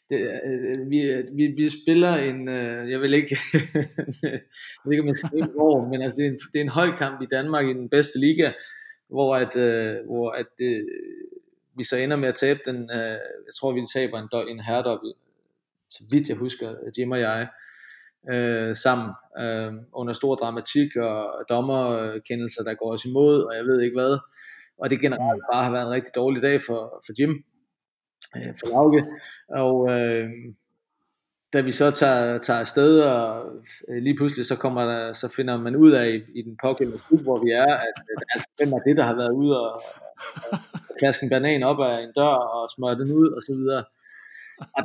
det, 0.10 0.20
øh, 0.45 0.89
vi, 0.89 1.24
vi, 1.34 1.53
vi 1.57 1.70
spiller 1.70 2.16
en, 2.16 2.49
øh, 2.49 2.91
jeg 2.91 3.01
vil 3.01 3.14
ikke, 3.14 3.38
jeg 4.24 4.41
ved 4.86 4.91
ikke 4.91 5.01
om 5.01 5.07
jeg 5.07 5.18
skal 5.18 5.43
hvor, 5.55 5.89
men 5.91 6.01
altså 6.01 6.16
det 6.18 6.26
er, 6.26 6.30
en, 6.30 6.38
det 6.53 6.60
er 6.60 6.64
en 6.64 6.70
høj 6.70 6.95
kamp 6.95 7.22
i 7.22 7.28
Danmark 7.32 7.66
i 7.66 7.74
den 7.74 7.89
bedste 7.89 8.20
liga, 8.20 8.51
hvor 9.10 9.36
at, 9.36 9.57
øh, 9.57 9.95
hvor 10.05 10.30
at 10.32 10.53
øh, 10.62 10.84
vi 11.78 11.84
så 11.84 11.97
ender 11.97 12.18
med 12.18 12.28
at 12.28 12.36
tabe 12.36 12.60
den, 12.66 12.76
øh, 12.76 13.20
jeg 13.47 13.53
tror 13.60 13.72
vi 13.72 13.82
taber 13.93 14.20
en, 14.20 14.49
en 14.49 14.60
herredobbel, 14.60 15.14
så 15.89 16.03
vidt 16.12 16.30
jeg 16.30 16.38
husker, 16.38 16.76
Jim 16.97 17.12
og 17.12 17.20
jeg, 17.20 17.47
øh, 18.30 18.76
sammen 18.76 19.10
øh, 19.39 19.74
under 19.93 20.14
stor 20.14 20.36
dramatik 20.36 20.95
og 20.95 21.45
dommerkendelser, 21.49 22.64
der 22.64 22.74
går 22.74 22.93
os 22.93 23.05
imod, 23.05 23.43
og 23.43 23.55
jeg 23.55 23.66
ved 23.66 23.82
ikke 23.82 23.99
hvad. 23.99 24.18
Og 24.78 24.89
det 24.89 25.01
generelt 25.01 25.43
bare 25.53 25.64
har 25.64 25.72
været 25.72 25.86
en 25.86 25.91
rigtig 25.91 26.16
dårlig 26.16 26.41
dag 26.41 26.62
for, 26.62 27.03
for 27.05 27.14
Jim, 27.20 27.43
øh, 28.36 28.54
for 28.60 28.68
Lauke. 28.68 29.06
Og, 29.50 29.92
øh, 29.92 30.30
da 31.54 31.62
vi 31.62 31.72
så 31.72 31.92
tager, 31.92 32.38
tager 32.38 32.60
afsted, 32.60 33.00
og 33.00 33.46
øh, 33.90 34.04
lige 34.04 34.16
pludselig 34.18 34.46
så 34.46 34.56
kommer 34.56 34.86
der, 34.86 35.14
så 35.14 35.28
finder 35.36 35.58
man 35.58 35.76
ud 35.76 35.92
af 35.92 36.08
i, 36.08 36.40
i 36.40 36.42
den 36.42 36.58
pågældende 36.64 37.02
klub, 37.08 37.22
hvor 37.22 37.44
vi 37.44 37.52
er, 37.52 37.76
at, 37.76 37.98
øh, 38.12 38.22
altså, 38.34 38.50
hvem 38.58 38.74
er 38.74 38.80
det, 38.80 38.98
der 38.98 39.04
har 39.04 39.16
været 39.16 39.32
ude 39.32 39.60
og, 39.60 39.82
og, 40.52 40.60
og 40.74 40.96
klaske 41.00 41.24
en 41.24 41.30
banan 41.30 41.64
op 41.64 41.80
af 41.80 42.04
en 42.04 42.12
dør 42.16 42.36
og 42.56 42.70
smøre 42.76 42.96
den 42.96 43.12
ud 43.12 43.28
og 43.28 43.42
så 43.42 43.54
videre. 43.54 43.84
Og 44.60 44.84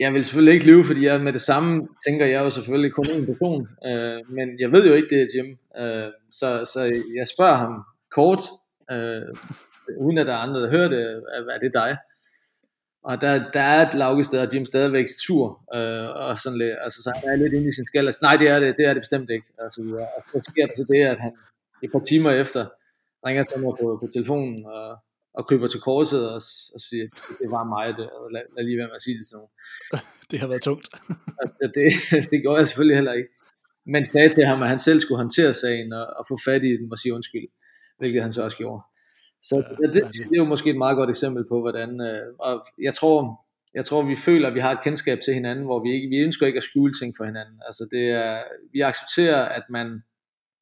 jeg 0.00 0.12
vil 0.12 0.24
selvfølgelig 0.24 0.54
ikke 0.54 0.66
lyve, 0.66 0.84
fordi 0.84 1.06
jeg 1.06 1.20
med 1.20 1.32
det 1.32 1.40
samme 1.40 1.88
tænker 2.06 2.26
jeg 2.26 2.40
jo 2.44 2.50
selvfølgelig 2.50 2.92
kun 2.92 3.06
en 3.18 3.26
person, 3.26 3.68
øh, 3.86 4.20
men 4.36 4.60
jeg 4.60 4.72
ved 4.72 4.86
jo 4.86 4.94
ikke, 4.94 5.08
det 5.08 5.22
er 5.22 5.26
Jim. 5.34 5.58
Øh, 5.82 6.12
så, 6.30 6.70
så 6.72 7.02
jeg 7.16 7.26
spørger 7.34 7.54
ham 7.54 7.84
kort, 8.10 8.42
øh, 8.90 9.22
uden 9.98 10.18
at 10.18 10.26
der 10.26 10.32
er 10.32 10.38
andre, 10.46 10.62
der 10.62 10.70
hører 10.70 10.88
det, 10.88 11.02
er, 11.34 11.54
er 11.54 11.58
det 11.58 11.74
dig? 11.74 11.96
Og 13.04 13.20
der, 13.20 13.50
der 13.50 13.60
er 13.60 13.88
et 13.88 13.94
lavgested, 13.94 14.40
og 14.40 14.54
Jim 14.54 14.64
stadigvæk 14.64 15.08
sur, 15.24 15.46
øh, 15.76 16.08
og 16.22 16.38
sådan 16.38 16.58
lidt, 16.58 16.76
altså, 16.80 17.02
så 17.02 17.10
han 17.16 17.28
er 17.32 17.36
lidt 17.36 17.52
inde 17.52 17.68
i 17.68 17.72
sin 17.72 17.86
skal, 17.86 18.06
altså, 18.06 18.20
nej, 18.22 18.36
det 18.36 18.48
er 18.48 18.58
det, 18.58 18.76
det 18.78 18.84
er 18.86 18.94
det 18.94 19.00
bestemt 19.00 19.30
ikke, 19.30 19.46
og 19.58 19.72
så 19.72 19.82
videre. 19.82 20.06
Og 20.16 20.22
så 20.32 20.50
sker 20.50 20.66
der 20.66 20.74
så 20.76 20.84
det, 20.92 21.02
at 21.12 21.18
han 21.18 21.32
et 21.82 21.92
par 21.92 22.04
timer 22.10 22.30
efter 22.30 22.62
ringer 23.26 23.42
til 23.42 23.60
mig 23.60 23.72
på, 23.80 23.86
på 24.02 24.06
telefonen, 24.14 24.66
og, 24.66 24.96
og 25.34 25.46
kryber 25.46 25.68
til 25.68 25.80
korset 25.80 26.22
og, 26.28 26.40
og 26.74 26.80
siger, 26.88 27.06
det 27.40 27.48
var 27.56 27.64
mig, 27.74 27.96
det, 27.96 28.10
og 28.10 28.30
lad, 28.34 28.42
lad 28.56 28.64
lige 28.64 28.78
være 28.78 28.90
med 28.90 28.98
at 29.00 29.02
sige 29.06 29.16
det 29.18 29.26
til 29.26 29.36
nogen. 29.38 29.52
Det 30.30 30.38
har 30.40 30.48
været 30.48 30.62
tungt. 30.62 30.86
det, 31.58 31.68
det, 31.74 31.86
det 32.32 32.38
gjorde 32.42 32.58
jeg 32.58 32.66
selvfølgelig 32.66 32.96
heller 32.96 33.12
ikke. 33.12 33.30
Men 33.86 34.04
sagde 34.04 34.28
til 34.28 34.44
ham, 34.44 34.62
at 34.62 34.68
han 34.68 34.78
selv 34.78 35.00
skulle 35.00 35.18
håndtere 35.18 35.54
sagen 35.54 35.92
og, 35.92 36.06
og 36.18 36.24
få 36.28 36.38
fat 36.44 36.64
i 36.64 36.72
den 36.76 36.92
og 36.92 36.98
sige 36.98 37.14
undskyld, 37.14 37.48
hvilket 37.98 38.22
han 38.22 38.32
så 38.32 38.42
også 38.42 38.56
gjorde. 38.56 38.82
Så 39.42 39.56
ja, 39.82 39.86
det, 39.86 40.14
det 40.14 40.20
er 40.20 40.36
jo 40.36 40.44
måske 40.44 40.70
et 40.70 40.76
meget 40.76 40.96
godt 40.96 41.10
eksempel 41.10 41.44
på, 41.48 41.60
hvordan, 41.60 42.00
øh, 42.00 42.34
og 42.38 42.66
jeg 42.82 42.94
tror, 42.94 43.46
jeg 43.74 43.84
tror, 43.84 44.02
vi 44.02 44.16
føler, 44.16 44.48
at 44.48 44.54
vi 44.54 44.60
har 44.60 44.72
et 44.72 44.82
kendskab 44.82 45.18
til 45.24 45.34
hinanden, 45.34 45.64
hvor 45.64 45.82
vi 45.82 45.90
ikke, 45.92 46.08
vi 46.08 46.16
ønsker 46.16 46.46
ikke 46.46 46.56
at 46.56 46.62
skjule 46.62 46.92
ting 47.00 47.14
for 47.16 47.24
hinanden. 47.24 47.60
Altså 47.66 47.88
det 47.90 48.10
er, 48.10 48.42
vi 48.72 48.80
accepterer, 48.80 49.44
at 49.44 49.62
man 49.70 50.02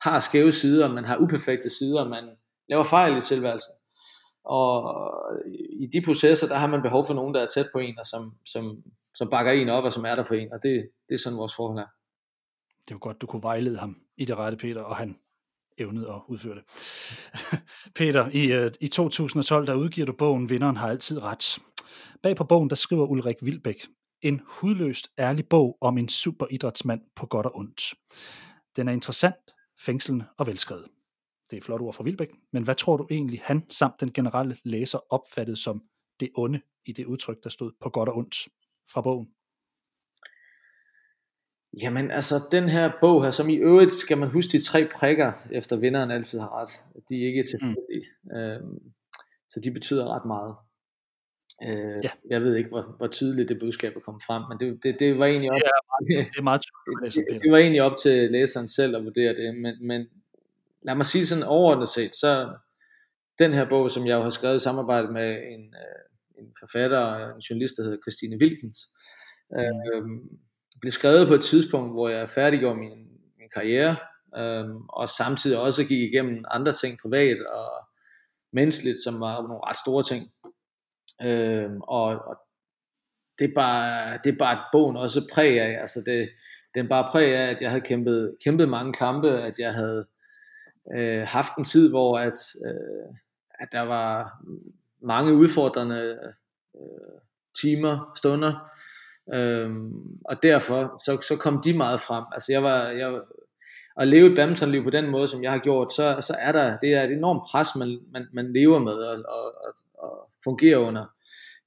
har 0.02 0.20
skæve 0.20 0.52
sider, 0.52 0.92
man 0.92 1.04
har 1.04 1.16
uperfekte 1.16 1.70
sider, 1.70 2.08
man 2.08 2.24
laver 2.68 2.84
fejl 2.84 3.18
i 3.18 3.20
tilværelsen. 3.20 3.74
Og 4.44 5.00
i 5.80 5.86
de 5.92 6.02
processer, 6.04 6.48
der 6.48 6.54
har 6.54 6.66
man 6.66 6.82
behov 6.82 7.06
for 7.06 7.14
nogen, 7.14 7.34
der 7.34 7.42
er 7.42 7.46
tæt 7.46 7.68
på 7.72 7.78
en, 7.78 7.98
og 7.98 8.06
som, 8.06 8.32
som, 8.46 8.82
som 9.14 9.30
bakker 9.30 9.52
en 9.52 9.68
op, 9.68 9.84
og 9.84 9.92
som 9.92 10.04
er 10.04 10.14
der 10.14 10.24
for 10.24 10.34
en, 10.34 10.52
og 10.52 10.62
det, 10.62 10.88
det 11.08 11.14
er 11.14 11.18
sådan 11.18 11.38
vores 11.38 11.54
forhold 11.56 11.78
er. 11.78 11.86
Det 12.88 12.94
jo 12.94 12.98
godt, 13.00 13.20
du 13.20 13.26
kunne 13.26 13.42
vejlede 13.42 13.78
ham 13.78 13.96
i 14.16 14.24
det 14.24 14.36
rette, 14.36 14.58
Peter, 14.58 14.82
og 14.82 14.96
han 14.96 15.18
evnede 15.80 16.08
at 16.08 16.20
udføre 16.28 16.54
det. 16.54 16.64
Peter, 17.98 18.30
i, 18.32 18.52
øh, 18.52 18.70
i 18.80 18.88
2012, 18.88 19.66
der 19.66 19.74
udgiver 19.74 20.06
du 20.06 20.12
bogen 20.12 20.50
Vinderen 20.50 20.76
har 20.76 20.88
altid 20.88 21.22
ret. 21.22 21.58
Bag 22.22 22.36
på 22.36 22.44
bogen, 22.44 22.70
der 22.70 22.76
skriver 22.76 23.06
Ulrik 23.06 23.36
Vilbæk, 23.42 23.86
en 24.22 24.40
hudløst 24.46 25.10
ærlig 25.18 25.48
bog 25.48 25.78
om 25.80 25.98
en 25.98 26.08
superidrætsmand 26.08 27.00
på 27.16 27.26
godt 27.26 27.46
og 27.46 27.56
ondt. 27.56 27.94
Den 28.76 28.88
er 28.88 28.92
interessant, 28.92 29.54
fængslende 29.80 30.24
og 30.38 30.46
velskrevet. 30.46 30.86
Det 31.50 31.56
er 31.56 31.60
flot 31.60 31.80
ord 31.80 31.94
fra 31.94 32.04
Vilbæk, 32.04 32.28
men 32.52 32.62
hvad 32.62 32.74
tror 32.74 32.96
du 32.96 33.06
egentlig, 33.10 33.40
han 33.44 33.62
samt 33.70 34.00
den 34.00 34.12
generelle 34.12 34.56
læser 34.64 34.98
opfattede 35.10 35.56
som 35.56 35.82
det 36.20 36.30
onde 36.34 36.60
i 36.86 36.92
det 36.92 37.06
udtryk, 37.06 37.36
der 37.44 37.50
stod 37.50 37.72
på 37.80 37.90
godt 37.90 38.08
og 38.08 38.16
ondt 38.16 38.48
fra 38.92 39.00
bogen? 39.00 39.28
Jamen 41.82 42.10
altså, 42.10 42.34
den 42.52 42.68
her 42.68 42.92
bog 43.00 43.24
her, 43.24 43.30
som 43.30 43.48
i 43.48 43.56
øvrigt 43.56 43.92
skal 43.92 44.18
man 44.18 44.28
huske 44.28 44.52
de 44.52 44.64
tre 44.64 44.88
prikker, 44.94 45.32
efter 45.52 45.76
vinderen 45.76 46.10
altid 46.10 46.38
har 46.38 46.62
ret. 46.62 46.82
De 47.08 47.22
er 47.22 47.26
ikke 47.26 47.42
tilfældige. 47.42 48.06
Mm. 48.24 48.36
Øhm, 48.36 48.78
så 49.48 49.60
de 49.64 49.70
betyder 49.70 50.14
ret 50.14 50.24
meget. 50.24 50.54
Øh, 51.66 52.00
ja. 52.04 52.10
Jeg 52.30 52.42
ved 52.42 52.56
ikke, 52.56 52.68
hvor, 52.68 52.94
hvor 52.98 53.06
tydeligt 53.06 53.48
det 53.48 53.58
budskab 53.60 53.96
er 53.96 54.00
kommet 54.00 54.22
frem, 54.26 54.42
men 54.48 54.60
det, 54.60 54.84
det, 54.84 55.00
det 55.00 55.18
var 55.18 55.26
egentlig 55.26 55.50
op, 55.50 55.58
ja, 56.10 56.16
det 56.32 56.38
er 56.38 56.42
meget 56.42 56.62
tydeligt, 56.62 57.14
det, 57.14 57.34
det, 57.34 57.42
det 57.42 57.52
var 57.52 57.58
egentlig 57.58 57.82
op 57.82 57.96
til 58.02 58.30
læseren 58.30 58.68
selv 58.68 58.96
at 58.96 59.04
vurdere 59.04 59.34
det, 59.34 59.56
men, 59.56 59.86
men 59.86 60.06
lad 60.82 60.94
mig 60.94 61.06
sige 61.06 61.26
sådan 61.26 61.44
overordnet 61.44 61.88
set, 61.88 62.14
så 62.16 62.58
den 63.38 63.52
her 63.52 63.68
bog, 63.68 63.90
som 63.90 64.06
jeg 64.06 64.16
jo 64.16 64.22
har 64.22 64.30
skrevet 64.30 64.56
i 64.56 64.62
samarbejde 64.62 65.12
med 65.12 65.30
en, 65.54 65.74
øh, 65.84 66.42
en 66.42 66.52
forfatter 66.60 66.98
og 66.98 67.36
en 67.36 67.40
journalist, 67.40 67.74
der 67.76 67.82
hedder 67.82 67.98
Christine 68.04 68.38
Wilkens, 68.42 68.78
mm. 69.50 69.56
øh, 69.58 70.04
blev 70.80 70.90
skrevet 70.90 71.28
på 71.28 71.34
et 71.34 71.40
tidspunkt, 71.40 71.92
hvor 71.92 72.08
jeg 72.08 72.28
færdiggjorde 72.28 72.78
min, 72.78 72.98
min 73.38 73.48
karriere, 73.54 73.96
øhm, 74.36 74.86
og 74.88 75.08
samtidig 75.08 75.58
også 75.58 75.84
gik 75.84 76.12
igennem 76.12 76.44
andre 76.50 76.72
ting 76.72 76.98
privat 77.02 77.40
og 77.40 77.70
menneskeligt, 78.52 79.02
som 79.04 79.20
var 79.20 79.42
nogle 79.42 79.60
ret 79.66 79.76
store 79.76 80.02
ting. 80.02 80.30
Øhm, 81.22 81.80
og, 81.80 82.06
og 82.06 82.36
det 83.38 83.50
er 83.50 83.54
bare, 83.54 84.18
det 84.24 84.32
er 84.32 84.38
bare 84.38 84.52
et 84.52 84.64
bogen 84.72 84.96
også 84.96 85.28
præg 85.32 85.60
af, 85.60 85.80
altså 85.80 86.02
det, 86.06 86.30
den 86.74 86.88
bare 86.88 87.08
præg 87.10 87.36
af, 87.36 87.50
at 87.50 87.62
jeg 87.62 87.70
havde 87.70 87.84
kæmpet, 87.84 88.36
kæmpet 88.44 88.68
mange 88.68 88.92
kampe, 88.92 89.30
at 89.30 89.58
jeg 89.58 89.74
havde 89.74 90.06
øh, 90.94 91.26
haft 91.28 91.52
en 91.58 91.64
tid, 91.64 91.90
hvor 91.90 92.18
at, 92.18 92.38
øh, 92.66 93.14
at 93.58 93.68
der 93.72 93.80
var 93.80 94.42
mange 95.02 95.34
udfordrende 95.34 96.18
øh, 96.74 97.20
timer, 97.60 98.12
stunder, 98.16 98.70
øh, 99.34 99.70
og 100.24 100.42
derfor 100.42 101.02
så, 101.04 101.18
så 101.28 101.36
kom 101.36 101.62
de 101.64 101.76
meget 101.76 102.00
frem. 102.00 102.24
Altså 102.32 102.52
jeg 102.52 102.62
var, 102.62 102.88
jeg, 102.88 103.20
at 104.00 104.08
leve 104.08 104.30
et 104.30 104.36
badmintonliv 104.36 104.84
på 104.84 104.90
den 104.90 105.10
måde, 105.10 105.28
som 105.28 105.42
jeg 105.42 105.52
har 105.52 105.58
gjort, 105.58 105.92
så, 105.92 106.16
så 106.20 106.36
er 106.38 106.52
der, 106.52 106.78
det 106.78 106.94
er 106.94 107.02
et 107.02 107.12
enormt 107.12 107.42
pres, 107.50 107.68
man, 107.76 107.98
man, 108.12 108.26
man 108.32 108.52
lever 108.52 108.78
med 108.78 108.92
og, 108.92 109.16
og, 109.28 109.44
og, 109.44 109.74
og 109.98 110.30
fungerer 110.44 110.78
under. 110.78 111.04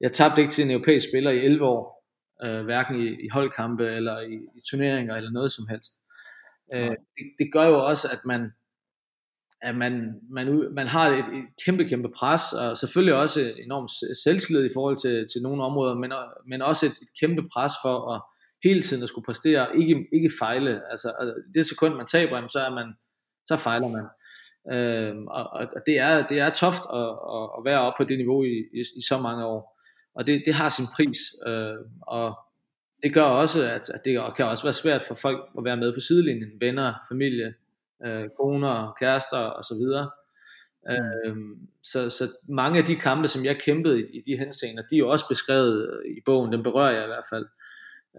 Jeg 0.02 0.12
tabte 0.12 0.42
ikke 0.42 0.54
til 0.54 0.64
en 0.64 0.72
europæisk 0.72 1.08
spiller 1.10 1.32
i 1.32 1.46
11 1.46 1.66
år, 1.66 2.08
øh, 2.44 2.64
hverken 2.64 2.96
i, 2.96 3.26
i 3.26 3.30
holdkampe 3.30 3.86
eller 3.86 4.20
i, 4.20 4.34
i 4.34 4.62
turneringer 4.70 5.16
eller 5.16 5.32
noget 5.32 5.52
som 5.52 5.68
helst. 5.68 5.92
Øh, 6.74 6.90
det, 6.90 7.26
det 7.40 7.54
gør 7.54 7.66
jo 7.68 7.86
også, 7.86 8.08
at 8.12 8.20
man, 8.26 8.52
at 9.62 9.76
man, 9.76 10.14
man, 10.30 10.74
man 10.74 10.88
har 10.88 11.10
et, 11.10 11.18
et 11.18 11.66
kæmpe, 11.66 11.86
kæmpe 11.86 12.10
pres, 12.16 12.54
og 12.54 12.78
selvfølgelig 12.78 13.16
også 13.16 13.54
enormt 13.64 13.92
selvtillid 14.24 14.66
i 14.66 14.74
forhold 14.74 14.98
til, 14.98 15.26
til 15.34 15.42
nogle 15.42 15.64
områder, 15.64 15.96
men, 15.96 16.12
men 16.48 16.62
også 16.62 16.86
et, 16.86 16.92
et 16.92 17.08
kæmpe 17.20 17.42
pres 17.54 17.72
for 17.84 18.14
at 18.14 18.22
hele 18.64 18.82
tiden 18.82 19.04
at 19.04 19.10
skulle 19.10 19.26
præstere, 19.26 19.78
ikke, 19.78 20.06
ikke 20.14 20.32
fejle. 20.40 20.82
Altså, 20.90 21.34
det 21.54 21.66
sekund, 21.66 21.96
man 21.96 22.06
taber, 22.06 22.48
så, 22.48 22.60
er 22.60 22.70
man, 22.70 22.94
så 23.46 23.58
fejler 23.58 23.88
man. 23.88 24.06
Øhm, 24.74 25.28
og, 25.28 25.50
og 25.50 25.82
det 25.86 26.00
er, 26.00 26.28
det 26.28 26.40
er 26.40 26.50
toft 26.50 26.84
at, 26.94 27.10
at, 27.58 27.66
være 27.66 27.82
oppe 27.82 28.04
på 28.04 28.08
det 28.08 28.18
niveau 28.18 28.44
i, 28.44 28.58
i, 28.74 28.80
i 28.98 29.02
så 29.10 29.18
mange 29.18 29.46
år. 29.46 29.82
Og 30.16 30.28
det, 30.28 30.44
det 30.46 30.54
har 30.54 30.70
sin 30.70 30.86
pris. 30.96 31.18
Øh, 31.48 31.76
og 32.02 32.40
det 33.04 33.14
gør 33.14 33.24
også, 33.24 33.64
at, 33.64 33.90
at 33.90 34.02
det 34.06 34.36
kan 34.36 34.46
også 34.46 34.64
være 34.64 34.74
svært 34.74 35.02
for 35.08 35.16
folk 35.16 35.50
at 35.58 35.64
være 35.66 35.78
med 35.78 35.94
på 35.94 36.00
sidelinjen, 36.00 36.52
venner, 36.60 36.94
familie, 37.12 37.54
øh, 38.06 38.30
koner, 38.40 38.96
kærester 39.00 39.38
og 39.38 39.64
så 39.64 39.76
videre. 39.76 40.10
Øh, 40.90 41.36
så, 41.84 42.10
så 42.10 42.32
mange 42.50 42.80
af 42.80 42.86
de 42.86 42.96
kampe, 42.96 43.28
som 43.28 43.46
jeg 43.46 43.60
kæmpede 43.60 44.02
i, 44.02 44.06
i 44.18 44.22
de 44.26 44.38
henseender, 44.38 44.84
de 44.92 45.00
er 45.00 45.06
også 45.06 45.28
beskrevet 45.30 46.02
i 46.18 46.22
bogen, 46.26 46.52
den 46.52 46.64
berører 46.64 46.92
jeg 46.92 47.04
i 47.04 47.08
hvert 47.08 47.26
fald. 47.30 47.46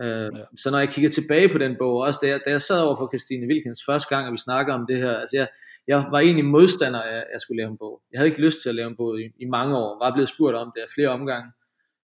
Øh, 0.03 0.39
ja. 0.39 0.45
Så 0.57 0.71
når 0.71 0.79
jeg 0.79 0.89
kigger 0.89 1.11
tilbage 1.11 1.49
på 1.49 1.59
den 1.59 1.77
bog, 1.79 1.97
også 1.97 2.19
da 2.23 2.29
jeg, 2.29 2.41
da 2.45 2.51
jeg 2.51 2.61
sad 2.61 2.81
over 2.81 2.97
for 2.97 3.09
Christine 3.09 3.47
Wilkins 3.47 3.85
første 3.87 4.17
gang, 4.17 4.27
og 4.27 4.33
vi 4.33 4.37
snakker 4.37 4.75
om 4.75 4.87
det 4.87 4.97
her, 4.97 5.17
altså 5.17 5.37
jeg, 5.37 5.49
jeg 5.87 6.07
var 6.11 6.19
egentlig 6.19 6.45
modstander 6.45 7.03
af, 7.03 7.17
at 7.17 7.27
jeg 7.33 7.41
skulle 7.41 7.63
lave 7.63 7.71
en 7.71 7.79
bog. 7.79 8.03
Jeg 8.13 8.19
havde 8.19 8.29
ikke 8.29 8.41
lyst 8.41 8.63
til 8.63 8.69
at 8.69 8.75
lave 8.75 8.89
en 8.89 8.97
bog 8.97 9.21
i, 9.21 9.25
i 9.39 9.45
mange 9.45 9.77
år, 9.77 10.05
var 10.05 10.13
blevet 10.13 10.29
spurgt 10.29 10.57
om 10.57 10.73
det 10.75 10.83
af 10.83 10.89
flere 10.95 11.09
omgange, 11.09 11.53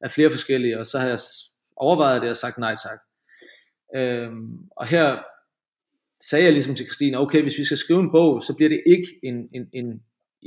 af 0.00 0.10
flere 0.10 0.30
forskellige, 0.30 0.78
og 0.78 0.86
så 0.86 0.98
havde 0.98 1.12
jeg 1.12 1.20
overvejet 1.76 2.22
det 2.22 2.30
og 2.30 2.36
sagt 2.36 2.58
nej 2.58 2.74
tak. 2.74 2.98
Øh, 3.96 4.32
og 4.76 4.86
her 4.86 5.18
sagde 6.20 6.44
jeg 6.44 6.52
ligesom 6.52 6.74
til 6.74 6.86
Christine, 6.86 7.18
okay, 7.18 7.42
hvis 7.42 7.58
vi 7.58 7.64
skal 7.64 7.76
skrive 7.76 8.00
en 8.00 8.10
bog, 8.10 8.42
så 8.42 8.54
bliver 8.56 8.68
det 8.68 8.82
ikke 8.86 9.06
en, 9.22 9.48
en, 9.54 9.68
en 9.72 10.02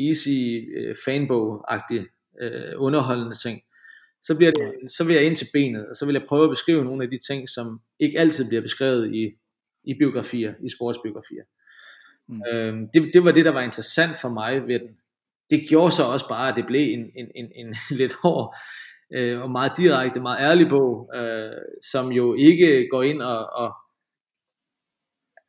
easy 0.08 0.40
uh, 0.80 0.96
fanbog-agtig 1.06 2.06
uh, 2.44 2.84
underholdende 2.86 3.36
ting. 3.36 3.62
Så, 4.22 4.38
bliver 4.38 4.52
det, 4.52 4.92
så 4.92 5.04
vil 5.04 5.16
jeg 5.16 5.26
ind 5.26 5.36
til 5.36 5.48
benet, 5.54 5.88
og 5.90 5.96
så 5.96 6.06
vil 6.06 6.14
jeg 6.14 6.26
prøve 6.28 6.44
at 6.44 6.50
beskrive 6.50 6.84
nogle 6.86 7.04
af 7.04 7.10
de 7.10 7.18
ting, 7.18 7.50
som 7.50 7.82
ikke 8.00 8.20
altid 8.20 8.48
bliver 8.48 8.62
beskrevet 8.62 9.16
i, 9.16 9.32
i 9.84 9.94
biografier, 9.94 10.54
i 10.64 10.70
sportsbiografier. 10.70 11.44
Mm. 12.28 12.42
Øhm, 12.52 12.88
det, 12.94 13.10
det 13.14 13.24
var 13.24 13.32
det, 13.32 13.46
der 13.46 13.52
var 13.52 13.62
interessant 13.62 14.18
for 14.22 14.30
mig 14.30 14.68
ved 14.68 14.80
den. 14.80 14.98
Det 15.50 15.70
gjorde 15.70 15.92
så 15.92 16.04
også 16.04 16.28
bare, 16.30 16.50
at 16.50 16.56
det 16.56 16.66
blev 16.66 16.94
en, 16.94 17.12
en, 17.16 17.32
en, 17.36 17.52
en 17.56 17.76
lidt 18.00 18.14
hård 18.14 18.56
øh, 19.14 19.42
og 19.42 19.52
meget 19.52 19.72
direkte, 19.78 20.20
meget 20.20 20.40
ærlig 20.40 20.70
bog, 20.70 21.12
øh, 21.16 21.52
som 21.92 22.12
jo 22.12 22.34
ikke 22.34 22.88
går 22.92 23.04
ind 23.04 23.22
og, 23.22 23.50
og 23.54 23.74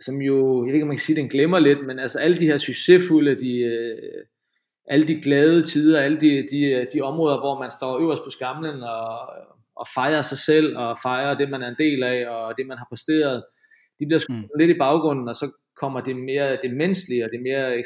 som 0.04 0.22
jo, 0.22 0.64
jeg 0.64 0.66
ved 0.66 0.74
ikke 0.74 0.84
om 0.84 0.88
man 0.88 0.96
kan 0.96 1.04
sige, 1.04 1.16
den 1.16 1.28
glemmer 1.28 1.58
lidt, 1.58 1.86
men 1.86 1.98
altså 1.98 2.18
alle 2.18 2.38
de 2.38 2.46
her 2.46 2.56
succesfulde, 2.56 3.34
de, 3.34 3.58
øh, 3.58 4.24
alle 4.86 5.08
de 5.08 5.20
glade 5.20 5.62
tider, 5.62 6.00
alle 6.00 6.20
de, 6.20 6.46
de, 6.50 6.86
de 6.94 7.00
områder, 7.00 7.38
hvor 7.38 7.60
man 7.60 7.70
står 7.70 7.98
øverst 7.98 8.24
på 8.24 8.30
skamlen 8.30 8.82
og, 8.82 9.18
og 9.76 9.86
fejrer 9.94 10.22
sig 10.22 10.38
selv, 10.38 10.76
og 10.76 10.98
fejrer 11.02 11.34
det, 11.34 11.50
man 11.50 11.62
er 11.62 11.68
en 11.68 11.78
del 11.78 12.02
af, 12.02 12.28
og 12.28 12.54
det, 12.56 12.66
man 12.66 12.78
har 12.78 12.86
præsteret, 12.90 13.44
de 14.00 14.06
bliver 14.06 14.20
mm. 14.28 14.48
lidt 14.58 14.70
i 14.70 14.78
baggrunden, 14.78 15.28
og 15.28 15.34
så 15.34 15.50
kommer 15.76 16.00
det 16.00 16.16
mere 16.16 16.58
det 16.62 16.76
menneskelige 16.76 17.24
og 17.24 17.30
det 17.30 17.42
mere 17.42 17.82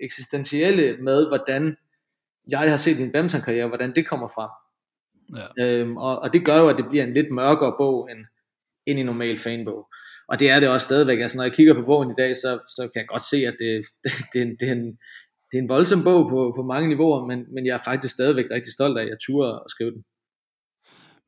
eksistentielle 0.00 0.96
med, 1.02 1.28
hvordan 1.28 1.76
jeg 2.48 2.70
har 2.70 2.76
set 2.76 3.00
min 3.00 3.12
badmintonkarriere, 3.12 3.68
hvordan 3.68 3.94
det 3.94 4.06
kommer 4.06 4.28
frem. 4.28 4.50
Ja. 5.36 5.64
Øhm, 5.64 5.96
og, 5.96 6.18
og 6.18 6.32
det 6.32 6.44
gør 6.44 6.58
jo, 6.58 6.68
at 6.68 6.76
det 6.76 6.88
bliver 6.88 7.04
en 7.04 7.14
lidt 7.14 7.30
mørkere 7.30 7.74
bog, 7.78 8.10
end, 8.10 8.18
ind 8.86 8.98
i 8.98 9.02
normal 9.02 9.38
fanbog. 9.38 9.88
Og 10.28 10.40
det 10.40 10.50
er 10.50 10.60
det 10.60 10.68
også 10.68 10.84
stadigvæk. 10.84 11.20
Altså 11.20 11.36
når 11.36 11.44
jeg 11.44 11.52
kigger 11.52 11.74
på 11.74 11.82
bogen 11.86 12.10
i 12.10 12.18
dag, 12.22 12.36
så, 12.36 12.50
så 12.68 12.82
kan 12.92 13.00
jeg 13.00 13.08
godt 13.08 13.22
se, 13.22 13.36
at 13.36 13.56
det, 13.62 13.70
det, 14.04 14.12
det, 14.32 14.38
er, 14.40 14.46
en, 14.46 14.56
det, 14.60 14.68
er, 14.68 14.72
en, 14.72 14.86
det 15.48 15.56
er 15.58 15.62
en 15.62 15.68
voldsom 15.68 16.04
bog 16.04 16.28
på, 16.28 16.52
på 16.56 16.62
mange 16.62 16.88
niveauer, 16.88 17.26
men, 17.26 17.38
men 17.54 17.66
jeg 17.66 17.74
er 17.74 17.82
faktisk 17.84 18.14
stadigvæk 18.14 18.48
rigtig 18.50 18.72
stolt 18.72 18.98
af, 18.98 19.02
at 19.02 19.08
jeg 19.08 19.18
turde 19.26 19.50
at 19.64 19.70
skrive 19.74 19.90
den. 19.90 20.02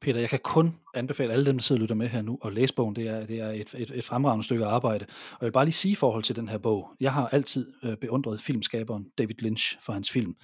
Peter, 0.01 0.21
jeg 0.21 0.29
kan 0.29 0.39
kun 0.45 0.75
anbefale 0.95 1.33
alle 1.33 1.47
dem, 1.47 1.57
der 1.57 1.63
sidder 1.63 1.81
og 1.81 1.83
lytter 1.83 1.95
med 1.95 2.09
her 2.09 2.23
nu, 2.23 2.39
og 2.43 2.53
læse 2.53 2.75
bogen. 2.75 2.97
Det 2.97 3.09
er, 3.09 3.27
det 3.27 3.41
er 3.41 3.49
et, 3.49 3.75
et, 3.79 3.91
et 3.95 4.05
fremragende 4.05 4.45
stykke 4.45 4.65
arbejde. 4.65 5.07
Og 5.33 5.39
jeg 5.41 5.47
vil 5.47 5.53
bare 5.53 5.65
lige 5.65 5.75
sige 5.75 5.93
i 5.93 5.95
forhold 5.95 6.23
til 6.23 6.37
den 6.37 6.49
her 6.49 6.59
bog. 6.59 6.89
Jeg 7.01 7.13
har 7.13 7.29
altid 7.29 7.73
øh, 7.85 7.97
beundret 7.97 8.41
filmskaberen 8.41 9.07
David 9.19 9.35
Lynch 9.43 9.79
for 9.81 9.93
hans 9.93 10.11
film. 10.11 10.35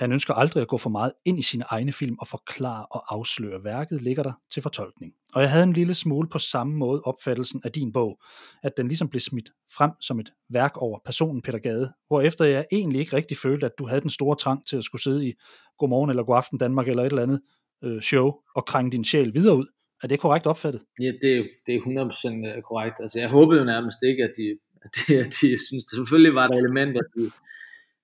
Han 0.00 0.12
ønsker 0.12 0.34
aldrig 0.34 0.60
at 0.60 0.68
gå 0.68 0.78
for 0.78 0.90
meget 0.90 1.12
ind 1.24 1.38
i 1.38 1.42
sine 1.42 1.64
egne 1.68 1.92
film 1.92 2.16
og 2.20 2.28
forklare 2.28 2.86
og 2.86 3.14
afsløre. 3.14 3.64
Værket 3.64 4.02
ligger 4.02 4.22
der 4.22 4.32
til 4.52 4.62
fortolkning. 4.62 5.12
Og 5.34 5.42
jeg 5.42 5.50
havde 5.50 5.64
en 5.64 5.72
lille 5.72 5.94
smule 5.94 6.28
på 6.28 6.38
samme 6.38 6.74
måde 6.76 7.00
opfattelsen 7.04 7.60
af 7.64 7.72
din 7.72 7.92
bog, 7.92 8.20
at 8.62 8.72
den 8.76 8.88
ligesom 8.88 9.08
blev 9.08 9.20
smidt 9.20 9.50
frem 9.76 9.90
som 10.00 10.20
et 10.20 10.32
værk 10.50 10.76
over 10.76 10.98
personen 11.04 11.42
Peter 11.42 11.58
Gade, 11.58 11.92
efter 12.22 12.44
jeg 12.44 12.66
egentlig 12.72 13.00
ikke 13.00 13.16
rigtig 13.16 13.36
følte, 13.36 13.66
at 13.66 13.72
du 13.78 13.86
havde 13.86 14.00
den 14.00 14.10
store 14.10 14.36
trang 14.36 14.66
til 14.66 14.76
at 14.76 14.84
skulle 14.84 15.02
sidde 15.02 15.28
i 15.28 15.32
Godmorgen 15.78 16.10
eller 16.10 16.22
Godaften 16.22 16.58
Danmark 16.58 16.88
eller 16.88 17.02
et 17.02 17.10
eller 17.10 17.22
andet 17.22 17.40
øh, 17.84 18.00
show 18.02 18.32
og 18.56 18.66
krænge 18.66 18.90
din 18.90 19.04
sjæl 19.04 19.34
videre 19.34 19.56
ud. 19.56 19.66
Er 20.02 20.08
det 20.08 20.20
korrekt 20.20 20.46
opfattet? 20.46 20.82
Ja, 21.00 21.12
det, 21.22 21.38
er, 21.38 21.42
det 21.66 21.74
er 21.74 21.80
100% 21.80 22.56
øh, 22.56 22.62
korrekt. 22.62 22.96
Altså, 23.00 23.18
jeg 23.18 23.28
håbede 23.28 23.58
jo 23.58 23.64
nærmest 23.64 23.98
ikke, 24.08 24.24
at 24.24 24.32
de, 24.36 24.58
at 24.84 24.90
de, 24.96 25.18
at 25.18 25.26
de 25.26 25.66
synes, 25.66 25.84
at 25.84 25.90
selvfølgelig 25.96 26.34
var 26.34 26.46
der 26.48 26.56
elementer, 26.56 27.00
de, 27.16 27.30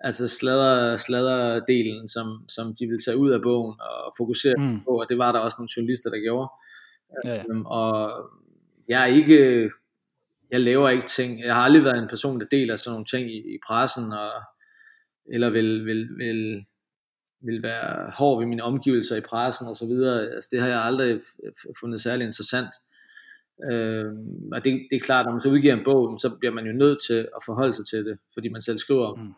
altså 0.00 0.28
sladder, 0.28 0.96
sladder 0.96 1.64
delen, 1.64 2.08
som, 2.08 2.44
som 2.48 2.74
de 2.74 2.86
ville 2.86 3.00
tage 3.06 3.16
ud 3.16 3.30
af 3.30 3.42
bogen 3.42 3.80
og 3.80 4.14
fokusere 4.16 4.54
mm. 4.58 4.80
på, 4.80 4.90
og 5.00 5.06
det 5.08 5.18
var 5.18 5.32
der 5.32 5.38
også 5.38 5.56
nogle 5.58 5.68
journalister, 5.76 6.10
der 6.10 6.20
gjorde. 6.20 6.48
Ja, 7.24 7.34
ja. 7.34 7.44
Um, 7.50 7.66
og 7.66 8.12
jeg 8.88 9.02
er 9.02 9.06
ikke, 9.06 9.70
jeg 10.50 10.60
laver 10.60 10.88
ikke 10.88 11.06
ting, 11.06 11.40
jeg 11.40 11.54
har 11.54 11.62
aldrig 11.62 11.84
været 11.84 11.98
en 11.98 12.08
person, 12.08 12.40
der 12.40 12.46
deler 12.46 12.76
sådan 12.76 12.92
nogle 12.92 13.04
ting 13.04 13.30
i, 13.30 13.54
i 13.54 13.58
pressen, 13.66 14.12
og, 14.12 14.30
eller 15.32 15.50
vil, 15.50 15.86
vil, 15.86 16.08
vil, 16.18 16.64
vil 17.40 17.62
være 17.62 18.10
hård 18.10 18.38
ved 18.38 18.46
mine 18.46 18.62
omgivelser 18.62 19.16
i 19.16 19.20
pressen 19.20 19.68
og 19.68 19.76
så 19.76 19.86
videre. 19.86 20.20
Altså, 20.34 20.48
det 20.52 20.60
har 20.60 20.68
jeg 20.68 20.82
aldrig 20.82 21.20
fundet 21.80 22.00
særlig 22.00 22.26
interessant. 22.26 22.74
Øh, 23.70 24.12
og 24.52 24.64
det, 24.64 24.86
det 24.90 24.96
er 24.96 25.00
klart, 25.00 25.26
når 25.26 25.32
man 25.32 25.40
så 25.40 25.48
udgiver 25.48 25.74
en 25.74 25.84
bog, 25.84 26.18
så 26.20 26.36
bliver 26.38 26.52
man 26.52 26.66
jo 26.66 26.72
nødt 26.72 26.98
til 27.06 27.18
at 27.36 27.42
forholde 27.46 27.74
sig 27.74 27.86
til 27.86 28.04
det, 28.04 28.18
fordi 28.34 28.48
man 28.48 28.62
selv 28.62 28.78
skriver 28.78 29.14
Mm. 29.14 29.32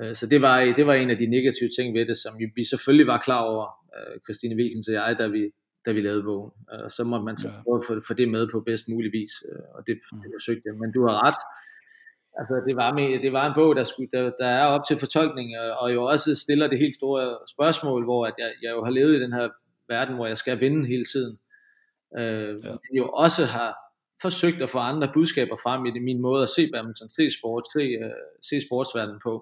Øh, 0.00 0.14
så 0.14 0.26
det 0.26 0.42
var, 0.42 0.56
det 0.76 0.86
var 0.86 0.94
en 0.94 1.10
af 1.10 1.18
de 1.18 1.26
negative 1.26 1.70
ting 1.78 1.94
ved 1.94 2.06
det, 2.06 2.16
som 2.16 2.32
vi 2.56 2.64
selvfølgelig 2.64 3.06
var 3.06 3.18
klar 3.18 3.42
over, 3.42 3.64
øh, 3.96 4.20
Christine 4.24 4.56
Wilkens 4.56 4.88
og 4.88 4.94
jeg, 4.94 5.16
da 5.18 5.26
vi, 5.26 5.42
da 5.86 5.92
vi 5.92 6.00
lavede 6.00 6.22
bogen. 6.22 6.50
Og 6.68 6.90
så 6.90 7.04
måtte 7.04 7.24
man 7.24 7.36
så 7.36 7.50
prøve 7.64 7.96
at 7.96 8.04
få, 8.08 8.14
det 8.14 8.28
med 8.28 8.48
på 8.52 8.60
bedst 8.60 8.88
mulig 8.88 9.12
vis, 9.12 9.34
øh, 9.48 9.62
og 9.74 9.86
det, 9.86 9.96
mm. 10.12 10.20
det 10.20 10.30
forsøgte 10.34 10.62
jeg. 10.66 10.74
Men 10.82 10.92
du 10.92 11.00
har 11.06 11.26
ret. 11.26 11.40
Altså, 12.38 12.54
det 12.68 12.76
var, 12.76 12.92
med, 12.94 13.22
det 13.22 13.32
var 13.32 13.46
en 13.46 13.54
bog, 13.54 13.76
der, 13.76 13.84
skulle, 13.84 14.08
der, 14.12 14.30
der 14.38 14.46
er 14.46 14.66
op 14.66 14.84
til 14.88 14.98
fortolkning, 14.98 15.48
og 15.80 15.94
jo 15.94 16.02
også 16.04 16.34
stiller 16.34 16.66
det 16.66 16.78
helt 16.78 16.94
store 16.94 17.38
spørgsmål, 17.54 18.04
hvor 18.04 18.26
at 18.26 18.34
jeg, 18.38 18.52
jeg 18.62 18.70
jo 18.70 18.84
har 18.84 18.90
levet 18.90 19.16
i 19.16 19.20
den 19.20 19.32
her 19.32 19.48
verden, 19.88 20.14
hvor 20.14 20.26
jeg 20.26 20.38
skal 20.38 20.60
vinde 20.60 20.86
hele 20.86 21.04
tiden. 21.04 21.38
Øh, 22.18 22.64
ja. 22.64 22.70
Men 22.70 22.92
jo 22.96 23.08
også 23.08 23.44
har 23.44 23.70
forsøgt 24.22 24.62
at 24.62 24.70
få 24.70 24.78
andre 24.78 25.10
budskaber 25.14 25.56
frem 25.56 25.86
i 25.86 25.90
det, 25.90 26.02
min 26.02 26.20
måde 26.20 26.42
at 26.42 26.48
se 26.48 26.70
badminton, 26.72 27.10
se 27.10 27.30
sport, 27.38 27.64
se, 27.74 27.82
uh, 28.04 28.10
se 28.42 28.60
sportsverdenen 28.66 29.20
på. 29.22 29.34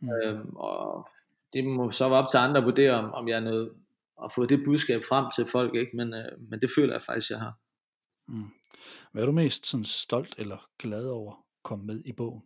Mm. 0.00 0.10
Øhm, 0.10 0.56
og 0.56 1.08
det 1.52 1.64
må 1.64 1.90
så 1.90 2.08
være 2.08 2.18
op 2.18 2.30
til 2.30 2.38
andre 2.38 2.58
at 2.58 2.64
vurdere, 2.64 2.92
om, 2.92 3.12
om 3.12 3.28
jeg 3.28 3.36
er 3.36 3.40
noget 3.40 3.72
at 4.24 4.32
få 4.32 4.46
det 4.46 4.64
budskab 4.64 5.02
frem 5.08 5.26
til 5.36 5.46
folk, 5.46 5.74
ikke? 5.74 5.96
Men, 5.96 6.14
øh, 6.14 6.40
men 6.40 6.60
det 6.60 6.70
føler 6.76 6.94
jeg 6.94 7.02
faktisk, 7.02 7.30
jeg 7.30 7.40
har. 7.40 7.58
Mm. 8.26 8.50
Hvad 9.12 9.22
er 9.22 9.26
du 9.26 9.32
mest 9.32 9.66
sådan 9.66 9.84
stolt 9.84 10.34
eller 10.38 10.70
glad 10.78 11.08
over 11.08 11.32
at 11.32 11.38
komme 11.62 11.86
med 11.86 12.02
i 12.04 12.12
bogen? 12.12 12.42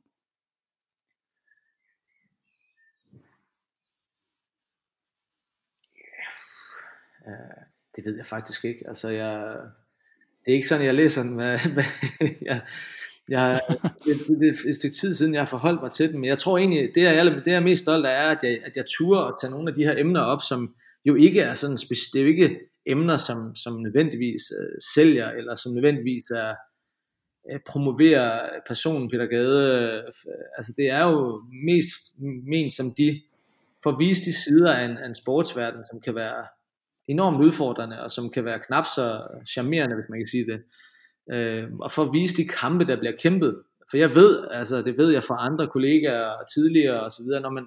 Ja, 5.97 7.33
uh, 7.33 7.65
det 7.97 8.05
ved 8.05 8.17
jeg 8.17 8.27
faktisk 8.27 8.65
ikke. 8.65 8.89
Altså, 8.89 9.09
jeg, 9.09 9.57
det 10.45 10.51
er 10.51 10.55
ikke 10.55 10.69
sådan, 10.69 10.87
jeg 10.87 10.95
læser 10.95 11.23
den. 11.23 11.35
Hvad, 11.35 11.59
hvad, 11.75 11.85
jeg, 12.43 12.67
jeg, 13.31 13.61
det, 14.05 14.15
det, 14.41 14.49
er 14.49 14.69
et 14.69 14.77
stykke 14.77 14.97
tid 14.97 15.15
siden, 15.15 15.35
jeg 15.35 15.41
har 15.41 15.47
forholdt 15.47 15.83
mig 15.83 15.91
til 15.91 16.13
dem, 16.13 16.21
men 16.21 16.29
jeg 16.29 16.39
tror 16.39 16.59
egentlig, 16.59 16.91
det 16.95 17.07
er, 17.07 17.43
det 17.45 17.53
er 17.53 17.61
mest 17.61 17.83
stolt 17.83 18.07
af, 18.07 18.27
er, 18.27 18.31
at 18.31 18.39
jeg, 18.43 18.61
at 18.65 18.77
jeg 18.77 18.85
turer 18.99 19.21
at 19.21 19.35
tage 19.41 19.51
nogle 19.51 19.69
af 19.69 19.75
de 19.75 19.85
her 19.85 19.99
emner 19.99 20.21
op, 20.21 20.43
som 20.49 20.75
jo 21.05 21.15
ikke 21.15 21.41
er 21.41 21.55
sådan, 21.55 21.77
det 21.77 22.17
er 22.17 22.23
jo 22.23 22.29
ikke 22.29 22.61
emner, 22.87 23.17
som, 23.17 23.57
som 23.57 23.83
nødvendigvis 23.83 24.43
øh, 24.61 24.79
sælger, 24.95 25.31
eller 25.31 25.55
som 25.55 25.73
nødvendigvis 25.73 26.23
er, 26.31 26.55
øh, 27.53 27.61
promoverer 27.67 28.49
personen 28.69 29.11
Peter 29.11 29.27
Gade. 29.27 29.81
Øh, 29.81 30.13
altså 30.57 30.75
det 30.77 30.91
er 30.91 31.09
jo 31.09 31.43
mest 31.67 32.03
ment 32.49 32.73
som 32.73 32.95
de, 32.99 33.23
for 33.83 33.91
at 33.91 33.99
vise 33.99 34.25
de 34.25 34.33
sider 34.33 34.75
af 34.75 34.85
en, 34.85 34.99
af 34.99 35.07
en 35.07 35.15
sportsverden, 35.15 35.85
som 35.91 36.01
kan 36.01 36.15
være 36.15 36.45
enormt 37.09 37.45
udfordrende, 37.45 38.03
og 38.03 38.11
som 38.11 38.31
kan 38.31 38.45
være 38.45 38.61
knap 38.67 38.85
så 38.85 39.23
charmerende, 39.49 39.95
hvis 39.95 40.09
man 40.09 40.21
kan 40.21 40.27
sige 40.27 40.47
det 40.47 40.63
øh, 41.33 41.65
og 41.81 41.93
for 41.93 42.03
at 42.03 42.13
vise 42.13 42.37
de 42.37 42.49
kampe, 42.49 42.85
der 42.85 42.97
bliver 42.97 43.17
kæmpet. 43.23 43.63
For 43.91 43.97
jeg 43.97 44.15
ved, 44.15 44.47
altså 44.51 44.83
det 44.83 44.99
ved 44.99 45.11
jeg 45.11 45.25
fra 45.25 45.47
andre 45.47 45.69
kollegaer 45.69 46.45
tidligere 46.55 47.01
og 47.01 47.11
så 47.11 47.23
videre, 47.23 47.41
når 47.41 47.51
man, 47.51 47.67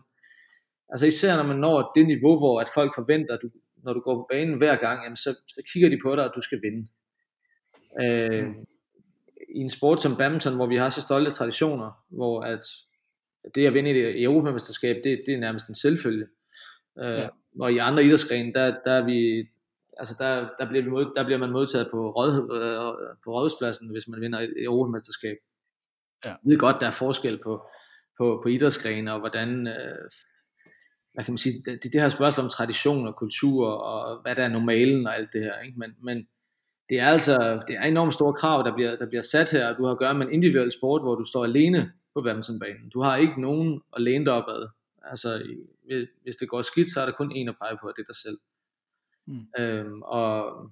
altså 0.89 1.05
især 1.05 1.37
når 1.37 1.43
man 1.43 1.57
når 1.57 1.91
det 1.95 2.07
niveau, 2.07 2.37
hvor 2.37 2.61
at 2.61 2.67
folk 2.73 2.91
forventer, 2.95 3.33
at 3.33 3.39
du, 3.41 3.49
når 3.83 3.93
du 3.93 3.99
går 3.99 4.15
på 4.15 4.27
banen 4.31 4.57
hver 4.57 4.75
gang, 4.75 5.03
jamen 5.03 5.15
så, 5.15 5.35
så 5.47 5.61
kigger 5.73 5.89
de 5.89 5.97
på 6.03 6.15
dig, 6.15 6.25
at 6.25 6.31
du 6.35 6.41
skal 6.41 6.59
vinde. 6.61 6.87
Øh, 8.01 8.47
mm. 8.47 8.65
I 9.55 9.59
en 9.59 9.69
sport 9.69 10.01
som 10.01 10.17
badminton, 10.17 10.55
hvor 10.55 10.67
vi 10.67 10.75
har 10.75 10.89
så 10.89 11.01
stolte 11.01 11.31
traditioner, 11.31 11.91
hvor 12.09 12.41
at 12.41 12.65
det 13.55 13.67
at 13.67 13.73
vinde 13.73 13.91
i 13.91 14.23
Europamesterskab, 14.23 14.95
det, 15.03 15.21
det 15.27 15.33
er 15.33 15.39
nærmest 15.39 15.69
en 15.69 15.75
selvfølge. 15.75 16.25
Øh, 16.99 17.19
ja. 17.19 17.29
Og 17.59 17.73
i 17.73 17.77
andre 17.77 18.03
idrætsgrene, 18.03 18.53
der, 18.53 18.75
der 18.85 18.91
er 18.91 19.05
vi 19.05 19.47
altså 19.97 20.15
der, 20.19 20.49
der, 20.59 20.67
bliver 20.69 20.83
vi 20.83 20.89
mod, 20.89 21.13
der 21.15 21.23
bliver 21.23 21.37
man 21.37 21.51
modtaget 21.51 21.87
på, 21.91 22.11
råd, 22.11 22.31
øh, 22.31 23.15
på 23.23 23.31
rådhuspladsen, 23.31 23.89
hvis 23.89 24.07
man 24.07 24.21
vinder 24.21 24.39
et 24.39 24.53
Europamesterskab. 24.57 25.37
Ja. 26.25 26.29
Jeg 26.29 26.37
ved 26.43 26.57
godt, 26.57 26.81
der 26.81 26.87
er 26.87 26.91
forskel 26.91 27.39
på, 27.43 27.67
på, 28.17 28.39
på 28.43 28.49
idrætsgrene, 28.49 29.13
og 29.13 29.19
hvordan, 29.19 29.67
øh, 29.67 30.09
hvad 31.13 31.23
kan 31.23 31.31
man 31.31 31.37
sige, 31.37 31.61
det, 31.65 31.83
det 31.83 32.01
her 32.01 32.09
spørgsmål 32.09 32.43
om 32.43 32.49
tradition 32.49 33.07
og 33.07 33.15
kultur, 33.15 33.67
og 33.67 34.21
hvad 34.21 34.35
der 34.35 34.43
er 34.43 34.49
normalen 34.49 35.07
og 35.07 35.15
alt 35.15 35.33
det 35.33 35.43
her, 35.43 35.59
ikke? 35.59 35.79
Men, 35.79 35.95
men 36.03 36.27
det 36.89 36.99
er 36.99 37.07
altså, 37.07 37.63
det 37.67 37.75
er 37.75 37.83
enormt 37.83 38.13
store 38.13 38.33
krav, 38.33 38.63
der 38.63 38.75
bliver, 38.75 38.95
der 38.95 39.07
bliver 39.07 39.21
sat 39.21 39.51
her, 39.51 39.75
du 39.75 39.85
har 39.85 39.91
at 39.91 39.99
gøre 39.99 40.13
med 40.13 40.25
en 40.25 40.33
individuel 40.33 40.71
sport, 40.71 41.01
hvor 41.01 41.15
du 41.15 41.25
står 41.25 41.43
alene 41.43 41.91
på 42.13 42.21
badmintonbanen. 42.21 42.89
Du 42.89 43.01
har 43.01 43.15
ikke 43.17 43.41
nogen 43.41 43.81
at 43.95 44.01
læne 44.01 44.25
dig 44.25 44.33
op 44.33 44.49
ad. 44.49 44.69
Altså, 45.03 45.43
hvis 46.23 46.35
det 46.35 46.49
går 46.49 46.61
skidt, 46.61 46.89
så 46.89 47.01
er 47.01 47.05
der 47.05 47.13
kun 47.13 47.31
en 47.31 47.49
at 47.49 47.55
pege 47.61 47.77
på, 47.81 47.87
og 47.87 47.93
det 47.95 48.01
er 48.01 48.11
dig 48.13 48.15
selv. 48.15 48.37
Mm. 49.27 49.45
Øhm, 49.59 50.01
og 50.01 50.71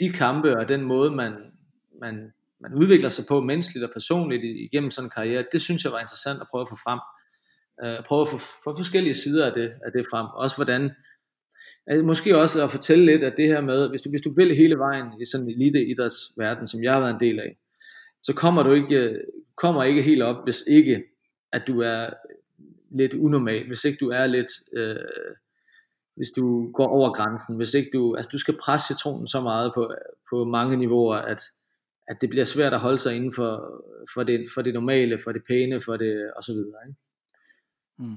de 0.00 0.12
kampe 0.12 0.56
og 0.56 0.68
den 0.68 0.82
måde, 0.82 1.10
man, 1.10 1.32
man, 2.00 2.32
man 2.60 2.74
udvikler 2.74 3.08
sig 3.08 3.24
på 3.28 3.40
menneskeligt 3.40 3.84
og 3.84 3.90
personligt 3.92 4.44
igennem 4.44 4.90
sådan 4.90 5.06
en 5.06 5.10
karriere, 5.10 5.44
det 5.52 5.60
synes 5.60 5.84
jeg 5.84 5.92
var 5.92 6.00
interessant 6.00 6.40
at 6.40 6.46
prøve 6.50 6.62
at 6.62 6.68
få 6.68 6.76
frem. 6.76 7.00
Øh, 7.84 8.04
prøve 8.06 8.22
at 8.22 8.28
få, 8.28 8.38
få 8.38 8.76
forskellige 8.76 9.14
sider 9.14 9.46
af 9.46 9.52
det, 9.52 9.72
af 9.86 9.92
det 9.92 10.06
frem. 10.10 10.26
Også 10.34 10.56
hvordan, 10.56 10.90
øh, 11.90 12.04
måske 12.04 12.38
også 12.38 12.64
at 12.64 12.70
fortælle 12.70 13.06
lidt 13.06 13.22
af 13.22 13.32
det 13.32 13.48
her 13.48 13.60
med, 13.60 13.88
hvis 13.88 14.00
du, 14.00 14.10
hvis 14.10 14.20
du 14.20 14.32
vil 14.36 14.56
hele 14.56 14.78
vejen 14.78 15.06
i 15.20 15.24
sådan 15.24 15.46
en 15.46 15.54
elite 15.54 15.86
idrætsverden, 15.86 16.66
som 16.66 16.82
jeg 16.82 16.92
har 16.92 17.00
været 17.00 17.14
en 17.14 17.20
del 17.20 17.40
af, 17.40 17.56
så 18.22 18.32
kommer 18.34 18.62
du 18.62 18.72
ikke, 18.72 19.20
kommer 19.56 19.82
ikke 19.82 20.02
helt 20.02 20.22
op, 20.22 20.44
hvis 20.44 20.64
ikke 20.68 21.04
at 21.52 21.62
du 21.66 21.80
er 21.80 22.10
lidt 22.90 23.14
unormal, 23.14 23.66
hvis 23.66 23.84
ikke 23.84 23.98
du 24.00 24.10
er 24.10 24.26
lidt 24.26 24.52
øh, 24.76 24.96
hvis 26.16 26.30
du 26.36 26.72
går 26.72 26.86
over 26.86 27.12
grænsen, 27.12 27.56
hvis 27.56 27.74
ikke 27.74 27.90
du, 27.92 28.14
altså 28.16 28.30
du 28.32 28.38
skal 28.38 28.56
presse 28.56 28.86
citronen 28.86 29.26
så 29.26 29.40
meget 29.40 29.72
på, 29.74 29.94
på 30.30 30.44
mange 30.44 30.76
niveauer, 30.76 31.16
at, 31.16 31.40
at 32.08 32.16
det 32.20 32.30
bliver 32.30 32.44
svært 32.44 32.72
at 32.72 32.80
holde 32.80 32.98
sig 32.98 33.16
inden 33.16 33.32
for, 33.32 33.82
for, 34.14 34.22
det, 34.22 34.46
for 34.54 34.62
det 34.62 34.74
normale, 34.74 35.18
for 35.24 35.32
det 35.32 35.42
pæne, 35.48 35.80
for 35.80 35.96
det, 35.96 36.32
og 36.36 36.42
så 36.42 36.52
videre. 36.52 36.80
Ikke? 36.88 36.98
Mm. 37.98 38.16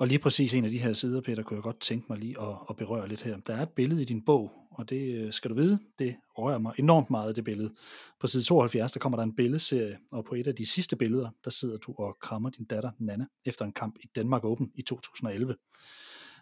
Og 0.00 0.06
lige 0.06 0.18
præcis 0.18 0.54
en 0.54 0.64
af 0.64 0.70
de 0.70 0.78
her 0.78 0.92
sider, 0.92 1.20
Peter, 1.20 1.42
kunne 1.42 1.56
jeg 1.56 1.62
godt 1.62 1.80
tænke 1.80 2.06
mig 2.08 2.18
lige 2.18 2.40
at, 2.40 2.56
at 2.70 2.76
berøre 2.76 3.08
lidt 3.08 3.22
her. 3.22 3.36
Der 3.40 3.54
er 3.54 3.62
et 3.62 3.68
billede 3.68 4.02
i 4.02 4.04
din 4.04 4.24
bog, 4.24 4.52
og 4.70 4.90
det 4.90 5.14
øh, 5.14 5.32
skal 5.32 5.50
du 5.50 5.54
vide, 5.54 5.78
det 5.98 6.16
rører 6.38 6.58
mig 6.58 6.74
enormt 6.78 7.10
meget, 7.10 7.36
det 7.36 7.44
billede. 7.44 7.74
På 8.20 8.26
side 8.26 8.44
72, 8.44 8.92
der 8.92 9.00
kommer 9.00 9.16
der 9.16 9.22
en 9.22 9.36
billedserie, 9.36 9.98
og 10.12 10.24
på 10.24 10.34
et 10.34 10.46
af 10.46 10.54
de 10.54 10.66
sidste 10.66 10.96
billeder, 10.96 11.30
der 11.44 11.50
sidder 11.50 11.78
du 11.78 11.94
og 11.98 12.16
krammer 12.20 12.50
din 12.50 12.64
datter 12.64 12.90
Nana 12.98 13.26
efter 13.44 13.64
en 13.64 13.72
kamp 13.72 13.96
i 14.00 14.06
Danmark 14.16 14.44
Open 14.44 14.72
i 14.74 14.82
2011. 14.82 15.56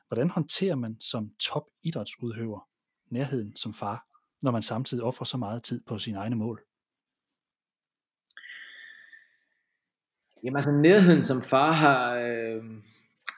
Hvordan 0.09 0.31
håndterer 0.31 0.75
man 0.75 1.01
som 1.01 1.31
top 1.41 1.65
idrætsudøver 1.83 2.69
nærheden 3.11 3.57
som 3.57 3.75
far, 3.75 4.07
når 4.43 4.51
man 4.51 4.63
samtidig 4.63 5.05
offrer 5.05 5.25
så 5.25 5.37
meget 5.37 5.63
tid 5.63 5.81
på 5.87 5.99
sine 5.99 6.19
egne 6.19 6.37
mål? 6.37 6.63
Jamen 10.45 10.57
altså 10.57 10.71
nærheden 10.71 11.23
som 11.23 11.43
far 11.43 11.73
har, 11.73 12.15
øh, 12.15 12.63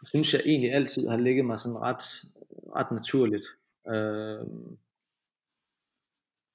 synes 0.05 0.35
jeg 0.35 0.43
egentlig 0.47 0.73
altid 0.73 1.09
har 1.09 1.17
ligget 1.17 1.45
mig 1.45 1.59
sådan 1.59 1.79
ret, 1.79 2.03
ret 2.77 2.91
naturligt. 2.91 3.47
Øh, 3.89 4.47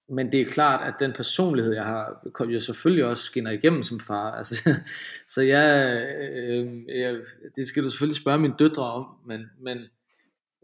men 0.09 0.31
det 0.31 0.41
er 0.41 0.45
klart, 0.45 0.87
at 0.87 0.99
den 0.99 1.13
personlighed, 1.13 1.73
jeg 1.73 1.85
har, 1.85 2.29
jo 2.45 2.59
selvfølgelig 2.59 3.05
også 3.05 3.23
skinner 3.23 3.51
igennem 3.51 3.83
som 3.83 3.99
far. 3.99 4.31
Altså, 4.37 4.73
så 5.27 5.41
jeg, 5.41 5.87
øh, 5.87 6.67
øh, 6.87 6.99
jeg, 6.99 7.21
det 7.55 7.67
skal 7.67 7.83
du 7.83 7.89
selvfølgelig 7.89 8.21
spørge 8.21 8.39
mine 8.39 8.55
døtre 8.59 8.83
om, 8.83 9.05
men, 9.25 9.45
men 9.59 9.77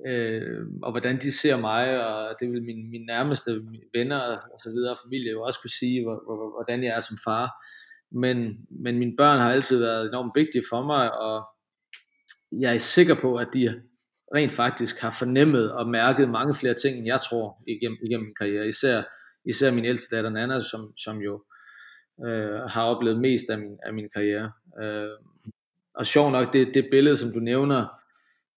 øh, 0.08 0.68
og 0.84 0.92
hvordan 0.92 1.18
de 1.18 1.32
ser 1.32 1.58
mig, 1.58 2.08
og 2.08 2.36
det 2.40 2.52
vil 2.52 2.64
mine, 2.64 2.90
mine 2.90 3.06
nærmeste 3.06 3.52
venner 3.94 4.20
og 4.54 4.60
så 4.64 4.70
videre, 4.70 4.98
familie 5.06 5.32
jo 5.32 5.42
også 5.42 5.60
kunne 5.60 5.80
sige, 5.80 6.04
hvordan 6.56 6.84
jeg 6.84 6.96
er 6.96 7.00
som 7.00 7.18
far. 7.24 7.50
Men, 8.12 8.58
men 8.70 9.00
mine 9.00 9.16
børn 9.18 9.40
har 9.40 9.52
altid 9.52 9.80
været 9.80 10.08
enormt 10.08 10.32
vigtige 10.36 10.64
for 10.70 10.86
mig, 10.86 11.20
og 11.20 11.48
jeg 12.52 12.74
er 12.74 12.78
sikker 12.78 13.16
på, 13.22 13.36
at 13.36 13.48
de 13.54 13.82
rent 14.36 14.54
faktisk 14.54 15.00
har 15.00 15.16
fornemmet 15.20 15.72
og 15.72 15.88
mærket 15.88 16.30
mange 16.30 16.56
flere 16.56 16.74
ting, 16.74 16.98
end 16.98 17.08
jeg 17.08 17.20
tror 17.20 17.64
igennem, 17.68 17.98
igennem 18.04 18.26
min 18.26 18.36
karriere. 18.36 18.68
Især, 18.68 19.02
især 19.46 19.72
min 19.72 19.86
ældste 19.86 20.16
datter 20.16 20.30
Nana, 20.30 20.60
som, 20.60 20.94
som 20.98 21.18
jo 21.18 21.44
øh, 22.26 22.60
har 22.60 22.84
oplevet 22.84 23.20
mest 23.20 23.50
af 23.50 23.58
min, 23.60 23.78
af 23.86 23.94
min 23.94 24.10
karriere. 24.14 24.52
Øh, 24.84 25.10
og 25.96 26.06
sjov 26.06 26.32
nok, 26.32 26.54
det, 26.54 26.74
det 26.74 26.88
billede, 26.92 27.18
som 27.18 27.32
du 27.32 27.40
nævner, 27.40 27.88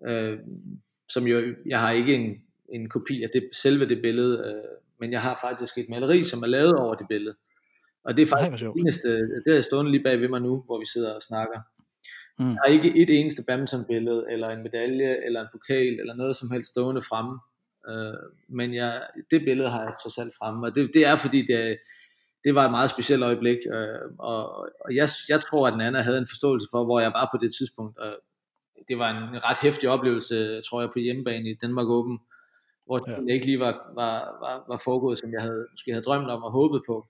øh, 0.08 0.38
som 1.08 1.26
jo, 1.26 1.54
jeg 1.66 1.80
har 1.80 1.90
ikke 1.90 2.14
en, 2.14 2.42
en 2.68 2.88
kopi 2.88 3.22
af 3.22 3.28
det, 3.32 3.48
selve 3.52 3.88
det 3.88 4.02
billede, 4.02 4.38
øh, 4.38 4.78
men 5.00 5.12
jeg 5.12 5.22
har 5.22 5.38
faktisk 5.40 5.78
et 5.78 5.88
maleri, 5.88 6.24
som 6.24 6.42
er 6.42 6.46
lavet 6.46 6.74
over 6.74 6.94
det 6.94 7.06
billede. 7.08 7.36
Og 8.04 8.16
det 8.16 8.22
er 8.22 8.26
faktisk 8.26 8.64
Nej, 8.64 8.72
det 8.72 8.80
eneste, 8.80 9.08
det 9.46 9.56
er 9.56 9.60
stående 9.60 9.90
lige 9.90 10.02
bag 10.02 10.20
ved 10.20 10.28
mig 10.28 10.40
nu, 10.40 10.62
hvor 10.66 10.78
vi 10.78 10.86
sidder 10.86 11.14
og 11.14 11.22
snakker. 11.22 11.60
Mm. 12.38 12.44
Der 12.44 12.60
er 12.66 12.70
ikke 12.70 13.02
et 13.02 13.10
eneste 13.10 13.42
badmintonbillede, 13.46 14.24
eller 14.30 14.48
en 14.48 14.62
medalje, 14.62 15.26
eller 15.26 15.40
en 15.40 15.46
pokal, 15.52 16.00
eller 16.00 16.14
noget 16.14 16.36
som 16.36 16.50
helst 16.50 16.70
stående 16.70 17.02
fremme. 17.02 17.38
Øh, 17.88 18.30
men 18.48 18.74
jeg, 18.74 19.02
det 19.30 19.40
billede 19.44 19.70
har 19.70 19.82
jeg 19.82 19.92
trods 20.02 20.18
alt 20.18 20.34
fremme, 20.38 20.66
og 20.66 20.74
det, 20.74 20.90
det 20.94 21.06
er 21.06 21.16
fordi, 21.16 21.42
det, 21.46 21.78
det 22.44 22.54
var 22.54 22.64
et 22.64 22.70
meget 22.70 22.90
specielt 22.90 23.22
øjeblik, 23.22 23.58
øh, 23.72 24.08
og, 24.18 24.58
og 24.84 24.94
jeg, 24.94 25.08
jeg 25.28 25.40
tror, 25.40 25.68
at 25.68 25.76
Nana 25.76 26.00
havde 26.00 26.18
en 26.18 26.32
forståelse 26.32 26.68
for, 26.70 26.84
hvor 26.84 27.00
jeg 27.00 27.12
var 27.12 27.28
på 27.32 27.38
det 27.40 27.50
tidspunkt, 27.58 27.98
og 27.98 28.12
det 28.88 28.98
var 28.98 29.10
en 29.10 29.44
ret 29.44 29.58
hæftig 29.62 29.88
oplevelse, 29.88 30.60
tror 30.60 30.80
jeg, 30.80 30.90
på 30.90 30.98
hjemmebane 30.98 31.50
i 31.50 31.54
Danmark 31.54 31.86
Open, 31.88 32.18
hvor 32.84 32.98
det 32.98 33.32
ikke 33.32 33.46
lige 33.46 33.60
var, 33.60 33.90
var, 33.94 34.38
var, 34.40 34.64
var 34.68 34.80
foregået, 34.84 35.18
som 35.18 35.32
jeg 35.32 35.42
havde, 35.42 35.66
måske 35.70 35.90
havde 35.90 36.04
drømt 36.04 36.30
om 36.30 36.42
og 36.42 36.52
håbet 36.52 36.82
på. 36.86 37.06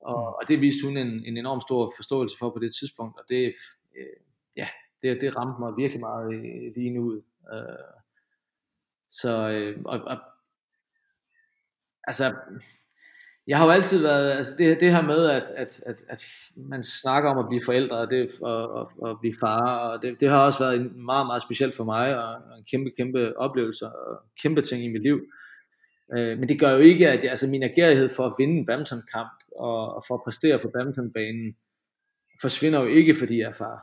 Og, 0.00 0.20
mm. 0.20 0.34
og 0.40 0.48
det 0.48 0.60
viste 0.60 0.86
hun 0.86 0.96
en, 0.96 1.24
en 1.24 1.36
enorm 1.36 1.60
stor 1.60 1.92
forståelse 1.96 2.36
for 2.38 2.50
på 2.50 2.58
det 2.58 2.74
tidspunkt, 2.74 3.18
og 3.18 3.24
det, 3.28 3.54
øh, 3.96 4.16
ja, 4.56 4.68
det, 5.02 5.20
det 5.20 5.36
ramte 5.36 5.60
mig 5.60 5.76
virkelig 5.76 6.00
meget 6.00 6.30
lige 6.76 6.90
nu 6.90 7.02
ud. 7.02 7.22
Øh, 7.52 7.96
så, 9.08 9.48
øh, 9.50 9.82
og, 9.84 10.00
og, 10.00 10.18
altså, 12.04 12.34
jeg 13.46 13.58
har 13.58 13.64
jo 13.64 13.70
altid 13.70 14.02
været, 14.02 14.32
altså 14.32 14.54
det, 14.58 14.80
det 14.80 14.92
her 14.92 15.02
med, 15.02 15.30
at, 15.30 15.44
at, 15.56 15.82
at, 15.86 16.04
at 16.08 16.24
man 16.56 16.82
snakker 16.82 17.30
om 17.30 17.38
at 17.38 17.48
blive 17.48 17.62
forældre, 17.64 17.96
og, 17.96 18.10
det, 18.10 18.30
og, 18.42 18.70
og, 18.70 18.92
og 18.98 19.20
blive 19.20 19.34
far, 19.40 19.78
og 19.78 20.02
det, 20.02 20.20
det 20.20 20.28
har 20.28 20.44
også 20.44 20.58
været 20.58 20.80
en 20.80 21.04
meget, 21.04 21.26
meget 21.26 21.42
specielt 21.42 21.76
for 21.76 21.84
mig, 21.84 22.24
og 22.24 22.34
en 22.58 22.64
kæmpe, 22.70 22.90
kæmpe 22.96 23.38
oplevelse, 23.38 23.86
og 23.86 24.22
kæmpe 24.42 24.62
ting 24.62 24.84
i 24.84 24.88
mit 24.88 25.02
liv. 25.02 25.20
Øh, 26.16 26.38
men 26.38 26.48
det 26.48 26.60
gør 26.60 26.70
jo 26.70 26.78
ikke, 26.78 27.08
at 27.08 27.22
jeg, 27.22 27.30
altså 27.30 27.46
min 27.46 27.62
agerighed 27.62 28.08
for 28.08 28.26
at 28.26 28.34
vinde 28.38 28.58
en 28.58 28.66
badmintonkamp, 28.66 29.32
og, 29.56 29.94
og 29.94 30.02
for 30.08 30.14
at 30.14 30.24
præstere 30.24 30.58
på 30.58 30.70
badmintonbanen, 30.74 31.56
forsvinder 32.40 32.80
jo 32.80 32.86
ikke, 32.86 33.14
fordi 33.14 33.38
jeg 33.38 33.48
er 33.48 33.52
far. 33.52 33.78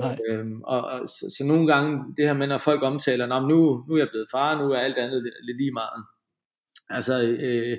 Nej. 0.00 0.18
Øhm, 0.28 0.62
og, 0.62 0.84
og 0.84 1.08
så, 1.08 1.34
så 1.38 1.44
nogle 1.46 1.66
gange, 1.66 2.14
det 2.16 2.26
her 2.26 2.34
med, 2.34 2.46
når 2.46 2.58
folk 2.58 2.82
omtaler, 2.82 3.40
nu, 3.40 3.84
nu 3.88 3.94
er 3.94 3.98
jeg 3.98 4.08
blevet 4.10 4.28
far, 4.32 4.62
nu 4.62 4.72
er 4.72 4.78
alt 4.78 4.96
andet 4.96 5.22
lidt 5.22 5.56
lige 5.56 5.72
meget. 5.72 6.04
Altså, 6.90 7.22
øh, 7.22 7.78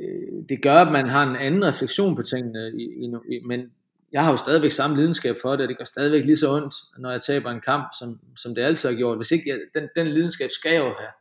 øh, 0.00 0.48
det 0.48 0.62
gør, 0.62 0.74
at 0.74 0.92
man 0.92 1.08
har 1.08 1.22
en 1.22 1.36
anden 1.36 1.64
refleksion 1.64 2.16
på 2.16 2.22
tingene, 2.22 2.72
i, 2.74 2.84
i, 3.04 3.40
men 3.46 3.60
jeg 4.12 4.24
har 4.24 4.30
jo 4.30 4.36
stadigvæk 4.36 4.70
samme 4.70 4.96
lidenskab 4.96 5.36
for 5.42 5.50
det, 5.52 5.60
og 5.60 5.68
det 5.68 5.78
gør 5.78 5.84
stadigvæk 5.84 6.24
lige 6.24 6.36
så 6.36 6.52
ondt, 6.52 6.74
når 6.98 7.10
jeg 7.10 7.22
taber 7.22 7.50
en 7.50 7.60
kamp, 7.60 7.86
som, 7.98 8.20
som 8.36 8.54
det 8.54 8.62
altid 8.62 8.88
har 8.88 8.96
gjort. 8.96 9.18
Hvis 9.18 9.30
ikke, 9.30 9.50
jeg, 9.50 9.58
den, 9.74 9.88
den 9.96 10.06
lidenskab 10.06 10.50
skal 10.50 10.72
jeg 10.72 10.80
jo 10.80 10.94
have. 10.98 11.12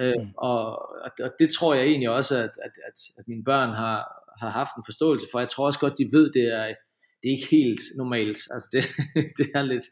Øh, 0.00 0.22
mm. 0.22 0.30
og, 0.36 0.62
og 1.22 1.30
det 1.38 1.48
tror 1.50 1.74
jeg 1.74 1.84
egentlig 1.84 2.10
også, 2.10 2.36
at, 2.36 2.50
at, 2.64 2.72
at, 2.88 3.00
at 3.18 3.28
mine 3.28 3.44
børn 3.44 3.68
har, 3.68 3.96
har 4.40 4.50
haft 4.50 4.76
en 4.76 4.84
forståelse 4.84 5.26
for. 5.32 5.38
Jeg 5.38 5.48
tror 5.48 5.66
også 5.66 5.78
godt, 5.78 5.98
de 5.98 6.08
ved, 6.12 6.32
det 6.32 6.42
er, 6.42 6.74
det 7.22 7.28
er 7.28 7.32
ikke 7.32 7.50
helt 7.50 7.80
normalt. 7.96 8.38
Altså 8.50 8.68
det, 8.72 8.84
det 9.38 9.50
er 9.54 9.62
lidt... 9.62 9.84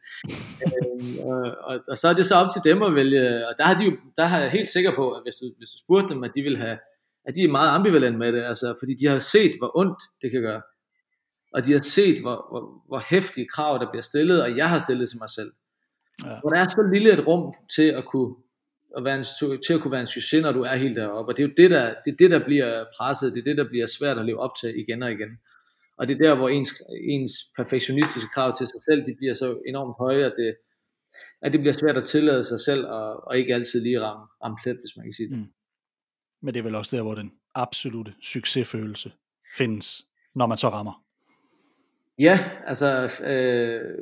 Øh, 0.65 1.27
og, 1.27 1.41
og, 1.69 1.81
og, 1.89 1.97
så 1.97 2.09
er 2.09 2.13
det 2.13 2.27
så 2.27 2.35
op 2.35 2.51
til 2.53 2.73
dem 2.73 2.83
at 2.83 2.95
vælge, 2.95 3.49
og 3.49 3.55
der 3.59 3.65
har 3.65 3.79
de 3.79 3.85
jo, 3.85 3.93
der 4.17 4.25
har 4.25 4.41
jeg 4.41 4.51
helt 4.51 4.69
sikker 4.69 4.93
på, 4.95 5.13
at 5.13 5.23
hvis 5.25 5.35
du, 5.35 5.47
hvis 5.59 5.71
du 5.71 5.79
spurgte 5.79 6.15
dem, 6.15 6.25
at 6.25 6.31
de 6.35 6.43
vil 6.43 6.57
have, 6.57 6.79
at 7.27 7.35
de 7.35 7.43
er 7.43 7.49
meget 7.49 7.71
ambivalent 7.71 8.19
med 8.19 8.33
det, 8.33 8.43
altså, 8.43 8.75
fordi 8.81 8.95
de 8.95 9.07
har 9.07 9.19
set, 9.19 9.53
hvor 9.59 9.79
ondt 9.79 10.03
det 10.23 10.31
kan 10.31 10.43
gøre. 10.43 10.63
Og 11.55 11.67
de 11.67 11.73
har 11.73 11.81
set, 11.81 12.21
hvor, 12.21 12.47
hvor, 12.51 12.83
hvor 12.89 13.03
hæftige 13.11 13.47
krav, 13.55 13.79
der 13.79 13.91
bliver 13.91 14.03
stillet, 14.03 14.43
og 14.43 14.57
jeg 14.57 14.69
har 14.69 14.79
stillet 14.79 15.09
til 15.09 15.19
mig 15.19 15.31
selv. 15.31 15.53
Ja. 16.25 16.41
Hvor 16.41 16.51
der 16.51 16.61
er 16.61 16.69
så 16.69 16.91
lille 16.95 17.13
et 17.13 17.27
rum 17.27 17.53
til 17.77 17.89
at 17.89 18.05
kunne 18.05 18.35
at 18.97 19.05
være 19.05 19.17
en, 19.17 19.25
til 19.67 19.75
at 19.75 19.81
kunne 19.81 19.93
være 19.93 20.01
en 20.01 20.07
succes, 20.07 20.43
når 20.43 20.53
du 20.53 20.63
er 20.63 20.77
helt 20.77 20.97
deroppe. 20.97 21.33
Og 21.33 21.37
det 21.37 21.43
er 21.43 21.49
jo 21.49 21.55
det 21.57 21.71
der, 21.71 21.95
det 22.05 22.13
er 22.13 22.17
det, 22.17 22.31
der 22.31 22.45
bliver 22.45 22.85
presset, 22.99 23.35
det 23.35 23.41
er 23.41 23.45
det, 23.45 23.57
der 23.57 23.69
bliver 23.69 23.87
svært 23.87 24.19
at 24.19 24.27
leve 24.27 24.41
op 24.41 24.51
til 24.61 24.79
igen 24.81 25.03
og 25.03 25.13
igen. 25.13 25.29
Og 25.99 26.09
det 26.09 26.15
er 26.15 26.19
der, 26.19 26.35
hvor 26.37 26.49
ens, 26.49 26.83
ens 27.09 27.33
perfektionistiske 27.57 28.29
krav 28.35 28.53
til 28.59 28.67
sig 28.67 28.81
selv, 28.91 29.07
de 29.07 29.15
bliver 29.19 29.35
så 29.35 29.59
enormt 29.67 29.95
høje, 29.99 30.25
at 30.25 30.33
det, 30.37 30.57
at 31.43 31.53
det 31.53 31.61
bliver 31.61 31.73
svært 31.73 31.97
at 31.97 32.05
tillade 32.05 32.43
sig 32.43 32.61
selv, 32.61 32.87
og, 32.87 33.27
og 33.27 33.39
ikke 33.39 33.55
altid 33.55 33.81
lige 33.83 34.01
ramme, 34.01 34.27
ramme 34.45 34.57
plet, 34.63 34.77
hvis 34.77 34.97
man 34.97 35.05
kan 35.07 35.13
sige 35.13 35.29
det. 35.29 35.39
Mm. 35.39 35.49
Men 36.41 36.55
det 36.55 36.61
er 36.61 36.65
vel 36.65 36.75
også 36.75 36.97
der, 36.97 37.03
hvor 37.03 37.15
den 37.15 37.33
absolute 37.55 38.15
succesfølelse 38.23 39.13
findes, 39.57 40.07
når 40.35 40.47
man 40.47 40.59
så 40.59 40.69
rammer. 40.69 41.05
Ja, 42.19 42.51
altså, 42.67 43.11
øh, 43.25 43.99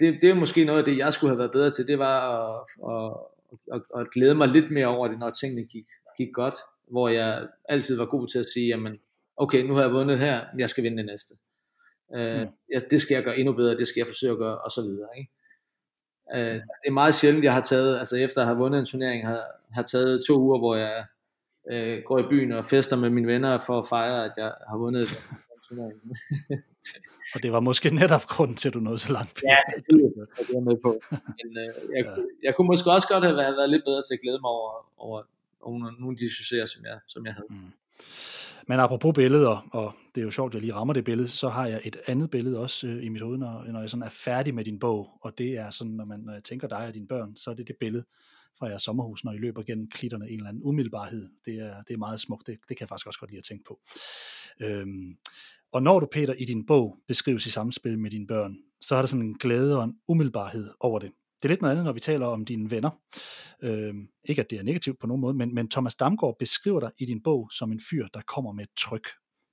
det, 0.00 0.18
det 0.22 0.30
er 0.30 0.34
måske 0.34 0.64
noget 0.64 0.78
af 0.78 0.84
det, 0.84 0.98
jeg 0.98 1.12
skulle 1.12 1.30
have 1.30 1.38
været 1.38 1.52
bedre 1.52 1.70
til, 1.70 1.86
det 1.86 1.98
var 1.98 2.18
at, 2.48 2.66
at, 2.90 3.16
at, 3.74 4.00
at 4.00 4.10
glæde 4.10 4.34
mig 4.34 4.48
lidt 4.48 4.70
mere 4.70 4.86
over 4.86 5.08
det, 5.08 5.18
når 5.18 5.30
tingene 5.30 5.64
gik, 5.64 5.86
gik 6.16 6.32
godt, 6.32 6.54
hvor 6.90 7.08
jeg 7.08 7.48
altid 7.68 7.96
var 7.96 8.06
god 8.06 8.28
til 8.28 8.38
at 8.38 8.46
sige, 8.54 8.66
jamen, 8.66 8.98
okay, 9.36 9.62
nu 9.62 9.74
har 9.74 9.82
jeg 9.82 9.92
vundet 9.92 10.18
her, 10.18 10.44
jeg 10.58 10.68
skal 10.70 10.84
vinde 10.84 10.96
det 10.96 11.06
næste. 11.06 11.34
Øh, 12.16 12.40
mm. 12.40 12.48
jeg, 12.72 12.80
det 12.90 13.00
skal 13.00 13.14
jeg 13.14 13.24
gøre 13.24 13.38
endnu 13.38 13.52
bedre, 13.52 13.76
det 13.76 13.88
skal 13.88 14.00
jeg 14.00 14.06
forsøge 14.06 14.32
at 14.32 14.38
gøre, 14.38 14.58
og 14.58 14.70
så 14.70 14.82
videre. 14.82 15.08
Ikke? 15.18 15.30
Øh, 16.34 16.54
mm. 16.54 16.60
det 16.82 16.88
er 16.88 16.92
meget 16.92 17.14
sjældent, 17.14 17.44
jeg 17.44 17.54
har 17.54 17.60
taget, 17.60 17.98
altså 17.98 18.16
efter 18.16 18.40
at 18.40 18.46
have 18.46 18.58
vundet 18.58 18.78
en 18.78 18.86
turnering, 18.86 19.26
har, 19.26 19.44
har 19.72 19.82
taget 19.82 20.24
to 20.26 20.38
uger, 20.38 20.58
hvor 20.58 20.76
jeg 20.76 21.04
øh, 21.72 22.02
går 22.06 22.18
i 22.18 22.28
byen 22.30 22.52
og 22.52 22.64
fester 22.64 22.96
med 22.96 23.10
mine 23.10 23.26
venner 23.26 23.58
for 23.58 23.78
at 23.78 23.88
fejre, 23.88 24.24
at 24.24 24.32
jeg 24.36 24.52
har 24.68 24.78
vundet 24.78 25.08
og 27.34 27.42
det 27.42 27.52
var 27.52 27.60
måske 27.60 27.94
netop 27.94 28.24
grunden 28.26 28.56
til, 28.56 28.68
at 28.68 28.74
du 28.74 28.80
nåede 28.80 28.98
så 28.98 29.12
langt. 29.12 29.42
Ja, 29.44 29.56
det 29.76 29.94
er 30.38 30.44
jeg 30.54 30.62
med 30.62 30.76
på. 30.82 31.00
Men 31.10 31.58
øh, 31.58 31.96
jeg, 31.96 32.04
ja. 32.04 32.22
jeg 32.42 32.54
kunne 32.56 32.66
måske 32.66 32.90
også 32.90 33.08
godt 33.08 33.24
have 33.24 33.36
været, 33.36 33.56
været 33.56 33.70
lidt 33.70 33.84
bedre 33.84 34.02
til 34.02 34.14
at 34.14 34.20
glæde 34.22 34.40
mig 34.40 34.50
over, 34.50 34.72
over, 34.98 35.22
over 35.60 35.78
nogle 35.78 36.14
af 36.14 36.16
de 36.16 36.36
succeser, 36.36 36.66
som 36.66 36.84
jeg, 36.84 36.98
som 37.08 37.26
jeg 37.26 37.34
havde. 37.34 37.46
Mm. 37.50 37.72
Men 38.68 38.80
apropos 38.80 39.14
billeder, 39.14 39.68
og 39.72 39.94
det 40.14 40.20
er 40.20 40.24
jo 40.24 40.30
sjovt, 40.30 40.50
at 40.50 40.54
jeg 40.54 40.62
lige 40.62 40.74
rammer 40.74 40.94
det 40.94 41.04
billede, 41.04 41.28
så 41.28 41.48
har 41.48 41.66
jeg 41.66 41.80
et 41.84 41.96
andet 42.06 42.30
billede 42.30 42.58
også 42.58 42.86
øh, 42.86 43.04
i 43.04 43.08
mit 43.08 43.22
hoved, 43.22 43.38
når, 43.38 43.64
når 43.72 43.80
jeg 43.80 43.90
sådan 43.90 44.02
er 44.02 44.08
færdig 44.10 44.54
med 44.54 44.64
din 44.64 44.78
bog, 44.78 45.08
og 45.22 45.38
det 45.38 45.58
er 45.58 45.70
sådan, 45.70 45.92
når, 45.92 46.04
man, 46.04 46.20
når 46.20 46.32
jeg 46.32 46.44
tænker 46.44 46.68
dig 46.68 46.86
og 46.86 46.94
dine 46.94 47.06
børn, 47.06 47.36
så 47.36 47.50
er 47.50 47.54
det 47.54 47.68
det 47.68 47.76
billede 47.80 48.04
fra 48.58 48.66
jeres 48.66 48.82
sommerhus, 48.82 49.24
når 49.24 49.32
I 49.32 49.38
løber 49.38 49.62
gennem 49.62 49.88
klitterne, 49.88 50.28
en 50.28 50.36
eller 50.36 50.48
anden 50.48 50.62
umiddelbarhed. 50.64 51.28
Det 51.44 51.54
er, 51.54 51.82
det 51.82 51.94
er 51.94 51.98
meget 51.98 52.20
smukt, 52.20 52.46
det, 52.46 52.58
det 52.68 52.76
kan 52.76 52.80
jeg 52.80 52.88
faktisk 52.88 53.06
også 53.06 53.20
godt 53.20 53.30
lide 53.30 53.38
at 53.38 53.44
tænke 53.44 53.64
på. 53.64 53.80
Øhm, 54.60 55.16
og 55.72 55.82
når 55.82 56.00
du, 56.00 56.06
Peter, 56.12 56.34
i 56.34 56.44
din 56.44 56.66
bog 56.66 56.98
beskrives 57.08 57.46
i 57.46 57.50
samspil 57.50 57.98
med 57.98 58.10
dine 58.10 58.26
børn, 58.26 58.56
så 58.80 58.94
har 58.94 59.02
der 59.02 59.06
sådan 59.06 59.26
en 59.26 59.38
glæde 59.38 59.78
og 59.78 59.84
en 59.84 59.94
umiddelbarhed 60.08 60.70
over 60.80 60.98
det. 60.98 61.10
Det 61.42 61.48
er 61.48 61.48
lidt 61.48 61.60
noget 61.60 61.72
andet, 61.72 61.84
når 61.84 61.92
vi 61.92 62.00
taler 62.00 62.26
om 62.26 62.44
dine 62.44 62.70
venner. 62.70 62.90
Øhm, 63.62 64.08
ikke 64.24 64.42
at 64.42 64.50
det 64.50 64.58
er 64.58 64.62
negativt 64.62 64.98
på 64.98 65.06
nogen 65.06 65.20
måde, 65.20 65.34
men, 65.34 65.54
men 65.54 65.70
Thomas 65.70 65.94
Damgaard 65.94 66.36
beskriver 66.38 66.80
dig 66.80 66.90
i 66.98 67.06
din 67.06 67.22
bog 67.22 67.48
som 67.52 67.72
en 67.72 67.80
fyr, 67.90 68.06
der 68.14 68.20
kommer 68.20 68.52
med 68.52 68.64
et 68.64 68.70
tryk. 68.78 69.08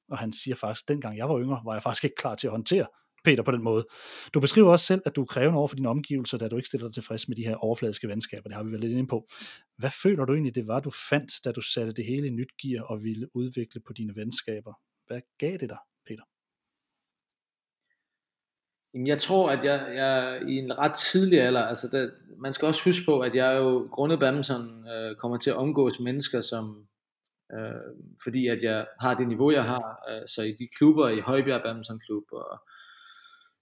Og 0.09 0.17
han 0.17 0.33
siger 0.33 0.55
faktisk, 0.55 0.87
dengang 0.87 1.17
jeg 1.17 1.29
var 1.29 1.39
yngre, 1.39 1.61
var 1.65 1.73
jeg 1.73 1.83
faktisk 1.83 2.03
ikke 2.03 2.15
klar 2.15 2.35
til 2.35 2.47
at 2.47 2.51
håndtere 2.51 2.87
Peter 3.27 3.43
på 3.43 3.51
den 3.51 3.63
måde. 3.63 3.85
Du 4.33 4.39
beskriver 4.39 4.71
også 4.71 4.85
selv, 4.85 5.01
at 5.05 5.15
du 5.15 5.21
er 5.21 5.25
krævende 5.25 5.57
over 5.57 5.67
for 5.67 5.75
dine 5.75 5.89
omgivelser, 5.89 6.37
da 6.37 6.47
du 6.47 6.55
ikke 6.55 6.67
stiller 6.67 6.87
dig 6.87 6.93
tilfreds 6.93 7.27
med 7.27 7.35
de 7.35 7.47
her 7.47 7.55
overfladiske 7.55 8.07
venskaber. 8.07 8.47
Det 8.49 8.55
har 8.55 8.63
vi 8.63 8.71
vel 8.71 8.79
lidt 8.79 8.91
inde 8.91 9.07
på. 9.07 9.27
Hvad 9.77 9.91
føler 10.03 10.25
du 10.25 10.33
egentlig, 10.33 10.55
det 10.55 10.67
var, 10.67 10.79
du 10.79 10.91
fandt, 11.09 11.31
da 11.45 11.51
du 11.51 11.61
satte 11.61 11.93
det 11.93 12.05
hele 12.05 12.27
i 12.27 12.29
nyt 12.29 12.51
gear 12.61 12.83
og 12.83 13.03
ville 13.03 13.35
udvikle 13.35 13.81
på 13.87 13.93
dine 13.93 14.15
venskaber? 14.15 14.73
Hvad 15.07 15.21
gav 15.37 15.51
det 15.51 15.69
dig, 15.69 15.77
Peter? 16.07 16.23
Jamen, 18.93 19.07
jeg 19.07 19.17
tror, 19.17 19.49
at 19.49 19.65
jeg, 19.65 19.79
jeg 19.95 20.41
i 20.49 20.53
en 20.53 20.79
ret 20.79 20.95
tidlig 20.95 21.41
alder, 21.41 21.61
altså 21.61 21.87
det, 21.91 22.13
man 22.37 22.53
skal 22.53 22.65
også 22.65 22.83
huske 22.83 23.05
på, 23.05 23.19
at 23.19 23.35
jeg 23.35 23.57
jo 23.57 23.89
grundet 23.91 24.19
badminton 24.19 24.87
øh, 24.87 25.15
kommer 25.15 25.37
til 25.37 25.49
at 25.49 25.55
omgås 25.55 25.99
mennesker, 25.99 26.41
som 26.41 26.87
øh, 27.53 27.87
fordi 28.23 28.47
at 28.47 28.63
jeg 28.63 28.87
har 28.99 29.13
det 29.13 29.27
niveau, 29.27 29.51
jeg 29.51 29.63
har, 29.63 29.85
øh, 30.09 30.27
så 30.27 30.41
i 30.41 30.51
de 30.59 30.67
klubber, 30.77 31.07
i 31.09 31.19
Højbjerg 31.19 31.61
Badminton 31.61 31.99
Klub, 32.05 32.23
og 32.31 32.61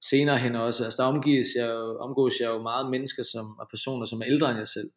senere 0.10 0.38
hen 0.38 0.56
også, 0.56 0.84
altså 0.84 1.04
der 1.04 1.10
omgives 1.10 1.48
jeg 1.56 1.68
jo, 1.68 1.98
omgås 1.98 2.34
jeg 2.40 2.48
jo 2.48 2.62
meget 2.62 2.90
mennesker, 2.90 3.24
som 3.24 3.60
og 3.60 3.68
personer, 3.70 4.06
som 4.06 4.22
er 4.22 4.26
ældre 4.28 4.50
end 4.50 4.58
jeg 4.58 4.68
selv. 4.68 4.90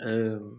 Øhm, 0.00 0.56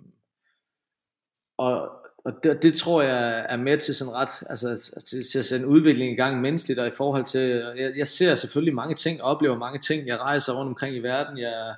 og 1.58 2.02
og 2.26 2.34
det, 2.44 2.64
det 2.64 2.74
tror 2.74 3.02
jeg 3.02 3.46
er 3.50 3.58
med 3.58 3.78
til 3.78 3.96
sådan 3.96 4.14
ret, 4.14 4.44
altså 4.50 4.92
til, 5.08 5.24
til 5.32 5.40
at 5.40 5.46
sætte 5.46 5.66
en 5.66 5.72
udvikling 5.72 6.14
i 6.14 6.16
gang 6.16 6.42
menneskeligt, 6.42 6.80
og 6.80 6.88
i 6.88 6.92
forhold 6.92 7.26
til, 7.26 7.74
jeg, 7.78 7.94
jeg 7.98 8.08
ser 8.08 8.36
selvfølgelig 8.36 8.76
mange 8.76 8.96
ting, 8.96 9.22
oplever 9.22 9.58
mange 9.58 9.80
ting, 9.80 10.08
jeg 10.08 10.20
rejser 10.20 10.54
rundt 10.54 10.70
omkring 10.70 10.96
i 10.96 11.00
verden, 11.00 11.38
jeg, 11.38 11.76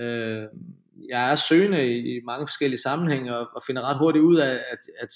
øh, 0.00 0.48
jeg 1.08 1.30
er 1.30 1.34
søgende 1.34 1.86
i, 1.86 2.16
i 2.16 2.20
mange 2.24 2.46
forskellige 2.46 2.80
sammenhænge, 2.80 3.36
og, 3.36 3.48
og 3.56 3.62
finder 3.66 3.82
ret 3.82 3.98
hurtigt 3.98 4.24
ud 4.24 4.36
af, 4.36 4.52
at, 4.52 4.78
at 5.00 5.12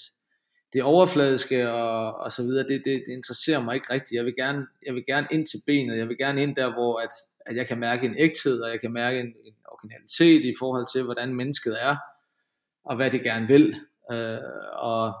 det 0.75 0.83
overfladiske 0.83 1.71
og, 1.71 2.15
og 2.15 2.31
så 2.31 2.43
videre, 2.43 2.67
det, 2.67 2.81
det, 2.85 3.03
det 3.07 3.13
interesserer 3.13 3.63
mig 3.63 3.75
ikke 3.75 3.93
rigtigt. 3.93 4.17
Jeg 4.17 4.25
vil, 4.25 4.35
gerne, 4.35 4.67
jeg 4.85 4.93
vil 4.93 5.05
gerne 5.05 5.27
ind 5.31 5.45
til 5.45 5.59
benet, 5.67 5.97
jeg 5.97 6.07
vil 6.09 6.17
gerne 6.17 6.41
ind 6.41 6.55
der, 6.55 6.73
hvor 6.73 6.99
at, 6.99 7.09
at 7.45 7.55
jeg 7.55 7.67
kan 7.67 7.79
mærke 7.79 8.05
en 8.05 8.15
ægthed, 8.17 8.61
og 8.61 8.69
jeg 8.69 8.81
kan 8.81 8.91
mærke 8.91 9.19
en, 9.19 9.25
en 9.25 9.53
originalitet 9.65 10.45
i 10.45 10.53
forhold 10.59 10.85
til, 10.93 11.03
hvordan 11.03 11.33
mennesket 11.33 11.83
er, 11.83 11.95
og 12.85 12.95
hvad 12.95 13.11
det 13.11 13.23
gerne 13.23 13.47
vil. 13.47 13.75
Øh, 14.11 14.37
og 14.73 15.13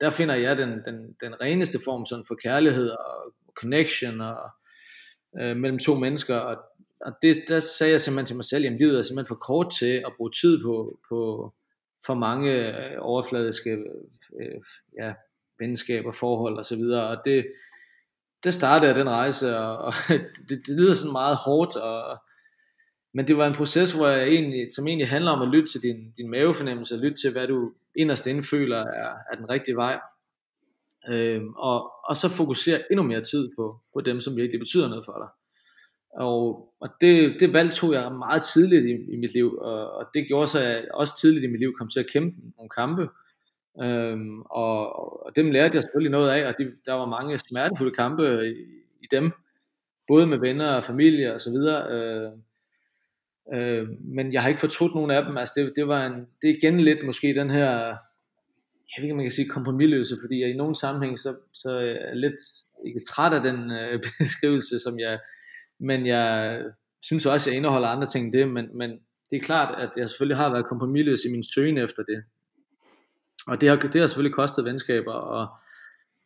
der 0.00 0.10
finder 0.10 0.34
jeg 0.34 0.58
den, 0.58 0.70
den, 0.84 1.16
den 1.20 1.40
reneste 1.40 1.78
form 1.84 2.06
sådan 2.06 2.24
for 2.28 2.34
kærlighed 2.34 2.88
og 2.88 3.32
connection 3.60 4.20
og, 4.20 4.50
øh, 5.40 5.56
mellem 5.56 5.78
to 5.78 5.94
mennesker. 5.94 6.36
Og, 6.36 6.56
og 7.00 7.12
det, 7.22 7.44
der 7.48 7.58
sagde 7.58 7.92
jeg 7.92 8.00
simpelthen 8.00 8.26
til 8.26 8.36
mig 8.36 8.44
selv, 8.44 8.66
at 8.66 8.72
livet 8.72 8.98
er 8.98 9.02
simpelthen 9.02 9.28
for 9.28 9.44
kort 9.46 9.72
til 9.78 10.02
at 10.06 10.12
bruge 10.16 10.30
tid 10.30 10.62
på, 10.62 10.98
på 11.08 11.52
for 12.06 12.14
mange 12.14 12.68
øh, 12.68 12.96
overfladiske 12.98 13.70
øh, 14.40 14.60
ja, 15.00 15.14
venskaber, 15.58 16.12
forhold 16.12 16.58
osv. 16.58 16.80
Og, 16.80 17.08
og 17.08 17.16
det, 17.24 17.46
det 18.44 18.54
startede 18.54 18.94
den 18.94 19.08
rejse, 19.08 19.56
og, 19.56 19.78
og 19.78 19.92
det, 20.48 20.62
det 20.66 20.76
lyder 20.78 20.94
sådan 20.94 21.12
meget 21.12 21.36
hårdt, 21.36 21.76
og, 21.76 22.18
men 23.14 23.26
det 23.26 23.36
var 23.36 23.46
en 23.46 23.54
proces, 23.54 23.92
hvor 23.92 24.08
jeg 24.08 24.28
egentlig, 24.28 24.68
som 24.74 24.86
egentlig 24.86 25.08
handler 25.08 25.30
om 25.30 25.42
at 25.42 25.48
lytte 25.48 25.72
til 25.72 25.82
din, 25.82 26.12
din 26.16 26.30
mavefornemmelse, 26.30 26.96
lytte 26.96 27.16
til, 27.22 27.32
hvad 27.32 27.46
du 27.46 27.72
inderst 27.96 28.26
inde 28.26 28.42
føler 28.42 28.76
er, 28.76 29.14
er 29.32 29.36
den 29.36 29.50
rigtige 29.50 29.76
vej. 29.76 30.00
Øhm, 31.08 31.54
og, 31.56 31.92
og 32.08 32.16
så 32.16 32.28
fokusere 32.28 32.82
endnu 32.90 33.02
mere 33.02 33.20
tid 33.20 33.50
på, 33.56 33.80
på 33.94 34.00
dem, 34.00 34.20
som 34.20 34.36
virkelig 34.36 34.60
betyder 34.60 34.88
noget 34.88 35.04
for 35.04 35.18
dig. 35.18 35.28
Og, 36.16 36.68
og 36.80 36.88
det, 37.00 37.36
det 37.40 37.52
valg 37.52 37.70
tog 37.72 37.92
jeg 37.92 38.12
meget 38.12 38.42
tidligt 38.42 38.84
i, 38.84 39.12
i 39.12 39.16
mit 39.16 39.34
liv, 39.34 39.58
og, 39.60 39.92
og 39.92 40.06
det 40.14 40.26
gjorde 40.26 40.46
så, 40.46 40.58
at 40.60 40.68
jeg 40.68 40.84
også 40.94 41.20
tidligt 41.20 41.44
i 41.44 41.48
mit 41.48 41.60
liv 41.60 41.74
kom 41.78 41.88
til 41.88 42.00
at 42.00 42.10
kæmpe 42.12 42.36
nogle 42.56 42.70
kampe, 42.70 43.08
øhm, 43.82 44.42
og, 44.42 44.76
og 45.26 45.36
dem 45.36 45.50
lærte 45.50 45.76
jeg 45.76 45.82
selvfølgelig 45.82 46.10
noget 46.10 46.30
af, 46.30 46.48
og 46.48 46.54
de, 46.58 46.72
der 46.86 46.92
var 46.92 47.06
mange 47.06 47.38
smertefulde 47.38 47.94
kampe 47.94 48.48
i, 48.48 48.52
i 49.02 49.06
dem, 49.10 49.32
både 50.08 50.26
med 50.26 50.38
venner 50.38 50.72
og 50.72 50.84
familie 50.84 51.34
og 51.34 51.40
så 51.40 51.50
videre, 51.50 51.80
øh, 51.94 52.32
øh, 53.54 53.88
men 54.00 54.32
jeg 54.32 54.42
har 54.42 54.48
ikke 54.48 54.60
fortrudt 54.60 54.94
nogen 54.94 55.10
af 55.10 55.24
dem, 55.24 55.36
altså 55.36 55.54
det, 55.56 55.72
det 55.76 55.88
var 55.88 56.06
en, 56.06 56.26
det 56.42 56.50
er 56.50 56.54
igen 56.54 56.80
lidt 56.80 57.06
måske 57.06 57.34
den 57.34 57.50
her, 57.50 57.70
jeg 58.88 58.98
ved 58.98 59.04
ikke 59.04 59.12
om 59.12 59.16
man 59.16 59.24
kan 59.24 59.30
sige 59.30 59.48
kompromilløse, 59.48 60.16
fordi 60.22 60.40
jeg 60.40 60.50
i 60.50 60.56
nogen 60.56 60.74
sammenhæng, 60.74 61.18
så, 61.18 61.36
så 61.52 61.70
er 61.70 61.80
jeg 61.80 62.16
lidt 62.16 62.40
ikke 62.86 63.00
træt 63.00 63.32
af 63.32 63.42
den 63.42 63.70
øh, 63.70 64.02
beskrivelse, 64.18 64.78
som 64.78 64.98
jeg 64.98 65.18
men 65.80 66.06
jeg 66.06 66.62
synes 67.02 67.26
også, 67.26 67.50
at 67.50 67.52
jeg 67.52 67.56
indeholder 67.56 67.88
andre 67.88 68.06
ting 68.06 68.24
end 68.24 68.32
det, 68.32 68.48
men, 68.48 68.78
men 68.78 68.90
det 69.30 69.36
er 69.36 69.40
klart, 69.40 69.80
at 69.80 69.90
jeg 69.96 70.08
selvfølgelig 70.08 70.36
har 70.36 70.50
været 70.50 70.66
kompromisløs 70.66 71.20
i 71.28 71.30
min 71.30 71.44
søgen 71.54 71.78
efter 71.78 72.02
det. 72.02 72.24
Og 73.46 73.60
det 73.60 73.68
har, 73.68 73.76
det 73.76 74.00
har 74.00 74.06
selvfølgelig 74.06 74.34
kostet 74.34 74.64
venskaber, 74.64 75.12
og, 75.12 75.48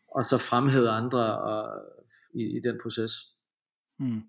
og 0.08 0.24
så 0.24 0.38
fremhævet 0.38 0.88
andre 0.88 1.38
og, 1.38 1.82
i, 2.34 2.42
i 2.56 2.60
den 2.64 2.78
proces. 2.82 3.12
Mm. 3.98 4.22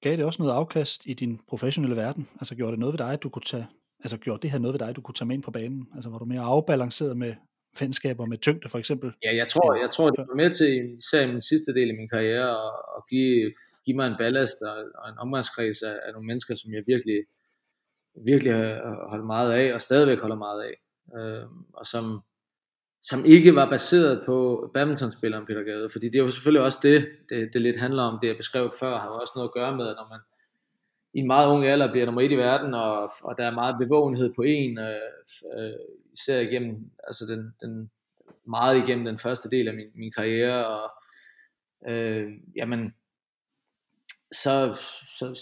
Gav 0.00 0.16
det 0.16 0.24
også 0.24 0.42
noget 0.42 0.54
afkast 0.54 1.06
i 1.06 1.14
din 1.14 1.40
professionelle 1.48 1.96
verden? 1.96 2.28
Altså 2.34 2.54
gjorde 2.54 2.72
det 2.72 2.78
noget 2.78 2.92
ved 2.92 3.06
dig, 3.06 3.22
du 3.22 3.28
kunne 3.28 3.42
tage, 3.46 3.66
altså 4.00 4.16
gjorde 4.16 4.42
det 4.42 4.50
her 4.50 4.58
noget 4.58 4.72
ved 4.72 4.86
dig, 4.86 4.96
du 4.96 5.00
kunne 5.00 5.14
tage 5.14 5.26
med 5.26 5.34
ind 5.34 5.42
på 5.42 5.50
banen? 5.50 5.88
Altså 5.94 6.10
var 6.10 6.18
du 6.18 6.24
mere 6.24 6.40
afbalanceret 6.40 7.16
med 7.16 7.34
venskaber 7.80 8.26
med 8.26 8.38
tyngde 8.38 8.68
for 8.68 8.78
eksempel? 8.78 9.12
Ja, 9.24 9.36
jeg 9.36 9.46
tror, 9.46 9.74
jeg 9.74 9.90
tror 9.90 10.10
det 10.10 10.18
var 10.28 10.34
med 10.34 10.50
til, 10.50 10.98
især 10.98 11.20
i 11.20 11.32
min 11.32 11.40
sidste 11.40 11.74
del 11.74 11.88
af 11.90 11.96
min 11.96 12.08
karriere, 12.08 12.50
at, 12.50 12.72
at 12.96 13.02
give 13.10 13.52
give 13.86 13.96
mig 13.96 14.06
en 14.06 14.16
ballast 14.18 14.62
og, 14.62 14.76
og 14.94 15.08
en 15.10 15.18
omgangskreds 15.18 15.82
af, 15.82 15.96
af 16.06 16.12
nogle 16.12 16.26
mennesker, 16.26 16.54
som 16.54 16.72
jeg 16.72 16.82
virkelig, 16.86 17.24
virkelig 18.24 18.52
har 18.54 19.08
holdt 19.08 19.26
meget 19.26 19.52
af, 19.52 19.74
og 19.74 19.80
stadigvæk 19.80 20.18
holder 20.18 20.36
meget 20.36 20.62
af. 20.62 20.74
Øh, 21.18 21.46
og 21.72 21.86
som, 21.86 22.20
som 23.02 23.24
ikke 23.24 23.54
var 23.54 23.68
baseret 23.68 24.22
på 24.26 24.70
badmintonspilleren 24.74 25.46
Peter 25.46 25.62
Gade, 25.62 25.90
fordi 25.90 26.06
det 26.06 26.18
er 26.18 26.24
jo 26.24 26.30
selvfølgelig 26.30 26.64
også 26.64 26.78
det, 26.82 27.08
det, 27.28 27.50
det 27.52 27.62
lidt 27.62 27.76
handler 27.76 28.02
om, 28.02 28.18
det 28.22 28.28
jeg 28.28 28.36
beskrev 28.36 28.72
før, 28.80 28.98
har 28.98 29.08
jo 29.08 29.14
også 29.14 29.32
noget 29.36 29.48
at 29.48 29.54
gøre 29.54 29.76
med, 29.76 29.86
at 29.88 29.96
når 29.96 30.08
man 30.10 30.20
i 31.14 31.18
en 31.18 31.26
meget 31.26 31.48
ung 31.48 31.66
alder 31.66 31.90
bliver 31.90 32.06
nummer 32.06 32.20
et 32.22 32.32
i 32.32 32.36
verden, 32.36 32.74
og, 32.74 33.10
og 33.22 33.38
der 33.38 33.44
er 33.44 33.50
meget 33.50 33.76
bevågenhed 33.78 34.34
på 34.34 34.42
en, 34.42 34.78
øh, 34.78 34.96
øh, 35.58 35.72
især 36.12 36.40
igennem, 36.40 36.90
altså 37.04 37.24
den, 37.26 37.54
den, 37.60 37.90
meget 38.46 38.76
igennem 38.76 39.04
den 39.04 39.18
første 39.18 39.50
del 39.50 39.68
af 39.68 39.74
min, 39.74 39.86
min 39.94 40.12
karriere, 40.12 40.66
og 40.66 40.90
øh, 41.88 42.32
jamen, 42.56 42.94
så, 44.32 44.78
så, 45.18 45.34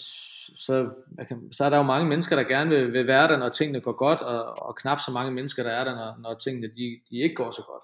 så, 0.57 0.89
kan, 1.27 1.53
så 1.53 1.65
er 1.65 1.69
der 1.69 1.77
jo 1.77 1.83
mange 1.83 2.09
mennesker, 2.09 2.35
der 2.35 2.43
gerne 2.43 2.69
vil, 2.69 2.93
vil 2.93 3.07
være 3.07 3.27
der, 3.27 3.37
når 3.37 3.49
tingene 3.49 3.81
går 3.81 3.91
godt, 3.91 4.21
og, 4.21 4.59
og 4.67 4.75
knap 4.75 4.99
så 4.99 5.11
mange 5.11 5.31
mennesker, 5.31 5.63
der 5.63 5.71
er 5.71 5.83
der, 5.83 5.95
når, 5.95 6.21
når 6.21 6.33
tingene 6.33 6.67
de, 6.67 6.99
de 7.09 7.15
ikke 7.23 7.35
går 7.35 7.51
så 7.51 7.63
godt. 7.67 7.83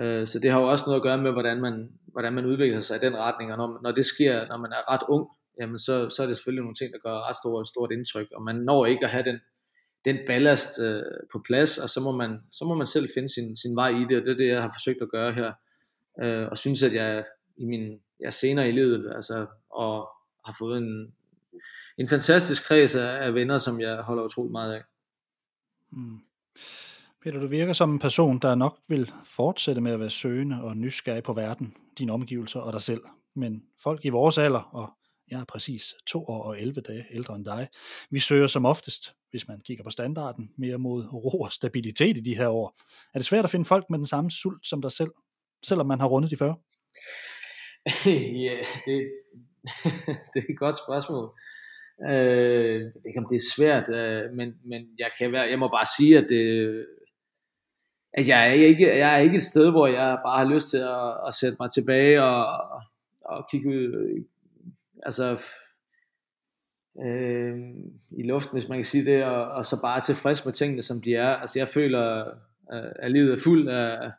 Øh, 0.00 0.26
så 0.26 0.38
det 0.38 0.50
har 0.50 0.60
jo 0.60 0.70
også 0.70 0.84
noget 0.86 1.00
at 1.00 1.02
gøre 1.02 1.18
med, 1.18 1.32
hvordan 1.32 1.60
man, 1.60 1.88
hvordan 2.06 2.32
man 2.32 2.46
udvikler 2.46 2.80
sig 2.80 2.96
i 2.96 3.06
den 3.06 3.16
retning, 3.16 3.52
og 3.52 3.58
når, 3.58 3.80
når 3.82 3.92
det 3.92 4.06
sker, 4.06 4.48
når 4.48 4.56
man 4.56 4.72
er 4.72 4.92
ret 4.92 5.02
ung, 5.08 5.28
jamen 5.60 5.78
så, 5.78 6.08
så 6.08 6.22
er 6.22 6.26
det 6.26 6.36
selvfølgelig 6.36 6.62
nogle 6.62 6.74
ting, 6.74 6.92
der 6.92 6.98
gør 6.98 7.28
ret 7.28 7.36
stort, 7.36 7.68
stort 7.68 7.92
indtryk, 7.92 8.26
og 8.34 8.42
man 8.42 8.56
når 8.56 8.86
ikke 8.86 9.04
at 9.04 9.10
have 9.10 9.24
den, 9.24 9.38
den 10.04 10.18
ballast 10.26 10.82
øh, 10.82 11.02
på 11.32 11.42
plads, 11.46 11.78
og 11.78 11.90
så 11.90 12.00
må, 12.00 12.12
man, 12.12 12.38
så 12.52 12.64
må 12.64 12.74
man 12.74 12.86
selv 12.86 13.08
finde 13.14 13.34
sin, 13.34 13.56
sin 13.56 13.76
vej 13.76 13.88
i 13.88 14.04
det, 14.08 14.18
og 14.18 14.24
det 14.24 14.32
er 14.32 14.36
det, 14.36 14.48
jeg 14.48 14.62
har 14.62 14.72
forsøgt 14.76 15.02
at 15.02 15.10
gøre 15.10 15.32
her, 15.32 15.52
øh, 16.22 16.48
og 16.48 16.58
synes, 16.58 16.82
at 16.82 16.94
jeg 16.94 17.24
i 17.56 17.64
min 17.64 18.00
ja, 18.20 18.30
senere 18.30 18.68
i 18.68 18.72
livet, 18.72 19.12
altså, 19.16 19.46
og 19.72 20.08
har 20.44 20.56
fået 20.58 20.78
en, 20.78 21.14
en 21.98 22.08
fantastisk 22.08 22.64
kreds 22.64 22.94
af, 22.94 23.24
af 23.26 23.34
venner, 23.34 23.58
som 23.58 23.80
jeg 23.80 23.96
holder 23.96 24.24
utroligt 24.24 24.52
meget 24.52 24.74
af. 24.74 24.82
Mm. 25.90 26.18
Peter, 27.22 27.40
du 27.40 27.46
virker 27.46 27.72
som 27.72 27.92
en 27.92 27.98
person, 27.98 28.38
der 28.38 28.54
nok 28.54 28.78
vil 28.88 29.12
fortsætte 29.24 29.80
med 29.80 29.92
at 29.92 30.00
være 30.00 30.10
søgende 30.10 30.62
og 30.62 30.76
nysgerrig 30.76 31.22
på 31.22 31.32
verden, 31.32 31.76
dine 31.98 32.12
omgivelser 32.12 32.60
og 32.60 32.72
dig 32.72 32.82
selv. 32.82 33.02
Men 33.34 33.62
folk 33.82 34.04
i 34.04 34.08
vores 34.08 34.38
alder, 34.38 34.60
og 34.60 34.90
jeg 35.30 35.40
er 35.40 35.44
præcis 35.44 35.94
to 36.06 36.24
år 36.24 36.42
og 36.42 36.60
11 36.60 36.80
dage 36.80 37.04
ældre 37.12 37.36
end 37.36 37.44
dig, 37.44 37.68
vi 38.10 38.20
søger 38.20 38.46
som 38.46 38.64
oftest, 38.64 39.14
hvis 39.30 39.48
man 39.48 39.60
kigger 39.60 39.84
på 39.84 39.90
standarden, 39.90 40.50
mere 40.58 40.78
mod 40.78 41.06
ro 41.12 41.40
og 41.40 41.52
stabilitet 41.52 42.16
i 42.16 42.20
de 42.20 42.36
her 42.36 42.48
år. 42.48 42.76
Er 43.14 43.18
det 43.18 43.26
svært 43.26 43.44
at 43.44 43.50
finde 43.50 43.64
folk 43.64 43.90
med 43.90 43.98
den 43.98 44.06
samme 44.06 44.30
sult 44.30 44.66
som 44.66 44.82
dig 44.82 44.92
selv, 44.92 45.10
selvom 45.62 45.86
man 45.86 46.00
har 46.00 46.06
rundet 46.06 46.30
de 46.30 46.36
40? 46.36 46.56
ja, 48.46 48.58
det, 48.86 49.12
det 50.32 50.38
er 50.40 50.52
et 50.52 50.58
godt 50.58 50.76
spørgsmål. 50.76 51.30
Øh, 52.10 52.74
jeg 52.74 52.90
ved 52.94 53.06
ikke 53.06 53.18
om 53.18 53.26
det 53.30 53.36
er 53.36 53.50
svært, 53.56 53.86
øh, 53.90 54.32
men, 54.36 54.54
men 54.64 54.82
jeg, 54.98 55.10
kan 55.18 55.32
være, 55.32 55.50
jeg 55.50 55.58
må 55.58 55.68
bare 55.68 55.86
sige, 55.96 56.18
at, 56.18 56.26
det, 56.28 56.86
at 58.12 58.28
jeg, 58.28 58.48
er 58.48 58.52
ikke, 58.52 58.98
jeg 58.98 59.14
er 59.14 59.18
ikke 59.18 59.36
et 59.36 59.42
sted, 59.42 59.70
hvor 59.70 59.86
jeg 59.86 60.18
bare 60.24 60.38
har 60.38 60.54
lyst 60.54 60.70
til 60.70 60.78
at, 60.78 61.28
at 61.28 61.34
sætte 61.34 61.56
mig 61.60 61.70
tilbage 61.70 62.22
og, 62.22 62.46
og 63.24 63.46
kigge 63.50 63.68
ud, 63.68 64.24
altså 65.02 65.38
øh, 67.04 67.58
i 68.10 68.22
luften, 68.22 68.52
hvis 68.52 68.68
man 68.68 68.78
kan 68.78 68.84
sige 68.84 69.04
det, 69.04 69.24
og, 69.24 69.44
og 69.48 69.66
så 69.66 69.80
bare 69.82 70.00
tilfreds 70.00 70.44
med 70.44 70.52
tingene, 70.52 70.82
som 70.82 71.02
de 71.02 71.14
er. 71.14 71.28
Altså 71.28 71.58
jeg 71.58 71.68
føler, 71.68 72.24
øh, 72.72 72.92
at 72.98 73.12
livet 73.12 73.32
er 73.32 73.42
fuld 73.44 73.68
af, 73.68 74.10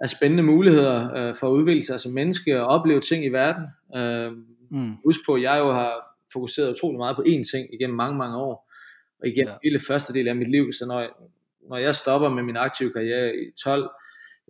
af 0.00 0.08
spændende 0.08 0.42
muligheder 0.42 1.14
øh, 1.14 1.34
for 1.34 1.48
at 1.48 1.52
udvikle 1.52 1.84
sig 1.84 2.00
som 2.00 2.12
menneske 2.12 2.60
og 2.60 2.66
opleve 2.66 3.00
ting 3.00 3.24
i 3.24 3.28
verden. 3.28 3.64
Øh, 3.96 4.32
mm. 4.70 4.96
Husk 5.04 5.20
på, 5.26 5.34
at 5.34 5.42
jeg 5.42 5.58
jo 5.58 5.72
har 5.72 5.92
fokuseret 6.32 6.70
utrolig 6.70 6.98
meget 6.98 7.16
på 7.16 7.22
én 7.22 7.50
ting 7.52 7.74
igennem 7.74 7.96
mange, 7.96 8.18
mange 8.18 8.36
år, 8.36 8.72
og 9.20 9.28
igennem 9.28 9.52
ja. 9.52 9.68
hele 9.68 9.80
første 9.80 10.14
del 10.14 10.28
af 10.28 10.36
mit 10.36 10.50
liv, 10.50 10.72
så 10.72 10.86
når 10.86 11.00
jeg, 11.00 11.10
når 11.70 11.76
jeg 11.76 11.94
stopper 11.94 12.28
med 12.28 12.42
min 12.42 12.56
aktive 12.56 12.92
karriere 12.92 13.36
i 13.36 13.50
12, 13.64 13.90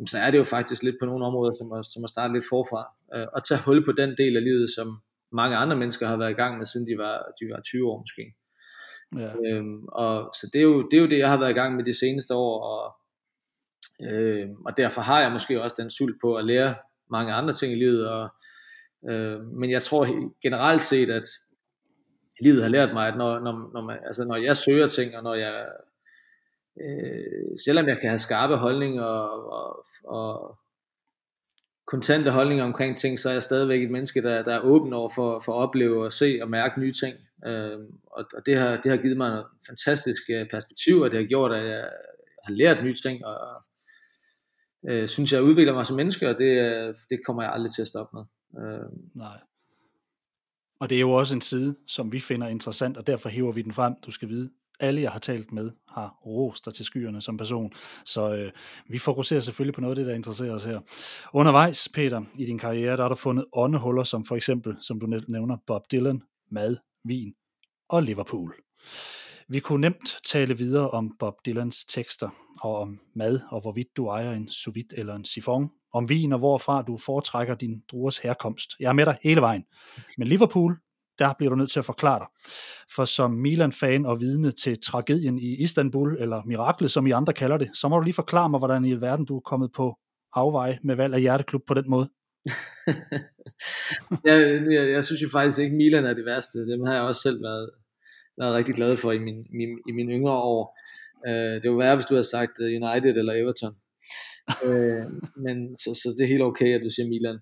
så 0.06 0.18
er 0.18 0.30
det 0.30 0.38
jo 0.38 0.44
faktisk 0.44 0.82
lidt 0.82 0.96
på 1.00 1.06
nogle 1.06 1.26
områder, 1.26 1.54
som 1.58 1.72
at, 1.72 1.86
som 1.86 2.04
at 2.04 2.10
starte 2.10 2.32
lidt 2.32 2.44
forfra, 2.48 2.82
øh, 3.14 3.26
og 3.32 3.44
tage 3.44 3.62
hul 3.64 3.84
på 3.84 3.92
den 3.92 4.16
del 4.18 4.36
af 4.36 4.44
livet, 4.44 4.70
som 4.70 5.00
mange 5.32 5.56
andre 5.56 5.76
mennesker 5.76 6.06
har 6.06 6.16
været 6.16 6.30
i 6.30 6.40
gang 6.42 6.58
med, 6.58 6.66
siden 6.66 6.86
de 6.86 6.98
var, 6.98 7.16
de 7.40 7.48
var 7.50 7.60
20 7.60 7.90
år 7.90 7.98
måske. 7.98 8.34
Ja. 9.16 9.30
Øhm, 9.46 9.84
og 9.88 10.30
så 10.34 10.50
det 10.52 10.58
er, 10.58 10.62
jo, 10.62 10.88
det 10.88 10.96
er 10.96 11.00
jo 11.00 11.08
det, 11.08 11.18
jeg 11.18 11.30
har 11.30 11.38
været 11.38 11.50
i 11.50 11.60
gang 11.60 11.76
med 11.76 11.84
de 11.84 11.98
seneste 11.98 12.34
år, 12.34 12.60
og, 12.62 12.96
øh, 14.08 14.48
og 14.66 14.76
derfor 14.76 15.00
har 15.00 15.20
jeg 15.20 15.32
måske 15.32 15.62
også 15.62 15.76
den 15.78 15.90
sult 15.90 16.20
på 16.20 16.36
at 16.36 16.44
lære 16.44 16.74
mange 17.10 17.32
andre 17.32 17.52
ting 17.52 17.72
i 17.72 17.76
livet, 17.76 18.08
og, 18.08 18.28
øh, 19.08 19.40
men 19.40 19.70
jeg 19.70 19.82
tror 19.82 20.32
generelt 20.42 20.82
set, 20.82 21.10
at 21.10 21.24
livet 22.40 22.62
har 22.62 22.70
lært 22.70 22.92
mig, 22.92 23.08
at 23.08 23.16
når, 23.16 23.38
når, 23.38 23.70
når, 23.72 23.80
man, 23.80 23.98
altså 24.06 24.24
når 24.24 24.36
jeg 24.36 24.56
søger 24.56 24.86
ting, 24.86 25.16
og 25.16 25.22
når 25.22 25.34
jeg, 25.34 25.66
øh, 26.80 27.58
selvom 27.64 27.88
jeg 27.88 27.98
kan 28.00 28.08
have 28.08 28.18
skarpe 28.18 28.56
holdninger 28.56 29.02
og, 29.02 29.52
og, 29.52 29.84
og 30.04 30.58
kontante 31.86 32.30
holdninger 32.30 32.64
omkring 32.64 32.96
ting, 32.96 33.18
så 33.18 33.28
er 33.28 33.32
jeg 33.32 33.42
stadigvæk 33.42 33.82
et 33.82 33.90
menneske, 33.90 34.22
der, 34.22 34.42
der 34.42 34.54
er 34.54 34.60
åben 34.60 34.92
over 34.92 35.08
for, 35.08 35.40
for 35.40 35.52
at 35.52 35.62
opleve 35.62 36.04
og 36.04 36.12
se 36.12 36.38
og 36.42 36.50
mærke 36.50 36.80
nye 36.80 36.92
ting. 36.92 37.16
Øh, 37.46 37.78
og, 38.06 38.24
og 38.34 38.46
det, 38.46 38.58
har, 38.58 38.76
det 38.76 38.90
har 38.90 38.98
givet 38.98 39.16
mig 39.16 39.30
nogle 39.30 39.44
fantastisk 39.66 40.22
perspektiver, 40.26 40.50
perspektiv, 40.50 41.00
og 41.00 41.10
det 41.10 41.18
har 41.18 41.26
gjort, 41.26 41.52
at 41.52 41.68
jeg 41.70 41.90
har 42.44 42.52
lært 42.52 42.84
nye 42.84 42.94
ting, 42.94 43.24
og 43.24 43.62
øh, 44.88 45.08
synes 45.08 45.32
jeg 45.32 45.42
udvikler 45.42 45.74
mig 45.74 45.86
som 45.86 45.96
menneske, 45.96 46.28
og 46.28 46.38
det, 46.38 46.52
øh, 46.58 46.94
det 47.10 47.20
kommer 47.26 47.42
jeg 47.42 47.52
aldrig 47.52 47.72
til 47.72 47.82
at 47.82 47.88
stoppe 47.88 48.16
med. 48.16 48.24
Øh. 48.58 48.80
Nej. 49.14 49.40
Og 50.80 50.90
det 50.90 50.96
er 50.96 51.00
jo 51.00 51.12
også 51.12 51.34
en 51.34 51.40
side, 51.40 51.76
som 51.86 52.12
vi 52.12 52.20
finder 52.20 52.48
interessant, 52.48 52.96
og 52.96 53.06
derfor 53.06 53.28
hiver 53.28 53.52
vi 53.52 53.62
den 53.62 53.72
frem. 53.72 53.94
Du 54.06 54.10
skal 54.10 54.28
vide, 54.28 54.50
alle 54.80 55.02
jeg 55.02 55.10
har 55.10 55.18
talt 55.18 55.52
med 55.52 55.70
har 55.88 56.18
rost 56.26 56.64
dig 56.64 56.74
til 56.74 56.84
skyerne 56.84 57.20
som 57.20 57.36
person. 57.36 57.72
Så 58.04 58.34
øh, 58.34 58.52
vi 58.88 58.98
fokuserer 58.98 59.40
selvfølgelig 59.40 59.74
på 59.74 59.80
noget 59.80 59.92
af 59.92 59.96
det, 59.96 60.06
der 60.06 60.14
interesserer 60.14 60.54
os 60.54 60.64
her. 60.64 60.80
Undervejs, 61.32 61.88
Peter, 61.94 62.22
i 62.38 62.44
din 62.44 62.58
karriere, 62.58 62.96
der 62.96 63.02
har 63.02 63.08
du 63.08 63.14
fundet 63.14 63.44
åndehuller, 63.52 64.04
som 64.04 64.24
for 64.24 64.36
eksempel, 64.36 64.76
som 64.80 65.00
du 65.00 65.06
nævner, 65.06 65.56
Bob 65.66 65.82
Dylan, 65.92 66.22
mad, 66.50 66.76
vin 67.04 67.34
og 67.88 68.02
Liverpool. 68.02 68.54
Vi 69.50 69.60
kunne 69.60 69.80
nemt 69.80 70.18
tale 70.24 70.58
videre 70.58 70.90
om 70.90 71.16
Bob 71.18 71.34
Dylans 71.46 71.84
tekster, 71.84 72.28
og 72.62 72.78
om 72.78 73.00
mad, 73.14 73.40
og 73.50 73.60
hvorvidt 73.60 73.88
du 73.96 74.08
ejer 74.08 74.32
en 74.32 74.48
sous 74.48 74.74
vide 74.74 74.98
eller 74.98 75.14
en 75.14 75.24
siphon, 75.24 75.70
om 75.94 76.08
vin, 76.08 76.32
og 76.32 76.38
hvorfra 76.38 76.82
du 76.82 76.96
foretrækker 76.96 77.54
din 77.54 77.82
druers 77.90 78.18
herkomst. 78.18 78.70
Jeg 78.80 78.88
er 78.88 78.92
med 78.92 79.06
dig 79.06 79.16
hele 79.22 79.40
vejen. 79.40 79.64
Men 80.18 80.28
Liverpool, 80.28 80.76
der 81.18 81.32
bliver 81.38 81.50
du 81.50 81.56
nødt 81.56 81.70
til 81.70 81.78
at 81.78 81.84
forklare 81.84 82.18
dig. 82.18 82.26
For 82.94 83.04
som 83.04 83.30
Milan-fan 83.30 84.06
og 84.06 84.20
vidne 84.20 84.52
til 84.52 84.80
tragedien 84.80 85.38
i 85.38 85.62
Istanbul, 85.62 86.16
eller 86.20 86.42
miraklet, 86.44 86.90
som 86.90 87.06
I 87.06 87.10
andre 87.10 87.32
kalder 87.32 87.56
det, 87.56 87.70
så 87.74 87.88
må 87.88 87.96
du 87.96 88.02
lige 88.02 88.14
forklare 88.14 88.50
mig, 88.50 88.58
hvordan 88.58 88.84
i 88.84 89.00
verden 89.00 89.24
du 89.26 89.36
er 89.36 89.40
kommet 89.40 89.72
på 89.72 89.98
afveje 90.34 90.78
med 90.84 90.96
valg 90.96 91.14
af 91.14 91.20
hjerteklub 91.20 91.62
på 91.66 91.74
den 91.74 91.90
måde. 91.90 92.10
jeg, 94.24 94.36
jeg, 94.70 94.90
jeg 94.90 95.04
synes 95.04 95.22
jo 95.22 95.28
faktisk 95.32 95.58
ikke, 95.58 95.76
Milan 95.76 96.04
er 96.04 96.14
det 96.14 96.24
værste. 96.24 96.58
Dem 96.58 96.82
har 96.86 96.94
jeg 96.94 97.02
også 97.02 97.20
selv 97.20 97.42
været, 97.42 97.70
været 98.38 98.54
rigtig 98.54 98.74
glad 98.74 98.96
for 98.96 99.12
i 99.12 99.18
min, 99.18 99.46
min, 99.50 99.78
i 99.88 99.92
mine 99.92 100.12
yngre 100.12 100.32
år. 100.32 100.78
Uh, 101.28 101.62
det 101.62 101.70
var 101.70 101.76
værre, 101.76 101.96
hvis 101.96 102.06
du 102.06 102.14
havde 102.14 102.30
sagt 102.30 102.52
øh, 102.60 102.66
United 102.66 103.16
eller 103.16 103.32
Everton. 103.32 103.74
uh, 104.68 105.04
men 105.44 105.76
så, 105.76 106.00
så 106.02 106.14
det 106.18 106.24
er 106.24 106.28
helt 106.28 106.42
okay, 106.42 106.74
at 106.74 106.82
du 106.84 106.90
siger 106.90 107.08
Milan. 107.08 107.38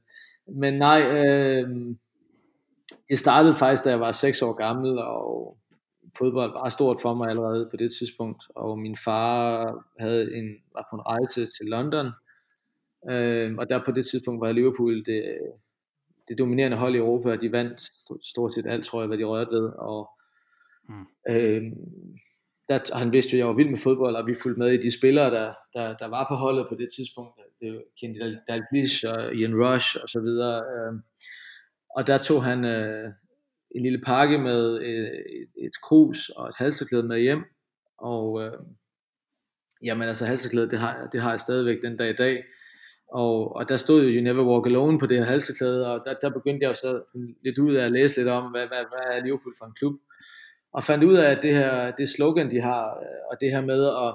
Men 0.60 0.74
nej, 0.74 1.00
uh, 1.00 1.68
det 3.08 3.18
startede 3.18 3.54
faktisk, 3.54 3.84
da 3.84 3.90
jeg 3.90 4.00
var 4.00 4.12
6 4.12 4.42
år 4.42 4.52
gammel, 4.52 4.98
og 4.98 5.56
fodbold 6.18 6.52
var 6.52 6.68
stort 6.68 7.00
for 7.00 7.14
mig 7.14 7.28
allerede 7.30 7.68
på 7.70 7.76
det 7.76 7.90
tidspunkt. 7.98 8.42
Og 8.56 8.78
min 8.78 8.96
far 9.04 9.74
havde 10.00 10.36
en, 10.36 10.46
var 10.74 10.86
på 10.90 10.96
en 10.96 11.06
rejse 11.06 11.46
til 11.46 11.66
London, 11.66 12.06
uh, 13.10 13.58
og 13.58 13.68
der 13.70 13.84
på 13.84 13.92
det 13.92 14.06
tidspunkt 14.06 14.40
var 14.40 14.52
Liverpool 14.52 15.04
det, 15.04 15.38
det 16.28 16.38
dominerende 16.38 16.76
hold 16.76 16.94
i 16.94 16.98
Europa, 16.98 17.30
og 17.30 17.40
de 17.40 17.52
vandt 17.52 17.80
stort 18.26 18.54
set 18.54 18.66
alt, 18.66 18.84
tror 18.84 19.00
jeg, 19.00 19.08
hvad 19.08 19.18
de 19.18 19.24
rørte 19.24 19.50
ved. 19.50 19.68
Og 19.78 20.10
Mm. 20.88 21.06
Øh, 21.28 21.62
der, 22.68 22.96
han 22.98 23.12
vidste 23.12 23.32
jo, 23.32 23.36
at 23.36 23.38
jeg 23.38 23.46
var 23.46 23.52
vild 23.52 23.70
med 23.70 23.78
fodbold, 23.78 24.16
og 24.16 24.26
vi 24.26 24.34
fulgte 24.42 24.58
med 24.58 24.72
i 24.72 24.76
de 24.76 24.98
spillere, 24.98 25.30
der, 25.30 25.54
der, 25.74 25.96
der 25.96 26.06
var 26.06 26.26
på 26.30 26.34
holdet 26.34 26.66
på 26.68 26.74
det 26.74 26.88
tidspunkt. 26.96 27.40
Det 27.60 27.72
var 27.72 27.82
Kenny 28.00 28.16
Dalglish 28.48 29.04
og 29.08 29.34
Ian 29.34 29.54
Rush 29.62 29.96
og 30.02 30.08
så 30.08 30.20
videre. 30.20 30.56
Øh, 30.56 30.92
og 31.96 32.06
der 32.06 32.18
tog 32.18 32.44
han 32.44 32.64
øh, 32.64 33.12
en 33.74 33.82
lille 33.82 34.00
pakke 34.06 34.38
med 34.38 34.80
et, 34.82 35.08
et, 35.08 35.64
et 35.66 35.82
krus 35.82 36.28
og 36.28 36.48
et 36.48 36.54
halsterklæde 36.58 37.02
med 37.02 37.20
hjem. 37.20 37.44
Og 37.98 38.42
øh, 38.42 38.52
jamen 39.84 40.08
altså 40.08 40.26
halsterklæde, 40.26 40.70
det 40.70 40.78
har, 40.78 41.08
det 41.12 41.20
har 41.20 41.30
jeg 41.30 41.40
stadigvæk 41.40 41.82
den 41.82 41.96
dag 41.96 42.10
i 42.10 42.12
dag. 42.12 42.44
Og, 43.12 43.56
og 43.56 43.68
der 43.68 43.76
stod 43.76 44.02
jo 44.04 44.08
You 44.08 44.22
Never 44.22 44.44
Walk 44.44 44.66
Alone 44.66 44.98
på 44.98 45.06
det 45.06 45.18
her 45.18 45.24
halserklæde, 45.24 45.86
og 45.86 46.02
der, 46.04 46.14
der 46.14 46.30
begyndte 46.30 46.64
jeg 46.64 46.68
jo 46.68 46.74
så 46.74 47.02
lidt 47.44 47.58
ud 47.58 47.74
af 47.74 47.84
at 47.84 47.92
læse 47.92 48.16
lidt 48.16 48.28
om, 48.28 48.50
hvad, 48.50 48.66
hvad, 48.66 48.78
hvad 48.78 49.16
er 49.16 49.24
Liverpool 49.24 49.54
for 49.58 49.66
en 49.66 49.74
klub 49.78 49.94
og 50.76 50.84
fandt 50.84 51.04
ud 51.04 51.14
af, 51.14 51.30
at 51.30 51.42
det 51.42 51.54
her 51.54 51.90
det 51.90 52.08
slogan, 52.08 52.50
de 52.50 52.60
har, 52.60 52.84
øh, 52.98 53.20
og 53.30 53.36
det 53.40 53.50
her 53.50 53.60
med 53.60 53.86
at, 53.86 54.14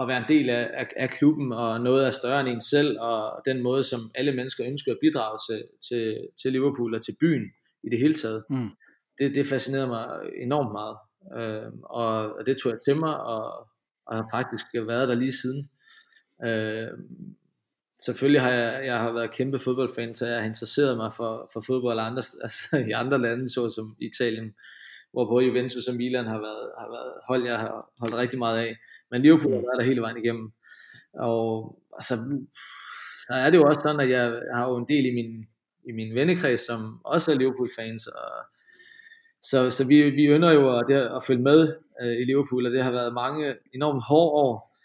at 0.00 0.08
være 0.08 0.18
en 0.18 0.28
del 0.28 0.50
af, 0.50 0.70
af, 0.74 0.86
af 0.96 1.08
klubben, 1.10 1.52
og 1.52 1.80
noget 1.80 2.06
er 2.06 2.10
større 2.10 2.40
end 2.40 2.48
en 2.48 2.60
selv, 2.60 3.00
og 3.00 3.42
den 3.44 3.62
måde, 3.62 3.82
som 3.82 4.10
alle 4.14 4.32
mennesker 4.32 4.66
ønsker 4.66 4.92
at 4.92 4.98
bidrage 5.00 5.38
til, 5.48 5.64
til, 5.88 6.28
til 6.42 6.52
Liverpool 6.52 6.94
og 6.94 7.02
til 7.02 7.16
byen 7.20 7.44
i 7.82 7.90
det 7.90 7.98
hele 7.98 8.14
taget, 8.14 8.44
mm. 8.50 8.70
det, 9.18 9.34
det 9.34 9.46
fascinerede 9.46 9.86
mig 9.86 10.06
enormt 10.42 10.72
meget. 10.72 10.96
Øh, 11.38 11.72
og, 11.82 12.34
og 12.36 12.46
det 12.46 12.56
tog 12.56 12.72
jeg 12.72 12.80
til 12.88 12.96
mig, 12.96 13.20
og, 13.20 13.68
og 14.06 14.16
har 14.16 14.28
faktisk 14.32 14.66
været 14.74 15.08
der 15.08 15.14
lige 15.14 15.32
siden. 15.32 15.70
Øh, 16.44 16.88
selvfølgelig 17.98 18.42
har 18.42 18.50
jeg, 18.50 18.86
jeg 18.86 18.98
har 18.98 19.12
været 19.12 19.30
kæmpe 19.30 19.58
fodboldfan, 19.58 20.14
så 20.14 20.26
jeg 20.26 20.38
har 20.38 20.46
interesseret 20.46 20.96
mig 20.96 21.14
for, 21.14 21.50
for 21.52 21.60
fodbold 21.60 21.98
andre, 21.98 22.22
altså 22.44 22.76
i 22.88 22.90
andre 22.90 23.18
lande, 23.18 23.48
såsom 23.48 23.96
Italien, 24.00 24.54
hvor 25.12 25.28
både 25.28 25.44
Juventus 25.44 25.86
og 25.86 25.94
Milan 25.94 26.26
har 26.26 26.38
været, 26.38 26.70
har 26.78 26.88
været 26.90 27.12
hold, 27.28 27.46
jeg 27.46 27.58
har 27.58 27.90
holdt 27.98 28.14
rigtig 28.14 28.38
meget 28.38 28.58
af. 28.58 28.76
Men 29.10 29.22
Liverpool 29.22 29.52
har 29.52 29.60
været 29.60 29.78
der 29.80 29.84
hele 29.84 30.00
vejen 30.00 30.24
igennem. 30.24 30.52
Og 31.14 31.78
altså, 31.96 32.14
så 33.26 33.32
er 33.34 33.50
det 33.50 33.58
jo 33.58 33.64
også 33.64 33.80
sådan, 33.80 34.00
at 34.00 34.10
jeg 34.10 34.42
har 34.54 34.68
jo 34.68 34.76
en 34.76 34.88
del 34.88 35.06
i 35.06 35.14
min, 35.14 35.46
i 35.88 35.92
min 35.92 36.14
vennekreds, 36.14 36.60
som 36.66 37.00
også 37.04 37.32
er 37.32 37.36
Liverpool-fans, 37.36 38.06
og 38.06 38.30
så, 39.42 39.70
så 39.70 39.86
vi, 39.86 40.10
vi 40.10 40.24
ønsker 40.26 40.50
jo 40.50 40.78
at, 40.78 40.90
at 40.90 41.24
følge 41.24 41.42
med 41.42 41.74
øh, 42.02 42.16
i 42.20 42.24
Liverpool, 42.24 42.66
og 42.66 42.72
det 42.72 42.84
har 42.84 42.90
været 42.90 43.14
mange 43.14 43.54
enormt 43.74 44.02
hårde 44.08 44.32
år, 44.46 44.78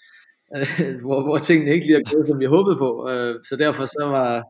øh, 0.57 1.01
hvor, 1.05 1.21
hvor 1.23 1.37
tingene 1.37 1.73
ikke 1.73 1.85
lige 1.85 1.97
er 1.97 2.13
gået, 2.13 2.27
som 2.27 2.39
vi 2.39 2.45
håbede 2.45 2.77
på. 2.77 3.09
Øh, 3.09 3.35
så 3.43 3.55
derfor 3.55 3.85
så 3.85 4.05
var 4.05 4.43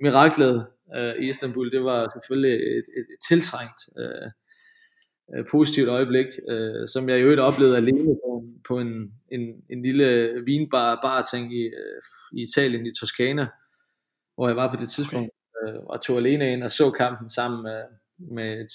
miraklet 0.00 0.66
øh, 0.96 1.14
i 1.22 1.28
Istanbul, 1.28 1.72
det 1.72 1.84
var 1.84 2.08
selvfølgelig 2.14 2.54
et, 2.54 2.86
et, 2.98 3.06
et 3.14 3.20
tiltrængt 3.28 3.80
øh, 3.98 4.28
øh, 5.36 5.44
positivt 5.50 5.88
øjeblik, 5.88 6.26
øh, 6.48 6.88
som 6.88 7.08
jeg 7.08 7.18
i 7.18 7.22
øvrigt 7.22 7.40
oplevede 7.40 7.76
alene 7.76 8.16
på, 8.24 8.44
på 8.68 8.78
en, 8.78 9.12
en, 9.32 9.40
en 9.70 9.82
lille 9.82 10.32
vinbar 10.44 10.98
barting 11.02 11.54
i, 11.54 11.62
øh, 11.62 12.02
i 12.32 12.42
Italien, 12.42 12.86
i 12.86 12.90
Toskana, 13.00 13.46
hvor 14.34 14.48
jeg 14.48 14.56
var 14.56 14.70
på 14.70 14.76
det 14.76 14.88
tidspunkt, 14.88 15.30
øh, 15.62 15.74
og 15.74 16.00
tog 16.02 16.16
alene 16.18 16.52
ind 16.52 16.62
og 16.62 16.70
så 16.70 16.90
kampen 16.90 17.28
sammen 17.28 17.62
med, 17.62 17.82
med 18.36 18.66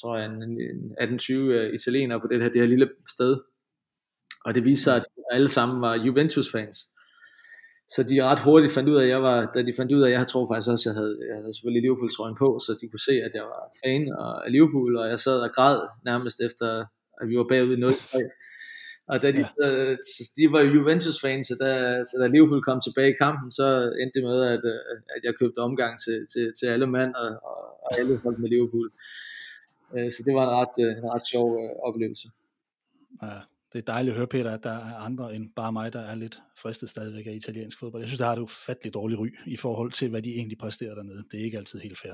tror 0.00 0.16
jeg, 0.16 0.26
en, 0.26 0.42
en 0.42 1.18
18-20 1.20 1.32
øh, 1.32 1.74
italienere 1.74 2.20
på 2.20 2.26
det 2.26 2.42
her, 2.42 2.48
det 2.48 2.60
her 2.60 2.68
lille 2.68 2.90
sted. 3.08 3.40
Og 4.44 4.54
det 4.54 4.64
viste 4.64 4.84
sig, 4.84 4.96
at 4.96 5.04
alle 5.32 5.48
sammen 5.48 5.80
var 5.80 5.94
Juventus-fans. 5.94 6.78
Så 7.94 8.02
de 8.02 8.24
ret 8.24 8.40
hurtigt 8.46 8.74
fandt 8.74 8.88
ud 8.90 8.96
af, 8.96 9.02
at 9.02 9.08
jeg 9.08 9.22
var, 9.22 9.38
da 9.54 9.62
de 9.62 9.72
fandt 9.76 9.92
ud 9.92 10.02
af, 10.02 10.08
at 10.08 10.12
jeg 10.18 10.26
tror 10.26 10.44
faktisk 10.50 10.70
også, 10.72 10.84
at 10.84 10.92
jeg 10.92 10.98
havde, 11.00 11.16
jeg 11.28 11.36
havde 11.40 11.54
selvfølgelig 11.54 11.82
Liverpool-trøjen 11.82 12.36
på, 12.42 12.48
så 12.64 12.70
de 12.80 12.88
kunne 12.88 13.06
se, 13.10 13.14
at 13.26 13.32
jeg 13.38 13.44
var 13.52 13.62
fan 13.84 14.02
af 14.44 14.52
Liverpool, 14.52 14.96
og 14.96 15.08
jeg 15.12 15.18
sad 15.18 15.38
og 15.46 15.50
græd 15.56 15.78
nærmest 16.04 16.38
efter, 16.48 16.66
at 17.20 17.28
vi 17.28 17.34
var 17.40 17.46
bagud 17.52 17.76
i 17.76 17.80
0 17.80 17.92
Og 19.12 19.22
da 19.22 19.28
de, 19.36 19.42
ja. 19.62 19.96
de 20.38 20.44
var 20.54 20.62
Juventus-fans, 20.74 21.46
så 21.46 21.54
da, 21.62 21.70
så 22.08 22.14
da 22.20 22.26
Liverpool 22.26 22.62
kom 22.62 22.80
tilbage 22.80 23.10
i 23.14 23.20
kampen, 23.24 23.50
så 23.50 23.66
endte 24.00 24.14
det 24.16 24.24
med, 24.28 24.38
at, 24.54 24.62
øh, 24.72 24.80
at 25.16 25.20
jeg 25.24 25.34
købte 25.40 25.58
omgang 25.68 25.92
til, 26.04 26.26
til, 26.32 26.44
til 26.58 26.66
alle 26.66 26.86
mand 26.86 27.14
og, 27.14 27.28
og, 27.50 27.60
og 27.84 27.90
alle 27.98 28.18
folk 28.22 28.38
med 28.38 28.48
Liverpool. 28.48 28.88
Øh, 29.94 30.10
så 30.14 30.20
det 30.26 30.32
var 30.34 30.44
en 30.48 30.54
ret, 30.60 30.74
øh, 30.84 30.92
en 31.02 31.10
ret 31.14 31.26
sjov 31.32 31.46
oplevelse. 31.88 32.28
Ja, 33.22 33.38
det 33.72 33.78
er 33.78 33.92
dejligt 33.92 34.12
at 34.12 34.16
høre, 34.16 34.26
Peter, 34.26 34.50
at 34.50 34.62
der 34.62 34.70
er 34.70 34.96
andre 34.96 35.34
end 35.34 35.50
bare 35.56 35.72
mig, 35.72 35.92
der 35.92 36.00
er 36.00 36.14
lidt 36.14 36.40
fristet 36.62 36.90
stadigvæk 36.90 37.26
af 37.26 37.32
italiensk 37.32 37.78
fodbold. 37.78 38.02
Jeg 38.02 38.08
synes, 38.08 38.18
der 38.18 38.26
har 38.26 38.34
det 38.34 38.42
ufatteligt 38.42 38.94
dårligt 38.94 39.20
ry 39.20 39.28
i 39.46 39.56
forhold 39.56 39.92
til, 39.92 40.10
hvad 40.10 40.22
de 40.22 40.30
egentlig 40.30 40.58
præsterer 40.58 40.94
dernede. 40.94 41.24
Det 41.30 41.40
er 41.40 41.44
ikke 41.44 41.58
altid 41.58 41.80
helt 41.80 41.98
fair. 41.98 42.12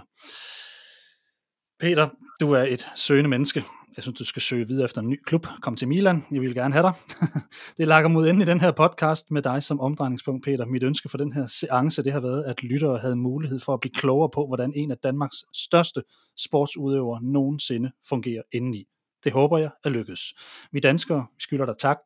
Peter, 1.81 2.09
du 2.41 2.53
er 2.53 2.63
et 2.63 2.89
søgende 2.97 3.31
menneske. 3.31 3.65
Jeg 3.97 4.03
synes, 4.03 4.19
du 4.19 4.25
skal 4.25 4.43
søge 4.43 4.69
videre 4.69 4.85
efter 4.85 5.01
en 5.01 5.09
ny 5.09 5.21
klub. 5.27 5.47
Kom 5.63 5.77
til 5.77 5.89
Milan. 5.89 6.25
Jeg 6.31 6.41
vil 6.41 6.55
gerne 6.55 6.75
have 6.75 6.83
dig. 6.83 6.93
det 7.79 7.89
lakker 7.89 8.09
mod 8.09 8.29
enden 8.29 8.43
i 8.43 8.45
den 8.45 8.61
her 8.61 8.71
podcast 8.71 9.31
med 9.31 9.43
dig 9.43 9.63
som 9.63 9.81
omdrejningspunkt, 9.81 10.45
Peter. 10.45 10.67
Mit 10.67 10.83
ønske 10.83 11.09
for 11.09 11.19
den 11.19 11.33
her 11.33 11.47
seance, 11.47 12.05
det 12.05 12.13
har 12.13 12.21
været, 12.21 12.45
at 12.45 12.63
lyttere 12.63 12.99
havde 12.99 13.17
mulighed 13.17 13.61
for 13.61 13.75
at 13.75 13.81
blive 13.81 13.93
klogere 13.93 14.31
på, 14.35 14.47
hvordan 14.47 14.73
en 14.77 14.91
af 14.91 14.97
Danmarks 14.99 15.37
største 15.55 16.03
sportsudøvere 16.39 17.23
nogensinde 17.23 17.91
fungerer 18.09 18.43
indeni. 18.53 18.85
Det 19.25 19.33
håber 19.33 19.59
jeg 19.59 19.71
er 19.85 19.89
lykkedes. 19.89 20.35
Vi 20.73 20.81
danskere 20.81 21.27
vi 21.37 21.43
skylder 21.43 21.67
dig 21.67 21.75
tak. 21.79 21.99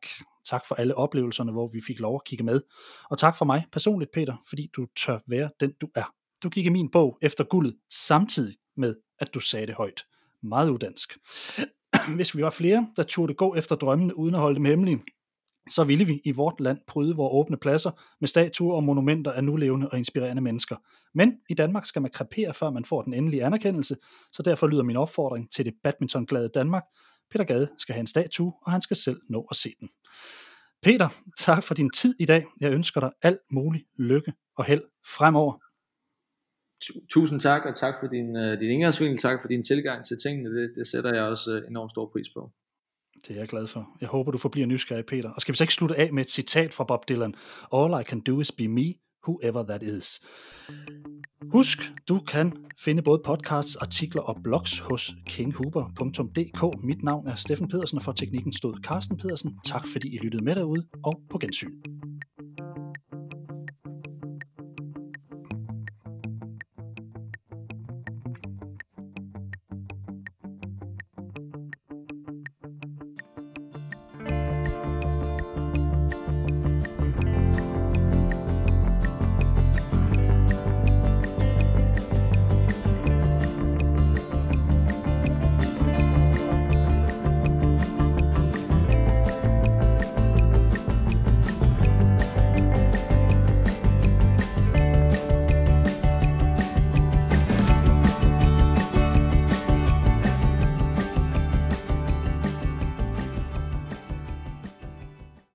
Tak 0.45 0.65
for 0.65 0.75
alle 0.75 0.95
oplevelserne, 0.95 1.51
hvor 1.51 1.67
vi 1.73 1.81
fik 1.87 1.99
lov 1.99 2.15
at 2.15 2.23
kigge 2.23 2.43
med. 2.43 2.61
Og 3.09 3.17
tak 3.17 3.37
for 3.37 3.45
mig 3.45 3.65
personligt, 3.71 4.11
Peter, 4.13 4.35
fordi 4.49 4.69
du 4.75 4.87
tør 5.05 5.19
være 5.27 5.49
den, 5.59 5.73
du 5.81 5.89
er. 5.95 6.13
Du 6.43 6.49
gik 6.49 6.65
i 6.65 6.69
min 6.69 6.91
bog 6.91 7.17
efter 7.21 7.43
guldet, 7.43 7.75
samtidig 7.89 8.55
med, 8.77 8.95
at 9.19 9.33
du 9.33 9.39
sagde 9.39 9.67
det 9.67 9.75
højt. 9.75 10.03
Meget 10.43 10.69
udansk. 10.69 11.17
Hvis 12.15 12.37
vi 12.37 12.43
var 12.43 12.49
flere, 12.49 12.87
der 12.95 13.03
turde 13.03 13.33
gå 13.33 13.55
efter 13.55 13.75
drømmene 13.75 14.17
uden 14.17 14.35
at 14.35 14.41
holde 14.41 14.55
dem 14.55 14.65
hemmelige, 14.65 15.03
så 15.69 15.83
ville 15.83 16.05
vi 16.05 16.21
i 16.25 16.31
vort 16.31 16.59
land 16.59 16.79
pryde 16.87 17.15
vores 17.15 17.31
åbne 17.33 17.57
pladser 17.57 17.91
med 18.19 18.27
statuer 18.27 18.75
og 18.75 18.83
monumenter 18.83 19.31
af 19.31 19.43
nulevende 19.43 19.89
og 19.89 19.97
inspirerende 19.97 20.41
mennesker. 20.41 20.75
Men 21.13 21.33
i 21.49 21.53
Danmark 21.53 21.85
skal 21.85 22.01
man 22.01 22.11
krepere, 22.11 22.53
før 22.53 22.69
man 22.69 22.85
får 22.85 23.01
den 23.01 23.13
endelige 23.13 23.45
anerkendelse, 23.45 23.95
så 24.31 24.43
derfor 24.43 24.67
lyder 24.67 24.83
min 24.83 24.95
opfordring 24.95 25.51
til 25.51 25.65
det 25.65 25.73
badmintonglade 25.83 26.49
Danmark. 26.53 26.83
Peter 27.31 27.45
Gade 27.45 27.69
skal 27.77 27.93
have 27.93 27.99
en 27.99 28.07
statue, 28.07 28.53
og 28.65 28.71
han 28.71 28.81
skal 28.81 28.97
selv 28.97 29.21
nå 29.29 29.47
at 29.51 29.57
se 29.57 29.69
den. 29.79 29.89
Peter, 30.81 31.09
tak 31.37 31.63
for 31.63 31.73
din 31.73 31.89
tid 31.89 32.15
i 32.19 32.25
dag. 32.25 32.45
Jeg 32.59 32.71
ønsker 32.71 32.99
dig 33.01 33.11
alt 33.21 33.41
mulig 33.51 33.85
lykke 33.97 34.33
og 34.57 34.65
held 34.65 34.83
fremover. 35.17 35.53
Tusind 37.09 37.39
tak, 37.39 37.65
og 37.65 37.75
tak 37.75 37.93
for 37.99 38.07
din, 38.07 38.35
øh, 38.35 38.59
din 38.59 38.71
indgangsvinkel, 38.71 39.17
tak 39.17 39.41
for 39.41 39.47
din 39.47 39.63
tilgang 39.63 40.05
til 40.05 40.17
tingene. 40.23 40.61
Det, 40.61 40.71
det 40.75 40.87
sætter 40.87 41.13
jeg 41.13 41.23
også 41.23 41.51
øh, 41.51 41.67
enormt 41.67 41.91
stor 41.91 42.09
pris 42.13 42.29
på. 42.35 42.51
Det 43.27 43.35
er 43.35 43.39
jeg 43.39 43.47
glad 43.47 43.67
for. 43.67 43.89
Jeg 44.01 44.09
håber, 44.09 44.31
du 44.31 44.37
forbliver 44.37 44.67
nysgerrig, 44.67 45.05
Peter. 45.05 45.29
Og 45.29 45.41
skal 45.41 45.53
vi 45.53 45.57
så 45.57 45.63
ikke 45.63 45.73
slutte 45.73 45.95
af 45.95 46.13
med 46.13 46.23
et 46.25 46.31
citat 46.31 46.73
fra 46.73 46.83
Bob 46.83 47.09
Dylan? 47.09 47.33
All 47.73 48.01
I 48.01 48.03
can 48.03 48.19
do 48.19 48.41
is 48.41 48.51
be 48.51 48.67
me, 48.67 48.93
whoever 49.27 49.63
that 49.63 49.83
is. 49.83 50.21
Husk, 51.51 51.91
du 52.07 52.19
kan 52.19 52.53
finde 52.79 53.01
både 53.01 53.21
podcasts, 53.25 53.75
artikler 53.75 54.21
og 54.21 54.37
blogs 54.43 54.79
hos 54.79 55.13
kinghuber.dk. 55.25 56.83
Mit 56.83 57.03
navn 57.03 57.27
er 57.27 57.35
Steffen 57.35 57.67
Pedersen, 57.67 57.97
og 57.97 58.03
for 58.03 58.11
teknikken 58.11 58.53
stod 58.53 58.73
Carsten 58.83 59.17
Pedersen. 59.17 59.59
Tak 59.65 59.87
fordi 59.87 60.15
I 60.15 60.17
lyttede 60.17 60.43
med 60.43 60.55
derude, 60.55 60.85
og 61.03 61.21
på 61.29 61.37
gensyn. 61.37 61.71